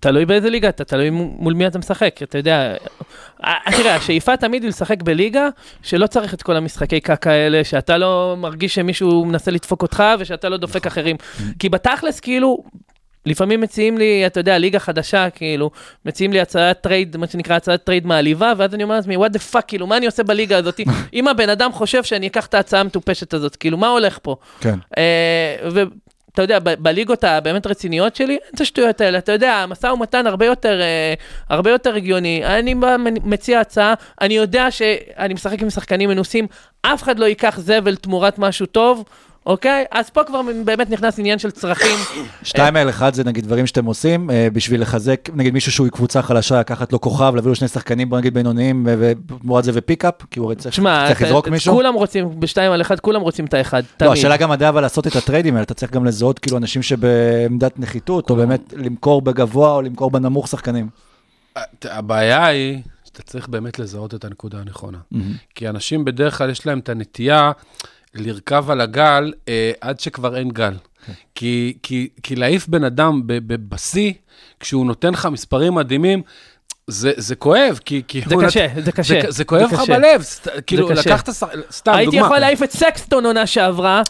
תלוי 0.00 0.26
באיזה 0.26 0.50
ליגה 0.50 0.68
אתה, 0.68 0.84
תלוי 0.84 1.10
מול 1.10 1.54
מי 1.54 1.66
אתה 1.66 1.78
משחק, 1.78 2.20
אתה 2.22 2.38
יודע. 2.38 2.74
אה, 3.44 3.54
תראה, 3.76 3.96
השאיפה 3.96 4.36
תמיד 4.36 4.62
היא 4.62 4.68
לשחק 4.68 5.02
בליגה 5.02 5.48
שלא 5.82 6.06
צריך 6.06 6.34
את 6.34 6.42
כל 6.42 6.56
המשחקי 6.56 7.00
קקה 7.00 7.30
האלה, 7.30 7.64
שאתה 7.64 7.98
לא 7.98 8.34
מרגיש 8.38 8.74
שמישהו 8.74 9.24
מנסה 9.24 9.50
לדפוק 9.50 9.82
אותך 9.82 10.04
ושאתה 10.18 10.48
לא 10.48 10.56
דופק 10.56 10.86
אחרים. 10.86 11.16
כי 11.58 11.68
בתכלס, 11.68 12.20
כאילו, 12.20 12.62
לפעמים 13.26 13.60
מציעים 13.60 13.98
לי, 13.98 14.26
אתה 14.26 14.40
יודע, 14.40 14.58
ליגה 14.58 14.78
חדשה, 14.78 15.30
כאילו, 15.30 15.70
מציעים 16.04 16.32
לי 16.32 16.40
הצעת 16.40 16.80
טרייד, 16.80 17.16
מה 17.16 17.26
שנקרא 17.26 17.56
הצעת 17.56 17.84
טרייד 17.84 18.06
מעליבה, 18.06 18.52
ואז 18.56 18.74
אני 18.74 18.82
אומר 18.82 18.94
לעצמי, 18.94 19.16
what 19.16 19.30
the 19.30 19.54
fuck, 19.54 19.62
כאילו, 19.66 19.86
מה 19.86 19.96
אני 19.96 20.06
עושה 20.06 20.22
בליגה 20.22 20.56
הזאת? 20.56 20.80
אם 21.14 21.28
הבן 21.28 21.48
אדם 21.48 21.72
חושב 21.72 22.04
שאני 22.04 22.26
אקח 22.26 22.46
את 22.46 22.54
ההצעה 22.54 22.80
המטופשת 22.80 23.34
הזאת, 23.34 23.56
כאילו, 23.56 23.78
מה 23.78 23.88
הולך 23.88 24.18
פה? 24.22 24.36
כן. 24.60 24.78
אה, 24.98 25.56
ואתה 25.70 26.42
יודע, 26.42 26.58
ב- 26.58 26.74
בליגות 26.78 27.24
הבאמת 27.24 27.66
רציניות 27.66 28.16
שלי, 28.16 28.32
אין 28.32 28.54
את 28.54 28.60
השטויות 28.60 29.00
האלה. 29.00 29.18
אתה 29.18 29.32
יודע, 29.32 29.54
המשא 29.54 29.86
ומתן 29.86 30.26
הרבה 30.26 30.46
יותר, 30.46 30.80
אה, 30.80 31.14
הרבה 31.48 31.70
יותר 31.70 31.94
הגיוני. 31.94 32.44
אני 32.44 32.74
מציע 33.24 33.60
הצעה, 33.60 33.94
אני 34.20 34.34
יודע 34.34 34.70
שאני 34.70 35.34
משחק 35.34 35.62
עם 35.62 35.70
שחקנים 35.70 36.08
מנוסים, 36.08 36.46
אף 36.82 37.02
אחד 37.02 37.18
לא 37.18 37.24
ייקח 37.24 37.58
זבל 37.58 37.96
תמורת 37.96 38.38
משהו 38.38 38.66
טוב. 38.66 39.04
אוקיי? 39.50 39.84
אז 39.90 40.10
פה 40.10 40.24
כבר 40.24 40.40
באמת 40.64 40.90
נכנס 40.90 41.18
עניין 41.18 41.38
של 41.38 41.50
צרכים. 41.50 41.96
שתיים 42.42 42.76
על 42.76 42.88
אחד 42.88 43.14
זה 43.14 43.24
נגיד 43.24 43.44
דברים 43.44 43.66
שאתם 43.66 43.84
עושים 43.84 44.30
אה, 44.30 44.48
בשביל 44.52 44.82
לחזק, 44.82 45.20
נגיד 45.34 45.54
מישהו 45.54 45.72
שהוא 45.72 45.88
קבוצה 45.88 46.22
חלשה, 46.22 46.60
לקחת 46.60 46.92
לו 46.92 47.00
כוכב, 47.00 47.32
להביא 47.34 47.48
לו 47.48 47.54
שני 47.54 47.68
שחקנים, 47.68 48.10
בוא 48.10 48.18
נגיד 48.18 48.34
בינוניים, 48.34 48.86
ותמורת 48.98 49.64
זה 49.64 49.70
ופיקאפ, 49.74 50.14
כי 50.30 50.40
הוא 50.40 50.54
צריך 50.54 50.78
אתה- 50.78 51.24
לזרוק 51.24 51.48
מישהו. 51.48 51.74
כולם 51.74 51.94
רוצים, 51.94 52.40
בשתיים 52.40 52.72
על 52.72 52.80
אחד, 52.80 53.00
כולם 53.00 53.20
רוצים 53.20 53.44
את 53.44 53.54
האחד. 53.54 53.82
לא, 53.82 53.88
תמיד. 53.96 54.12
השאלה 54.12 54.36
גם 54.36 54.52
אבל 54.52 54.80
לעשות 54.80 55.06
את 55.06 55.16
הטריידים 55.16 55.54
האלה, 55.54 55.62
אתה 55.62 55.74
צריך 55.74 55.92
גם 55.92 56.04
לזהות 56.04 56.38
כאילו 56.38 56.56
אנשים 56.56 56.82
שבעמדת 56.82 57.78
נחיתות, 57.78 58.30
או 58.30 58.36
באמת 58.36 58.74
למכור 58.76 59.22
בגבוה 59.22 59.72
או 59.74 59.82
למכור 59.82 60.10
בנמוך 60.10 60.48
שחקנים. 60.48 60.88
הבעיה 61.84 62.46
היא 62.46 62.78
שאתה 63.04 63.22
צריך 63.22 63.48
באמת 63.48 63.78
לזהות 63.78 64.14
את 64.14 64.24
הנקודה 64.24 64.58
הנכונה. 64.58 64.98
כי 65.54 65.68
אנשים 65.68 66.04
בדרך 66.04 66.38
כלל 66.38 66.50
יש 66.50 66.66
להם 66.66 66.78
את 66.78 66.88
הנטייה 66.88 67.52
לרכב 68.14 68.70
על 68.70 68.80
הגל 68.80 69.32
אה, 69.48 69.72
עד 69.80 70.00
שכבר 70.00 70.36
אין 70.36 70.48
גל. 70.50 70.74
כי, 71.34 71.74
כי, 71.82 72.08
כי 72.22 72.36
להעיף 72.36 72.68
בן 72.68 72.84
אדם 72.84 73.20
בשיא, 73.46 74.12
כשהוא 74.60 74.86
נותן 74.86 75.12
לך 75.12 75.26
מספרים 75.32 75.74
מדהימים, 75.74 76.22
זה, 76.86 77.12
זה 77.16 77.34
כואב, 77.34 77.80
כי... 77.84 78.02
כי 78.08 78.22
זה 78.28 78.34
הוא 78.34 78.44
קשה, 78.44 78.66
נת- 78.76 78.84
זה 78.84 78.92
קשה. 78.92 79.20
זה, 79.22 79.30
זה 79.30 79.44
כואב 79.44 79.68
זה 79.70 79.74
לך 79.76 79.82
קשה. 79.82 79.98
בלב, 79.98 80.22
סתם, 80.22 80.48
כאילו, 80.66 80.88
קשה. 80.88 81.00
לקחת, 81.10 81.28
סתם, 81.70 81.92
הייתי 81.94 82.10
דוגמה. 82.10 82.26
יכול 82.26 82.38
להעיף 82.38 82.62
את 82.62 82.70
סקסטון 82.72 83.26
עונה 83.26 83.46
שעברה, 83.46 84.02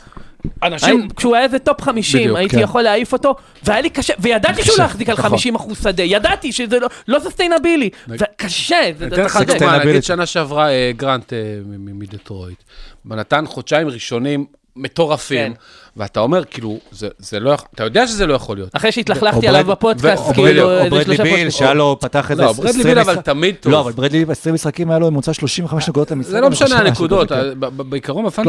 אנשים... 0.63 1.09
כשהוא 1.17 1.37
היה 1.37 1.45
איזה 1.45 1.59
טופ 1.59 1.81
50, 1.83 2.21
בדיוק, 2.21 2.39
הייתי 2.39 2.57
כן. 2.57 2.63
יכול 2.63 2.83
להעיף 2.83 3.13
אותו, 3.13 3.35
והיה 3.63 3.81
לי 3.81 3.91
קשה, 3.91 4.13
וידעתי 4.19 4.63
שהוא 4.65 4.77
לא 4.79 4.85
יחזיק 4.85 5.09
על 5.09 5.15
נכון. 5.19 5.31
50 5.31 5.55
אחוז 5.55 5.83
שדה, 5.83 6.03
ידעתי 6.03 6.53
שזה 6.53 6.79
לא- 6.79 6.89
לא 7.09 7.19
sustainable, 7.19 7.91
וקשה, 8.09 8.77
זה 8.99 9.05
אני 9.05 9.15
אתן 9.15 9.25
לך 9.25 9.37
אתה 9.37 9.45
צודק. 9.45 9.59
דוגמה, 9.59 9.79
נגיד. 9.85 10.05
שנה 10.05 10.27
שעברה 10.27 10.71
אה, 10.71 10.91
גרנט 10.97 11.33
אה, 11.33 11.39
מ- 11.67 11.85
מ- 11.85 11.99
מדטרויט, 11.99 12.59
נתן 13.05 13.47
חודשיים 13.47 13.89
ראשונים 13.89 14.47
מטורפים, 14.77 15.55
כן. 15.55 15.61
ואתה 15.97 16.21
אומר, 16.21 16.45
כאילו, 16.45 16.79
זה- 16.93 17.09
זה 17.19 17.41
לא, 17.41 17.51
יכול- 17.51 17.69
אתה 17.75 17.85
יודע 17.85 18.07
שזה 18.07 18.27
לא 18.27 18.35
יכול 18.35 18.57
להיות. 18.57 18.71
אחרי 18.77 18.93
שהתלכלכתי 18.93 19.49
או 19.49 19.55
עליו 19.55 19.65
בפודקאסט, 19.67 20.23
או 20.29 20.35
כאילו, 20.35 20.45
ברדלי- 20.45 20.61
או 20.63 20.71
איזה 20.79 20.91
ברדלי 20.91 21.05
שלושה 21.05 21.23
ביל, 21.23 21.33
פודקאסט. 21.37 21.59
שהיה 21.59 21.75
לו, 21.75 21.97
פתח 22.01 22.31
איזה 22.31 22.43
לא, 22.43 22.53
ברדלי 22.53 22.71
20 22.71 22.85
ביל 22.87 22.99
אבל 22.99 23.17
תמיד 23.17 23.55
טוב. 23.61 23.73
לא, 23.73 23.81
אבל 23.81 23.93
ברדלי 23.93 24.25
ב-20 24.25 24.53
משחקים 24.53 24.91
היה 24.91 24.99
לו 24.99 25.11
ממוצע 25.11 25.33
35 25.33 25.89
נקודות 25.89 26.11
למשחק. 26.11 26.31
זה 26.33 26.41
לא 26.41 26.51
משנה 26.51 26.79
הנקודות, 26.79 27.33
כזה. 27.33 27.41
ה- 27.41 27.55
ב- 27.55 27.67
ב- 27.67 27.83
בעיקרון 27.83 28.31
כל 28.31 28.43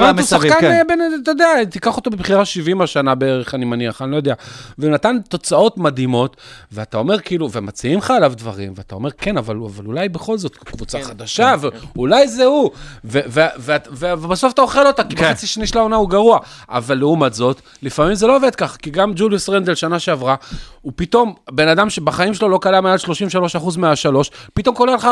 גרנט 0.00 0.18
הוא 0.18 0.26
שחקן, 0.26 0.60
כן. 0.60 0.70
אה, 0.72 0.80
בין- 0.88 1.20
אתה 1.22 1.30
יודע, 1.30 1.46
תיקח 1.70 1.96
אותו 1.96 2.10
בבחירה 2.10 2.44
70 2.44 2.80
השנה 2.80 3.14
בערך, 3.14 3.54
אני 3.54 3.64
מניח, 3.64 4.02
אני 4.02 4.10
לא 4.10 4.16
יודע. 4.16 4.34
והוא 4.78 4.90
נתן 4.90 5.16
תוצאות 5.28 5.78
מדהימות, 5.78 6.36
ואתה 6.72 6.96
אומר 6.98 7.18
כאילו, 7.20 7.48
ומציעים 7.52 7.98
לך 7.98 8.10
עליו 8.10 8.32
דברים, 8.36 8.72
ואתה 8.76 8.94
אומר, 8.94 9.10
כן, 9.10 9.36
אבל 9.36 9.56
אולי 9.86 10.08
בכל 10.08 10.38
זאת 10.38 10.56
קבוצה 10.56 10.98
כן, 10.98 11.04
חדשה, 11.04 11.54
ואולי 11.96 12.28
זה 12.28 12.44
הוא. 12.44 12.70
ו- 13.04 13.18
ו- 13.28 13.40
ו- 13.58 13.72
ו- 13.92 14.12
ובסוף 14.18 14.52
אתה 14.54 14.62
אוכל 14.62 14.86
אותה, 14.86 15.04
כי 15.04 15.16
כן. 15.16 15.24
בחצי 15.30 15.46
שני 15.46 15.66
של 15.66 15.78
העונה 15.78 15.96
הוא 15.96 16.10
גרוע. 16.10 16.38
אבל 16.86 16.98
לעומת 16.98 17.34
זאת, 17.34 17.60
לפעמים 17.82 18.14
זה 18.14 18.26
לא 18.26 18.36
עובד 18.36 18.54
כך, 18.54 18.76
כי 18.76 18.90
גם 18.90 19.12
ג'וליוס 19.16 19.48
רנדל 19.48 19.74
שנה 19.74 19.98
שעברה, 19.98 20.34
הוא 20.82 20.92
פתאום, 20.96 21.34
בן 21.50 21.68
אדם 21.68 21.90
שבחיים 21.90 22.34
שלו 22.34 22.48
לא 22.48 22.58
קלע 22.58 22.80
מעל 22.80 22.98
33% 22.98 23.78
מהשלוש, 23.78 24.30
פתאום 24.54 24.74
קולע 24.74 24.94
לך 24.94 25.08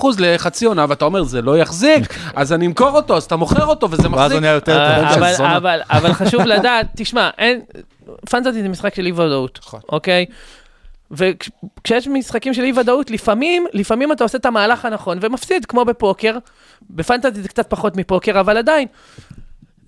42% 0.00 0.06
לחצי 0.18 0.64
עונה, 0.66 0.86
ואתה 0.88 1.04
אומר, 1.04 1.22
זה 1.22 1.42
לא 1.42 1.58
יחזיק, 1.58 2.02
אז 2.34 2.52
אני 2.52 2.66
אמכור 2.66 2.90
אותו, 2.90 3.16
אז 3.16 3.24
אתה 3.24 3.36
מוכר 3.36 3.64
אותו, 3.66 3.90
וזה 3.90 4.02
ואז 4.02 4.10
מחזיק. 4.12 4.32
הוא 4.32 4.40
נהיה 4.40 4.52
יותר 4.52 4.78
אה, 4.78 5.08
טוב. 5.14 5.18
אבל- 5.22 5.32
זונה. 5.36 5.56
אבל- 5.56 5.80
אבל 5.90 6.12
חשוב 6.12 6.40
לדעת, 6.40 6.86
תשמע, 6.96 7.30
אין, 7.38 7.60
פנטזי 8.30 8.62
זה 8.62 8.68
משחק 8.68 8.94
של 8.94 9.06
אי 9.06 9.12
ודאות, 9.12 9.58
נכון. 9.62 9.80
אוקיי? 9.88 10.26
וכשיש 11.10 12.08
משחקים 12.08 12.54
של 12.54 12.62
אי 12.62 12.72
ודאות, 12.76 13.10
לפעמים, 13.10 13.66
לפעמים 13.72 14.12
אתה 14.12 14.24
עושה 14.24 14.38
את 14.38 14.46
המהלך 14.46 14.84
הנכון 14.84 15.18
ומפסיד, 15.20 15.66
כמו 15.66 15.84
בפוקר. 15.84 16.36
בפנטזי 16.90 17.42
זה 17.42 17.48
קצת 17.48 17.70
פחות 17.70 17.96
מפוקר, 17.96 18.40
אבל 18.40 18.56
עדיין. 18.56 18.88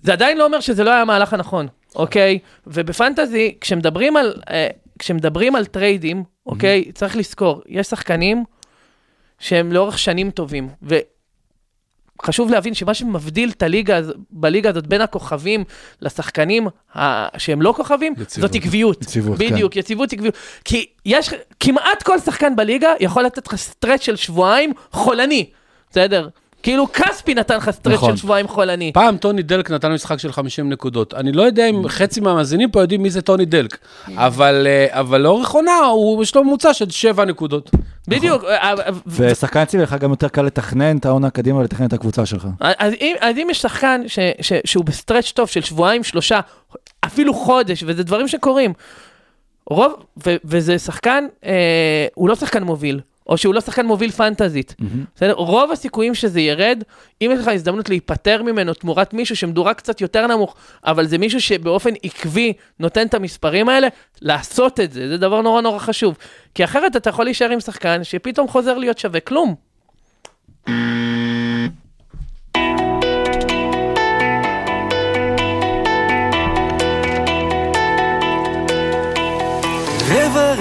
זה 0.03 0.13
עדיין 0.13 0.37
לא 0.37 0.45
אומר 0.45 0.59
שזה 0.59 0.83
לא 0.83 0.89
היה 0.91 1.01
המהלך 1.01 1.33
הנכון, 1.33 1.67
אוקיי? 1.95 2.39
ובפנטזי, 2.67 3.55
כשמדברים 3.61 4.17
על, 4.17 4.33
אה, 4.49 4.67
כשמדברים 4.99 5.55
על 5.55 5.65
טריידים, 5.65 6.23
אוקיי, 6.45 6.91
צריך 6.93 7.15
לזכור, 7.17 7.61
יש 7.67 7.87
שחקנים 7.87 8.43
שהם 9.39 9.71
לאורך 9.71 9.99
שנים 9.99 10.31
טובים, 10.31 10.69
וחשוב 12.21 12.51
להבין 12.51 12.73
שמה 12.73 12.93
שמבדיל 12.93 13.49
את 13.49 13.63
הליגה, 13.63 13.99
בליגה 14.31 14.69
הזאת 14.69 14.87
בין 14.87 15.01
הכוכבים 15.01 15.63
לשחקנים 16.01 16.67
ה- 16.97 17.39
שהם 17.39 17.61
לא 17.61 17.73
כוכבים, 17.77 18.13
יציבות. 18.21 18.51
זאת 18.51 18.61
עקביות. 18.61 19.01
יציבות, 19.01 19.39
כן. 19.39 19.51
בדיוק, 19.51 19.75
יציבות, 19.75 20.13
עקביות. 20.13 20.35
כי 20.65 20.85
יש, 21.05 21.29
כמעט 21.59 22.03
כל 22.03 22.19
שחקן 22.19 22.55
בליגה 22.55 22.93
יכול 22.99 23.23
לתת 23.23 23.47
לך 23.47 23.55
stretch 23.55 24.01
של 24.01 24.15
שבועיים 24.15 24.73
חולני, 24.91 25.49
בסדר? 25.91 26.27
כאילו 26.63 26.87
כספי 26.93 27.33
נתן 27.33 27.57
לך 27.57 27.71
stretch 27.71 27.93
נכון. 27.93 28.09
של 28.09 28.21
שבועיים 28.21 28.47
חולני. 28.47 28.91
פעם 28.93 29.17
טוני 29.17 29.41
דלק 29.41 29.71
נתן 29.71 29.91
משחק 29.91 30.19
של 30.19 30.31
50 30.31 30.69
נקודות. 30.69 31.13
אני 31.13 31.31
לא 31.31 31.43
יודע 31.43 31.69
אם 31.69 31.87
חצי 31.87 32.21
מהמאזינים 32.21 32.71
פה 32.71 32.81
יודעים 32.81 33.03
מי 33.03 33.09
זה 33.09 33.21
טוני 33.21 33.45
דלק, 33.45 33.77
אבל 34.15 34.67
אה, 34.69 34.99
אבל 34.99 35.21
לאורך 35.21 35.51
עונה, 35.51 35.71
יש 36.21 36.35
לו 36.35 36.43
ממוצע 36.43 36.73
של 36.73 36.89
7 36.89 37.25
נקודות. 37.25 37.71
בדיוק, 38.07 38.43
אה, 38.43 38.69
אה, 38.69 38.73
ו- 39.07 39.27
ושחקן 39.31 39.61
אצילי 39.61 39.83
לך 39.83 39.95
גם 39.99 40.09
יותר 40.09 40.27
קל 40.27 40.41
לתכנן 40.41 40.97
את 40.97 41.05
העונה 41.05 41.29
קדימה 41.29 41.59
ולתכנן 41.59 41.87
את 41.87 41.93
הקבוצה 41.93 42.25
שלך. 42.25 42.47
אז 42.59 42.93
אם, 43.01 43.15
אז 43.19 43.37
אם 43.37 43.47
יש 43.51 43.61
שחקן 43.61 44.01
ש, 44.07 44.19
ש, 44.41 44.53
שהוא 44.65 44.85
בסטרץ' 44.85 45.31
טוב 45.31 45.47
של 45.47 45.61
שבועיים, 45.61 46.03
שלושה, 46.03 46.39
אפילו 47.05 47.33
חודש, 47.33 47.83
וזה 47.87 48.03
דברים 48.03 48.27
שקורים, 48.27 48.73
רוב, 49.69 49.93
ו, 50.25 50.35
וזה 50.45 50.79
שחקן, 50.79 51.25
אה, 51.45 52.07
הוא 52.15 52.29
לא 52.29 52.35
שחקן 52.35 52.63
מוביל, 52.63 52.99
או 53.27 53.37
שהוא 53.37 53.53
לא 53.53 53.61
שחקן 53.61 53.85
מוביל 53.85 54.11
פנטזית. 54.11 54.75
בסדר? 55.15 55.33
רוב 55.33 55.71
הסיכויים 55.71 56.15
שזה 56.15 56.41
ירד, 56.41 56.83
אם 57.21 57.31
יש 57.33 57.39
לך 57.39 57.47
הזדמנות 57.47 57.89
להיפטר 57.89 58.43
ממנו 58.43 58.73
תמורת 58.73 59.13
מישהו 59.13 59.35
שמדורג 59.35 59.75
קצת 59.75 60.01
יותר 60.01 60.27
נמוך, 60.27 60.55
אבל 60.85 61.07
זה 61.07 61.17
מישהו 61.17 61.41
שבאופן 61.41 61.93
עקבי 62.03 62.53
נותן 62.79 63.07
את 63.07 63.13
המספרים 63.13 63.69
האלה, 63.69 63.87
לעשות 64.21 64.79
את 64.79 64.91
זה, 64.91 65.07
זה 65.07 65.17
דבר 65.17 65.41
נורא 65.41 65.61
נורא 65.61 65.79
חשוב. 65.79 66.17
כי 66.55 66.63
אחרת 66.63 66.95
אתה 66.95 67.09
יכול 67.09 67.25
להישאר 67.25 67.49
עם 67.49 67.59
שחקן 67.59 68.03
שפתאום 68.03 68.47
חוזר 68.47 68.77
להיות 68.77 68.97
שווה 68.97 69.19
כלום. 69.19 69.55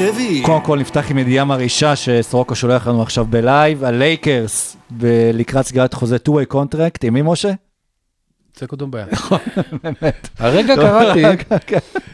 רביעי. 0.08 0.42
קודם 0.42 0.60
כל 0.60 0.78
נפתח 0.78 1.10
עם 1.10 1.18
ידיעה 1.18 1.44
מרעישה 1.44 1.96
שסורוקו 1.96 2.54
שולח 2.54 2.86
לנו 2.86 3.02
עכשיו 3.02 3.26
ב 3.30 3.39
live, 3.39 3.84
הלייקרס 3.84 4.76
לקראת 5.32 5.66
סגירת 5.66 5.94
חוזה 5.94 6.16
2way 6.28 6.54
contract, 6.54 6.98
עם 7.02 7.14
מי 7.14 7.22
משה? 7.24 7.52
צק 8.54 8.72
אותו 8.72 8.86
ביד. 8.86 9.06
הרגע 10.38 10.76
קראתי, 10.76 11.22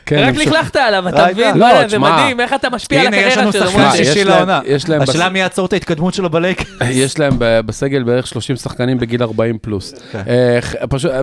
כן, 0.07 0.19
רק 0.19 0.29
הם 0.29 0.41
לכלכת 0.41 0.77
עליו, 0.77 1.09
אתה 1.09 1.25
ראית? 1.25 1.33
מבין? 1.37 1.59
לא, 1.59 1.65
וואלה, 1.65 1.89
זה. 1.89 1.99
מדהים, 1.99 2.41
איך 2.41 2.55
אתה 2.55 2.71
משפיע 2.71 3.01
על 3.01 3.07
הנה, 3.07 3.17
יש 3.17 3.23
הקריירה 3.23 3.43
לנו 3.43 3.53
שלו. 3.53 3.67
שחקן 3.71 3.91
שישי 3.97 4.25
להם- 4.25 4.37
לעונה. 4.37 4.61
יש 4.67 4.89
להם 4.89 5.03
השאלה 5.03 5.29
מי 5.29 5.39
יעצור 5.39 5.67
את 5.67 5.73
ההתקדמות 5.73 6.15
שלו 6.15 6.31
בלייקרס. 6.31 6.69
יש 6.91 7.19
להם 7.19 7.33
בסגל 7.39 8.03
בערך 8.03 8.27
30 8.27 8.57
שחקנים 8.57 8.99
בגיל 8.99 9.23
40 9.23 9.59
פלוס. 9.59 9.95
כן. 10.13 10.23
אה, 10.29 10.59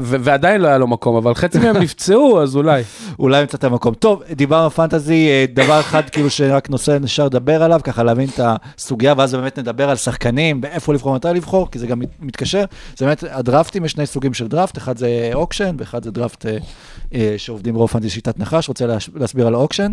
ועדיין 0.01 0.61
לא 0.61 0.68
היה 0.68 0.78
לו 0.78 0.88
מקום, 0.88 1.16
אבל 1.16 1.34
חצי 1.36 1.59
מהם 1.59 1.78
נפצעו, 1.84 2.41
אז 2.43 2.55
אולי. 2.55 2.84
אולי 3.20 3.41
ימצא 3.41 3.57
את 3.57 3.63
המקום. 3.63 3.93
טוב, 3.93 4.24
דיברנו 4.32 4.63
על 4.63 4.70
פנטזי, 4.70 5.28
אה, 5.28 5.45
דבר 5.53 5.80
אחד 5.80 6.09
כאילו 6.09 6.30
שרק 6.30 6.70
נושא 6.70 6.97
נשאר 7.01 7.26
לדבר 7.26 7.63
עליו, 7.63 7.80
ככה 7.84 8.03
להבין 8.03 8.30
את 8.34 8.39
הסוגיה, 8.43 9.13
ואז 9.18 9.36
באמת 9.36 9.59
נדבר 9.59 9.89
על 9.89 9.95
שחקנים, 9.95 10.61
באיפה 10.61 10.93
לבחור, 10.93 11.16
מתי 11.16 11.28
לבחור, 11.36 11.72
כי 11.72 11.80
זה 11.80 11.88
גם 11.88 11.99
מת- 11.99 12.09
מתקשר. 12.22 12.63
זה 12.97 13.05
באמת, 13.05 13.24
הדראפטים, 13.32 13.86
יש 13.86 13.91
שני 13.91 14.05
סוגים 14.05 14.34
של 14.34 14.47
דראפט, 14.47 14.78
אחד 14.78 14.97
זה 14.97 15.05
auction, 15.34 15.76
ואחד 15.80 16.03
זה 16.03 16.12
דראפט 16.11 16.45
אה, 16.45 16.58
אה, 17.14 17.34
שעובדים 17.38 17.74
ברוב 17.74 17.89
פנטזי 17.89 18.10
שיטת 18.10 18.39
נחש. 18.39 18.68
רוצה 18.68 18.86
להסביר 19.16 19.47
על 19.47 19.53
ה 19.53 19.58
auction? 19.58 19.91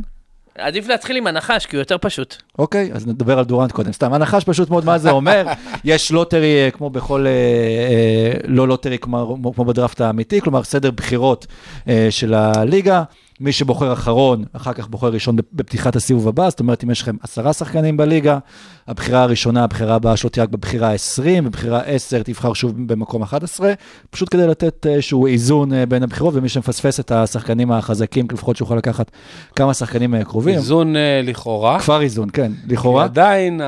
עדיף 0.58 0.88
להתחיל 0.88 1.16
עם 1.16 1.26
הנחש, 1.26 1.66
כי 1.66 1.76
הוא 1.76 1.80
יותר 1.80 1.96
פשוט. 2.00 2.36
אוקיי, 2.58 2.90
אז 2.92 3.06
נדבר 3.06 3.38
על 3.38 3.44
דורנט 3.44 3.72
קודם. 3.72 3.92
סתם, 3.92 4.12
הנחש 4.12 4.44
פשוט 4.44 4.70
מאוד 4.70 4.84
מה 4.84 4.98
זה 4.98 5.10
אומר. 5.10 5.46
יש 5.84 6.10
lottery 6.10 6.64
אה, 6.64 6.70
כמו 6.70 6.90
בכל, 6.90 7.26
אה, 7.26 7.30
אה, 7.30 8.38
לא 8.46 8.68
lottery 8.68 8.98
כמו, 8.98 9.52
כמו 9.54 9.64
בדראפט 9.64 10.00
האמיתי, 10.00 10.40
כלומר 10.40 10.62
סדר 10.62 10.90
בחירות 10.90 11.46
אה, 11.88 12.06
של 12.10 12.34
הליגה. 12.34 13.02
מי 13.42 13.52
שבוחר 13.52 13.92
אחרון, 13.92 14.44
אחר 14.52 14.72
כך 14.72 14.88
בוחר 14.88 15.08
ראשון 15.08 15.36
בפתיחת 15.52 15.96
הסיבוב 15.96 16.28
הבא, 16.28 16.50
זאת 16.50 16.60
אומרת, 16.60 16.84
אם 16.84 16.90
יש 16.90 17.02
לכם 17.02 17.16
עשרה 17.22 17.52
שחקנים 17.52 17.96
בליגה, 17.96 18.38
הבחירה 18.86 19.22
הראשונה, 19.22 19.64
הבחירה 19.64 19.94
הבאה 19.94 20.16
שלו 20.16 20.30
תהיה 20.30 20.44
רק 20.44 20.50
בבחירה 20.50 20.90
ה-20, 20.92 21.42
בבחירה 21.44 21.80
10 21.80 22.22
תבחר 22.22 22.52
שוב 22.52 22.72
במקום 22.86 23.22
11, 23.22 23.72
פשוט 24.10 24.28
כדי 24.30 24.46
לתת 24.46 24.86
אה, 24.86 24.94
איזשהו 24.94 25.26
איזון 25.26 25.72
אה, 25.72 25.86
בין 25.86 26.02
הבחירות, 26.02 26.34
ומי 26.34 26.48
שמפספס 26.48 27.00
את 27.00 27.10
השחקנים 27.10 27.72
החזקים, 27.72 28.26
לפחות 28.32 28.56
שיוכל 28.56 28.76
לקחת 28.76 29.10
כמה 29.56 29.74
שחקנים 29.74 30.14
אה, 30.14 30.24
קרובים. 30.24 30.54
איזון 30.54 30.94
לכאורה. 31.22 31.78
כפר 31.78 32.00
איזון, 32.00 32.28
כן, 32.32 32.52
לכאורה. 32.68 33.04
עדיין 33.04 33.60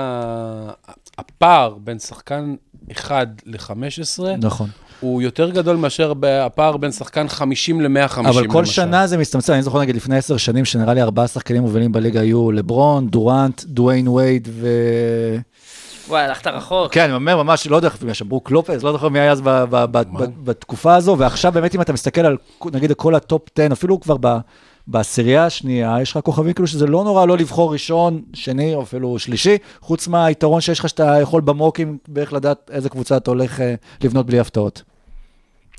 הפער 1.18 1.74
בין 1.84 1.98
שחקן 1.98 2.54
1 2.92 3.28
ל-15 3.46 4.22
נכון. 4.38 4.68
הוא 5.00 5.22
יותר 5.22 5.50
גדול 5.50 5.76
מאשר 5.76 6.12
הפער 6.24 6.76
בין 6.76 6.92
שחקן 6.92 7.28
50 7.28 7.80
ל-150 7.80 8.28
אבל 8.28 8.46
כל 8.46 8.64
שנה 8.64 9.06
זה 9.06 9.18
מצטמצם, 9.18 9.52
אני 9.52 9.62
זוכר 9.62 9.80
נגיד 9.80 9.96
לפני 9.96 10.16
עשר 10.16 10.36
שנים, 10.36 10.64
שנראה 10.64 10.94
לי 10.94 11.02
ארבעה 11.02 11.28
שחקנים 11.28 11.62
מובילים 11.62 11.92
בליגה 11.92 12.20
היו 12.20 12.52
לברון, 12.52 13.08
דורנט, 13.08 13.64
דוויין 13.64 14.08
וייד 14.08 14.48
ו... 14.52 14.68
וואי, 16.08 16.22
הלכת 16.22 16.46
רחוק. 16.46 16.92
כן, 16.92 17.04
אני 17.04 17.12
אומר 17.12 17.42
ממש, 17.42 17.66
לא 17.66 17.76
יודע 17.76 17.88
אם 18.02 18.08
יש 18.08 18.18
שם 18.18 18.28
ברוק 18.28 18.50
לופז, 18.50 18.84
לא 18.84 18.92
זוכר 18.92 19.08
מי 19.08 19.20
היה 19.20 19.32
אז 19.32 19.42
בתקופה 20.44 20.94
הזו, 20.94 21.16
ועכשיו 21.18 21.52
באמת 21.52 21.74
אם 21.74 21.80
אתה 21.80 21.92
מסתכל 21.92 22.20
על 22.20 22.36
נגיד 22.72 22.92
כל 22.92 23.14
הטופ 23.14 23.42
10, 23.58 23.72
אפילו 23.72 24.00
כבר 24.00 24.16
ב... 24.20 24.36
בעשירייה 24.86 25.46
השנייה, 25.46 25.96
יש 26.02 26.10
לך 26.10 26.18
כוכבים 26.24 26.52
כאילו 26.52 26.66
שזה 26.66 26.86
לא 26.86 27.04
נורא 27.04 27.26
לא 27.26 27.36
לבחור 27.36 27.72
ראשון, 27.72 28.22
שני 28.32 28.74
או 28.74 28.82
אפילו 28.82 29.18
שלישי, 29.18 29.58
חוץ 29.80 30.08
מהיתרון 30.08 30.60
שיש 30.60 30.78
לך 30.78 30.88
שאתה 30.88 31.16
יכול 31.22 31.40
ב 31.40 31.49
mockים 31.49 31.98
בערך 32.08 32.32
לדעת 32.32 32.70
איזה 32.72 32.88
קבוצה 32.88 33.16
אתה 33.16 33.30
הולך 33.30 33.60
אה, 33.60 33.74
לבנות 34.04 34.26
בלי 34.26 34.38
הפתעות. 34.38 34.82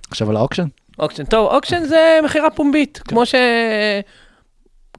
עכשיו 0.10 0.30
על 0.30 0.36
ה 0.36 0.39
auction? 0.39 0.68
auction, 1.00 1.26
טוב, 1.26 1.52
auction 1.52 1.84
זה 1.84 2.20
מכירה 2.24 2.50
פומבית, 2.50 3.02
כמו 3.08 3.26
ש... 3.26 3.36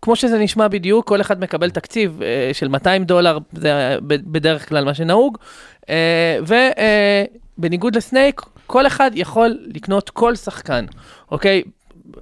כמו 0.03 0.17
שזה 0.17 0.39
נשמע 0.39 0.69
בדיוק, 0.69 1.09
כל 1.09 1.21
אחד 1.21 1.41
מקבל 1.41 1.71
תקציב 1.71 2.23
אה, 2.23 2.51
של 2.53 2.69
200 2.69 3.05
דולר, 3.05 3.39
זה 3.53 3.97
בדרך 4.03 4.69
כלל 4.69 4.85
מה 4.85 4.95
שנהוג, 4.95 5.39
ובניגוד 7.59 7.97
ל 7.97 8.03
snake, 8.03 8.43
כל 8.67 8.87
אחד 8.87 9.11
יכול 9.15 9.59
לקנות 9.67 10.11
כל 10.11 10.37
שחקן, 10.37 10.85
אוקיי? 11.31 11.63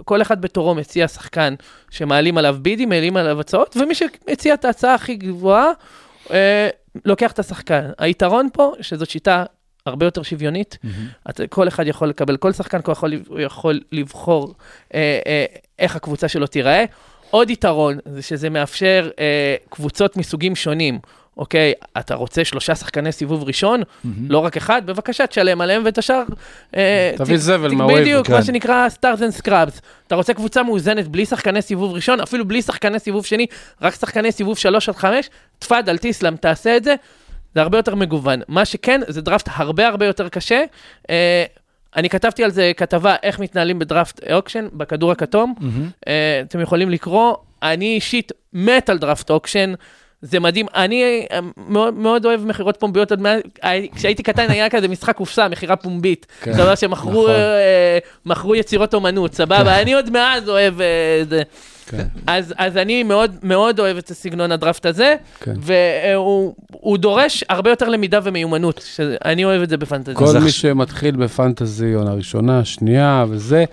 כל 0.04 0.22
אחד 0.22 0.40
בתורו 0.40 0.74
מציע 0.74 1.08
שחקן 1.08 1.54
שמעלים 1.90 2.38
עליו 2.38 2.56
בידים, 2.62 2.88
מעלים 2.88 3.16
עליו 3.16 3.40
הצעות, 3.40 3.76
ומי 3.80 3.94
שמציע 3.94 4.54
את 4.54 4.64
ההצעה 4.64 4.94
הכי 4.94 5.14
גבוהה, 5.14 5.70
אה, 6.30 6.68
לוקח 7.04 7.32
את 7.32 7.38
השחקן. 7.38 7.90
היתרון 7.98 8.48
פה, 8.52 8.72
שזאת 8.80 9.10
שיטה 9.10 9.44
הרבה 9.86 10.06
יותר 10.06 10.22
שוויונית, 10.22 10.78
את, 11.30 11.40
כל 11.48 11.68
אחד 11.68 11.86
יכול 11.86 12.08
לקבל, 12.08 12.36
כל 12.36 12.52
שחקן 12.52 12.82
כל 12.82 12.92
יכול, 12.92 13.12
יכול 13.38 13.80
לבחור 13.92 14.54
אה, 14.94 15.18
אה, 15.26 15.44
איך 15.78 15.96
הקבוצה 15.96 16.28
שלו 16.28 16.46
תיראה. 16.46 16.84
עוד 17.30 17.50
יתרון 17.50 17.98
זה 18.04 18.22
שזה 18.22 18.50
מאפשר 18.50 19.10
אה, 19.18 19.56
קבוצות 19.68 20.16
מסוגים 20.16 20.56
שונים. 20.56 20.98
אוקיי, 21.36 21.72
אתה 21.98 22.14
רוצה 22.14 22.44
שלושה 22.44 22.74
שחקני 22.74 23.12
סיבוב 23.12 23.44
ראשון, 23.44 23.82
לא 24.28 24.38
רק 24.38 24.56
אחד, 24.56 24.82
בבקשה 24.86 25.26
תשלם 25.26 25.60
עליהם 25.60 25.82
ואת 25.84 25.98
השאר... 25.98 26.22
אה, 26.76 27.12
תביא 27.16 27.36
זבל 27.36 27.70
מהווייבר, 27.74 28.00
בדיוק, 28.02 28.26
כן. 28.26 28.32
מה 28.32 28.42
שנקרא 28.42 28.88
stars 28.88 29.18
and 29.18 29.42
scrubs. 29.42 29.80
אתה 30.06 30.14
רוצה 30.14 30.34
קבוצה 30.34 30.62
מאוזנת 30.62 31.08
בלי 31.08 31.26
שחקני 31.26 31.62
סיבוב 31.62 31.92
ראשון, 31.92 32.20
אפילו 32.20 32.48
בלי 32.48 32.62
שחקני 32.62 32.98
סיבוב 32.98 33.26
שני, 33.26 33.46
רק 33.82 33.94
שחקני 33.94 34.32
סיבוב 34.32 34.58
שלוש 34.58 34.88
עד 34.88 34.96
חמש, 34.96 35.30
תפאדל, 35.58 35.96
תיסלם, 35.98 36.36
תעשה 36.36 36.76
את 36.76 36.84
זה. 36.84 36.94
זה 37.54 37.60
הרבה 37.60 37.78
יותר 37.78 37.94
מגוון. 37.94 38.40
מה 38.48 38.64
שכן, 38.64 39.00
זה 39.08 39.20
דראפט 39.22 39.48
הרבה 39.52 39.88
הרבה 39.88 40.06
יותר 40.06 40.28
קשה. 40.28 40.64
אה, 41.10 41.44
אני 41.96 42.08
כתבתי 42.08 42.44
על 42.44 42.50
זה 42.50 42.72
כתבה, 42.76 43.16
איך 43.22 43.38
מתנהלים 43.38 43.78
בדראפט 43.78 44.20
auction, 44.32 44.66
בכדור 44.72 45.12
הכתום. 45.12 45.54
אה, 46.08 46.42
אתם 46.48 46.60
יכולים 46.60 46.90
לקרוא. 46.90 47.34
אני 47.62 47.94
אישית 47.94 48.32
מת 48.52 48.90
על 48.90 48.98
דראפט 48.98 49.30
auction. 49.30 49.74
זה 50.24 50.40
מדהים, 50.40 50.66
אני 50.74 51.26
אה, 51.32 51.38
מאוד, 51.68 51.94
מאוד 51.94 52.26
אוהב 52.26 52.44
מכירות 52.44 52.76
פומביות, 52.76 53.10
עוד 53.10 53.20
מעט, 53.20 53.40
אה, 53.64 53.80
כשהייתי 53.96 54.22
קטן 54.22 54.50
היה 54.50 54.70
כזה 54.70 54.88
משחק 54.88 55.16
קופסה, 55.16 55.48
מכירה 55.48 55.76
פומבית. 55.76 56.26
כן. 56.42 56.52
זאת 56.52 56.60
אומרת 56.60 56.78
שמכרו 56.78 57.28
נכון. 58.26 58.50
אה, 58.52 58.58
יצירות 58.58 58.94
אומנות, 58.94 59.34
סבבה, 59.34 59.80
אני 59.82 59.94
עוד 59.94 60.10
מאז 60.10 60.48
אוהב 60.48 60.80
אה, 60.80 61.22
זה. 61.28 61.42
כן. 61.86 62.04
אז, 62.26 62.54
אז 62.58 62.76
אני 62.76 63.02
מאוד 63.02 63.36
מאוד 63.42 63.80
אוהב 63.80 63.96
את 63.96 64.10
הסגנון 64.10 64.52
הדראפט 64.52 64.86
הזה, 64.86 65.16
כן. 65.40 65.54
והוא 65.58 66.54
הוא 66.72 66.98
דורש 66.98 67.44
הרבה 67.48 67.70
יותר 67.70 67.88
למידה 67.88 68.20
ומיומנות, 68.22 68.84
שאני 68.94 69.44
אוהב 69.44 69.62
את 69.62 69.68
זה 69.68 69.76
בפנטזיה. 69.76 70.14
כל 70.14 70.38
מי 70.38 70.50
שמתחיל 70.50 71.16
בפנטזי 71.16 71.92
עונה 71.92 72.12
ראשונה, 72.12 72.64
שנייה 72.64 73.24
וזה, 73.28 73.64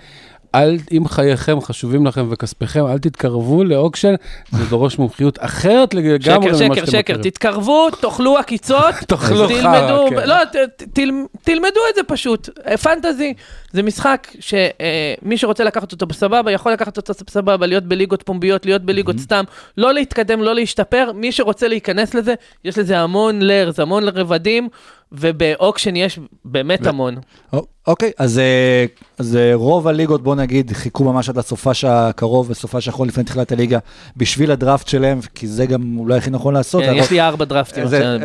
אל, 0.54 0.78
אם 0.92 1.08
חייכם 1.08 1.60
חשובים 1.60 2.06
לכם 2.06 2.26
וכספיכם, 2.30 2.86
אל 2.86 2.98
תתקרבו 2.98 3.64
לאוקשן, 3.64 4.14
זה 4.52 4.64
דורש 4.64 4.98
מומחיות 4.98 5.38
אחרת 5.40 5.94
לגמרי 5.94 6.20
שקר, 6.22 6.38
ממה 6.38 6.54
שקר, 6.54 6.74
שאתם 6.74 6.86
שקר, 6.86 6.98
מכירים. 6.98 7.22
תתקרבו, 7.22 7.90
תאכלו 7.90 8.38
עקיצות, 8.38 8.94
תאכלו 9.08 9.48
חרא, 9.48 10.08
כן. 10.10 10.28
לא, 10.28 10.44
ת, 10.44 10.56
ת, 10.76 10.82
תל, 10.92 11.10
תלמדו 11.42 11.80
את 11.90 11.94
זה 11.94 12.02
פשוט. 12.06 12.48
אה, 12.66 12.76
פנטזי 12.76 13.34
זה 13.72 13.82
משחק 13.82 14.28
שמי 14.40 15.36
שרוצה 15.36 15.64
לקחת 15.64 15.92
אותו 15.92 16.06
בסבבה, 16.06 16.52
יכול 16.52 16.72
לקחת 16.72 16.96
אותו 16.96 17.12
בסבבה, 17.26 17.66
להיות 17.66 17.84
בליגות 17.84 18.22
פומביות, 18.22 18.66
להיות 18.66 18.82
בליגות 18.82 19.18
סתם, 19.18 19.44
לא 19.76 19.94
להתקדם, 19.94 20.42
לא 20.42 20.54
להשתפר, 20.54 21.10
מי 21.14 21.32
שרוצה 21.32 21.68
להיכנס 21.68 22.14
לזה, 22.14 22.34
יש 22.64 22.78
לזה 22.78 22.98
המון 22.98 23.42
לרז, 23.42 23.80
המון 23.80 24.08
רבדים, 24.08 24.68
ובאוקשן 25.12 25.96
יש 25.96 26.18
באמת 26.44 26.86
המון. 26.86 27.14
א- 27.54 27.58
אוקיי, 27.86 28.10
אז, 28.18 28.38
אה, 28.38 28.84
אז 29.18 29.36
אה, 29.36 29.50
רוב 29.54 29.88
הליגות, 29.88 30.22
בוא 30.22 30.34
נגיד, 30.34 30.72
חיכו 30.72 31.04
ממש 31.04 31.28
עד 31.28 31.38
הסופש 31.38 31.84
הקרוב 31.84 32.50
וסופש 32.50 32.88
האחרון 32.88 33.08
לפני 33.08 33.24
תחילת 33.24 33.52
הליגה, 33.52 33.78
בשביל 34.16 34.50
הדראפט 34.50 34.88
שלהם, 34.88 35.20
כי 35.34 35.46
זה 35.46 35.66
גם 35.66 35.98
אולי 35.98 36.16
הכי 36.18 36.30
נכון 36.30 36.54
לעשות. 36.54 36.84
כן, 36.84 36.92
יש 36.96 37.10
לי 37.10 37.20
ארבע 37.20 37.44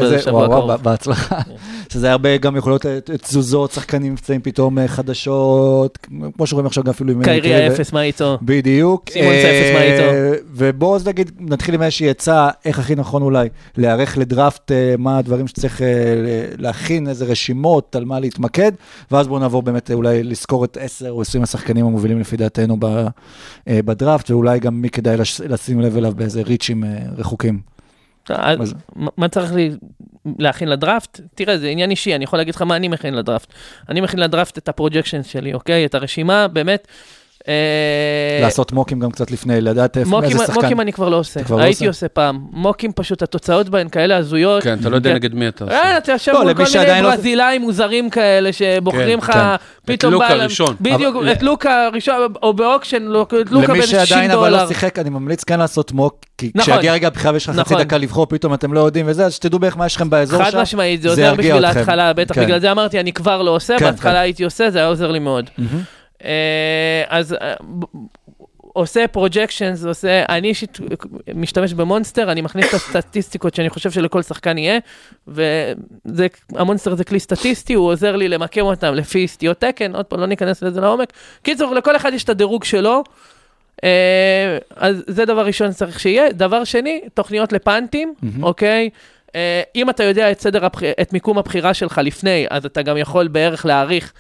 איזה- 0.04 0.18
בשבוע 0.18 0.46
הקרוב. 0.46 0.72
בהצלחה. 0.84 1.40
שזה 1.94 2.12
הרבה 2.12 2.38
גם 2.38 2.56
יכול 2.56 2.72
להיות 2.72 2.86
אה, 2.86 2.98
תזוזות, 3.22 3.72
שחקנים 3.72 4.12
מבצעים 4.12 4.42
פתאום 4.42 4.88
חדשות, 4.88 5.98
כמו 6.38 6.48
שרואים 6.48 6.66
עכשיו 6.66 6.84
גם 6.84 6.90
אפילו 6.90 7.12
עם... 7.14 7.24
קיירי 7.24 7.50
ו- 7.52 7.54
האפס, 7.72 7.94
מה 7.94 8.02
איתו? 8.02 8.38
בדיוק. 8.42 9.10
סימון 9.10 9.32
אה, 9.34 9.42
אפס, 9.42 9.74
מה 9.74 9.82
איתו? 9.84 10.38
ובואו 10.56 10.96
אז 10.96 11.08
נגיד, 11.08 11.32
נתחיל 11.40 11.76
עם 11.76 11.82
איזושהי 11.82 12.10
עצה, 12.10 12.50
איך 12.66 12.80
הכי 12.80 12.96
נכון 12.96 13.22
אולי 13.22 13.50
להיערך 13.78 14.18
לדראפט, 14.18 14.72
מה 14.98 15.18
הדברים 15.18 15.48
שצריך 15.48 15.82
להכין, 16.78 17.08
איזה 17.08 17.26
רשימות, 17.26 17.96
על 17.96 18.06
מה 18.06 18.20
להתמקד, 18.20 18.72
ואז 19.12 19.28
בואו 19.28 19.40
נעבור 19.40 19.62
באמת 19.62 19.92
אולי 19.92 20.24
לזכור 20.24 20.66
את 20.66 20.78
10 20.82 21.12
או 21.12 21.22
20 21.22 21.44
השחקנים 21.44 21.86
המובילים 21.86 22.20
לפי 22.20 22.38
דעתנו 22.38 22.78
אה, 23.68 23.80
בדראפט, 23.86 24.32
ואולי 24.32 24.60
גם 24.60 24.82
מי 24.82 24.90
כדאי 24.90 25.18
לש- 25.18 25.42
לשים 25.42 25.82
לב 25.82 25.98
אליו 25.98 26.14
באיזה 26.16 26.42
ריצ'ים 26.42 26.84
אה, 26.84 26.90
רחוקים. 27.18 27.60
אז 28.62 28.74
מה 29.18 29.28
צריך 29.28 29.54
לי 29.54 29.72
להכין 30.40 30.68
לדראפט? 30.70 31.20
תראה, 31.36 31.58
זה 31.58 31.68
עניין 31.68 31.92
אישי, 31.92 32.16
אני 32.16 32.24
יכול 32.24 32.40
להגיד 32.40 32.56
לך 32.56 32.62
מה 32.62 32.76
אני 32.76 32.88
מכין 32.88 33.14
לדראפט. 33.14 33.54
אני 33.90 34.02
מכין 34.02 34.20
לדראפט 34.20 34.58
את 34.58 34.70
ה 34.70 34.75
projection 34.75 35.24
שלי, 35.24 35.54
אוקיי? 35.54 35.86
את 35.86 35.96
הרשימה, 35.96 36.48
באמת, 36.48 36.88
לעשות 38.42 38.72
מוקים 38.72 39.00
גם 39.00 39.12
קצת 39.12 39.32
לפני, 39.32 39.62
לדעת 39.62 39.98
איפה, 39.98 40.24
איזה 40.24 40.38
שחקן. 40.46 40.54
מוקים 40.62 40.82
אני 40.82 40.94
כבר 40.94 41.10
לא 41.10 41.16
עושה, 41.16 41.40
לא 41.50 41.60
הייתי 41.60 41.88
עושה? 41.88 41.88
עושה 41.88 42.08
פעם. 42.08 42.40
מוקים 42.52 42.92
פשוט, 42.96 43.22
התוצאות 43.24 43.70
בהן 43.70 43.90
כאלה 43.90 44.18
הזויות. 44.18 44.64
כן, 44.64 44.78
אתה 44.82 44.90
לא 44.90 44.96
יודע 44.96 45.10
כן. 45.10 45.16
נגד 45.16 45.34
מי 45.36 45.48
אתה 45.48 45.64
עושה. 45.64 45.76
אה, 45.76 45.98
אתה 45.98 46.12
יושב 46.12 46.32
לא, 46.32 46.40
מול 46.42 46.52
למי 46.52 46.66
כל 46.66 46.80
מיני 46.80 47.02
לא- 47.02 47.10
ברזילאים 47.10 47.62
מוזרים 47.62 48.10
כאלה 48.10 48.54
שבוחרים 48.54 49.18
לך, 49.20 49.32
כן. 49.32 49.40
פתאום 49.86 50.14
את 50.14 50.20
לוקה 50.20 50.28
בא 50.30 50.36
להם- 50.36 50.44
ראשון. 50.44 50.76
בדיוק, 50.82 51.16
את 51.32 51.44
לוקה 51.44 51.88
ראשון, 51.94 52.16
או 52.44 52.54
ב 52.54 52.59
auction, 52.59 52.98
את 53.42 53.52
לוקה 53.52 53.68
למי 53.68 53.80
בין 53.80 53.82
60 53.88 54.06
שעדיין 54.06 54.32
אבל 54.32 54.50
דולר. 54.50 54.62
לא 54.64 54.68
שיחק, 54.68 55.00
אני 55.00 55.10
ממליץ 55.10 55.44
כן 55.44 55.60
לעשות 55.60 55.92
mock, 55.92 56.16
כי 56.38 56.52
נכון. 56.56 56.74
כשיגיע 56.74 56.94
רגע 56.94 57.08
הבחירה 57.08 57.34
ויש 57.34 57.44
לך 57.44 57.50
חצי 57.52 57.62
נכון. 57.62 57.78
דקה 57.78 57.98
לבחור, 57.98 58.26
פתאום 58.26 58.54
אתם 58.54 58.74
לא 58.74 58.80
יודעים 58.80 59.06
וזה, 59.10 59.26
אז 59.26 59.34
שתדעו 59.34 59.60
בערך 59.60 59.78
מה 59.78 59.86
יש 59.86 59.96
לכם 59.96 60.10
באזור 60.10 60.44
שם. 60.46 60.52
חד 60.52 60.62
משמעית, 60.62 61.02
זה 61.02 61.10
עוזר 61.10 61.34
בשביל. 61.38 61.66
ההתחלה, 61.66 62.14
בטח 62.14 62.36
כן. 62.36 62.44
בגלל 62.44 62.60
זה 62.60 62.72
אמרתי, 62.72 63.00
אני 63.00 63.14
כבר 63.14 63.42
לא 63.42 63.52
עושה, 63.52 63.76
כן, 63.80 63.86
בהתחלה 63.86 64.12
כן. 64.12 64.18
הייתי 64.18 64.44
עושה, 64.44 64.70
זה 64.72 64.78
היה 64.80 64.88
עוזר 64.88 65.12
לי 65.12 65.20
מאוד. 65.20 65.50
אה, 66.28 67.04
אז 67.08 67.34
אה, 67.34 67.54
עושה 68.78 69.08
projections, 69.08 69.86
עושה, 69.86 70.24
אני 70.30 70.48
אישית 70.48 70.78
משתמש 71.36 71.74
במונסטר, 71.74 72.32
אני 72.32 72.42
מכניס 72.42 72.70
את 72.70 72.74
הסטטיסטיקות 72.74 73.56
שאני 73.56 73.70
חושב 73.70 73.92
שלכל 73.92 74.22
שחקן 74.22 74.58
יהיה, 74.58 74.80
והמונסטר 75.28 76.96
זה 76.96 77.04
כלי 77.04 77.20
סטטיסטי, 77.20 77.74
הוא 77.74 77.88
עוזר 77.88 78.16
לי 78.16 78.28
למקם 78.28 78.62
אותם 78.62 78.94
לפי 78.94 79.28
סטיות 79.28 79.60
תקן, 79.60 79.96
עוד 79.96 80.06
פעם, 80.06 80.20
לא 80.20 80.26
ניכנס 80.26 80.64
לזה 80.64 80.82
לעומק. 80.82 81.14
קיצור, 81.42 81.76
לכל 81.76 81.96
אחד 81.96 82.12
יש 82.14 82.24
את 82.24 82.30
הדירוג 82.30 82.64
שלו. 82.64 83.04
אה, 83.84 84.58
אז 84.76 85.04
זה 85.08 85.26
דבר 85.26 85.46
ראשון 85.46 85.72
שצריך 85.72 86.00
שיהיה. 86.00 86.32
דבר 86.32 86.64
שני, 86.64 87.02
תוכניות 87.14 87.54
לפאנטים. 87.54 88.14
אוקיי? 88.42 88.90
אם 89.76 89.90
אתה 89.90 90.04
יודע 90.04 90.32
את 90.32 90.40
סדר, 90.40 90.66
הבח... 90.66 90.84
את 90.84 91.14
מיקום 91.14 91.38
הבחירה 91.38 91.74
שלך 91.74 92.02
לפני, 92.04 92.46
אז 92.50 92.66
אתה 92.66 92.82
גם 92.82 92.98
יכול 92.98 93.28
בערך 93.28 93.66
להעריך 93.66 94.14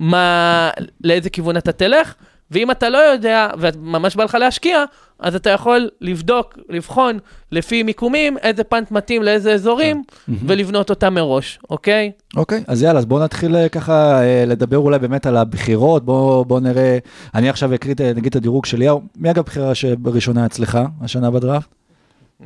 מה, 0.00 0.70
לאיזה 1.04 1.30
כיוון 1.30 1.56
אתה 1.56 1.72
תלך, 1.72 2.14
ואם 2.50 2.70
אתה 2.70 2.88
לא 2.88 2.98
יודע, 2.98 3.48
וממש 3.58 4.16
בא 4.16 4.24
לך 4.24 4.34
להשקיע, 4.34 4.84
אז 5.18 5.34
אתה 5.34 5.50
יכול 5.50 5.88
לבדוק, 6.00 6.58
לבחון 6.68 7.18
לפי 7.52 7.82
מיקומים, 7.82 8.38
איזה 8.38 8.64
פאנט 8.64 8.90
מתאים 8.90 9.22
לאיזה 9.22 9.52
אזורים, 9.52 10.02
ולבנות 10.46 10.90
אותם 10.90 11.14
מראש, 11.14 11.58
אוקיי? 11.70 12.12
אוקיי, 12.36 12.64
אז 12.66 12.82
יאללה, 12.82 12.98
אז 12.98 13.06
בואו 13.06 13.24
נתחיל 13.24 13.56
אה, 13.56 13.68
ככה 13.68 14.22
אה, 14.22 14.44
לדבר 14.46 14.78
אולי 14.78 14.98
באמת 14.98 15.26
על 15.26 15.36
הבחירות, 15.36 16.04
בואו 16.04 16.44
בוא 16.44 16.60
נראה, 16.60 16.98
אני 17.34 17.48
עכשיו 17.48 17.74
אקריא 17.74 17.94
נגיד 18.14 18.26
את 18.26 18.36
הדירוג 18.36 18.66
של 18.66 18.78
יאהו, 18.78 19.02
מי 19.16 19.30
אגב 19.30 19.44
בחירה 19.44 19.74
שבראשונה 19.74 20.46
אצלך 20.46 20.78
השנה 21.00 21.30
בדראפט? 21.30 21.68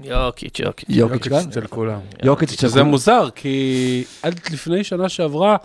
יוקיץ', 0.02 0.58
יוקיץ'. 0.58 0.88
יוקיץ' 0.88 1.28
כאן? 1.28 1.38
אצל 1.48 1.66
כולם. 1.66 1.98
יוקיץ' 2.22 2.52
אצל 2.52 2.60
שזה 2.60 2.72
כולם. 2.72 2.86
מוזר, 2.86 3.28
כי 3.34 4.04
עד 4.22 4.40
לפני 4.52 4.84
שנה 4.84 5.08
שעברה, 5.08 5.56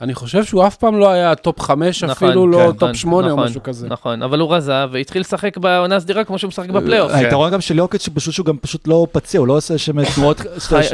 אני 0.00 0.14
חושב 0.14 0.44
שהוא 0.44 0.66
אף 0.66 0.76
פעם 0.76 0.98
לא 0.98 1.10
היה 1.10 1.34
top 1.34 1.60
חמש, 1.60 2.04
נכון, 2.04 2.28
אפילו 2.28 2.46
לא 2.48 2.58
כן, 2.72 2.72
top 2.78 2.96
שמונה 2.96 3.26
או 3.26 3.32
נכון, 3.32 3.44
משהו 3.44 3.62
כזה. 3.62 3.88
נכון, 3.88 4.22
אבל 4.22 4.40
הוא 4.40 4.54
רזה 4.54 4.72
והתחיל 4.92 5.20
לשחק 5.20 5.58
בעונה 5.58 6.00
סדירה 6.00 6.24
כמו 6.24 6.38
שהוא 6.38 6.48
משחק 6.48 6.68
בפלייאוף. 6.70 7.12
היתרון 7.14 7.52
גם 7.52 7.60
של 7.60 7.78
יוקיץ' 7.78 8.02
שפשוט 8.02 8.34
שהוא 8.34 8.46
גם 8.46 8.56
פשוט 8.58 8.88
לא 8.88 9.06
פציע, 9.12 9.40
הוא 9.40 9.46
לא 9.48 9.56
עושה 9.56 9.78
שם 9.78 10.04
תנועות, 10.14 10.40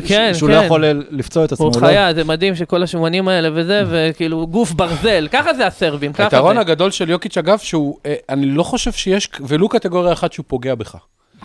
כן, 0.07 0.33
שהוא 0.35 0.51
לא 0.51 0.59
כן. 0.59 0.65
יכול 0.65 0.85
לפצוע 1.11 1.45
את 1.45 1.53
עצמו. 1.53 1.67
הוא 1.67 1.75
לא- 1.83 1.87
חיה, 1.87 2.15
זה 2.15 2.25
מדהים 2.25 2.57
שכל 2.57 2.83
השומנים 2.83 3.29
האלה 3.29 3.49
וזה, 3.55 3.83
וכאילו 3.91 4.47
גוף 4.47 4.73
ברזל, 4.73 5.29
ככה 5.33 5.55
זה 5.55 5.67
הסרבים, 5.67 6.13
ככה 6.13 6.25
היתרון 6.25 6.55
זה. 6.55 6.61
הגדול 6.61 6.91
של 6.91 7.11
יוקיץ', 7.11 7.39
אגב, 7.39 7.59
שהוא, 7.59 7.97
אה, 8.07 8.15
אני 8.29 8.47
לא 8.47 8.63
חושב 8.63 8.93
שיש 8.93 9.29
ולו 9.41 9.69
קטגוריה 9.69 10.13
אחת 10.13 10.33
שהוא 10.33 10.45
פוגע 10.49 10.75
בך. 10.75 10.97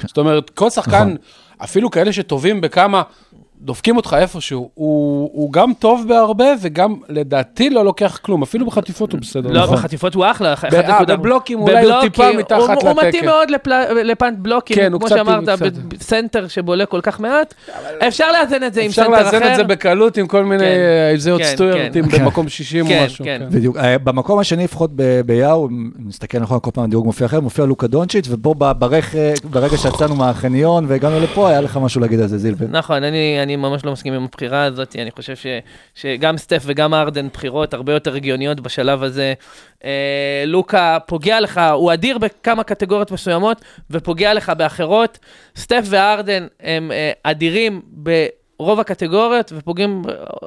זאת 0.08 0.18
אומרת, 0.18 0.50
כל 0.50 0.70
שחקן, 0.70 0.92
נכון. 0.98 1.16
אפילו 1.58 1.92
כאלה 1.92 2.14
שטובים 2.14 2.62
בכמה, 2.62 3.02
דופקים 3.62 3.98
אותך 3.98 4.16
איפשהו, 4.20 4.70
הוא, 4.74 5.30
הוא 5.34 5.54
גם 5.54 5.72
טוב 5.80 6.06
בהרבה, 6.08 6.46
וגם 6.62 6.96
לדעתי 7.10 7.70
לא 7.70 7.86
לוקח 7.86 8.20
כלום, 8.22 8.44
אפילו 8.44 8.66
בחטיפות 8.66 9.12
הוא 9.12 9.22
בסדר. 9.22 9.52
לא, 9.52 9.64
נכון. 9.64 9.76
בחטיפות 9.76 10.16
הוא 10.16 10.26
אחלה. 10.32 10.54
אחד 10.54 10.68
ב- 10.72 10.76
נקודה- 10.76 11.14
אה, 11.14 11.18
בבלוקים 11.18 11.60
אולי 11.62 11.74
הוא 11.74 11.82
בבלוקים, 11.82 12.10
טיפה 12.10 12.32
מתחת 12.38 12.52
הוא- 12.60 12.68
הוא 12.68 12.90
לתקן. 12.90 13.08
מתאים 13.08 13.26
מאוד 13.26 13.50
לפל- 13.50 13.72
ל 14.04 14.10
punt 14.10 14.38
בלוקים, 14.38 14.76
כן, 14.76 14.92
הוא 14.94 15.00
כמו 15.00 15.10
שאמרת. 15.10 15.44
בסנטר 15.88 16.48
שבולם 16.48 16.86
כל 16.86 17.00
כך 17.04 17.20
מעט. 17.20 17.54
אפשר 18.08 18.32
לאזן 18.32 18.64
את 18.64 18.74
זה 18.74 18.82
עם 18.82 18.88
אפשר 18.90 19.04
סנטר 19.04 19.22
אחר. 19.22 19.40
לאזן 19.40 19.52
את 19.52 19.56
זה 19.56 19.64
בקלות 19.64 20.18
עם 20.18 20.28
כל 20.28 20.44
מיני 20.44 20.64
כן, 20.64 21.10
איזיות 21.12 21.42
כן, 21.42 21.48
סטוארטים 21.56 22.08
כן. 22.10 22.24
במקום 22.24 22.50
60 22.50 22.86
או 22.86 22.90
כן, 22.90 23.04
משהו. 23.06 23.26
כן. 23.26 23.42
בדיוק. 23.52 23.78
אה, 23.78 23.98
במקום 23.98 24.40
השני, 24.40 24.64
לפחות 24.64 24.92
ב- 24.96 25.22
ביאהו, 25.26 25.68
אם 25.68 25.92
נסתכל 26.08 26.40
נכון, 26.40 26.60
כל 26.62 26.72
פעם 26.74 26.84
הדירוג 26.84 27.06
מופיע 27.06 27.26
אחר, 27.28 27.40
מופיע 27.42 27.66
לוקה 27.66 27.88
דונצ'יץ', 27.88 28.26
ובו 28.30 28.56
ברגע 29.50 29.78
שיצאנו 29.78 30.16
מהחניון 30.16 30.86
והגענו 30.88 31.20
לפה, 31.20 31.50
היה 31.50 31.62
לך 31.62 31.78
משהו 31.78 32.02
להגיד 32.02 32.20
על 32.20 32.28
זה, 32.28 32.38
זילבר. 32.38 32.66
נכון, 32.70 33.04
אני, 33.04 33.38
אני 33.46 33.56
ממש 33.56 33.86
לא 33.86 33.92
מסכים 33.92 34.14
עם 34.14 34.24
הבחירה 34.24 34.64
הזאת, 34.64 34.96
אני 34.96 35.12
חושב 35.12 35.36
ש, 35.36 35.46
שגם 35.96 36.38
סטף 36.38 36.64
וגם 36.66 36.94
הארדן 36.94 37.28
בחירות 37.28 37.74
הרבה 37.74 37.94
יותר 37.94 38.16
הגיוניות 38.16 38.60
בשלב 38.60 39.04
הזה. 39.04 39.34
אה, 39.86 40.44
לוקה 40.48 40.98
פוגע 41.06 41.40
לך, 41.40 41.62
הוא 41.74 41.94
אדיר 41.94 42.18
בכמה 42.18 42.64
קטגוריות 42.64 43.12
מסוימות 43.12 43.62
ופוגע 43.92 44.34
לך 44.34 44.50
באחרות. 44.58 45.20
סטף 45.58 45.82
וארדן 45.86 46.48
הם 46.60 46.92
אה, 46.92 47.12
אדירים 47.24 47.82
ברוב 47.88 48.80
הקטגוריות 48.80 49.52
ופוגעים 49.56 50.02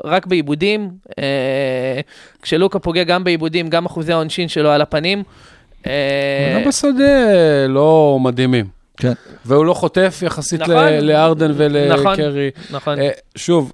רק 0.04 0.26
בעיבודים. 0.26 0.90
אה, 1.18 2.00
כשלוקה 2.42 2.78
פוגע 2.78 3.04
גם 3.04 3.24
בעיבודים, 3.24 3.68
גם 3.68 3.86
אחוזי 3.86 4.12
העונשין 4.12 4.48
שלו 4.48 4.70
על 4.70 4.80
הפנים. 4.80 5.22
אה, 5.86 6.56
וגם 6.56 6.68
בשדה 6.68 7.66
לא 7.68 8.18
מדהימים. 8.20 8.77
כן. 8.98 9.12
והוא 9.44 9.64
לא 9.64 9.74
חוטף 9.74 10.18
יחסית 10.22 10.60
נכון. 10.60 10.74
לארדן 11.02 11.52
ולקרי. 11.54 12.50
נכון, 12.70 12.98
אה, 12.98 13.08
שוב, 13.36 13.72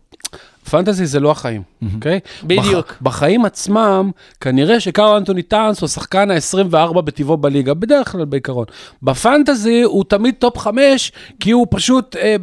fantasy 0.70 1.06
זה 1.06 1.20
לא 1.20 1.30
החיים, 1.30 1.62
אוקיי? 1.94 2.20
בדיוק. 2.44 2.86
בח- 2.90 2.96
בחיים 3.02 3.44
עצמם, 3.44 4.10
כנראה 4.40 4.80
שקאו 4.80 5.16
אנטוני 5.16 5.42
טאנס 5.42 5.80
הוא 5.80 5.86
השחקן 5.86 6.30
ה-24 6.30 7.00
בטיבו 7.00 7.36
בליגה, 7.36 7.74
בדרך 7.74 8.12
כלל 8.12 8.24
בעיקרון. 8.24 8.64
ב 9.02 9.12
fantasy 9.12 9.82
הוא 9.82 10.04
תמיד 10.08 10.34
top 10.38 10.58
5, 10.58 11.12
כי 11.40 11.50
הוא 11.50 11.66
פשוט 11.70 12.16
אה, 12.16 12.36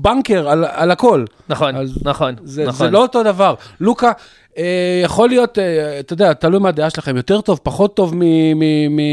בנקר 0.00 0.48
על, 0.48 0.64
על 0.64 0.90
הכל. 0.90 1.24
נכון, 1.48 1.76
אז 1.76 1.98
נכון, 2.02 2.34
זה, 2.44 2.64
נכון. 2.66 2.86
זה 2.86 2.90
לא 2.92 3.02
אותו 3.02 3.22
דבר. 3.22 3.54
לוקה, 3.80 4.12
יכול 5.04 5.28
להיות, 5.28 5.58
אה, 5.58 6.00
אתה 6.00 6.12
יודע, 6.12 6.32
תלוי 6.32 6.60
מה 6.60 6.68
הדעה 6.68 6.90
שלכם, 6.90 7.16
יותר 7.16 7.40
טוב, 7.40 7.60
פחות 7.62 7.96
טוב 7.96 8.14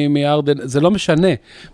מהארדן, 0.09 0.67
זה 0.67 0.81
לא 0.81 0.91
משנה. 0.91 1.27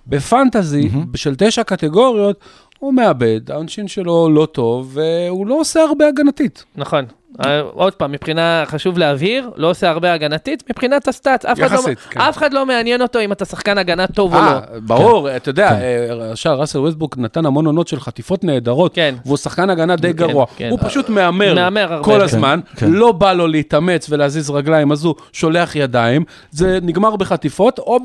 ב 0.07 0.16
fantasy, 0.16 0.89
של 1.15 1.35
תשע 1.37 1.63
קטגוריות, 1.63 2.39
הוא 2.79 2.93
מאבד, 2.93 3.51
העונשין 3.51 3.87
שלו 3.87 4.29
לא 4.29 4.45
טוב, 4.45 4.91
והוא 4.93 5.47
לא 5.47 5.59
עושה 5.59 5.81
הרבה 5.81 6.07
הגנתית. 6.07 6.63
נכון. 6.75 7.05
אה, 7.45 7.61
עוד 7.61 7.93
פעם, 7.93 8.11
מבחינה, 8.11 8.63
חשוב 8.65 8.97
להבהיר, 8.97 9.49
לא 9.55 9.69
עושה 9.69 9.89
הרבה 9.89 10.13
הגנתית, 10.13 10.63
מבחינת 10.69 11.07
הסטאצ, 11.07 11.45
אף, 11.45 11.59
אחד 11.59 11.75
לא, 11.75 11.81
כן. 12.09 12.21
אף 12.21 12.37
אחד 12.37 12.53
לא 12.53 12.65
מעניין 12.65 13.01
אותו 13.01 13.19
אם 13.19 13.31
אתה 13.31 13.45
שחקן 13.45 13.77
הגנה 13.77 14.07
טוב 14.07 14.35
או 14.35 14.39
לא. 14.39 14.45
אה, 14.45 14.59
ברור, 14.81 15.35
אתה 15.35 15.49
יודע, 15.49 15.71
אה, 15.71 16.31
עכשיו 16.31 16.59
ראסל 16.59 16.79
ווסטבורק 16.79 17.17
נתן 17.17 17.45
המון 17.45 17.65
עונות 17.65 17.87
של 17.87 17.99
חטיפות 17.99 18.43
נהדרות, 18.43 18.95
כן. 18.95 19.15
והוא 19.25 19.37
שחקן 19.37 19.69
הגנה 19.69 19.95
די 19.95 20.13
גרוע. 20.13 20.45
כן. 20.57 20.69
הוא 20.69 20.79
פשוט 20.81 21.09
מהמר 21.09 21.55
מהמר 21.55 21.93
הרבה. 21.93 22.03
כל 22.03 22.11
כן, 22.11 22.21
הזמן, 22.21 22.59
כן. 22.75 22.91
לא 22.91 23.11
בא 23.11 23.33
לו 23.33 23.47
להתאמץ 23.47 24.07
ולהזיז 24.09 24.49
רגליים, 24.49 24.91
אז 24.91 25.03
הוא 25.05 25.15
שולח 25.33 25.75
ידיים, 25.75 26.23
זה 26.51 26.79
נגמר 26.81 27.15
בחטיפות, 27.15 27.79
או 27.79 27.99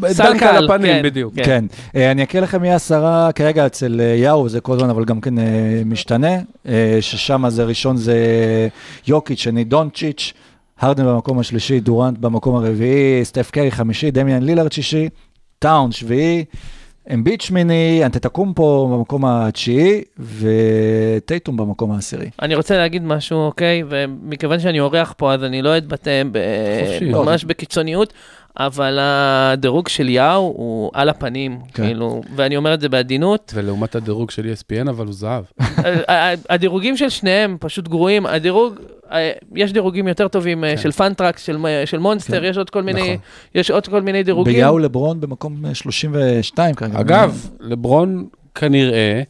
בדנק 0.00 0.42
על 0.42 0.64
הפנים, 0.64 0.92
כן. 0.92 1.02
בדיוק. 1.02 1.34
כן. 1.34 1.44
כן. 1.44 1.64
אה, 1.96 2.10
אני 2.10 2.22
אקריא 2.22 2.42
לכם 2.42 2.62
מי 2.62 2.72
השרה 2.72 3.32
כרגע 3.32 3.66
אצל 3.66 4.00
אה, 4.00 4.14
יאו, 4.16 4.48
זה 4.48 4.60
כל 4.60 4.74
הזמן, 4.74 4.90
אבל 4.90 5.04
גם 5.04 5.20
כן 5.20 5.38
אה, 5.38 5.44
משתנה, 5.86 6.36
אה, 6.68 6.98
ששם 7.00 7.44
זה 7.48 7.64
ראשון 7.64 7.96
זה 7.96 8.14
יוקיץ', 9.06 9.38
שני 9.38 9.64
דונצ'יץ', 9.64 10.32
הרדן 10.80 11.06
במקום 11.06 11.38
השלישי, 11.38 11.80
דורנט 11.80 12.18
במקום 12.18 12.56
הרביעי, 12.56 13.24
סטף 13.24 13.50
קרי 13.50 13.70
חמישי, 13.70 14.10
דמיאן 14.10 14.42
לילארד 14.42 14.72
שישי, 14.72 15.08
טאון 15.58 15.92
שביעי, 15.92 16.44
אמביט 17.14 17.40
שמיני, 17.40 18.00
אנטטקומפו 18.04 18.88
במקום 18.92 19.24
התשיעי, 19.24 20.02
וטייטום 20.18 21.56
במקום 21.56 21.92
העשירי. 21.92 22.30
אני 22.42 22.54
רוצה 22.54 22.76
להגיד 22.76 23.02
משהו, 23.02 23.38
אוקיי? 23.38 23.82
ומכיוון 23.88 24.60
שאני 24.60 24.80
אורח 24.80 25.14
פה, 25.16 25.34
אז 25.34 25.44
אני 25.44 25.62
לא 25.62 25.78
אתבטא. 25.78 26.22
ממש 27.02 27.44
בקיצוניות, 27.44 28.12
אבל 28.58 28.98
הדירוג 29.00 29.88
של 29.88 30.08
יאו 30.08 30.36
הוא 30.56 30.90
על 30.94 31.08
הפנים, 31.08 31.58
כן. 31.74 31.82
כאילו, 31.86 32.20
ואני 32.36 32.56
אומר 32.56 32.74
את 32.74 32.80
זה 32.80 32.88
בעדינות. 32.88 33.52
ולעומת 33.56 33.94
הדירוג 33.94 34.30
של 34.30 34.52
ESPN, 34.52 34.90
אבל 34.90 35.04
הוא 35.06 35.14
זהב. 35.14 35.44
ה- 35.60 36.12
ה- 36.12 36.34
הדירוגים 36.50 36.96
של 36.96 37.08
שניהם 37.08 37.56
פשוט 37.60 37.88
גרועים. 37.88 38.26
הדירוג, 38.26 38.74
אה, 39.12 39.30
יש 39.54 39.72
דירוגים 39.72 40.08
יותר 40.08 40.28
טובים 40.28 40.64
אה, 40.64 40.70
כן. 40.76 40.82
של 40.82 40.90
פנטרקס, 40.92 41.42
של, 41.42 41.56
של 41.84 41.98
מונסטר, 41.98 42.40
כן. 42.40 42.46
יש 42.50 42.56
עוד 42.56 42.70
כל 42.70 42.82
מיני, 42.82 43.00
נכון. 43.02 43.16
יש 43.54 43.70
עוד 43.70 43.88
כל 43.88 44.02
מיני 44.02 44.22
דירוגים. 44.22 44.54
ביאו 44.54 44.78
לברון 44.78 45.20
במקום 45.20 45.66
אה, 45.66 45.74
32 45.74 46.74
כרגע. 46.74 47.00
אגב, 47.00 47.48
לברון 47.60 48.26
כנראה, 48.54 49.22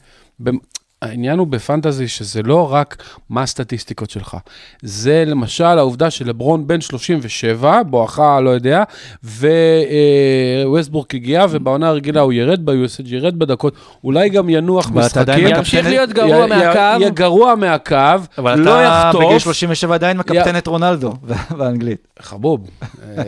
העניין 1.03 1.39
הוא 1.39 1.47
בפנטזי 1.47 2.09
שזה 2.09 2.43
לא 2.43 2.73
רק 2.73 3.03
מה 3.31 3.43
הסטטיסטיקות 3.43 4.11
שלך, 4.11 4.37
זה 4.83 5.25
למשל 5.27 5.65
העובדה 5.65 6.11
שלברון 6.11 6.67
בן 6.67 6.81
37, 6.81 7.83
בואכה, 7.83 8.41
לא 8.41 8.51
יודע, 8.51 8.83
וווסטבורק 10.65 11.15
הגיע, 11.15 11.47
ובעונה 11.51 11.89
הרגילה 11.89 12.21
הוא 12.21 12.33
ירד 12.33 12.65
ב-USG, 12.65 13.03
ירד 13.07 13.39
בדקות, 13.39 13.75
אולי 14.05 14.29
גם 14.29 14.49
ינוח 14.49 14.91
אבל 14.91 15.05
משחקים. 15.05 15.47
ימשיך 15.47 15.87
להיות 15.87 16.11
גרוע 16.11 16.47
מהקו. 16.47 16.79
יהיה 16.79 17.11
גרוע 17.11 17.55
מהקו, 17.55 17.97
אבל 18.39 18.59
לא 18.59 18.81
אתה 18.81 19.11
בגיל 19.19 19.29
יחטוף. 19.29 19.43
37 19.43 19.95
עדיין 19.95 20.17
מקפטן 20.17 20.57
את 20.57 20.67
רונלדו 20.67 21.13
באנגלית. 21.59 22.09
חבוב, 22.21 22.71
אה, 22.83 23.23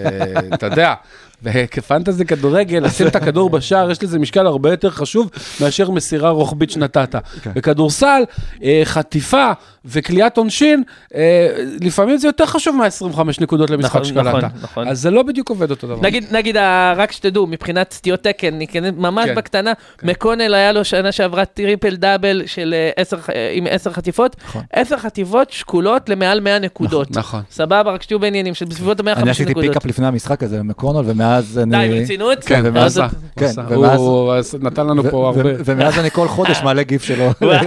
אתה 0.55 0.67
יודע, 0.67 0.95
וכפנטזי 1.43 2.25
כדורגל, 2.25 2.79
לשים 2.79 3.07
את 3.07 3.17
הכדור 3.17 3.51
בשער, 3.51 3.91
יש 3.91 4.03
לזה 4.03 4.19
משקל 4.19 4.47
הרבה 4.47 4.71
יותר 4.71 4.91
חשוב 4.91 5.31
מאשר 5.61 5.91
מסירה 5.91 6.31
רוחבית 6.31 6.71
שנתת. 6.71 7.17
כן. 7.43 7.51
בכדורסל, 7.55 8.23
אה, 8.63 8.81
חטיפה 8.85 9.51
וקליעת 9.85 10.37
עונשין, 10.37 10.83
אה, 11.15 11.49
לפעמים 11.81 12.17
זה 12.19 12.29
יותר 12.29 12.47
חשוב 12.47 12.77
מה-25 12.77 13.21
נקודות 13.41 13.71
למשחק 13.71 13.91
נכון, 13.95 14.05
שקלעת. 14.05 14.35
נכון, 14.45 14.51
נכון. 14.63 14.89
אז 14.89 15.01
זה 15.01 15.11
לא 15.11 15.23
בדיוק 15.23 15.49
עובד 15.51 15.71
אותו 15.71 15.87
דבר. 15.87 16.01
נגיד, 16.03 16.25
נגיד, 16.31 16.57
ה- 16.57 16.93
רק 16.97 17.13
שתדעו, 17.13 17.47
מבחינת 17.47 17.93
סטיות 17.93 18.23
תקן, 18.23 18.55
ניכנס 18.55 18.93
ממש 18.97 19.29
כן. 19.29 19.35
בקטנה, 19.35 19.73
מקונל 20.03 20.55
היה 20.55 20.73
לו 20.73 20.85
שנה 20.85 21.13
שעברה 21.13 21.45
טריפל 21.45 21.97
דאבל 21.97 22.43
אה, 22.73 22.91
אה, 23.35 23.51
עם 23.53 23.67
עשר 23.71 23.93
חטיפות, 23.93 24.37
נכון. 24.45 24.63
עשר 24.73 24.97
חטיפות 24.97 25.51
שקולות 25.51 26.09
למעל 26.09 26.41
100 26.41 26.59
נקודות. 26.59 27.17
נכון. 27.17 27.43
סבבה, 27.51 27.91
רק 27.93 28.03
שתהיו 28.03 28.19
בעניינים 28.19 28.55
של 28.55 28.65
בסביבות 28.65 29.01
ה-150 29.01 29.17
אני 29.23 29.31
עשיתי 29.31 29.51
נקודות. 29.51 29.69
pickup 29.69 29.87
לפני 29.87 30.07
המשחק 30.07 30.43
הזה 30.43 30.59
במקונל, 30.59 31.05
ומאז 31.31 31.59
אני... 31.59 31.89
די, 31.89 31.99
ברצינות? 32.01 32.45
כן, 32.45 32.61
ומאז... 32.65 33.01
כן. 33.37 33.51
ומאז- 33.69 34.01
הוא 34.01 34.35
נתן 34.61 34.87
לנו 34.87 35.11
פה 35.11 35.27
הרבה. 35.29 35.51
ומאז 35.65 35.99
אני 35.99 36.11
כל 36.11 36.29
חודש 36.29 36.61
מעלה 36.65 36.83
גיף 36.83 37.05
שלו. 37.05 37.25
אני 37.43 37.61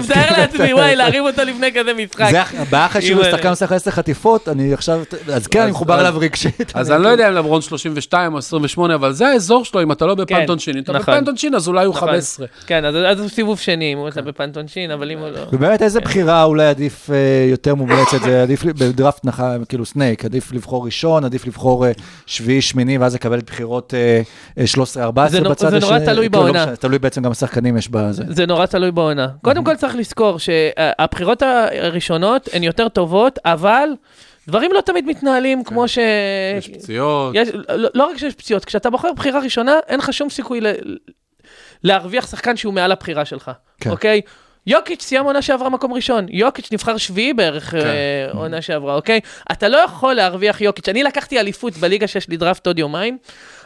מתאר 0.00 0.38
לעצמי. 0.38 0.74
וואי, 0.74 0.96
להרים 0.96 1.24
אותו 1.24 1.42
לפני 1.42 1.72
כזה 1.72 1.90
משחק. 1.94 2.28
זה 2.30 2.42
הבעיה 2.62 2.86
אחרי 2.86 3.02
שהוא. 3.02 3.24
שחקן 3.24 3.48
עושה 3.48 3.64
לך 3.64 3.72
עשר 3.72 3.90
חטיפות, 3.90 4.48
אני 4.48 4.74
עכשיו... 4.74 5.00
אז 5.32 5.46
כן, 5.46 5.60
אני 5.62 5.70
מחובר 5.70 5.94
אז- 5.94 6.00
אליו 6.00 6.14
רגשית. 6.20 6.72
אז 6.74 6.90
אני 6.90 7.02
לא 7.02 7.08
יודע 7.08 7.28
אם 7.28 7.34
לברון 7.34 7.60
32 7.62 8.32
או 8.32 8.38
28, 8.38 8.94
אבל 8.94 9.12
זה 9.12 9.26
האזור 9.28 9.64
שלו, 9.64 9.82
אם 9.82 9.92
אתה 9.92 10.06
לא 10.06 10.14
בפנט 10.14 10.50
כן. 10.64 10.72
אם 10.76 10.82
אתה 10.82 10.92
נכון. 10.92 11.14
בפנט 11.14 11.28
עונשין, 11.28 11.54
אז 11.54 11.68
אולי 11.68 11.84
הוא 11.84 11.94
נכון. 11.94 12.08
15. 12.08 12.46
כן, 12.66 12.84
אז 12.84 12.94
אז 13.06 13.20
הוא 13.20 13.28
סיבוב 13.28 13.58
שני, 13.58 13.92
אם 13.92 13.98
הוא 13.98 14.08
אתה 14.08 14.22
בפנטונשין, 14.22 14.90
אבל 14.90 15.10
אם 15.10 15.18
הוא 15.18 15.28
לא... 15.28 15.40
ובאמת, 15.52 15.82
איזה 15.82 16.00
בחירה 16.00 16.44
אולי 16.44 16.66
עדיף 16.66 17.10
אה, 17.10 17.16
יותר 17.50 17.74
מומלצת? 17.74 18.20
זה 18.24 18.42
עדיף 18.42 18.64
בדראפט 18.64 19.26
כאילו 19.68 19.86
סנייק, 19.86 20.24
עדיף 20.24 20.52
לבחור 20.52 20.84
ראשון, 20.84 21.24
עדיף 21.24 21.46
לבחור 21.46 21.86
אה, 21.86 21.92
שביעי, 22.26 22.60
שמיני, 22.62 22.89
ואז 22.98 23.14
לקבל 23.14 23.38
את 23.38 23.44
בחירות 23.44 23.94
אה, 23.94 24.22
אה, 24.58 24.64
13-14 25.26 25.28
זה 25.28 25.40
נו- 25.40 25.50
בצד 25.50 25.70
זה 25.70 25.78
נורא 25.78 25.94
השני. 25.94 26.06
תלוי 26.06 26.28
כאילו, 26.30 26.44
בעונה. 26.44 26.76
תלוי 26.76 26.98
בעצם 26.98 27.22
גם 27.22 27.30
השחקנים 27.30 27.76
יש 27.76 27.88
בזה. 27.88 28.24
זה 28.28 28.46
נורא 28.46 28.66
תלוי 28.66 28.90
בעונה. 28.90 29.28
קודם 29.42 29.64
כל 29.64 29.76
צריך 29.76 29.96
לזכור 29.96 30.38
שהבחירות 30.38 31.42
הראשונות 31.42 32.48
הן 32.52 32.62
יותר 32.62 32.88
טובות, 32.88 33.38
אבל 33.44 33.88
דברים 34.48 34.72
לא 34.72 34.80
תמיד 34.80 35.06
מתנהלים 35.06 35.64
כמו 35.64 35.88
ש... 35.88 35.98
יש 36.58 36.68
פציעות. 36.68 37.34
יש, 37.34 37.48
לא, 37.68 37.88
לא 37.94 38.04
רק 38.06 38.16
שיש 38.16 38.34
פציעות, 38.34 38.64
כשאתה 38.64 38.90
בוחר 38.90 39.12
בחירה 39.16 39.40
ראשונה, 39.40 39.74
אין 39.88 39.98
לך 39.98 40.12
שום 40.12 40.30
סיכוי 40.30 40.60
ל, 40.60 40.66
להרוויח 41.84 42.26
שחקן 42.30 42.56
שהוא 42.56 42.74
מעל 42.74 42.92
הבחירה 42.92 43.24
שלך, 43.24 43.50
כן. 43.80 43.90
אוקיי? 43.90 44.20
יוקיץ' 44.66 45.02
סיים 45.02 45.24
עונה 45.24 45.42
שעברה 45.42 45.68
מקום 45.68 45.92
ראשון, 45.92 46.26
יוקיץ' 46.30 46.72
נבחר 46.72 46.96
שביעי 46.96 47.32
בערך 47.32 47.70
כן. 47.70 47.78
אה, 47.78 48.28
עונה 48.32 48.62
שעברה, 48.62 48.94
אוקיי? 48.94 49.20
אתה 49.52 49.68
לא 49.68 49.76
יכול 49.76 50.14
להרוויח 50.14 50.60
יוקיץ', 50.60 50.88
אני 50.88 51.02
לקחתי 51.02 51.40
אליפות 51.40 51.76
בליגה 51.76 52.06
שיש 52.06 52.28
לי 52.28 52.36
דראפט 52.36 52.66
עוד 52.66 52.78
יומיים, 52.78 53.18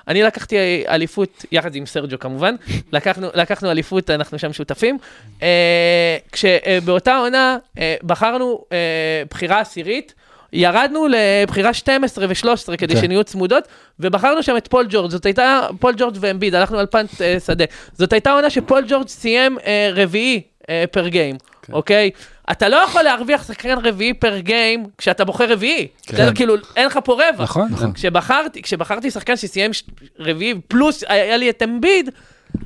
אני 0.08 0.22
לקחתי 0.22 0.84
אליפות, 0.88 1.44
יחד 1.52 1.74
עם 1.74 1.86
סרג'ו 1.86 2.18
כמובן, 2.18 2.54
לקחנו, 2.92 3.28
לקחנו 3.34 3.70
אליפות, 3.70 4.10
אנחנו 4.10 4.38
שם 4.38 4.52
שותפים, 4.52 4.98
אה, 5.42 6.16
כשבאותה 6.32 7.16
עונה 7.16 7.56
אה, 7.78 7.94
בחרנו 8.02 8.64
אה, 8.72 9.22
בחירה 9.30 9.60
עשירית, 9.60 10.14
ירדנו 10.54 11.06
לבחירה 11.10 11.74
12 11.74 12.26
ו-13 12.28 12.76
כדי 12.76 12.94
כן. 12.94 13.00
שנהיו 13.00 13.24
צמודות, 13.24 13.68
ובחרנו 14.00 14.42
שם 14.42 14.56
את 14.56 14.68
פול 14.68 14.86
ג'ורג', 14.88 15.10
זאת 15.10 15.26
הייתה 15.26 15.66
פול 15.80 15.94
ג'ורג' 15.96 16.16
ואמביד, 16.20 16.54
הלכנו 16.54 16.78
על 16.78 16.86
punt 16.86 17.20
אה, 17.20 17.36
שדה. 17.46 17.64
זאת 17.92 18.12
הייתה 18.12 18.32
עונה 18.32 18.50
שפול 18.50 18.84
ג'ורג' 18.88 19.08
סיים 19.08 19.58
אה, 19.66 19.90
רביעי 19.94 20.42
אה, 20.70 20.84
per 20.90 21.08
game, 21.08 21.36
אוקיי? 21.72 22.10
אתה 22.50 22.68
לא 22.68 22.76
יכול 22.76 23.02
להרוויח 23.02 23.46
שחקן 23.46 23.78
רביעי 23.82 24.14
פר 24.14 24.38
גיים 24.38 24.86
כשאתה 24.98 25.24
בוחר 25.24 25.52
רביעי. 25.52 25.88
בסדר? 26.06 26.34
כאילו, 26.34 26.54
אין 26.76 26.86
לך 26.86 26.98
פה 27.04 27.12
רווח. 27.12 27.40
נכון, 27.40 27.68
נכון. 27.70 27.92
כשבחרתי, 27.92 28.62
כשבחרתי 28.62 29.10
שחקן 29.10 29.36
שסיים 29.36 29.70
רביעי, 30.18 30.54
פלוס 30.68 31.04
היה 31.08 31.36
לי 31.36 31.50
את 31.50 31.62
אמביד, 31.62 32.10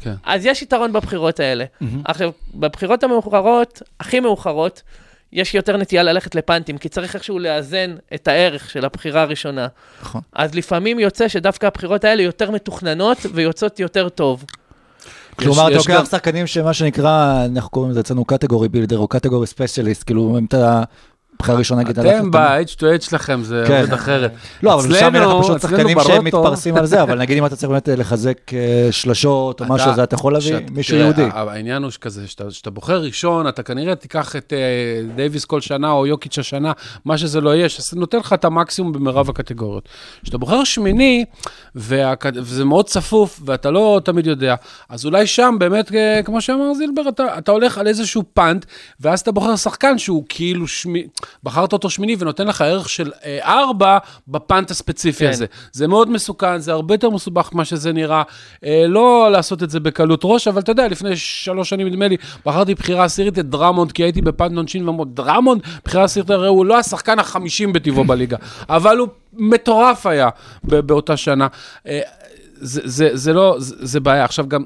כן. 0.01 0.15
אז 0.25 0.47
יש 0.47 0.63
יתרון 0.63 0.93
בבחירות 0.93 1.41
האלה. 1.41 1.65
עכשיו, 2.05 2.31
בבחירות 2.55 3.05
המאוחרות, 3.05 3.83
הכי 4.01 4.21
מאוחרות, 4.21 4.83
יש 5.33 5.55
יותר 5.55 5.77
נטייה 5.77 6.03
ללכת 6.03 6.35
לפאנטים, 6.35 6.79
כי 6.79 6.89
צריך 6.89 7.15
איכשהו 7.15 7.39
לאזן 7.39 7.97
את 8.15 8.29
הערך 8.29 8.71
של 8.71 8.85
הבחירה 8.85 9.23
הראשונה. 9.23 9.67
נכון. 10.03 10.21
אז 10.33 10.55
לפעמים 10.55 10.99
יוצא 10.99 11.29
שדווקא 11.29 11.67
הבחירות 11.67 12.05
האלה 12.05 12.23
יותר 12.23 12.51
מתוכננות 12.51 13.19
ויוצאות 13.35 13.81
יותר 13.81 14.09
טוב. 14.09 14.45
כלומר, 15.39 15.69
אתה 15.69 15.77
לוקח 15.77 16.05
שחקנים 16.11 16.47
שמה 16.47 16.73
שנקרא, 16.73 17.47
אנחנו 17.47 17.71
קוראים 17.71 17.91
לזה 17.91 18.01
אצלנו 18.01 18.25
category 18.25 18.69
builder 18.69 18.99
או 18.99 19.09
category 19.09 19.47
specialist, 19.47 20.03
כאילו, 20.03 20.39
אם 20.39 20.45
אתה 20.45 20.83
בחירה 21.39 21.59
ראשונה, 21.59 21.83
נגיד, 21.83 21.99
הלכת- 21.99 22.17
אתם 22.19 22.31
ב-H2H 22.31 23.05
שלכם, 23.11 23.41
זה 23.43 23.65
כן. 23.67 23.81
עובד 23.81 23.93
אחרת. 23.93 24.33
לא, 24.63 24.75
אבל 24.75 24.95
שם 24.99 25.07
אצלנו- 25.17 25.43
פשוט 25.43 25.61
שחקנים 25.61 25.97
שמתפרסים 26.01 26.77
על 26.77 26.87
זה, 26.87 27.03
אבל 27.03 27.19
נגיד 27.19 27.39
אם 27.39 27.47
אתה 27.47 27.57
צריך 27.57 27.71
באמת 27.71 27.89
לחזק 27.89 28.39
אה, 28.55 28.89
שלשות 28.91 29.61
או 29.61 29.67
משהו, 29.69 29.91
אז 29.91 29.99
אתה 29.99 30.15
יכול 30.15 30.33
להביא 30.33 30.57
מישהו 30.71 30.97
ייעודי. 30.97 31.25
העניין 31.33 31.83
הוא 31.83 31.91
שכזה, 31.91 32.27
שאתה, 32.29 32.51
שאתה 32.51 32.71
בוחר 32.71 33.03
ראשון, 33.03 33.49
אתה 33.49 33.63
כנראה 33.63 33.95
תיקח 33.95 34.37
את 34.37 34.53
אה, 34.53 34.59
דייוויס 35.17 35.45
כל 35.45 35.61
שנה, 35.61 35.91
או 35.91 36.07
יוקיץ' 36.07 36.39
השנה, 36.39 36.73
מה 37.05 37.19
שזה 37.19 37.41
לא 37.41 37.55
יהיה, 37.55 37.69
נותן 37.97 38.19
לך 38.19 38.33
את 38.33 38.45
המקסימום 38.45 38.93
במרב 38.93 39.31
הקטגוריות. 39.31 39.89
כשאתה 40.23 40.39
בוחר 40.39 40.65
שמיני. 40.65 41.25
וזה 41.75 42.65
מאוד 42.65 42.87
צפוף, 42.87 43.41
ואתה 43.45 43.71
לא 43.71 44.01
תמיד 44.05 44.27
יודע, 44.27 44.55
אז 44.89 45.05
אולי 45.05 45.27
שם 45.27 45.57
באמת, 45.59 45.95
אה, 45.95 46.21
כמו 46.25 46.41
שאמר 46.41 46.75
זילבר, 46.75 47.03
אתה 47.39 47.53
הולך 47.53 47.79
על 47.79 47.87
איזשהו 47.87 48.23
punt, 48.35 48.65
ואז 49.01 49.21
אתה 49.21 49.33
בוחר 49.33 49.57
שחקן 49.57 49.99
שהוא 49.99 50.25
כאילו 50.29 50.69
שמי... 50.69 51.07
בחרת 51.43 51.73
אותו 51.73 51.91
שמיני 51.91 52.17
ונותן 52.19 52.47
לך 52.47 52.61
ערך 52.61 52.89
של 52.89 53.11
אה, 53.25 53.39
ארבע 53.43 53.99
ב 54.29 54.37
punt 54.37 54.71
הספציפי 54.71 55.25
כן. 55.25 55.31
הזה. 55.31 55.47
זה 55.73 55.87
מאוד 55.87 56.11
מסוכן, 56.11 56.59
זה 56.59 56.73
הרבה 56.73 56.95
יותר 56.95 57.11
מסובך 57.11 57.51
ממה 57.53 57.65
שזה 57.65 57.93
נראה. 57.93 58.23
אה, 58.65 58.85
לא 58.89 59.29
לעשות 59.33 59.63
את 59.63 59.71
זה 59.71 59.81
בקלות 59.81 60.21
ראש, 60.25 60.49
אבל 60.49 60.61
אתה 60.61 60.73
יודע, 60.73 60.89
לפני 60.89 61.17
שלוש 61.17 61.69
שנים, 61.69 61.87
נדמה 61.87 62.09
לי, 62.09 62.17
בחרתי 62.47 62.75
בחירה 62.75 63.05
עשירית 63.05 63.39
את 63.39 63.51
דרמונד, 63.51 63.93
כי 63.93 64.03
הייתי 64.03 64.23
ב 64.23 64.30
punt 64.30 64.57
עונשין 64.57 64.89
ואמרו, 64.89 65.05
דרמונד, 65.05 65.63
בחירה 65.85 66.05
עשירית, 66.05 66.31
הרי 66.31 66.49
הוא 66.49 66.67
לא 66.67 66.79
השחקן 66.79 67.19
החמישים 67.19 67.73
בטיבו 67.73 68.05
בליגה, 68.05 68.37
אבל 68.69 68.99
הוא 68.99 69.09
מטורף 69.33 70.07
היה 70.07 70.29
באותה 70.65 71.17
שנה. 71.17 71.47
אה, 71.87 72.01
זה, 72.61 72.81
זה, 72.85 73.11
זה 73.13 73.33
לא, 73.33 73.57
זה, 73.59 73.75
זה 73.79 74.01
בעיה. 74.01 74.25
עכשיו 74.25 74.49
גם... 74.49 74.65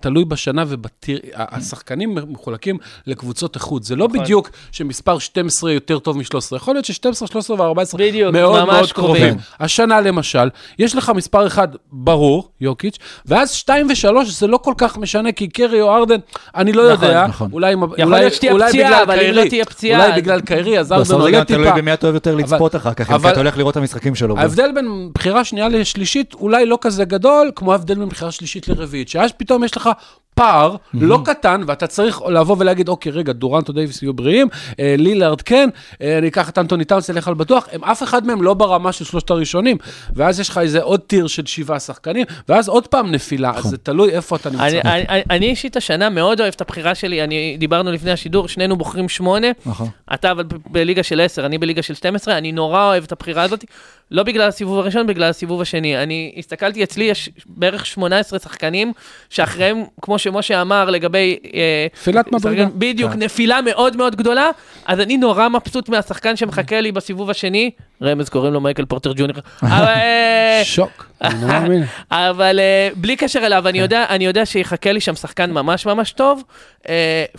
תלוי 0.00 0.24
בשנה 0.24 0.64
ובטיר, 0.68 1.18
השחקנים 1.34 2.14
מחולקים 2.28 2.76
לקבוצות 3.06 3.54
איכות. 3.54 3.84
זה 3.84 3.96
לא 3.96 4.06
בדיוק 4.06 4.50
שמספר 4.72 5.18
12 5.18 5.72
יותר 5.72 5.98
טוב 5.98 6.16
מ-13. 6.16 6.56
יכול 6.56 6.74
להיות 6.74 6.84
ש-12, 6.84 7.26
13 7.26 7.56
ו-14 7.70 7.96
בדיוק, 7.98 8.32
מאוד 8.32 8.64
מאוד 8.64 8.92
קרובים. 8.92 9.22
קרובים. 9.22 9.38
השנה 9.60 10.00
למשל, 10.00 10.48
יש 10.78 10.96
לך 10.96 11.12
מספר 11.14 11.46
אחד 11.46 11.68
ברור, 11.92 12.48
יוקיץ', 12.60 12.98
ואז 13.26 13.52
שתיים 13.52 13.86
ושלוש 13.90 14.28
זה 14.40 14.46
לא 14.46 14.56
כל 14.56 14.74
כך 14.78 14.98
משנה, 14.98 15.32
כי 15.32 15.48
קרי 15.48 15.80
או 15.80 15.96
ארדן, 15.96 16.16
אני 16.54 16.72
לא 16.72 16.92
נכון, 16.92 17.08
יודע, 17.08 17.26
נכון. 17.26 17.48
אולי, 17.52 17.70
יכול 17.72 17.88
אולי, 18.02 18.20
להיות 18.20 18.32
שתהיה 18.32 18.52
אולי 18.52 18.68
פציעה, 18.68 18.88
בגלל 18.90 19.02
אבל 19.02 19.12
אם 19.14 19.18
קיירי, 19.20 19.44
לא 19.44 19.48
תהיה 19.48 19.64
פציעה, 19.64 20.00
אולי 20.00 20.12
אז- 20.12 20.18
בגלל 20.22 20.40
קיירי, 20.40 20.78
אז 20.78 20.92
ארדן 20.92 21.02
בסוף 21.02 21.16
זה 21.18 21.22
עולה 21.24 21.38
גם 21.38 21.44
תלוי 21.44 21.64
טיפה. 21.66 21.76
במי 21.76 21.92
אתה 21.92 22.06
אוהב 22.06 22.14
יותר 22.14 22.34
לצפות 22.34 22.76
אחר 22.76 22.94
כך, 22.94 23.10
אבל- 23.10 23.30
אתה 23.30 23.40
הולך 23.40 23.56
לראות 23.58 23.72
את 23.72 23.76
המשחקים 23.76 24.14
שלו. 24.14 24.38
ההבדל 24.38 24.70
בין 24.74 25.10
בחירה 25.14 25.44
שנייה 25.44 25.68
לשלישית 25.68 26.34
אולי 26.34 26.66
לא 26.66 26.78
כזה 26.80 27.04
גדול, 27.04 27.50
כמו 27.56 27.72
ההבדל 27.72 27.94
בין 27.94 28.08
בחירה 28.08 28.30
שלישית 28.30 28.68
לרביעית, 28.68 29.08
שאז 29.08 29.30
פתאום 29.36 29.64
יש 29.64 29.76
לך 29.76 29.87
פער 29.88 30.76
לא 30.94 31.18
קטן, 31.24 31.62
ואתה 31.66 31.86
צריך 31.86 32.22
לבוא 32.22 32.56
ולהגיד, 32.58 32.88
אוקיי, 32.88 33.12
רגע, 33.12 33.32
דורנט 33.32 33.68
או 33.68 33.74
דייוויס 33.74 34.02
יהיו 34.02 34.14
בריאים, 34.14 34.48
אה, 34.80 34.94
לילארד 34.98 35.42
כן, 35.42 35.68
אה, 36.02 36.18
אני 36.18 36.28
אקח 36.28 36.48
את 36.48 36.58
אנטוני 36.58 36.84
טאונס, 36.84 37.10
אלך 37.10 37.28
על 37.28 37.34
בטוח, 37.34 37.68
הם 37.72 37.84
אף 37.84 38.02
אחד 38.02 38.26
מהם 38.26 38.42
לא 38.42 38.54
ברמה 38.54 38.92
של 38.92 39.04
שלושת 39.04 39.30
הראשונים, 39.30 39.76
ואז 40.14 40.40
יש 40.40 40.48
לך 40.48 40.58
איזה 40.58 40.82
עוד 40.82 41.00
tier 41.00 41.26
של 41.26 41.46
שבעה 41.46 41.80
שחקנים, 41.80 42.26
ואז 42.48 42.68
עוד 42.68 42.86
פעם 42.86 43.10
נפילה, 43.10 43.52
אז 43.56 43.64
זה 43.64 43.78
תלוי 43.78 44.10
איפה 44.10 44.36
אתה 44.36 44.50
נמצא. 44.50 44.64
אני, 44.64 44.80
אני, 44.80 45.22
אני 45.30 45.46
אישית 45.46 45.76
השנה 45.76 46.10
מאוד 46.10 46.40
אוהב 46.40 46.52
את 46.56 46.60
הבחירה 46.60 46.94
שלי, 46.94 47.24
אני, 47.24 47.56
דיברנו 47.58 47.92
לפני 47.92 48.10
השידור, 48.10 48.48
שנינו 48.48 48.76
בוחרים 48.76 49.08
שמונה, 49.08 49.48
נכון. 49.66 49.88
אתה 50.14 50.30
אבל 50.30 50.44
ב- 50.44 50.56
בליגה 50.66 51.02
של 51.02 51.20
10, 51.20 51.46
אני 51.46 51.58
בליגה 51.58 51.82
של 51.82 51.94
12, 51.94 52.38
אני 52.38 52.52
נורא 52.52 52.84
אוהב 52.84 53.04
את 53.04 53.12
הבחירה 53.12 53.42
הזאת, 53.42 53.64
לא 54.10 54.22
בגלל 54.22 54.48
הסיבוב 54.48 54.78
הראשון, 54.78 55.06
בגלל 55.06 55.30
הסיבוב 55.30 55.60
השני. 55.60 56.02
אני 56.02 56.34
הסתכלתי, 56.38 56.84
אצלי 56.84 57.04
יש 57.04 57.30
בערך 57.46 57.86
18 57.86 58.38
שחקנים, 58.38 58.92
שאחריהם, 59.30 59.84
כמו 60.02 60.18
שמשה 60.32 60.62
אמר 60.62 60.90
לגבי... 60.90 61.36
אה, 61.54 61.86
נפילת 61.94 62.32
מדרגה. 62.32 62.66
בדיוק, 62.74 63.12
כן. 63.12 63.22
נפילה 63.22 63.60
מאוד 63.60 63.96
מאוד 63.96 64.16
גדולה, 64.16 64.50
אז 64.86 65.00
אני 65.00 65.16
נורא 65.16 65.48
מבסוט 65.48 65.88
מהשחקן 65.88 66.36
שמחכה 66.36 66.80
לי 66.80 66.92
בסיבוב 66.92 67.30
השני, 67.30 67.70
רמז 68.02 68.28
קוראים 68.28 68.52
לו 68.52 68.60
מייקל 68.60 68.84
פורטר 68.84 69.12
ג'וניור. 69.16 69.38
אה, 69.62 70.60
שוק, 70.64 71.06
אני 71.22 71.42
לא 71.42 71.48
מאמין. 71.48 71.84
אבל 72.10 72.60
בלי 72.96 73.16
קשר 73.16 73.46
אליו, 73.46 73.68
אני, 73.68 73.78
יודע, 73.78 74.04
אני 74.08 74.26
יודע 74.26 74.46
שיחכה 74.46 74.92
לי 74.92 75.00
שם 75.00 75.14
שחקן 75.14 75.50
ממש 75.50 75.86
ממש 75.86 76.12
טוב, 76.12 76.42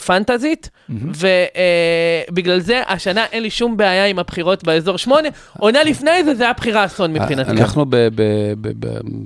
פנטזית, 0.06 0.70
ובגלל 0.90 2.60
זה 2.60 2.82
השנה 2.88 3.26
אין 3.32 3.44
לי 3.44 3.50
שום 3.50 3.78
בעיה 3.78 4.06
עם 4.06 4.20
הבחירות 4.20 4.64
באזור 4.64 4.98
8. 4.98 5.30
עונה 5.60 5.84
לפני 5.84 6.24
זה, 6.24 6.36
זה 6.36 6.44
היה 6.44 6.54
בחירה 6.54 6.86
אסון 6.86 7.14
מבחינתי. 7.14 7.52
אנחנו 7.52 7.86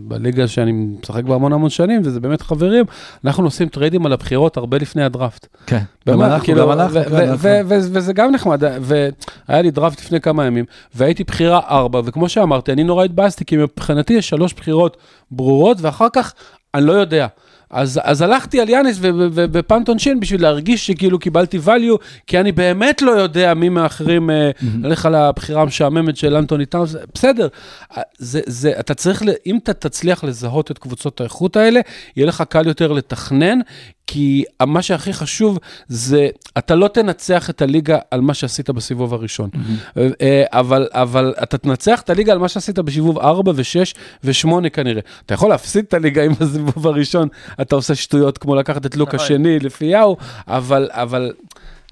בליגה 0.08 0.48
שאני 0.48 0.72
משחק 0.72 1.24
בה 1.24 1.36
המון 1.36 1.54
המון 1.54 1.70
שנים, 1.70 2.02
וזה 2.04 2.20
באמת 2.20 2.42
חברים, 2.42 2.86
אנחנו 3.26 3.44
עושים 3.54 3.68
טריידים 3.68 4.06
על 4.06 4.14
הבחירות 4.14 4.58
הרבה 4.58 4.78
לפני 4.78 5.04
הדראפט. 5.04 5.48
כן, 5.66 5.82
גם 6.08 6.22
אנחנו, 6.22 6.46
כאילו, 6.46 6.62
גם 6.62 6.72
אנחנו. 6.72 7.00
כן, 7.04 7.64
וזה 7.68 8.14
גם 8.14 8.32
נחמד, 8.32 8.64
והיה 8.82 9.62
לי 9.62 9.72
דראפט 9.72 10.00
לפני 10.00 10.22
כמה 10.22 10.46
ימים, 10.46 10.66
והייתי 10.96 11.24
בחירה 11.24 11.60
ארבע, 11.70 12.02
וכמו 12.06 12.30
שאמרתי, 12.30 12.72
אני 12.72 12.84
נורא 12.84 13.06
התבאסתי, 13.06 13.46
כי 13.46 13.58
מבחינתי 13.58 14.14
יש 14.14 14.30
שלוש 14.30 14.54
בחירות 14.54 14.98
ברורות, 15.32 15.78
ואחר 15.82 16.08
כך 16.14 16.34
אני 16.74 16.86
לא 16.86 16.92
יודע. 16.92 17.28
אז, 17.74 18.00
אז 18.04 18.22
הלכתי 18.22 18.62
על 18.62 18.70
יאניס 18.70 18.98
ו- 19.00 19.10
ו- 19.18 19.28
ו- 19.32 19.46
ופנטון 19.52 20.00
שין 20.00 20.20
בשביל 20.20 20.42
להרגיש 20.42 20.88
שכאילו 20.88 21.20
קיבלתי 21.20 21.60
value, 21.66 21.98
כי 22.28 22.40
אני 22.40 22.52
באמת 22.52 23.02
לא 23.02 23.12
יודע 23.12 23.54
מי 23.54 23.70
מאחרים 23.70 24.30
אה, 24.30 24.52
ללכת 24.84 25.06
על 25.06 25.16
הבחירה 25.16 25.62
המשעממת 25.62 26.18
של 26.18 26.36
אנטוני 26.36 26.66
טאונס, 26.66 26.96
בסדר. 27.14 27.48
אה, 27.98 28.02
זה, 28.18 28.42
זה, 28.46 28.74
אתה 28.80 28.94
צריך, 28.94 29.24
אם 29.46 29.58
אתה 29.58 29.74
תצליח 29.74 30.24
לזהות 30.24 30.72
את 30.72 30.78
קבוצות 30.78 31.22
האיכות 31.22 31.56
האלה, 31.56 31.80
יהיה 32.16 32.28
לך 32.28 32.44
קל 32.50 32.68
יותר 32.68 32.92
לתכנן, 32.92 33.60
כי 34.08 34.44
מה 34.62 34.82
שהכי 34.82 35.14
חשוב 35.14 35.60
זה, 35.88 36.28
אתה 36.58 36.76
לא 36.76 36.88
תנצח 36.88 37.50
את 37.50 37.62
הליגה 37.62 38.00
על 38.12 38.22
מה 38.22 38.34
שעשית 38.34 38.70
בסיבוב 38.70 39.14
הראשון. 39.14 39.50
אה, 39.98 40.44
אבל, 40.52 40.88
אבל 40.92 41.34
אתה 41.44 41.58
תנצח 41.58 42.02
את 42.02 42.10
הליגה 42.10 42.32
על 42.32 42.38
מה 42.38 42.48
שעשית 42.48 42.80
בסיבוב 42.80 43.18
4 43.20 43.52
ו-6 43.56 43.98
ו-8 44.24 44.70
כנראה. 44.70 45.02
אתה 45.26 45.34
יכול 45.34 45.50
להפסיד 45.50 45.86
את 45.88 45.94
הליגה 45.94 46.26
אם 46.26 46.34
בסיבוב 46.34 46.88
הראשון 46.88 47.28
אתה 47.62 47.76
עושה 47.76 47.96
שטויות 47.96 48.38
כמו 48.38 48.56
לקחת 48.56 48.86
את 48.86 48.96
לוק 48.96 49.16
נכון. 49.16 49.26
השני 49.26 49.60
לפי 49.60 49.86
יאו, 49.86 50.18
אבל, 50.48 50.90
אבל 50.92 51.32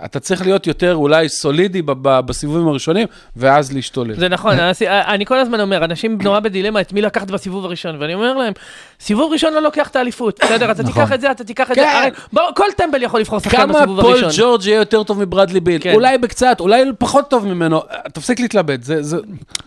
אתה 0.06 0.20
צריך 0.20 0.42
להיות 0.42 0.68
יותר 0.68 0.96
אולי 0.96 1.30
סולידי 1.30 1.82
ב- 1.82 1.92
ב- 1.92 2.20
בסיבובים 2.20 2.68
הראשונים, 2.68 3.08
ואז 3.36 3.74
להשתולל. 3.74 4.14
זה 4.20 4.30
נכון, 4.30 4.54
אני- 4.82 5.26
כל 5.26 5.38
הזמן 5.40 5.60
אומר, 5.60 5.86
אנשים 5.86 6.18
נורא 6.24 6.40
בדילמה 6.40 6.82
את 6.82 6.94
מי 6.94 7.02
לקחת 7.02 7.32
בסיבוב 7.32 7.66
הראשון, 7.66 7.96
ואני 8.00 8.14
אומר 8.14 8.34
להם, 8.38 8.54
סיבוב 9.00 9.32
ראשון 9.34 9.54
לא 9.54 9.62
לוקח 9.62 9.88
את 9.88 9.96
האליפות, 9.96 10.40
בסדר, 10.44 10.72
אתה 10.72 10.84
נכון. 10.84 10.94
תיקח 10.94 11.14
את 11.14 11.22
זה, 11.22 11.32
אתה 11.32 11.44
תיקח 11.44 11.72
את 11.72 11.76
זה, 11.76 11.82
כן. 11.82 12.10
הרי 12.38 12.52
כל 12.56 12.66
טמבל 12.78 13.04
יכול 13.04 13.20
לבחור 13.20 13.40
שחקן 13.40 13.58
כמה 13.58 13.74
בסיבוב 13.74 14.02
פול 14.02 14.12
הראשון. 14.24 14.30
ג'ורג' 14.46 14.66
יהיה 14.66 14.78
יותר 14.78 15.04
טוב 15.04 15.24
מברדלי 15.24 15.60
ביל? 15.60 15.82
כן. 15.82 15.94
אולי 15.94 16.18
בקצת, 16.18 16.58
אולי 16.60 16.84
פחות 16.98 17.30
טוב 17.30 17.46
ממנו, 17.48 17.82
תפסיק 18.14 18.40
להתלבט, 18.40 18.84
זה, 18.84 19.04
זה, 19.04 19.18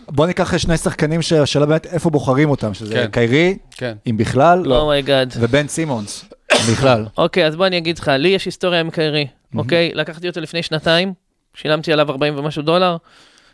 בוא 0.07 0.25
ניקח 0.27 0.57
שני 0.57 0.77
שחקנים 0.77 1.21
שהשאלה 1.21 1.65
באמת 1.65 1.85
איפה 1.85 2.09
בוחרים 2.09 2.49
אותם, 2.49 2.73
שזה 2.73 2.93
כן. 2.93 3.07
קיירי, 3.11 3.57
כן. 3.71 3.93
אם 4.09 4.17
בכלל. 4.17 4.71
oh 4.73 4.88
my 4.88 5.03
god. 5.03 5.33
ובן 5.39 5.67
סימונס, 5.67 6.25
בכלל. 6.53 7.05
אוקיי, 7.17 7.47
אז 7.47 7.55
בוא 7.55 7.67
אני 7.67 7.77
אגיד 7.77 7.97
לך, 7.99 8.07
לי 8.07 8.29
יש 8.29 8.45
היסטוריה 8.45 8.79
עם 8.79 8.89
קיירי, 8.89 9.27
אוקיי? 9.55 9.91
לקחתי 9.93 10.27
אותו 10.27 10.41
לפני 10.41 10.63
שנתיים, 10.63 11.13
שילמתי 11.53 11.93
עליו 11.93 12.11
40 12.11 12.39
ומשהו 12.39 12.61
דולר, 12.61 12.97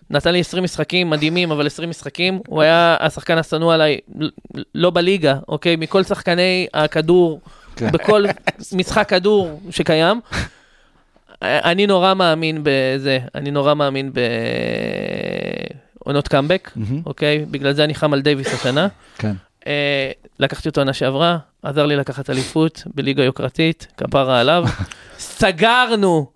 נתן 0.10 0.32
לי 0.32 0.40
20 0.40 0.64
משחקים 0.64 1.10
מדהימים, 1.10 1.52
אבל 1.52 1.68
20 1.68 1.90
משחקים, 1.90 2.40
הוא 2.48 2.62
היה 2.62 2.98
השחקן 3.00 3.38
השנוא 3.38 3.74
עליי, 3.74 3.98
לא 4.76 4.90
בליגה, 4.90 5.36
אוקיי? 5.48 5.76
מכל 5.76 6.04
שחקני 6.04 6.68
הכדור, 6.74 7.42
כן. 7.76 7.92
בכל 7.92 8.26
משחק 8.74 9.10
כדור 9.10 9.62
שקיים. 9.70 10.22
אני 11.42 11.88
נורא 11.88 12.14
מאמין 12.14 12.62
בזה, 12.64 13.20
אני 13.36 13.52
נורא 13.52 13.74
מאמין 13.74 14.12
בעונות 16.04 16.28
קאמבק. 16.28 16.72
אוקיי? 17.06 17.46
בגלל 17.52 17.74
זה 17.74 17.84
אני 17.84 17.96
חם 17.96 18.14
על 18.14 18.22
דייוויס 18.22 18.54
השנה. 18.54 18.88
כן. 19.18 19.34
אה, 19.68 20.12
לקחתי 20.40 20.70
אותו 20.70 20.82
עונה 20.82 20.94
שעברה, 20.94 21.38
עזר 21.64 21.86
לי 21.86 21.96
לקחת 21.96 22.30
אליפות 22.30 22.84
בליגה 22.96 23.24
יוקרתית, 23.24 23.88
כפרה 23.98 24.40
עליו. 24.40 24.64
סגרנו, 25.18 26.32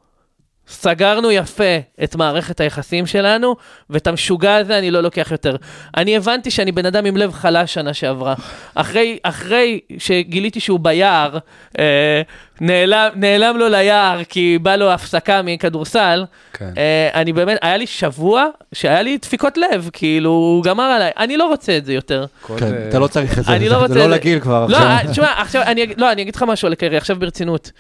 סגרנו 0.68 1.32
יפה 1.32 1.78
את 2.04 2.16
מערכת 2.16 2.60
היחסים 2.60 3.06
שלנו, 3.06 3.56
ואת 3.90 4.08
המשוגע 4.08 4.56
הזה 4.56 4.78
אני 4.78 4.92
לא 4.92 5.02
לוקח 5.02 5.28
יותר. 5.32 5.56
אני 5.98 6.18
הבנתי 6.18 6.52
שאני 6.52 6.72
בן 6.72 6.86
אדם 6.86 7.06
עם 7.06 7.18
לב 7.18 7.32
חלש 7.34 7.74
שנה 7.74 7.94
שעברה. 7.94 8.34
אחרי, 8.76 9.18
אחרי 9.24 9.80
שגיליתי 9.98 10.60
שהוא 10.60 10.80
ביער, 10.80 11.38
אה, 11.80 12.22
נעלם, 12.62 13.10
נעלם 13.16 13.58
לו 13.58 13.70
ליער 13.70 14.24
כי 14.24 14.58
בא 14.62 14.76
לו 14.76 14.92
הפסקה 14.92 15.42
מכדורסל, 15.42 16.26
כן. 16.54 16.70
אה, 16.78 17.10
אני 17.14 17.34
באמת, 17.34 17.58
היה 17.62 17.78
לי 17.78 17.88
שבוע 17.88 18.46
שהיה 18.74 19.02
לי 19.02 19.18
דפיקות 19.18 19.58
לב, 19.58 19.90
כאילו, 19.94 20.30
הוא 20.30 20.64
גמר 20.64 20.84
עליי. 20.84 21.12
אני 21.18 21.38
לא 21.38 21.48
רוצה 21.48 21.78
את 21.78 21.86
זה 21.86 21.94
יותר. 21.94 22.26
כן, 22.58 22.74
אה, 22.74 22.90
אתה 22.90 23.00
לא 23.00 23.08
צריך 23.08 23.40
את 23.40 23.44
זה, 23.44 23.52
אני 23.52 23.70
זה- 23.70 23.76
לא 23.76 23.80
רוצה... 23.82 23.94
זה 23.94 24.00
לא 24.00 24.08
לגיל 24.10 24.40
כבר. 24.40 24.66
לא, 24.70 24.78
עכשיו. 24.78 24.90
אה, 25.08 25.12
תשמע, 25.12 25.42
עכשיו, 25.42 25.62
אני 25.62 25.86
לא, 25.98 26.12
אני 26.12 26.22
אגיד 26.22 26.36
לך 26.36 26.44
משהו 26.44 26.68
על 26.68 26.76
קיירי, 26.76 26.98
עכשיו 26.98 27.16
ברצינות. 27.20 27.72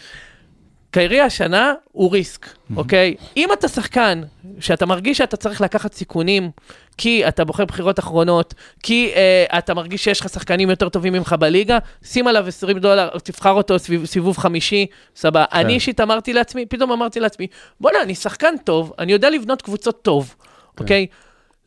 קיירי 0.95 1.21
השנה 1.21 1.73
הוא 1.91 2.11
ריסק, 2.11 2.47
אוקיי? 2.75 3.15
אם 3.37 3.49
אתה 3.53 3.67
שחקן 3.67 4.21
שאתה 4.59 4.85
מרגיש 4.85 5.17
שאתה 5.17 5.37
צריך 5.37 5.61
לקחת 5.61 5.93
סיכונים, 5.93 6.51
כי 6.97 7.27
אתה 7.27 7.45
בוחר 7.45 7.65
בחירות 7.65 7.99
אחרונות, 7.99 8.53
כי 8.83 9.11
אה, 9.15 9.57
אתה 9.57 9.73
מרגיש 9.73 10.03
שיש 10.03 10.21
לך 10.21 10.29
שחקנים 10.29 10.69
יותר 10.69 10.89
טובים 10.89 11.13
ממך 11.13 11.35
בליגה, 11.39 11.77
שים 12.03 12.27
עליו 12.27 12.47
20 12.47 12.77
דולר, 12.77 13.09
תבחר 13.23 13.51
אותו 13.51 13.79
סביב, 13.79 14.05
סיבוב 14.05 14.37
חמישי, 14.37 14.85
סבבה. 15.15 15.45
אני 15.53 15.73
אישית 15.73 16.01
אמרתי 16.01 16.33
לעצמי, 16.33 16.65
פתאום 16.65 16.91
אמרתי 16.91 17.19
לעצמי, 17.19 17.47
בוא'נה, 17.81 18.01
אני 18.01 18.15
שחקן 18.15 18.55
טוב, 18.63 18.93
אני 18.99 19.11
יודע 19.11 19.29
לבנות 19.29 19.61
קבוצות 19.61 20.01
טוב, 20.01 20.35
אוקיי? 20.79 21.07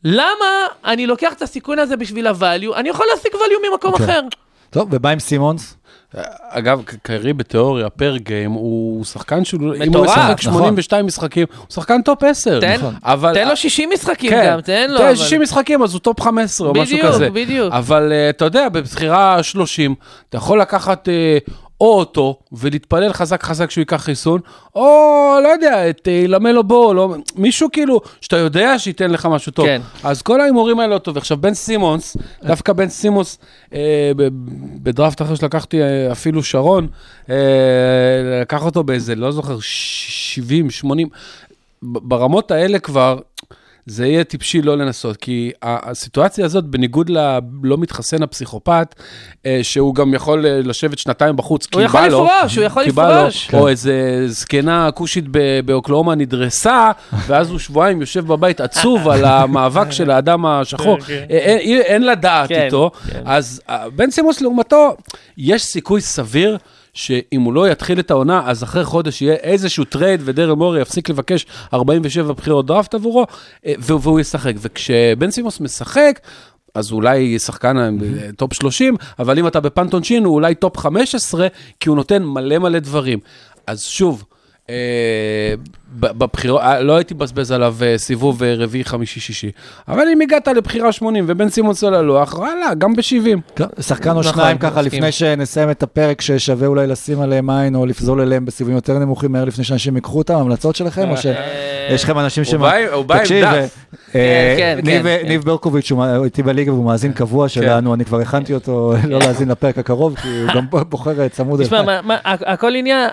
למה 0.03 0.67
אני 0.85 1.07
לוקח 1.07 1.33
את 1.33 1.41
הסיכון 1.41 1.79
הזה 1.79 1.97
בשביל 1.97 2.27
ה 2.27 2.34
value? 2.34 2.75
אני 2.75 2.89
יכול 2.89 3.05
להשיג 3.15 3.31
value 3.33 3.69
ממקום 3.71 3.93
אוקיי. 3.93 4.05
אחר. 4.05 4.21
טוב, 4.69 4.87
ובן 4.91 5.19
סימונס? 5.19 5.75
אגב, 6.49 6.81
ק- 6.85 6.93
קיירי 7.03 7.33
בתיאוריה, 7.33 7.89
per 7.89 8.17
game, 8.17 8.51
הוא 8.51 9.05
שחקן 9.05 9.45
שהוא, 9.45 9.61
אם 9.61 9.79
הוא 9.79 9.85
מטורף, 9.87 10.09
ישחק 10.09 10.47
נכון. 10.47 10.53
82 10.61 11.05
משחקים, 11.05 11.45
הוא 11.57 11.65
שחקן 11.73 12.01
טופ 12.01 12.23
10. 12.23 12.59
תן- 12.61 12.75
נכון. 12.77 12.93
אבל... 13.03 13.33
תן 13.33 13.47
לו 13.47 13.55
60 13.55 13.89
משחקים 13.93 14.29
כן, 14.29 14.51
גם, 14.53 14.61
תן 14.61 14.91
לו. 14.91 14.97
תן 14.97 15.03
אבל- 15.03 15.15
60 15.15 15.41
משחקים, 15.41 15.83
אז 15.83 15.93
הוא 15.93 15.99
טופ 15.99 16.21
15 16.21 16.67
או 16.67 16.73
משהו 16.73 16.97
בדיוק, 16.97 17.13
כזה. 17.13 17.29
בדיוק. 17.29 17.73
אבל 17.73 18.11
אה, 18.11 18.29
אתה 18.29 18.45
יודע, 18.45 18.69
בבחירה 18.69 19.43
30, 19.43 19.95
אתה 20.29 20.37
יכול 20.37 20.61
לקחת 20.61 21.09
אה, 21.09 21.37
או 21.81 21.99
אותו 21.99 22.39
ולהתפלל 22.51 23.13
חזק 23.13 23.43
חזק 23.43 23.71
שהוא 23.71 23.81
ייקח 23.81 24.01
חיסון, 24.01 24.39
או 24.75 24.81
לא 25.43 25.47
יודע, 25.47 25.89
את 25.89 26.07
אה, 26.07 26.23
למלו 26.27 26.63
בול, 26.63 26.99
או 26.99 27.15
מישהו 27.35 27.69
כאילו, 27.73 28.01
שאתה 28.21 28.37
יודע 28.37 28.79
שייתן 28.79 29.11
לך 29.11 29.25
משהו 29.25 29.51
טוב. 29.51 29.65
כן. 29.65 29.81
אז 30.03 30.21
כל 30.21 30.41
ההימורים 30.41 30.79
האלה 30.79 30.93
לא 30.93 30.99
טוב. 30.99 31.17
עכשיו, 31.17 31.37
בן 31.37 31.53
סימונס, 31.53 32.17
דווקא 32.43 32.73
בן 32.73 32.89
סימונס, 32.89 33.37
אה, 33.73 34.11
בדראפט 34.83 35.21
אחר 35.21 35.35
שלקחתי 35.35 35.81
אה, 35.81 36.11
אפילו 36.11 36.43
שרון, 36.43 36.87
אה, 37.29 37.35
לקח 38.41 38.65
אותו 38.65 38.83
באיזה, 38.83 39.15
לא 39.15 39.31
זוכר, 39.31 39.57
70, 39.59 40.69
80, 40.69 41.07
ב- 41.83 41.97
ברמות 42.01 42.51
האלה 42.51 42.79
כבר, 42.79 43.19
זה 43.89 44.07
יהיה 44.07 44.23
טיפשי 44.23 44.61
לא 44.61 44.77
לנסות, 44.77 45.17
כי 45.17 45.51
הסיטואציה 45.63 46.45
הזאת, 46.45 46.65
בניגוד 46.65 47.09
ללא 47.09 47.77
מתחסן 47.77 48.23
הפסיכופת, 48.23 48.95
אה, 49.45 49.59
שהוא 49.63 49.95
גם 49.95 50.13
יכול 50.13 50.45
אה, 50.45 50.61
לשבת 50.63 50.97
שנתיים 50.97 51.35
בחוץ, 51.35 51.65
כי 51.65 51.77
הוא 51.77 51.83
יכול 51.83 51.99
בא 51.99 52.07
לו, 52.07 52.25
לפרוש, 52.25 52.55
הוא 52.55 52.63
יכול 52.63 52.83
כי 52.83 52.91
בא 52.91 53.09
לו, 53.09 53.27
לפרוש. 53.27 53.53
או 53.53 53.67
איזה 53.67 54.23
זקנה 54.27 54.91
כושית 54.91 55.25
באוקלאומה 55.65 56.15
נדרסה, 56.15 56.91
ואז 57.27 57.49
הוא 57.49 57.59
שבועיים 57.59 58.01
יושב 58.01 58.27
בבית 58.27 58.61
עצוב 58.61 59.07
על 59.07 59.25
המאבק 59.25 59.91
של 59.91 60.11
האדם 60.11 60.45
השחור. 60.45 60.99
כן, 61.07 61.25
אה, 61.31 61.37
אין, 61.61 62.05
לדעת 62.05 62.49
כן, 62.49 62.65
איתו. 62.65 62.91
כן. 63.11 63.21
אז 63.25 63.61
בן 63.95 64.11
סימוס 64.11 64.41
לעומתו, 64.41 64.95
יש 65.37 65.63
סיכוי 65.63 66.01
סביר. 66.01 66.57
שאם 66.99 67.41
הוא 67.41 67.53
לא 67.53 67.69
יתחיל 67.69 67.99
את 67.99 68.11
העונה, 68.11 68.41
אז 68.45 68.63
אחרי 68.63 68.85
חודש 68.85 69.21
יהיה 69.21 69.33
איזשהו 69.33 69.85
טרייד 69.85 70.21
ודרל 70.23 70.55
מורי 70.55 70.81
יפסיק 70.81 71.09
לבקש 71.09 71.45
47 71.73 72.33
בחירות 72.33 72.65
דראפט 72.65 72.93
עבורו, 72.93 73.25
אה, 73.65 73.73
והוא 73.79 74.19
ישחק. 74.19 74.53
וכשבן 74.61 75.31
סימונס 75.31 75.59
משחק, 75.59 76.19
אז 76.75 76.91
אולי 76.91 77.39
שחקן 77.39 77.77
אה, 77.77 77.89
טופ 78.37 78.53
30, 78.53 78.95
אבל 79.19 79.39
אם 79.39 79.47
אתה 79.47 79.59
ב 79.59 79.68
punt 79.68 80.03
עונשין, 80.03 80.25
הוא 80.25 80.33
אולי 80.33 80.55
טופ 80.55 80.77
15, 80.77 81.47
כי 81.79 81.89
הוא 81.89 81.95
נותן 81.95 82.23
מלא 82.23 82.57
מלא 82.57 82.79
דברים. 82.79 83.19
אז 83.67 83.83
שוב, 83.83 84.23
אה, 84.69 85.53
בבחירות, 85.93 86.61
אה, 86.61 86.79
לא 86.81 86.95
הייתי 86.97 87.13
מבזבז 87.13 87.51
עליו 87.51 87.75
אה, 87.81 87.97
סיבוב 87.97 88.43
אה, 88.43 88.53
רביעי, 88.57 88.83
חמישי, 88.83 89.19
שישי. 89.19 89.51
אבל 89.87 90.03
אם 90.13 90.21
הגעת 90.21 90.47
לבחירה 90.47 90.91
80 90.91 91.25
ובן 91.27 91.49
סימונס 91.49 91.83
על 91.83 91.93
הלוח, 91.93 92.33
וואלה, 92.37 92.73
גם 92.77 92.93
ב-70. 92.93 93.39
כן, 93.55 93.65
שחקן 93.81 94.09
או 94.09 94.19
נכון, 94.19 94.33
שניים 94.33 94.57
ככה. 94.57 94.81
לפני 94.81 95.11
שנסיים 95.11 95.69
את 95.69 95.83
הפרק 95.83 96.21
ששווה 96.21 96.67
אולי 96.67 96.87
לשים 96.87 97.21
עליהם 97.21 97.49
עין 97.49 97.75
או 97.75 97.85
לפזול 97.85 98.21
אליהם 98.21 98.45
בסיבובים 98.45 98.75
יותר 98.75 98.99
נמוכים 98.99 99.31
מהר 99.31 99.45
לפני 99.45 99.63
שאנשים 99.63 99.95
ייקחו 99.95 100.17
אותם, 100.17 100.35
המלצות 100.35 100.75
שלכם 100.75 101.09
או 101.09 101.17
שיש 101.17 102.03
לכם 102.03 102.19
אנשים 102.19 102.43
עם- 102.55 102.61
הוא 102.93 103.05
בא 103.05 103.15
עם 103.15 103.21
דף. 103.41 103.77
כן, 104.13 104.79
ניב- 104.83 105.03
כן, 105.03 105.27
ניב 105.27 105.41
ברקוביץ' 105.43 105.91
הוא 105.91 106.25
איתי 106.25 106.43
בליגה 106.43 106.73
והוא 106.73 106.85
מאזין 106.85 107.13
קבוע 107.13 107.49
שלנו, 107.49 107.93
אני 107.93 108.05
כבר 108.05 108.19
הכנתי 108.19 108.53
אותו 108.53 108.93
לא 109.07 109.19
להאזין 109.19 109.47
לפרק 109.51 109.77
הקרוב 109.77 110.15
כי 110.15 110.27
הוא 110.27 110.47
גם 110.55 110.65
בוחר 110.69 111.27
צמוד 111.27 111.63
תשמע, 111.63 111.99
הכל 112.25 112.75
עניין, 112.75 113.09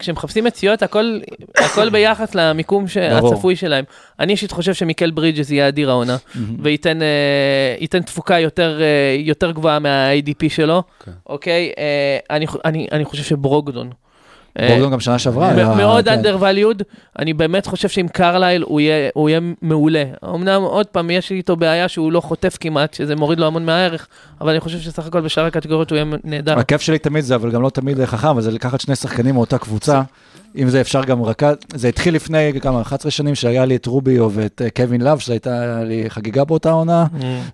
כשמחפשים 0.00 0.44
מציאות, 0.44 0.82
הכל 0.82 1.18
הכל 1.58 1.90
ביחס 2.00 2.34
למיקום. 2.34 2.84
הצפוי 3.32 3.56
שלהם. 3.56 3.84
אני 4.20 4.32
אישית 4.32 4.52
חושב 4.52 4.74
שמיקל 4.74 5.10
ברידג'ס 5.10 5.50
יהיה 5.50 5.68
אדיר 5.68 5.90
העונה, 5.90 6.16
וייתן 6.62 7.02
אה, 7.02 7.08
תפוקה 8.02 8.38
יותר 8.38 8.80
אה, 8.82 8.86
יותר 9.18 9.50
גבוהה 9.50 9.78
מה-ADP 9.78 10.48
שלו, 10.48 10.82
כן. 11.04 11.10
אוקיי? 11.26 11.72
אה, 11.78 12.18
אני 12.36 12.46
אני- 12.64 12.86
אני 12.92 13.04
חושב 13.04 13.22
שברוגדון. 13.22 13.90
אה, 14.58 14.68
בורדון 14.68 14.92
גם 14.92 15.00
שנה 15.00 15.18
שעברה. 15.18 15.50
היה- 15.50 15.74
מאוד 15.74 16.04
כן. 16.04 16.22
undervalued, 16.24 16.82
אני 17.18 17.32
באמת 17.32 17.66
חושב 17.66 17.88
שעם 17.88 18.08
קרלייל 18.08 18.62
הוא 18.62 18.80
יהיה, 18.80 19.40
מעולה. 19.62 20.04
אמנם 20.34 20.62
עוד 20.62 20.86
פעם, 20.86 21.10
יש 21.10 21.30
איתו 21.32 21.56
בעיה 21.56 21.88
שהוא 21.88 22.12
לא 22.12 22.20
חוטף 22.20 22.56
כמעט, 22.60 22.94
שזה 22.94 23.16
מוריד 23.16 23.40
לו 23.40 23.46
המון 23.46 23.66
מהערך, 23.66 24.06
אבל 24.40 24.50
אני 24.50 24.60
חושב 24.60 24.78
שסך 24.78 25.06
הכל 25.06 25.20
בשאר 25.20 25.44
הקטגוריות 25.44 25.90
הוא 25.90 25.96
יהיה 25.96 26.06
נהדר. 26.24 26.58
הכיף 26.58 26.80
שלי 26.80 26.98
תמיד 26.98 27.24
זה, 27.24 27.34
אבל 27.34 27.50
גם 27.50 27.62
לא 27.62 27.70
תמיד 27.70 28.04
חכם, 28.04 28.40
זה 28.40 28.50
לקחת 28.50 28.80
שני 28.80 28.96
שחקנים 28.96 29.34
מאותה 29.34 29.58
קבוצה. 29.58 30.02
אם 30.56 30.68
זה 30.68 30.80
אפשר 30.80 31.04
גם 31.04 31.22
רכז, 31.22 31.54
זה 31.74 31.88
התחיל 31.88 32.14
לפני 32.14 32.52
כמה, 32.60 32.80
11 32.80 33.10
שנים 33.10 33.34
שהיה 33.34 33.64
לי 33.64 33.76
את 33.76 33.86
רוביו 33.86 34.28
ואת 34.32 34.62
אה, 34.64 34.70
קווין 34.70 35.00
לאב, 35.00 35.18
שהייתה 35.18 35.84
לי 35.84 36.04
חגיגה 36.08 36.44
באותה 36.44 36.70
עונה, 36.70 37.06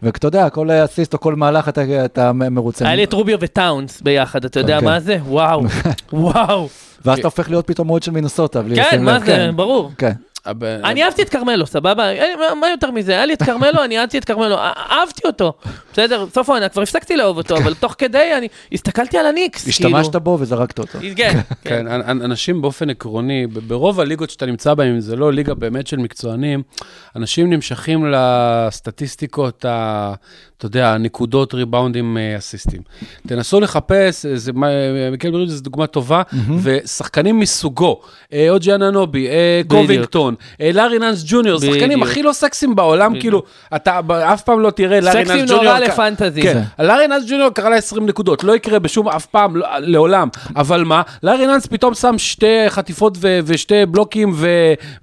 ואתה 0.03 0.27
יודע, 0.27 0.51
כל 0.51 0.71
אסיסט 0.85 1.15
או 1.15 1.21
כל 1.21 1.35
מהלך 1.35 1.69
אתה, 1.69 1.83
אתה 2.05 2.33
מרוצה. 2.33 2.87
היה 2.87 2.97
לי 2.97 3.05
את 3.05 3.13
רוביו 3.13 3.39
וטאונס 3.41 4.01
ביחד, 4.01 4.45
אתה 4.45 4.61
יודע 4.61 4.79
כן. 4.81 4.85
מה 4.85 5.01
זה? 5.01 5.19
וואו, 5.27 5.63
וואו. 6.13 6.69
ואז 7.07 7.19
אתה 7.19 7.27
הופך 7.27 7.51
להיות 7.51 7.67
פתאום 7.67 7.87
מאוד 7.87 8.03
של 8.03 8.11
מינסוטה, 8.11 8.63
בלי 8.63 8.77
כן, 8.77 9.03
מה 9.05 9.19
זה, 9.21 9.27
כן. 9.27 9.51
ברור. 9.57 9.91
כן. 9.99 10.13
אני 10.85 11.05
אהבתי 11.05 11.23
את 11.23 11.29
כרמלו, 11.29 11.67
סבבה? 11.67 12.13
אה, 12.13 12.25
מה- 12.61 12.69
יותר 12.71 12.91
מזה? 12.91 13.13
היה 13.13 13.27
לי 13.27 13.35
את 13.35 13.43
כרמלו, 13.43 13.85
אני 13.85 13.99
אהבתי 13.99 14.19
את 14.19 14.25
כרמלו, 14.25 14.55
אה, 14.59 14.73
אהבתי 14.91 15.27
אותו. 15.27 15.53
בסדר, 15.93 16.27
סוף 16.35 16.51
העונה, 16.51 16.69
כבר 16.69 16.83
הפסקתי 16.83 17.17
לאהוב 17.17 17.37
אותו, 17.37 17.57
אבל 17.57 17.75
תוך 17.75 17.95
כדי 17.99 18.31
אני 18.39 18.49
הסתכלתי 18.73 19.19
על 19.19 19.27
הניקס. 19.27 19.69
השתמשת 19.69 20.07
כאילו. 20.11 20.21
בו 20.21 20.37
וזרקת 20.41 20.79
אותו. 20.79 20.99
כן, 20.99 21.09
כן. 21.17 21.41
כן, 21.65 21.87
אנ- 21.89 22.03
אנ- 22.11 22.23
אנשים 22.25 22.63
באופן 22.63 22.91
עקרוני, 22.91 23.47
ברוב 23.47 24.01
הליגות 24.01 24.31
שאתה 24.31 24.47
נמצא 24.47 24.75
בהן, 24.75 24.95
אם 24.95 25.01
זה 25.01 25.17
לא 25.17 25.33
ליגה 25.33 25.55
באמת 25.55 25.87
של 25.87 25.97
מקצוענים, 25.97 26.63
אנשים 27.17 27.51
נמשכים 27.51 28.07
לסטטיסטיקות, 28.11 29.65
ה, 29.65 30.15
אתה 30.59 30.67
יודע, 30.67 30.93
הנקודות, 30.95 31.55
ריבאונדים, 31.55 32.17
אה, 32.19 32.37
אסיסטים. 32.39 32.81
תנסו 33.27 33.61
לחפש, 33.61 34.27
אה, 34.27 34.37
זה, 34.37 34.53
אה, 34.65 35.11
מיקל 35.11 35.31
ברידג' 35.31 35.51
זו 35.51 35.63
דוגמה 35.63 35.87
טובה, 35.87 36.23
ושחקנים 36.63 37.39
מסוגו, 37.41 38.01
אוג'י 38.49 38.75
אננובי. 38.75 39.29
קובינגטון, 39.69 40.35
לארי 40.75 40.99
נאנס 40.99 41.25
ג'וניור, 41.27 41.59
שחקנים. 41.61 42.03
הכי 42.03 42.23
לא 42.23 42.33
סקסיים 42.33 42.75
בעולם. 42.75 43.21
כאילו, 43.21 43.43
אתה 43.77 44.01
אף 44.33 44.43
פעם 44.43 44.61
לא 44.61 44.71
תראה 44.71 45.01
לארי 45.01 45.25
נאנס 45.25 45.51
ג'וניור. 45.51 45.65
נורא 45.65 45.79
כ- 45.79 45.83
לפנטזי. 45.83 46.43
כן, 46.43 46.63
לארי 46.79 47.07
נאנס 47.07 47.25
ג'וניור 47.31 47.51
קרא 47.51 47.69
לה 47.69 47.77
20 47.77 48.07
נקודות, 48.07 48.45
לא 48.45 48.57
יקרה 48.57 48.79
בשום, 48.79 49.09
אף 49.09 49.27
פעם, 49.27 49.57
לא- 49.57 49.67
לעולם. 49.79 50.29
אבל 50.57 50.85
מה, 50.85 51.03
לארי 51.23 51.47
נאנס 51.47 51.67
פתאום 51.67 51.95
שם 51.95 52.15
שתי 52.19 52.47
חטיפות 52.69 53.19
ושתי 53.45 53.87
בלוקים 53.87 54.35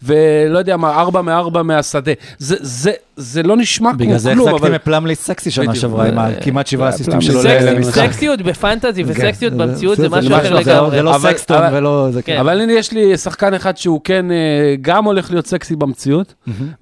ולא 0.03 0.57
יודע 0.59 0.77
מה, 0.77 0.99
ארבע 1.01 1.21
מארבע 1.21 1.63
מהשדה. 1.63 2.11
זה- 2.37 2.55
זה- 2.61 2.91
זה 3.15 3.43
לא 3.43 3.57
נשמע 3.57 3.89
כמו 3.89 3.99
בגלל 3.99 4.17
זה 4.17 4.33
כלום, 4.33 4.47
החזקתם 4.47 4.65
אבל... 4.67 4.75
את 4.75 4.83
פלמלי 4.83 5.15
סקסי 5.51 5.65
שנה. 5.65 5.75
שעברה, 5.75 6.07
עם 6.07 6.15
כמעט 6.41 6.67
שבעה 6.67 6.89
אסיסטים 6.89 7.21
שלו 7.21 7.39
למשחק. 7.61 8.05
סקסיות 8.11 8.41
בפנטזי 8.41 9.03
וסקסיות 9.07 9.53
כן, 9.53 9.57
במציאות 9.59 9.97
זה 9.97 10.09
משהו 10.09 10.35
אחר 10.35 10.53
לא- 10.53 10.59
לגמרי. 10.59 10.89
זה 10.91 11.01
לא 11.01 11.15
אבל- 11.15 11.29
סקסטון 11.31 11.61
ולא... 11.73 12.07
זה 12.11 12.21
כן. 12.21 12.37
אבל 12.39 12.61
הנה, 12.61 12.73
יש 12.73 12.91
לי 12.91 13.17
שחקן 13.17 13.53
אחד 13.53 13.77
שהוא 13.77 14.01
כן 14.03 14.31
אה, 14.31 14.35
גם 14.81 15.05
הולך 15.05 15.31
להיות 15.31 15.47
סקסי 15.47 15.75
במציאות, 15.75 16.33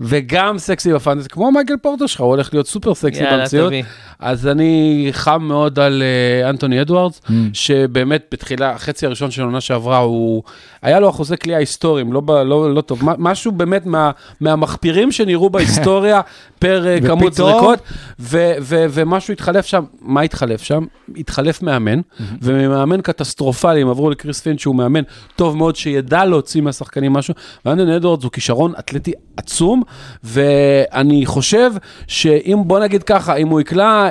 וגם 0.01 0.57
סקסי 0.57 0.93
בפנטסי, 0.93 1.29
כמו 1.29 1.51
מייקל 1.51 1.77
פורטו 1.81 2.07
שלך, 2.07 2.21
הוא 2.21 2.29
הולך 2.29 2.49
להיות 2.53 2.67
סופר 2.67 2.93
סקסי 2.95 3.23
במציאות. 3.31 3.73
אז 4.19 4.47
אני 4.47 5.07
חם 5.11 5.41
מאוד 5.43 5.79
על 5.79 6.03
אה, 6.43 6.49
אנטוני 6.49 6.81
אדוארדס. 6.81 7.21
שבאמת 7.53 8.25
בתחילה, 8.31 8.71
החצי 8.71 9.05
הראשון 9.05 9.31
של 9.31 9.41
העונה 9.41 9.61
שעברה, 9.61 9.97
הוא, 9.97 10.43
היה 10.81 10.99
לו 10.99 11.09
אחוזי 11.09 11.38
קליעה 11.38 11.59
היסטוריים, 11.59 12.13
לא, 12.13 12.21
לא, 12.45 12.73
לא 12.75 12.81
טוב, 12.81 13.05
מה- 13.05 13.13
משהו 13.17 13.51
באמת 13.51 13.85
מה, 13.85 14.11
מהמחפירים 14.41 15.11
שנראו 15.11 15.49
בהיסטוריה 15.49 16.21
פר 16.61 16.88
אה, 16.88 17.01
כמות 17.01 17.31
ופתאום- 17.33 17.49
זריקות, 17.51 17.79
ו, 18.19 18.51
ו, 18.61 18.85
ומשהו 18.89 19.31
התחלף 19.33 19.65
שם, 19.65 19.83
מה 20.01 20.21
התחלף 20.21 20.61
שם? 20.61 20.85
התחלף 21.17 21.61
מאמן, 21.61 21.99
Mm-hmm. 21.99 22.21
וממאמן 22.41 23.01
קטסטרופלי, 23.01 23.81
הם 23.81 23.89
עברו 23.89 24.09
לקריס 24.09 24.39
פינץ' 24.41 24.59
שהוא 24.59 24.75
מאמן 24.75 25.01
טוב 25.35 25.57
מאוד, 25.57 25.75
שידע 25.75 26.25
להוציא 26.25 26.61
מהשחקנים 26.61 27.13
משהו, 27.13 27.33
ואנטוני 27.65 27.95
אדוארדס 27.95 28.23
הוא 28.23 28.31
כישרון 28.31 28.73
אתלטי 28.79 29.11
עצום, 29.38 29.83
ואני 30.23 31.25
חושב 31.25 31.71
שאם, 32.07 32.57
בוא 32.65 32.79
נגיד 32.79 33.03
ככה, 33.03 33.35
אם 33.35 33.47
הוא 33.47 33.61
יקלע 33.61 34.09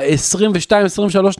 22-23 0.70 0.72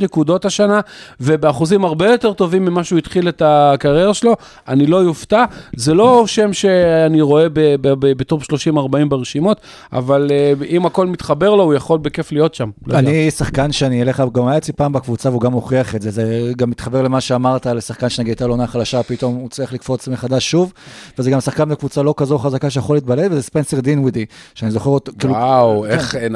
נקודות 0.00 0.44
השנה, 0.44 0.80
ובאחוזים 1.20 1.84
הרבה 1.84 2.10
יותר 2.10 2.32
טובים 2.32 2.64
ממה 2.64 2.84
שהוא 2.84 2.98
התחיל 2.98 3.28
את 3.28 3.42
הקריירה 3.44 4.14
שלו, 4.14 4.36
אני 4.68 4.86
לא 4.86 4.96
יופתע. 4.96 5.44
זה 5.76 5.94
לא 5.94 6.24
שם 6.26 6.52
שאני 6.52 7.20
רואה 7.20 7.48
ב- 7.48 7.54
ב- 7.80 7.88
ב- 8.06 8.12
בטופ 8.18 8.42
30-40 8.42 8.76
ברשימות, 9.08 9.60
אבל 9.92 10.28
אה, 10.30 10.52
אם 10.68 10.86
הכל 10.86 10.99
מתחבר 11.06 11.54
לו, 11.54 11.62
הוא 11.62 11.74
יכול 11.74 11.98
בכיף 11.98 12.32
להיות 12.32 12.54
שם. 12.54 12.70
לא. 12.86 12.98
אני 12.98 13.30
שחקן 13.30 13.72
שאני 13.72 14.02
אלך, 14.02 14.22
גם 14.32 14.46
היה 14.46 14.58
אצלי 14.58 14.74
פעם 14.74 14.92
בקבוצה 14.92 15.28
והוא 15.28 15.40
גם 15.40 15.52
הוכיח 15.52 15.94
את 15.94 16.02
זה, 16.02 16.10
זה 16.10 16.52
גם 16.56 16.70
מתחבר 16.70 17.02
למה 17.02 17.20
שאמרת 17.20 17.66
על 17.66 17.80
שחקן 17.80 18.08
שנגיד 18.08 18.30
הייתה 18.30 18.46
לו 18.46 18.52
עונה 18.52 18.66
חלשה, 18.66 19.02
פתאום 19.02 19.34
הוא 19.34 19.48
צריך 19.48 19.72
לקפוץ 19.72 20.08
מחדש 20.08 20.50
שוב, 20.50 20.72
וזה 21.18 21.30
גם 21.30 21.40
שחקן 21.40 21.68
בקבוצה 21.68 22.02
לא 22.02 22.14
כזו 22.16 22.38
חזקה 22.38 22.70
שיכול 22.70 22.96
להתבלט, 22.96 23.30
וזה 23.30 23.42
ספנסר 23.42 23.80
דינווידי, 23.80 24.24
שאני 24.54 24.70
זוכר 24.70 24.90
אותו, 24.90 25.12
כאילו, 25.18 25.32
וואו, 25.34 25.86
איך, 25.86 26.14
אה, 26.14 26.28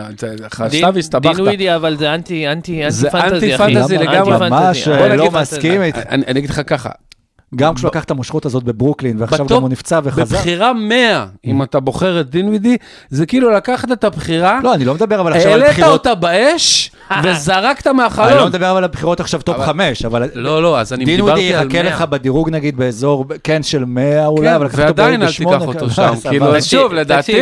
חשבת 0.51 0.71
דין-. 0.71 1.21
דין 1.21 1.41
ווידי, 1.41 1.75
אבל 1.75 1.97
זה 1.97 2.15
אנטי, 2.15 2.49
אנטי, 2.49 2.83
זה 2.89 3.09
אנטי 3.09 3.29
פנטזי, 3.31 3.55
אחי. 3.55 3.75
פנטזי 3.75 3.97
אנטי 3.97 4.07
לגמרי. 4.07 4.39
פנטזי. 4.39 4.51
ממש, 4.51 4.89
אה, 4.89 5.09
נגיד 5.09 5.33
לא. 5.33 5.41
מסכים 5.41 5.83
איתי. 5.83 6.01
אני 6.09 6.41
אגיד 6.41 6.51
לך 6.51 6.61
ככה, 6.67 6.91
גם 7.57 7.75
כשהוא 7.75 7.89
לקח 7.89 8.05
את 8.05 8.11
המושכות 8.11 8.47
הזאת 8.47 8.63
בברוקלין, 8.63 9.17
ועכשיו 9.19 9.47
גם 9.47 9.63
הוא 9.63 9.69
נפצע 9.69 10.01
וחזר. 10.05 10.37
בבחירה 10.37 10.73
100, 10.73 11.27
אם 11.45 11.63
אתה 11.63 11.81
בוחר 11.81 12.21
את 12.21 12.31
דינווידי, 12.31 12.77
זה 13.11 13.27
כאילו 13.27 13.51
לקחת 13.51 13.93
את 13.93 14.05
הבחירה, 14.05 14.61
לא, 14.63 14.75
אני 14.75 14.85
לא 14.85 14.95
מדבר 14.95 15.21
אבל 15.21 15.33
עכשיו 15.33 15.53
על 15.53 15.63
העלית 15.63 15.77
בחירות, 15.79 15.93
אותה 15.93 16.15
באש, 16.15 16.91
וזרקת 17.25 17.87
אני 17.87 17.97
לא. 18.37 18.47
מדבר 18.47 18.71
אבל 18.71 18.85
על 18.85 18.91
בחירות 18.91 19.21
עכשיו 19.21 19.41
טופ 19.43 19.57
אבל- 19.57 19.67
חמש, 19.67 20.05
אבל 20.05 20.29
לא, 20.35 20.63
לא, 20.63 20.81
אז 20.81 20.93
אני 20.93 21.05
דינווידי 21.05 21.23
דיברתי 21.41 21.55
על 21.55 21.67
יחכה 21.67 21.83
100. 21.83 21.93
לך 21.95 22.03
בדירוג 22.03 22.51
נגיד 22.51 22.77
באזור, 22.77 23.25
כן, 23.45 23.63
של 23.63 23.85
100 23.85 24.27
אולי, 24.27 24.49
כן, 24.49 24.55
אבל 24.55 24.65
לקחת 24.67 24.79
אותו 24.79 24.87
ועדיין 25.03 25.23
אל 25.23 25.33
תיקח 25.33 25.63
אותו 25.67 25.87
כן, 25.89 25.91
שם. 25.91 26.13
כאילו, 26.31 26.47
שוב, 26.63 26.93
לדעתי. 26.93 27.33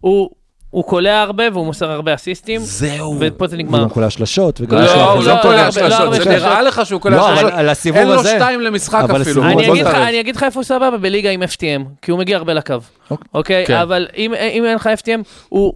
הוא- 0.00 0.30
הוא 0.74 0.84
קולע 0.84 1.20
הרבה 1.20 1.44
והוא 1.52 1.66
מוסר 1.66 1.90
הרבה 1.90 2.14
אסיסטים, 2.14 2.60
זהו. 2.64 3.16
ופה 3.20 3.46
זה 3.46 3.56
הוא 3.56 3.62
נגמר. 3.62 3.82
גם 3.82 3.88
כולה 3.88 4.10
שלשות, 4.10 4.60
לא, 4.60 5.12
הוא 5.12 5.22
לא 5.24 5.34
לא. 5.34 5.42
קולע 5.42 5.64
לא, 5.64 5.70
שלשות, 5.70 6.14
זה 6.14 6.30
נראה 6.30 6.62
לך 6.62 6.86
שהוא 6.86 7.00
קולע 7.00 7.16
לא, 7.16 7.28
אבל 7.28 7.36
שלשות. 7.36 7.52
על 7.54 7.68
הסיבוב 7.68 7.98
אין 7.98 8.08
לו 8.08 8.14
הזה- 8.14 8.34
שתיים 8.36 8.60
למשחק 8.60 9.04
אפילו. 9.20 9.44
אני 9.44 9.70
הזה- 9.70 10.20
אגיד 10.20 10.36
לך- 10.36 10.42
איפה 10.42 10.60
הוא 10.60 10.64
סבבה, 10.64 10.96
בליגה 10.96 11.30
עם 11.30 11.42
FTM, 11.42 11.82
כי 12.02 12.10
הוא 12.10 12.18
מגיע 12.18 12.36
הרבה 12.36 12.54
לקו, 12.54 12.74
אוקיי. 13.10 13.26
אוקיי? 13.34 13.64
כן. 13.66 13.74
אבל 13.76 14.06
אם 14.16 14.34
אם 14.34 14.64
אין 14.64 14.74
לך 14.74 14.88
FTM, 14.98 15.20
הוא 15.48 15.74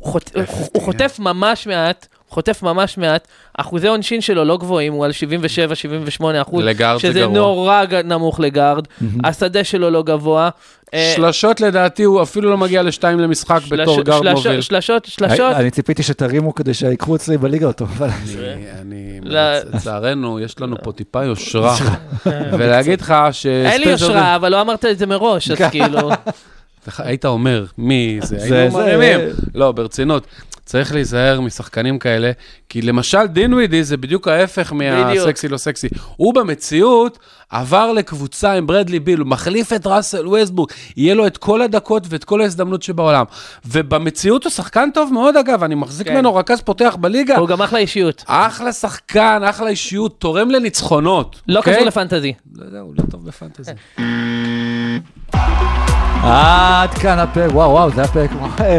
הוא 0.72 0.82
חוטף 0.82 1.16
ממש 1.18 1.66
מעט. 1.66 2.06
חוטף 2.30 2.62
ממש 2.62 2.98
מעט, 2.98 3.28
אחוזי 3.58 3.88
עונשין 3.88 4.20
שלו 4.20 4.44
לא 4.44 4.56
גבוהים, 4.56 4.92
הוא 4.92 5.04
על 5.04 5.10
77-78 5.10 5.14
אחוז, 6.42 6.64
לגארד 6.64 7.00
זה 7.00 7.08
שזה 7.08 7.20
גרוע. 7.20 7.34
נורא 7.34 7.82
נמוך 8.04 8.40
לגארד, 8.40 8.84
השדה 9.24 9.64
שלו 9.64 9.90
לא 9.90 10.02
גבוה. 10.02 10.48
אה, 10.94 11.12
שלשות 11.16 11.60
לדעתי, 11.60 12.02
הוא 12.02 12.22
אפילו 12.22 12.50
לא 12.50 12.56
מגיע 12.58 12.82
לשתיים 12.82 13.20
למשחק 13.20 13.60
שלש- 13.64 13.80
בתור 13.80 14.02
גארד 14.02 14.22
שלש- 14.22 14.46
מוביל. 14.46 14.60
שלשות, 14.60 15.04
שלשות, 15.04 15.40
אני 15.52 15.60
אני 15.60 15.70
ציפיתי 15.70 16.02
שתרימו 16.02 16.54
כדי 16.54 16.74
שיקחו 16.74 17.16
אצלי 17.16 17.38
בליגה 17.38 17.66
אותו, 17.66 17.84
אבל... 17.84 18.08
אני- 18.80 19.20
לא. 19.22 19.40
לצערנו, 19.72 20.40
יש 20.40 20.60
לנו 20.60 20.76
פה 20.82 20.92
טיפה 20.92 21.24
יושרה. 21.24 21.76
ולהגיד 22.58 23.00
לך 23.00 23.14
ש... 23.32 23.46
אין 23.46 23.80
לי 23.80 23.90
יושרה, 23.90 24.36
אבל 24.36 24.48
לא 24.52 24.60
אמרת 24.60 24.84
את 24.84 24.98
זה 24.98 25.06
מראש, 25.06 25.50
אז 25.50 25.58
כאילו... 25.70 26.10
היית 26.98 27.24
אומר, 27.24 27.64
מי 27.78 28.18
זה? 28.22 28.38
זה- 28.38 28.58
היינו 28.58 28.70
זה- 28.70 28.96
מרימים. 28.96 29.20
לא, 29.54 29.72
ברצינות. 29.72 30.26
צריך 30.68 30.94
להיזהר 30.94 31.40
משחקנים 31.40 31.98
כאלה, 31.98 32.32
כי 32.68 32.82
למשל 32.82 33.26
דינווידי 33.26 33.84
זה 33.84 33.96
בדיוק 33.96 34.28
ההפך 34.28 34.72
מהסקסי 34.72 35.48
לא 35.48 35.56
סקסי. 35.56 35.88
הוא 36.16 36.34
במציאות 36.34 37.18
עבר 37.50 37.92
לקבוצה 37.92 38.52
עם 38.52 38.66
ברדלי 38.66 39.00
ביל, 39.00 39.18
הוא 39.20 39.26
מחליף 39.26 39.72
את 39.72 39.86
ראסל 39.86 40.28
ווסטבורג, 40.28 40.70
יהיה 40.96 41.14
לו 41.14 41.26
את 41.26 41.36
כל 41.36 41.62
הדקות 41.62 42.06
ואת 42.08 42.24
כל 42.24 42.40
ההזדמנות 42.40 42.82
שבעולם. 42.82 43.24
ובמציאות 43.66 44.44
הוא 44.44 44.50
שחקן 44.50 44.88
טוב 44.94 45.12
מאוד 45.12 45.36
אגב, 45.36 45.62
אני 45.64 45.74
מחזיק 45.74 46.06
כן. 46.06 46.14
ממנו 46.14 46.34
רכז 46.34 46.60
פותח 46.60 46.96
בליגה. 47.00 47.36
הוא 47.36 47.48
גם 47.48 47.62
אחלה 47.62 47.78
אישיות. 47.78 48.24
אחלה 48.26 48.72
שחקן, 48.72 49.42
אחלה 49.44 49.68
אישיות, 49.68 50.20
תורם 50.20 50.50
לניצחונות. 50.50 51.40
לא 51.48 51.58
אוקיי? 51.58 51.74
קשור 51.74 51.86
לפנטזי. 51.86 52.32
לא 52.54 52.64
יודע, 52.64 52.80
הוא 52.80 52.94
לא 52.98 53.02
טוב 53.10 53.26
בפנטזי. 53.26 53.72
עד 56.22 56.94
כאן 56.94 57.18
הפרק, 57.18 57.54
וואו 57.54 57.70
וואו, 57.70 57.90
זה 57.90 58.00
היה 58.00 58.08
פרק 58.08 58.30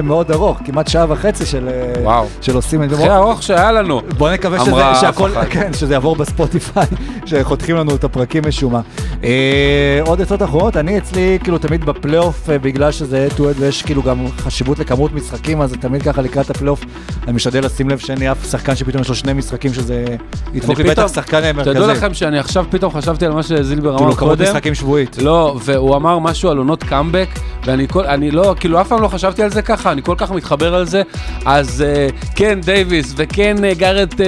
מאוד 0.04 0.32
ארוך, 0.32 0.58
כמעט 0.66 0.88
שעה 0.88 1.06
וחצי 1.10 1.46
של 1.46 1.70
אה. 2.08 2.22
של 2.42 2.56
עושים 2.56 2.84
את 2.84 2.90
זה. 2.90 2.96
הכי 2.96 3.10
ארוך 3.10 3.44
שהיה 3.44 3.72
לנו. 3.72 4.02
בוא 4.18 4.30
נקווה 4.30 4.66
שזה, 4.66 4.82
שהכל. 5.02 5.32
כן, 5.50 5.74
שזה 5.74 5.94
יעבור 5.94 6.16
בספוטיפיי, 6.16 6.86
שחותכים 7.26 7.76
לנו 7.76 7.96
את 7.96 8.04
הפרקים 8.04 8.44
משום 8.48 8.74
מה. 8.74 8.82
אה, 9.24 10.00
עוד 10.06 10.22
עצות 10.22 10.44
אחרות, 10.44 10.78
אני 10.78 10.98
אצלי 10.98 11.38
כאילו 11.44 11.58
תמיד 11.58 11.86
בפלייאוף, 11.86 12.50
אה, 12.50 12.60
בגלל 12.60 12.92
שזה 12.92 13.10
head 13.10 13.28
to 13.38 13.40
head 13.40 13.60
ויש 13.60 13.82
כאילו 13.82 14.04
גם 14.04 14.26
חשיבות 14.38 14.80
לכמות 14.80 15.14
משחקים, 15.14 15.62
אז 15.62 15.76
תמיד 15.80 16.04
ככה 16.04 16.22
לקראת 16.22 16.50
הפלייאוף, 16.50 16.82
אני 17.24 17.34
משתדל 17.34 17.66
לשים 17.66 17.90
לב 17.90 17.98
שאין 17.98 18.18
לי 18.18 18.32
אף 18.32 18.50
שחקן 18.52 18.76
שפתאום 18.76 19.02
יש 19.02 19.10
לו 19.10 19.16
שני 19.16 19.34
משחקים 19.34 19.74
שזה 19.74 20.06
ידפוק 20.54 20.78
לי 20.78 20.90
בטח 20.90 21.08
שחקן 21.08 21.44
אה, 21.44 21.54
מרכזי. 21.54 21.74
תדעו 21.74 21.88
לכם 21.88 22.14
שאני 22.14 22.40
עכשיו 22.40 22.66
פתאום 22.70 22.94
חשבתי 22.94 23.26
על 23.26 23.32
מה 23.32 23.44
שזילבר 23.44 23.90
אמר 23.90 23.98
כאילו 23.98 24.14
כמות 24.14 24.38
קודם. 24.38 24.44
משחקים 24.44 24.76
שבועית. 24.76 25.18
לא, 25.22 25.58
והוא 25.64 25.96
אמר 25.96 26.20
משהו 26.20 26.50
על 26.50 26.58
עונות 26.58 26.84
קאמבק, 26.84 27.29
ואני 27.66 27.88
כל, 27.88 28.06
אני 28.06 28.32
לא, 28.32 28.56
כאילו, 28.60 28.82
אף 28.82 28.88
פעם 28.88 29.02
לא 29.02 29.08
חשבתי 29.08 29.44
על 29.44 29.52
זה 29.52 29.62
ככה, 29.62 29.92
אני 29.92 30.02
כל 30.04 30.16
כך 30.18 30.32
מתחבר 30.32 30.76
על 30.76 30.86
זה. 30.86 31.02
אז 31.46 31.82
אה, 31.88 32.08
כן 32.36 32.62
דייוויס, 32.62 33.14
וכן 33.18 33.66
אה, 33.66 33.74
ג'ארן 33.74 34.22
אה, 34.22 34.26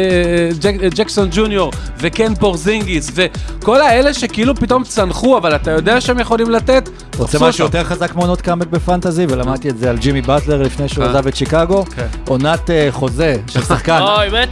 ג'ק, 0.61 0.75
אה, 0.83 0.87
ג'קסון 0.95 1.27
ג'וניור, 1.31 1.71
וכן 1.97 2.35
פורזינגיס, 2.35 3.11
וכל 3.13 3.81
האלה 3.81 4.13
שכאילו 4.13 4.55
פתאום 4.55 4.83
צנחו, 4.83 5.37
אבל 5.37 5.55
אתה 5.55 5.71
יודע 5.71 6.01
שהם 6.01 6.19
יכולים 6.19 6.49
לתת, 6.49 6.89
רוצה 7.17 7.37
משהו 7.39 7.63
אותם. 7.63 7.77
יותר 7.77 7.89
חזק 7.89 8.15
מעונות 8.15 8.41
קאמבק 8.41 8.67
בפנטזי, 8.67 9.25
ולמדתי 9.29 9.69
את 9.69 9.77
זה 9.77 9.89
על 9.89 9.97
ג'ימי 9.97 10.21
באטלר 10.21 10.61
לפני 10.61 10.87
שהוא 10.89 11.03
כן. 11.05 11.09
עזב 11.09 11.27
את 11.27 11.35
שיקגו. 11.35 11.85
כן. 11.95 12.07
עונת 12.27 12.69
חוזה 12.91 13.35
של 13.47 13.61
שחקן, 13.61 13.99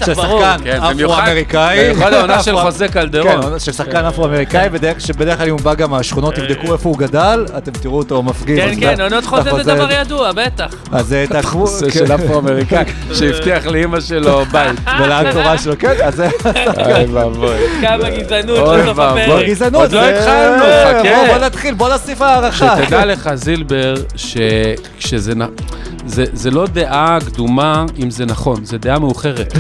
של. 0.06 0.14
שחקן 0.16 0.64
כן, 0.64 0.80
אפרו-אמריקאי. 0.84 1.78
במיוחד 1.94 2.14
העונה 2.14 2.44
של 2.44 2.58
חוזה 2.58 2.88
כן, 2.88 2.94
קלדרון. 2.94 3.44
עונה 3.44 3.60
של 3.60 3.72
שחקן 3.72 4.06
אפרו-אמריקאי, 4.06 4.70
בדרך- 4.70 5.02
שבדרך 5.02 5.38
כלל 5.38 5.48
אם 5.48 5.54
הוא 5.54 5.62
בא 5.62 5.74
גם 5.74 5.92
מהשכונות, 5.92 6.36
תבדקו 6.36 6.74
איפה 6.74 6.90
הוא 6.90 6.98
גדל, 6.98 7.46
אתם 7.58 7.72
תראו 7.72 7.98
אותו 7.98 8.24
מפגיז. 8.40 8.58
כן, 8.60 8.96
כן, 8.96 9.02
עונות 9.02 9.26
חוזה 9.26 9.50
החוזה- 9.50 9.64
זה 9.64 9.74
דבר 9.76 9.92
ידוע, 9.92 10.32
בטח. 10.32 10.68
אז 10.92 11.14
אה, 11.14 11.26
תעקבו, 11.30 11.68
זה 11.80 11.92
כן, 11.92 12.00
של 12.08 12.16
אפרו-אמריקאי, 12.16 12.84
שהבטיח 13.20 13.66
לאימא 13.68 14.00
שלו 14.00 14.42
בית. 14.52 14.80
ולאנקורה 15.02 15.58
שלו, 15.58 15.74
כן, 15.80 15.94
אז 16.04 16.16
זה 16.16 16.28
אוי 16.86 17.06
ואבוי. 17.14 17.58
כמה 17.82 18.10
גזענות 18.10 18.58
אוי 18.58 18.82
בסוף 18.82 18.98
ואבוי. 18.98 19.22
הפרק. 19.24 19.46
גזענות. 19.46 19.82
עוד 19.82 19.92
לא 19.92 20.02
זה- 20.02 20.20
התחלנו, 20.20 20.64
בוא- 20.64 21.00
חכה. 21.02 21.34
בוא 21.34 21.46
נתחיל, 21.46 21.74
בוא 21.74 21.90
נוסיף 21.90 22.22
הערכה. 22.22 22.76
שתדע 22.84 23.06
לך, 23.06 23.30
זילבר, 23.34 23.94
שכשזה 24.16 25.36
נ... 25.36 25.42
זה, 26.06 26.24
זה 26.34 26.52
לא 26.52 26.68
דעה 26.68 27.18
קדומה 27.26 27.86
אם 28.04 28.12
זה 28.12 28.26
נכון, 28.26 28.66
זה 28.66 28.78
דעה 28.78 29.00
מאוחרת. 29.00 29.54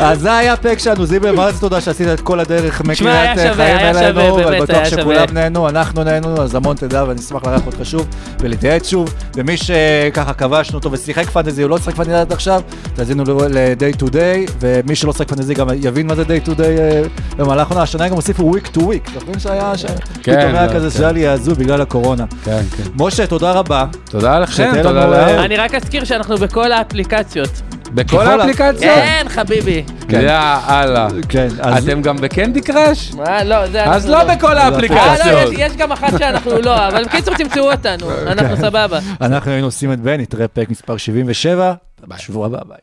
אז 0.00 0.20
זה 0.20 0.36
היה 0.36 0.52
הפרק 0.52 0.78
שלנו, 0.78 1.06
זיבר, 1.06 1.32
מה 1.32 1.52
זה 1.52 1.60
תודה 1.60 1.80
שעשית 1.80 2.08
את 2.08 2.20
כל 2.20 2.40
הדרך 2.40 2.80
מקריאת 2.80 3.38
חיים 3.56 3.60
אלינו, 3.96 4.36
באמת, 4.36 4.62
בטוח 4.62 4.84
שכולם. 4.84 5.24
נהנו, 5.32 5.68
אנחנו 5.68 6.04
נהנו, 6.04 6.42
אז 6.42 6.54
המון 6.54 6.76
תודה, 6.76 7.04
ואני 7.08 7.17
אשמח 7.18 7.44
לארח 7.44 7.66
אותך 7.66 7.78
שוב, 7.82 8.08
ולהתייעץ 8.40 8.88
שוב. 8.88 9.14
ומי 9.36 9.56
שככה 9.56 10.32
כבשנו 10.32 10.78
אותו 10.78 10.92
ושיחק 10.92 11.30
פנטזי, 11.30 11.62
הוא 11.62 11.70
לא 11.70 11.78
שיחק 11.78 11.94
פנטזי 11.94 12.14
עד 12.14 12.32
עכשיו, 12.32 12.62
תאזינו 12.94 13.24
ל-day 13.24 14.02
to 14.02 14.06
day, 14.06 14.52
ומי 14.60 14.96
שלא 14.96 15.12
שיחק 15.12 15.28
פנטזי 15.28 15.54
גם 15.54 15.68
יבין 15.74 16.06
מה 16.06 16.14
זה 16.14 16.22
day 16.22 16.46
to 16.48 16.50
day 16.50 16.60
אה, 16.60 17.02
במהלך 17.36 17.66
העונה. 17.66 17.82
השנה 17.82 18.08
גם 18.08 18.14
הוסיפו 18.14 18.52
week 18.54 18.76
to 18.76 18.80
week, 18.80 19.10
זוכרים 19.14 19.38
שהיה, 19.38 19.72
שפתאום 19.76 20.54
היה 20.54 20.66
לא, 20.66 20.72
כזה 20.74 20.90
כן. 20.90 20.96
שהיה 20.96 21.12
לי 21.12 21.28
הזוי 21.28 21.54
בגלל 21.54 21.80
הקורונה. 21.80 22.24
כן, 22.44 22.62
כן. 22.76 22.82
משה, 22.96 23.26
תודה 23.26 23.52
רבה. 23.52 23.86
תודה 24.04 24.38
לכם, 24.38 24.82
תודה 24.82 25.06
להם. 25.06 25.38
אה, 25.38 25.44
אני 25.44 25.56
רק 25.56 25.74
אזכיר 25.74 26.04
שאנחנו 26.04 26.36
בכל 26.36 26.72
האפליקציות. 26.72 27.50
בכל 27.94 28.26
האפליקציות? 28.26 28.78
כן, 28.80 29.26
חביבי. 29.28 29.84
כן. 30.08 30.20
יאללה. 30.20 31.08
כן, 31.28 31.48
אז... 31.60 31.88
אתם 31.88 32.02
גם 32.02 32.16
בקנדי 32.16 32.60
קראש? 32.60 33.12
אה, 33.26 33.44
לא, 33.44 33.66
זה 33.68 33.84
אז 33.84 34.10
אנחנו 34.10 34.28
לא 34.28 34.34
בכל 34.34 34.46
אה, 34.46 34.54
לא, 34.54 34.74
האפליקציות. 34.74 35.52
יש- 35.52 35.58
יש 35.58 35.76
גם 35.76 35.92
אחת 35.92 36.18
שאנחנו 36.18 36.50
לא, 36.62 36.88
אבל 36.88 37.04
בקיצור 37.04 37.34
תמצאו 37.34 37.72
אותנו, 37.72 38.06
אנחנו 38.26 38.56
סבבה. 38.56 38.98
אנחנו 39.20 39.50
היינו 39.50 39.66
עושים 39.66 39.92
את 39.92 40.00
בן, 40.00 40.20
נתראה 40.20 40.48
פרק 40.48 40.70
מספר 40.70 40.96
77, 40.96 41.74
בשבוע 42.08 42.46
הבא, 42.46 42.58
ביי. 42.68 42.76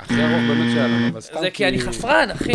הכי 0.00 0.14
ארוך 0.14 0.42
באמת 0.48 0.72
שהיה 0.72 0.86
לנו, 0.86 1.08
אבל 1.08 1.20
סתם 1.20 1.40
זה 1.40 1.50
כי 1.50 1.68
אני 1.68 1.80
חפרן, 1.80 2.28
אחי. 2.32 2.44